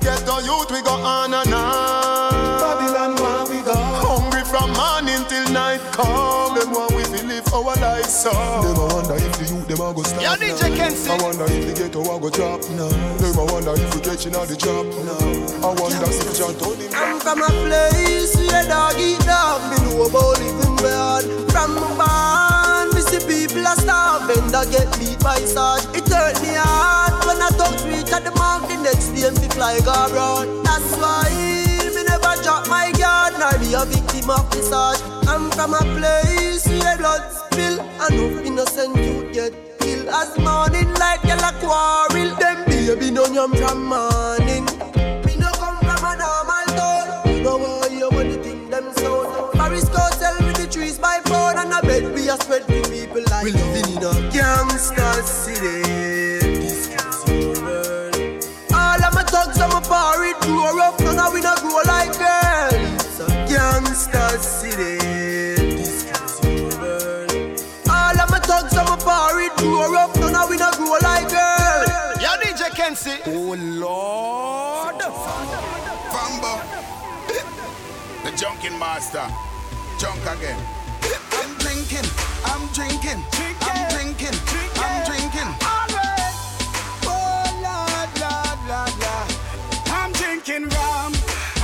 Get 0.00 0.24
the 0.26 0.42
youth 0.44 0.70
we 0.70 0.82
go 0.82 0.92
on 0.92 1.32
and 1.32 1.54
on. 1.54 2.60
Babylon 2.60 3.14
where 3.16 3.44
we 3.48 3.62
go. 3.64 3.74
Hungry 3.74 4.29
from 4.50 4.72
morning 4.74 5.22
till 5.30 5.46
night 5.54 5.80
come. 5.94 6.58
Them 6.58 6.74
want 6.74 6.92
we 6.92 7.04
fi 7.04 7.22
live 7.22 7.46
our 7.54 7.74
life 7.78 8.10
so. 8.10 8.34
Them 8.66 8.76
a 8.82 8.86
wonder 8.90 9.14
if 9.14 9.32
the 9.38 9.46
youth 9.46 9.66
them 9.70 9.80
a 9.80 9.94
go 9.94 10.02
stop. 10.02 10.20
Yo, 10.20 10.34
DJ 10.34 10.74
Kenzie. 10.74 11.10
I 11.10 11.22
wonder 11.22 11.46
if 11.46 11.62
the 11.70 11.72
ghetto 11.78 12.02
a 12.02 12.18
go 12.18 12.28
drop. 12.28 12.60
No. 12.74 12.90
Them 13.22 13.38
a 13.38 13.44
wonder 13.46 13.74
if 13.78 13.94
we 13.94 14.00
catching 14.02 14.34
all 14.34 14.44
the 14.44 14.56
job. 14.58 14.90
No. 15.06 15.14
I 15.62 15.70
wonder 15.78 16.10
if 16.10 16.34
John 16.36 16.54
Tony. 16.58 16.90
I'm 16.90 17.20
from 17.22 17.42
a 17.42 17.50
place 17.70 18.34
where 18.34 18.66
dog 18.66 18.98
eat 18.98 19.22
dog. 19.22 19.62
Me 19.70 19.78
know 19.86 20.10
about 20.10 20.42
living 20.42 20.76
bad. 20.82 21.24
From 21.54 21.78
my 21.78 21.86
barn, 21.94 22.90
me 22.90 23.00
see 23.06 23.22
people 23.22 23.62
a 23.62 23.74
starving. 23.78 24.50
That 24.50 24.66
get 24.74 24.90
beat 24.98 25.22
by 25.22 25.38
sword. 25.46 25.86
It 25.94 26.10
hurt 26.10 26.34
me 26.42 26.58
hard 26.58 27.14
when 27.22 27.38
I 27.38 27.48
talk 27.54 27.78
reach 27.86 28.10
at 28.10 28.26
the 28.26 28.34
mark. 28.34 28.66
The 28.66 28.76
next 28.82 29.14
day 29.14 29.30
me 29.30 29.46
fly 29.54 29.78
go 29.86 29.94
abroad. 29.94 30.50
That's 30.66 30.90
why 30.98 31.30
me 31.30 31.38
never 31.38 31.59
drop 32.42 32.68
my 32.68 32.92
guard. 32.92 33.34
Nor 33.38 33.58
be 33.58 33.74
a 33.74 33.84
victim 33.84 34.30
of 34.30 34.50
the 34.50 34.62
sword. 34.62 35.00
I'm 35.28 35.50
from 35.50 35.74
a 35.74 35.82
place 35.98 36.66
where 36.66 36.96
blood 36.96 37.24
spill. 37.32 37.80
And 37.80 38.16
no 38.16 38.42
innocent 38.42 38.96
youth 38.96 39.32
get 39.32 39.52
killed. 39.80 40.08
As 40.08 40.36
morning 40.38 40.92
light, 40.94 41.22
girl 41.22 41.40
a 41.40 41.52
quarrel. 41.60 42.34
Them 42.36 42.64
baby 42.66 43.10
no 43.10 43.24
yam 43.26 43.52
from 43.54 43.86
morning. 43.86 44.64
Me 45.26 45.36
no 45.36 45.50
come 45.62 45.78
from 45.78 46.04
a 46.04 46.16
normal 46.16 46.66
town. 46.76 47.28
You 47.28 47.42
know 47.42 47.58
why 47.58 47.88
you 47.90 48.08
want 48.10 48.28
the 48.32 48.42
thing 48.42 48.70
them 48.70 48.92
sound. 48.94 49.52
Paris 49.54 49.88
go 49.88 50.02
sell 50.18 50.36
with 50.40 50.56
the 50.56 50.66
trees 50.66 50.98
by 50.98 51.20
phone 51.24 51.58
and 51.58 51.72
I 51.72 51.80
bet 51.80 52.12
we 52.14 52.28
are 52.28 52.38
spread 52.40 52.66
the 52.66 52.82
people 52.90 53.22
like 53.30 53.44
We 53.44 53.52
living 53.52 53.96
in 53.96 54.02
a 54.02 54.30
gangster 54.32 55.22
city. 55.22 56.39
Of 59.62 59.72
my 59.72 59.80
thugs 59.80 59.88
and 59.88 59.88
my 59.88 59.88
party 59.88 60.46
grow 60.46 60.80
up, 60.80 61.00
none 61.00 61.18
of 61.18 61.32
we 61.32 61.40
no 61.40 61.54
grow 61.56 61.80
like 61.86 62.12
girls. 62.18 62.74
It's 63.04 63.20
a 63.20 63.26
gangster 63.48 64.38
city. 64.38 64.98
This 65.76 66.04
is 66.04 66.76
world. 66.78 67.30
All 67.88 68.20
of 68.20 68.30
my 68.30 68.38
thugs 68.40 68.76
and 68.76 68.88
my 68.88 68.96
party 68.96 69.48
grow 69.56 69.94
up, 69.96 70.16
none 70.16 70.34
of 70.34 70.48
we 70.48 70.56
no 70.56 70.70
grow 70.72 70.96
like 71.02 71.28
girls. 71.28 72.20
Yo, 72.20 72.30
DJ 72.40 72.70
Kenzie. 72.74 73.20
Oh 73.26 73.54
Lord. 73.58 75.00
Fambo. 76.12 76.52
the 78.24 78.36
junkin 78.36 78.78
master. 78.78 79.26
Junk 79.98 80.22
again. 80.22 80.58
I'm 81.32 81.54
drinking. 81.58 82.08
I'm 82.44 82.66
drinking. 82.72 83.39
Drinking 90.50 90.68
rum 90.76 91.12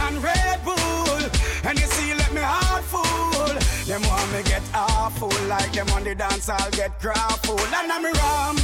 and 0.07 0.23
Red 0.23 0.65
Bull. 0.65 1.19
And 1.65 1.79
you 1.79 1.87
see, 1.87 2.15
let 2.15 2.33
me 2.33 2.41
heart 2.41 2.85
full. 2.85 3.55
Them 3.87 4.03
want 4.09 4.33
me 4.33 4.43
get 4.45 4.63
awful. 4.75 5.33
Like 5.49 5.73
them 5.73 5.89
on 5.91 6.05
the 6.05 6.15
dance, 6.15 6.49
I'll 6.49 6.71
get 6.71 7.01
grappled. 7.01 7.61
And 7.61 7.91
I'm 7.91 8.05
rum 8.05 8.57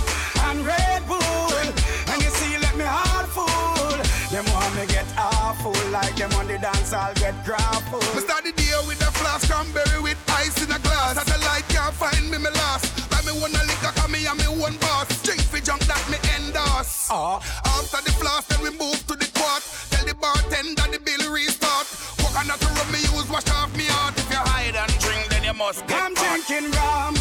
and 0.46 0.66
Red 0.66 1.06
Bull. 1.06 1.66
And 2.10 2.22
you 2.22 2.30
see, 2.30 2.58
let 2.58 2.76
me 2.76 2.84
heart 2.86 3.28
full. 3.28 3.98
Them 4.30 4.46
want 4.54 4.74
me 4.76 4.86
get 4.86 5.06
awful. 5.18 5.74
Like 5.90 6.14
them 6.16 6.32
on 6.34 6.46
the 6.46 6.58
dance, 6.58 6.92
I'll 6.92 7.14
get 7.14 7.34
grappled. 7.44 8.06
Me 8.14 8.20
start 8.20 8.44
the 8.44 8.52
day 8.52 8.72
with 8.86 9.00
a 9.02 9.10
flask 9.18 9.50
cranberry 9.50 10.00
with 10.02 10.18
ice 10.28 10.62
in 10.62 10.70
a 10.70 10.78
glass. 10.78 11.18
At 11.18 11.26
the 11.26 11.38
light 11.46 11.66
can't 11.68 11.94
find 11.94 12.30
me, 12.30 12.38
me 12.38 12.50
last. 12.50 13.10
Buy 13.10 13.20
me 13.26 13.32
one 13.40 13.54
a 13.54 13.62
liquor, 13.66 13.92
cause 13.98 14.10
me 14.10 14.26
and 14.26 14.38
me 14.38 14.48
one 14.60 14.76
boss. 14.78 15.22
Drink 15.22 15.42
for 15.42 15.58
junk 15.58 15.82
that 15.90 16.02
me 16.10 16.18
endorse. 16.36 17.08
Ah. 17.10 17.42
After 17.82 18.00
the 18.04 18.12
flask, 18.12 18.48
then 18.48 18.62
we 18.62 18.70
move 18.70 19.04
to 19.06 19.14
the 19.16 19.28
quart. 19.34 19.62
Tell 20.22 20.34
the 20.34 20.38
bartender 20.38 20.86
the 20.92 21.00
bill 21.02 21.32
restart. 21.32 21.86
Coconut 22.18 22.62
rum 22.62 22.92
me 22.92 23.00
use, 23.00 23.28
wash 23.28 23.48
off 23.50 23.74
me 23.76 23.86
heart. 23.86 24.14
If 24.16 24.30
you 24.30 24.38
hide 24.38 24.76
and 24.76 24.92
drink, 25.00 25.28
then 25.30 25.42
you 25.42 25.52
must 25.52 25.86
get 25.86 25.98
I'm 25.98 26.14
caught. 26.14 26.46
drinking 26.46 26.70
rum 26.78 27.14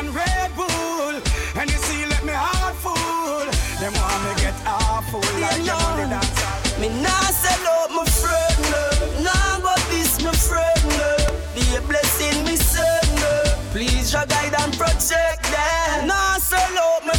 and 0.00 0.08
Red 0.14 0.56
Bull, 0.56 1.20
and 1.60 1.68
you 1.68 1.76
see, 1.76 2.06
let 2.06 2.24
me 2.24 2.32
heart 2.32 2.76
full. 2.80 3.44
Them 3.80 3.92
want 3.92 4.20
me 4.24 4.32
get 4.40 4.56
awful 4.64 5.20
like 5.40 5.60
them 5.60 5.76
on 5.76 6.00
the 6.00 6.06
dance. 6.08 6.78
Me 6.80 6.88
nah 7.02 7.28
sell 7.36 7.64
out 7.68 7.90
my 7.92 8.04
friend, 8.08 8.56
no. 8.72 8.84
Nah 9.28 9.60
go 9.60 9.74
this 9.92 10.16
my 10.24 10.32
friend, 10.32 10.80
no. 10.96 11.12
Be 11.52 11.64
a 11.76 11.80
blessing, 11.84 12.44
me 12.44 12.56
son, 12.56 13.04
no. 13.20 13.34
Please 13.76 14.12
your 14.12 14.24
guide 14.24 14.56
and 14.56 14.72
protect 14.72 15.44
them. 15.52 16.06
Nah 16.08 16.38
sell 16.40 16.78
out 16.80 17.04
my 17.04 17.17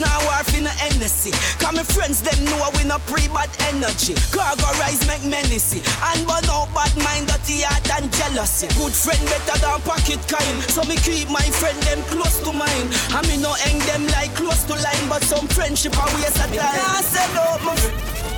and 0.00 0.08
my 0.08 0.08
friends 0.08 0.08
now 0.08 0.20
are 0.30 0.44
finna 0.44 0.72
Hennessy. 0.80 1.30
Cause 1.58 1.74
my 1.74 1.82
friends 1.82 2.22
them 2.22 2.44
know 2.44 2.70
we 2.76 2.84
no 2.84 2.98
pre-bad 3.06 3.50
energy. 3.68 4.14
Cargo 4.32 4.68
rise 4.80 5.06
make 5.06 5.22
menacy. 5.22 5.80
And 6.12 6.26
burn 6.26 6.44
out 6.50 6.72
bad 6.74 6.92
mind, 7.04 7.28
dirty 7.28 7.62
heart 7.62 7.88
and 8.00 8.12
jealousy. 8.12 8.68
Good 8.78 8.92
friend 8.92 9.20
better 9.28 9.58
than 9.60 9.80
pocket 9.82 10.20
kind. 10.28 10.56
So 10.70 10.82
me 10.84 10.96
keep 10.96 11.28
my 11.28 11.44
friend 11.60 11.76
them 11.84 12.02
close 12.08 12.40
to 12.44 12.52
mine. 12.52 12.88
And 13.12 13.26
me 13.28 13.36
no 13.40 13.52
hang 13.52 13.78
them 13.86 14.06
like 14.14 14.34
close 14.34 14.64
to 14.64 14.74
line. 14.74 15.06
But 15.08 15.22
some 15.22 15.46
friendship 15.48 15.96
are 15.98 16.10
waste 16.16 16.40
of 16.40 16.50
time. 16.54 16.76
Nah, 16.76 17.00
sell 17.04 17.38
out 17.38 17.62
my 17.64 17.74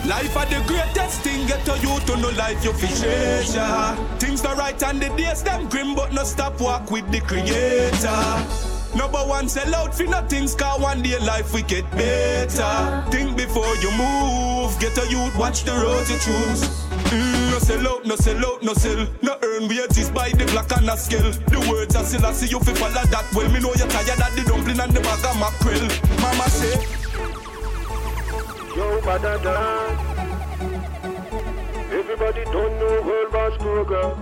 Life 0.02 0.36
are 0.36 0.46
the 0.46 0.60
greatest 0.66 1.20
thing, 1.20 1.46
get 1.46 1.64
to 1.64 1.78
you 1.78 2.00
to 2.00 2.16
know 2.16 2.30
life 2.30 2.64
you 2.64 2.72
fi 2.72 2.88
treasure. 2.88 4.18
Things 4.18 4.42
the 4.42 4.52
right 4.56 4.82
and 4.82 5.00
the 5.00 5.08
days 5.10 5.44
them 5.44 5.68
grim, 5.68 5.94
but 5.94 6.12
no 6.12 6.24
stop 6.24 6.60
walk 6.60 6.90
with 6.90 7.08
the 7.12 7.20
creator. 7.20 8.71
Number 8.94 9.18
one, 9.20 9.48
sell 9.48 9.74
out 9.74 9.94
for 9.94 10.04
nothing, 10.04 10.46
scar 10.46 10.78
one 10.78 11.02
day 11.02 11.18
life 11.20 11.54
we 11.54 11.62
get 11.62 11.90
better. 11.92 13.10
Think 13.10 13.36
before 13.36 13.74
you 13.76 13.90
move, 13.92 14.78
get 14.78 14.96
a 14.98 15.08
youth, 15.10 15.34
watch 15.36 15.64
the 15.64 15.72
road 15.72 16.06
you 16.08 16.18
choose. 16.18 16.68
Mm, 17.08 17.50
no 17.50 17.58
sell 17.58 17.88
out, 17.88 18.04
no 18.04 18.16
sell 18.16 18.46
out, 18.46 18.62
no 18.62 18.74
sell. 18.74 19.06
No 19.22 19.38
earn 19.42 19.68
wages 19.68 20.10
by 20.10 20.30
the 20.30 20.44
black 20.52 20.70
and 20.76 20.86
the 20.86 20.96
skill. 20.96 21.32
The 21.32 21.60
words 21.70 21.96
are 21.96 22.04
still 22.04 22.24
I 22.26 22.32
see 22.32 22.48
you 22.48 22.60
fi 22.60 22.74
follow 22.74 22.92
that 22.92 23.32
well. 23.34 23.48
Me 23.50 23.60
know 23.60 23.72
you're 23.74 23.88
tired 23.88 24.20
of 24.20 24.36
the 24.36 24.42
dumpling 24.46 24.80
and 24.80 24.92
the 24.92 25.00
bag 25.00 25.24
of 25.24 25.36
mackerel. 25.40 25.88
Mama 26.20 26.48
say, 26.50 26.76
Yo, 28.76 29.00
badada. 29.00 30.12
Everybody 31.92 32.44
don't 32.44 32.78
know 32.78 33.02
world 33.02 33.32
boss 33.32 33.56
program. 33.58 34.16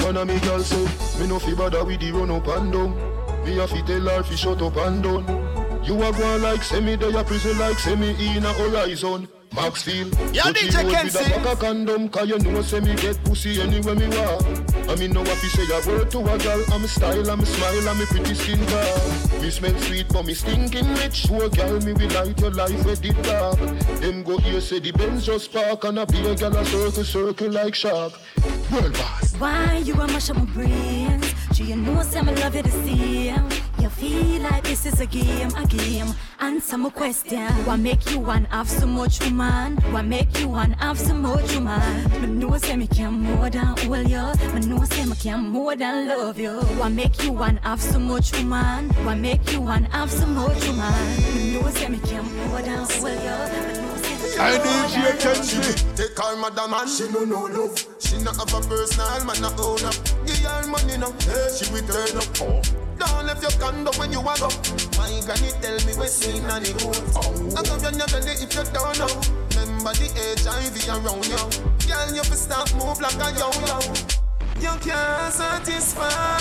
One 0.00 0.16
of 0.16 0.28
me 0.28 0.38
girl 0.40 0.60
say, 0.60 1.20
me 1.20 1.26
no 1.26 1.38
fi 1.38 1.54
bother 1.54 1.84
with 1.84 2.00
the 2.00 2.12
run 2.12 2.30
up 2.30 2.46
and 2.48 2.72
down. 2.72 3.23
Me 3.44 3.58
a 3.58 3.66
fi 3.66 3.80
tell 3.82 4.00
her 4.08 4.22
fi 4.22 4.34
shut 4.36 4.62
up 4.62 4.76
and 4.76 5.02
down. 5.02 5.80
You 5.84 6.02
a 6.02 6.12
go 6.12 6.36
like 6.38 6.62
semi, 6.62 6.96
they 6.96 7.12
a 7.14 7.22
prison 7.24 7.58
like 7.58 7.78
semi 7.78 8.10
in 8.36 8.44
a 8.44 8.52
horizon. 8.54 9.28
Maxfield, 9.54 10.12
Yo, 10.34 10.42
but 10.42 10.56
DJ 10.56 10.58
he 10.58 10.76
roll 10.78 10.86
with 10.86 10.94
Kenzie. 10.96 11.18
a 11.20 11.28
pack 11.38 11.46
of 11.46 11.58
condom, 11.60 12.08
cause 12.08 12.28
you 12.28 12.38
know 12.40 12.60
say 12.60 12.80
me 12.80 12.92
get 12.96 13.22
pussy 13.22 13.60
anywhere 13.60 13.94
me 13.94 14.08
walk. 14.08 14.42
I 14.88 14.96
mean, 14.96 15.12
no 15.12 15.20
what 15.20 15.38
fi 15.38 15.46
say 15.46 15.62
a 15.72 15.78
word 15.96 16.10
to 16.10 16.18
a 16.18 16.38
girl, 16.38 16.64
I'm 16.72 16.84
style, 16.88 17.30
I'm 17.30 17.44
smile, 17.44 17.88
I'm 17.88 18.00
a 18.00 18.06
pretty 18.06 18.34
skin 18.34 18.58
car. 18.66 19.40
Me 19.40 19.50
smell 19.50 19.78
sweet, 19.82 20.08
but 20.08 20.26
me 20.26 20.34
stinking 20.34 20.92
rich. 20.94 21.26
Poor 21.28 21.48
girl, 21.50 21.78
me 21.82 21.92
will 21.92 22.10
light 22.10 22.40
your 22.40 22.50
life 22.50 22.84
with 22.84 23.00
the 23.00 23.12
dark. 23.22 23.58
Them 24.00 24.24
go 24.24 24.38
here, 24.38 24.60
say 24.60 24.80
the 24.80 24.90
Benz 24.90 25.24
just 25.24 25.52
park, 25.52 25.84
and 25.84 26.00
a 26.00 26.06
be 26.06 26.18
a 26.26 26.34
girl 26.34 26.56
a 26.56 26.64
circle, 26.64 27.04
circle 27.04 27.50
like 27.50 27.76
shark. 27.76 28.12
World 28.72 28.92
boss. 28.94 29.36
Why 29.36 29.76
you 29.84 29.94
a 29.94 30.06
mash 30.08 30.30
up 30.30 30.36
my 30.36 30.44
brains? 30.46 31.23
Do 31.54 31.62
you 31.62 31.76
know 31.76 32.02
some 32.02 32.26
love 32.26 32.56
you 32.56 32.62
the 32.62 32.70
same? 32.70 33.48
You 33.78 33.88
feel 33.88 34.42
like 34.42 34.64
this 34.64 34.86
is 34.86 34.98
a 35.00 35.06
game, 35.06 35.54
a 35.56 35.64
game. 35.64 36.08
Answer 36.40 36.76
my 36.76 36.90
question. 36.90 37.46
What 37.64 37.76
make 37.76 38.10
you 38.10 38.18
want 38.18 38.48
have 38.48 38.68
so 38.68 38.88
much 38.88 39.20
woman? 39.24 39.76
What 39.92 40.04
make 40.04 40.36
you 40.40 40.48
want 40.48 40.74
have 40.80 40.98
so 40.98 41.14
much 41.14 41.54
woman? 41.54 42.10
Me 42.20 42.26
know 42.26 42.58
say 42.58 42.74
me 42.76 42.88
can 42.88 43.12
more 43.12 43.50
than 43.50 43.66
hold 43.66 44.08
you. 44.08 44.32
Me 44.52 44.66
know 44.66 44.82
say 44.82 45.06
me 45.06 45.14
can 45.14 45.48
more 45.48 45.76
than 45.76 46.08
love 46.08 46.40
you. 46.40 46.58
What 46.80 46.90
make 46.90 47.22
you 47.22 47.30
want 47.30 47.60
have 47.60 47.80
so 47.80 48.00
much 48.00 48.32
woman? 48.36 48.88
What 49.04 49.18
make 49.18 49.52
you 49.52 49.60
want 49.60 49.92
have 49.92 50.10
so 50.10 50.26
much 50.26 50.66
woman? 50.66 51.16
Me 51.36 51.52
know 51.52 51.70
say 51.70 51.88
me 51.88 51.98
can 51.98 52.24
more 52.48 52.62
than 52.62 52.78
hold 52.78 53.78
you. 53.78 53.83
I 54.38 54.58
need 54.58 54.90
than 55.04 55.18
Kenzie. 55.18 55.74
Take 55.96 56.18
her 56.18 56.36
mother 56.36 56.68
man, 56.68 56.88
she 56.88 57.08
no 57.10 57.24
no 57.24 57.46
love. 57.46 57.78
She 57.98 58.18
not 58.18 58.36
have 58.36 58.52
a 58.52 58.60
personal 58.66 59.24
man, 59.24 59.40
not 59.40 59.58
own 59.60 59.84
up. 59.84 59.94
Give 60.26 60.38
her 60.42 60.66
money 60.66 60.96
now, 60.98 61.12
hey, 61.26 61.48
she 61.54 61.70
will 61.72 61.86
turn 61.86 62.18
up. 62.18 62.74
Don't 62.98 63.26
left 63.26 63.42
your 63.42 63.50
condo 63.60 63.90
when 63.98 64.12
you 64.12 64.20
walk 64.20 64.42
up. 64.42 64.54
My 64.96 65.10
granny 65.26 65.50
tell 65.60 65.78
me 65.86 65.92
we 65.98 66.06
seen 66.06 66.44
on 66.46 66.62
the 66.62 66.72
road. 66.82 66.98
I 67.56 67.62
go 67.62 67.76
run 67.78 67.98
your 67.98 68.08
belly 68.08 68.34
if 68.38 68.54
you 68.54 68.64
don't 68.72 68.98
know. 68.98 69.10
Remember 69.54 69.92
the 69.94 70.06
HIV 70.42 70.76
around 70.88 71.26
you. 71.26 71.42
Girl, 71.88 72.14
you 72.14 72.24
fi 72.24 72.36
start 72.36 72.74
move 72.74 73.00
like 73.00 73.14
a 73.14 73.30
yo-yo. 73.38 74.23
You 74.60 74.70
can't 74.80 75.32
satisfy, 75.32 76.38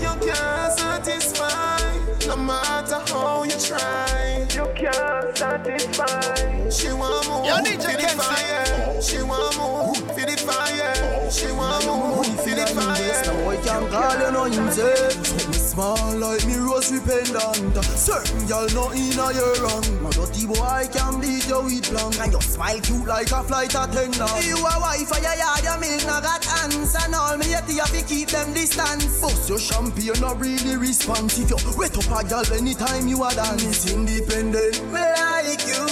you 0.00 0.14
can't 0.26 0.72
satisfy. 0.78 2.26
No 2.26 2.36
matter 2.36 3.00
how 3.08 3.42
you 3.44 3.50
try, 3.58 4.46
you 4.50 4.66
can't 4.74 5.36
satisfy. 5.36 6.70
She 6.70 6.92
want 6.92 7.26
move 7.28 7.44
Yo, 7.46 7.56
for 7.56 7.62
DJ 7.62 7.92
the 7.92 7.98
Kenzie. 7.98 8.18
fire. 8.18 9.02
She 9.02 9.22
want 9.22 9.56
move 9.58 9.96
for 9.96 10.26
the 10.26 10.36
fire. 10.46 11.30
She 11.30 11.50
want 11.52 11.86
move 11.86 12.26
for 12.40 12.50
the 12.50 12.66
fire. 12.66 13.22
No 13.26 13.44
boy 13.44 13.56
can 13.62 13.90
call 13.90 14.20
you 14.20 14.30
no 14.30 14.46
insect 14.46 15.14
Something 15.24 15.43
small 15.74 16.16
like 16.18 16.46
me 16.46 16.56
rosary 16.56 17.00
pendant. 17.00 17.84
Certain 17.84 18.46
no 18.74 18.90
in 18.90 19.18
a 19.18 19.26
your 19.34 19.54
wrong 19.62 19.84
No 20.02 20.10
dirty 20.10 20.46
boy 20.46 20.86
can 20.92 21.20
beat 21.20 21.46
you 21.48 21.62
with 21.62 21.90
blank 21.90 22.18
And 22.20 22.32
you 22.32 22.40
smile 22.40 22.80
cute 22.80 23.06
like 23.06 23.30
a 23.30 23.42
flight 23.42 23.74
attendant. 23.74 24.46
You 24.46 24.56
a 24.56 24.74
wife 24.80 25.08
for 25.08 25.20
your 25.20 25.34
yard, 25.34 25.64
your 25.64 25.78
milk 25.78 26.06
no 26.06 26.20
got 26.22 26.44
hands. 26.44 26.94
And 26.94 27.14
all 27.14 27.36
me 27.36 27.50
yet 27.50 27.68
you 27.68 27.80
have 27.80 27.90
to 27.90 28.02
keep 28.06 28.28
them 28.28 28.52
distance. 28.54 29.20
Bust 29.20 29.48
your 29.48 29.58
champagne 29.58 30.20
no 30.20 30.34
really 30.34 30.76
responsive 30.76 31.50
You 31.50 31.58
wet 31.76 31.98
up 31.98 32.24
a 32.24 32.28
girl 32.28 32.46
anytime 32.54 33.08
you 33.08 33.24
a 33.24 33.34
dance. 33.34 33.90
Independent, 33.92 34.78
me 34.92 35.02
like 35.02 35.66
you. 35.66 35.86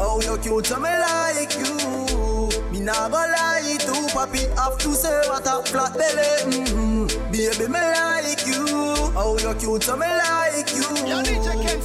Oh 0.00 0.20
you 0.24 0.36
cute, 0.38 0.66
so 0.66 0.80
me 0.80 0.88
like 0.88 1.54
you. 1.60 1.76
Me 2.72 2.80
nah 2.80 3.08
go 3.08 3.16
lie 3.16 3.76
to 3.80 4.06
it 4.34 4.58
off 4.58 4.78
to 4.78 4.94
say 4.94 5.20
what 5.28 5.46
a 5.46 5.62
flat 5.62 5.92
belly. 5.92 6.52
Mm-hmm. 6.52 7.30
Baby, 7.30 7.68
me 7.72 7.80
like 7.80 8.30
you. 8.30 8.35
Oh, 9.18 9.38
you're 9.40 9.54
cute, 9.54 9.82
so 9.82 9.96
me 9.96 10.06
like 10.06 10.68
you. 10.76 10.84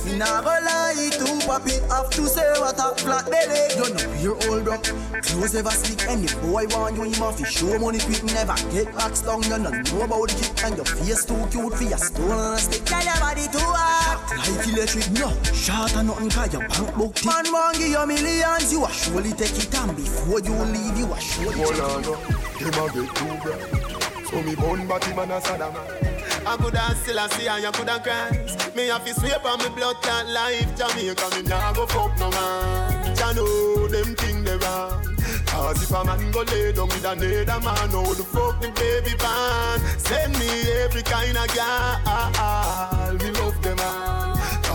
Me 0.06 0.18
nah 0.18 0.42
go 0.42 0.50
lie 0.50 1.10
to 1.12 1.48
pop 1.48 1.66
it 1.66 1.82
off 1.90 2.10
to 2.12 2.28
say 2.28 2.44
what 2.60 2.78
a 2.78 2.94
flat 3.00 3.26
belly. 3.32 3.72
You 3.72 3.94
know 3.94 4.14
your 4.20 4.36
old 4.52 4.66
bro. 4.66 4.78
Clothes 5.22 5.54
never 5.54 5.70
speak. 5.72 6.04
Any 6.10 6.28
boy 6.44 6.66
want 6.76 6.98
you, 6.98 7.04
him 7.04 7.24
off 7.24 7.40
his 7.40 7.48
show 7.50 7.80
money 7.80 8.00
quick. 8.00 8.22
Never 8.26 8.56
get 8.72 8.88
asked 9.00 9.24
down. 9.26 9.44
You 9.44 9.58
know 9.60 9.70
know 9.72 10.02
about 10.04 10.28
the 10.28 10.36
kick 10.44 10.64
and 10.66 10.76
your 10.76 10.86
face 10.86 11.24
too 11.24 11.40
cute 11.52 11.74
for 11.74 11.84
your 11.86 11.98
stone 11.98 12.32
and 12.32 12.56
a 12.56 12.58
stick. 12.60 12.84
Tell 12.84 13.04
your 13.04 13.20
body 13.24 13.48
to 13.48 13.60
walk 13.64 14.30
like 14.36 14.68
electric. 14.68 15.10
No, 15.16 15.32
short 15.56 15.96
and 15.96 16.08
nothing 16.10 16.30
'cause 16.30 16.52
your 16.52 16.68
bank 16.68 16.96
book. 16.98 17.16
thick. 17.16 17.26
Man 17.26 17.46
want 17.54 17.78
give 17.78 17.88
you 17.88 18.06
millions, 18.08 18.74
you 18.74 18.84
a 18.84 18.92
surely 18.92 19.32
take 19.32 19.56
it 19.56 19.74
and 19.74 19.96
before 19.96 20.40
you 20.42 20.52
leave, 20.68 20.98
you 21.00 21.08
a 21.08 21.20
surely 21.22 21.64
Hold 21.64 21.76
take 21.76 21.84
on, 21.84 22.04
it. 22.04 22.08
no. 22.08 22.14
Him 22.60 22.76
a 22.76 22.84
get 22.92 23.16
too 23.16 23.34
bright. 23.40 24.28
So 24.30 24.42
me 24.44 24.54
bun 24.56 24.86
body 24.88 25.14
man 25.16 25.32
a 25.32 25.40
Saddam. 25.40 26.11
I 26.46 26.58
coulda 26.58 26.96
still 26.96 27.20
a 27.20 27.30
see 27.30 27.48
and 27.48 27.64
you 27.64 27.72
coulda 27.72 28.00
cry. 28.00 28.32
Me 28.76 28.88
have 28.88 29.06
to 29.06 29.14
sweep 29.14 29.46
on 29.46 29.60
me 29.60 29.70
blood 29.76 30.02
clot 30.02 30.28
life. 30.28 30.76
Jamaica 30.76 31.30
me 31.36 31.42
nah 31.44 31.74
go 31.74 31.86
fuck 31.86 32.18
no 32.20 32.30
man. 32.32 33.16
Jah 33.16 33.34
know 33.34 33.88
them 33.88 34.16
thing 34.16 34.44
they 34.44 34.58
wrong. 34.58 35.18
Cause 35.46 35.84
if 35.84 35.92
a 35.92 36.04
man 36.04 36.32
go 36.32 36.42
lay 36.44 36.72
down 36.72 36.88
with 36.88 37.06
another 37.06 37.60
man, 37.62 37.90
how 37.90 38.14
the 38.14 38.24
fuck 38.24 38.62
the 38.62 38.72
baby 38.72 39.16
ban? 39.18 39.80
Send 40.00 40.34
me 40.40 40.50
every 40.84 41.04
kind 41.04 41.38
of 41.38 41.48
girl. 41.54 43.18
Me 43.20 43.32
love 43.40 43.62
them 43.62 43.80
all. 43.80 44.21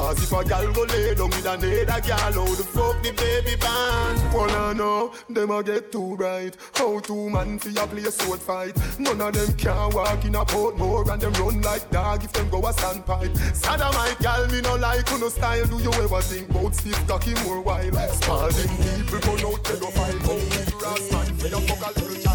Cause 0.06 0.22
if 0.22 0.30
a 0.30 0.44
gal 0.48 0.72
go 0.72 0.82
lay 0.84 1.16
down 1.16 1.30
with 1.30 1.44
another 1.44 2.00
gal, 2.06 2.16
how 2.16 2.54
the 2.54 2.62
fuck 2.62 3.02
the 3.02 3.10
baby 3.10 3.56
ban? 3.58 4.32
Wanna 4.32 4.74
know, 4.74 5.12
them 5.28 5.50
a 5.50 5.64
get 5.64 5.90
too 5.90 6.16
bright. 6.16 6.56
How 6.74 7.00
two 7.00 7.28
man 7.28 7.58
fi 7.58 7.70
a 7.70 7.86
play 7.88 8.04
a 8.04 8.12
sword 8.12 8.38
fight. 8.38 8.76
None 9.00 9.20
of 9.20 9.34
them 9.34 9.52
can 9.56 9.90
walk 9.90 10.24
in 10.24 10.36
a 10.36 10.44
port 10.44 10.78
more 10.78 11.10
and 11.10 11.20
them 11.20 11.32
run 11.32 11.60
like 11.60 11.90
dog 11.90 12.22
if 12.22 12.32
them 12.32 12.48
go 12.50 12.58
a 12.58 12.72
sandpipe. 12.72 13.36
Sada 13.52 13.90
my 13.94 14.14
gal, 14.20 14.46
me 14.46 14.60
no 14.60 14.76
like 14.76 15.10
no 15.18 15.28
style. 15.28 15.66
Do 15.66 15.76
you 15.82 15.92
ever 15.94 16.22
think 16.22 16.50
about 16.50 16.76
stiff 16.76 17.08
cocky 17.08 17.34
more 17.42 17.60
while? 17.60 18.08
Spalding 18.10 18.76
people 18.78 19.18
go 19.18 19.48
out 19.48 19.64
they 19.64 19.90
fight. 19.90 20.22
How 20.22 20.78
brass 20.78 21.10
man 21.10 21.34
fi 21.34 21.48
a 21.48 21.60
fuck 21.62 21.96
a 21.96 21.98
little 21.98 22.25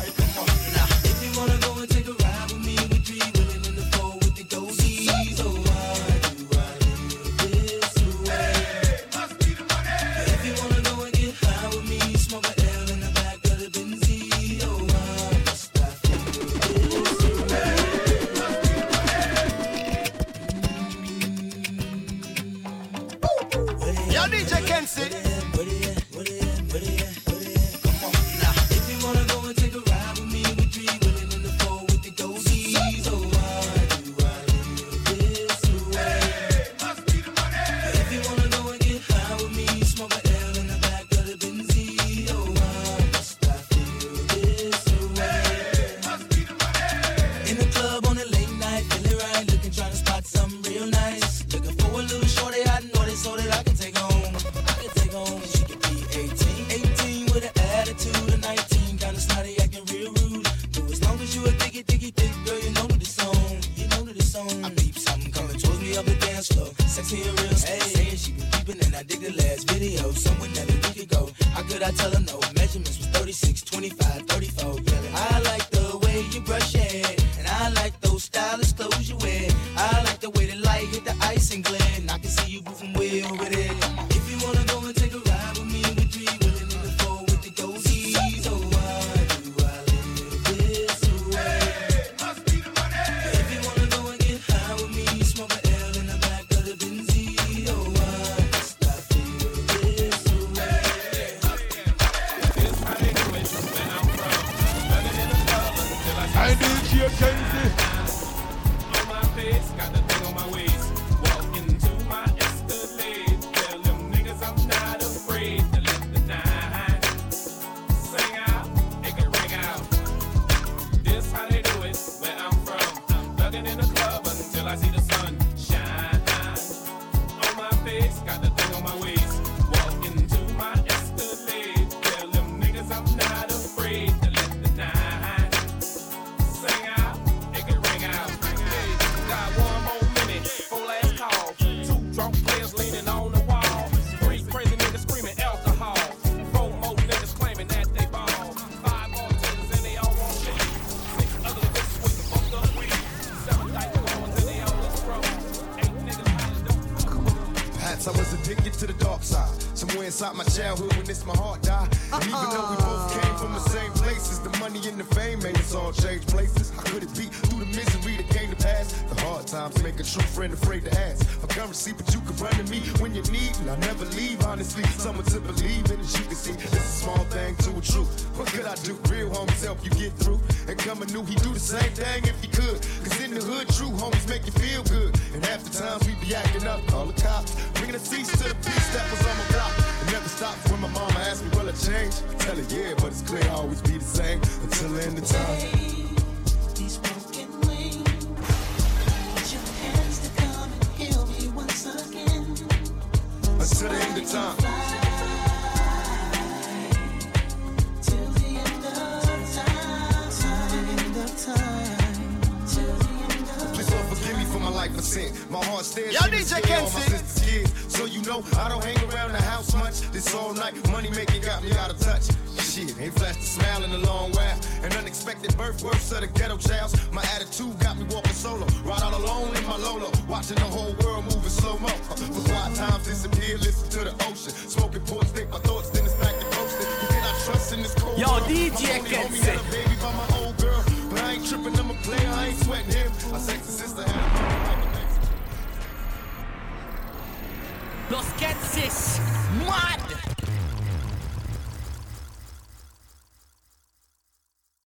inside 160.21 160.37
my 160.37 160.43
childhood 160.43 160.95
when 160.97 161.05
this 161.05 161.25
my 161.25 161.33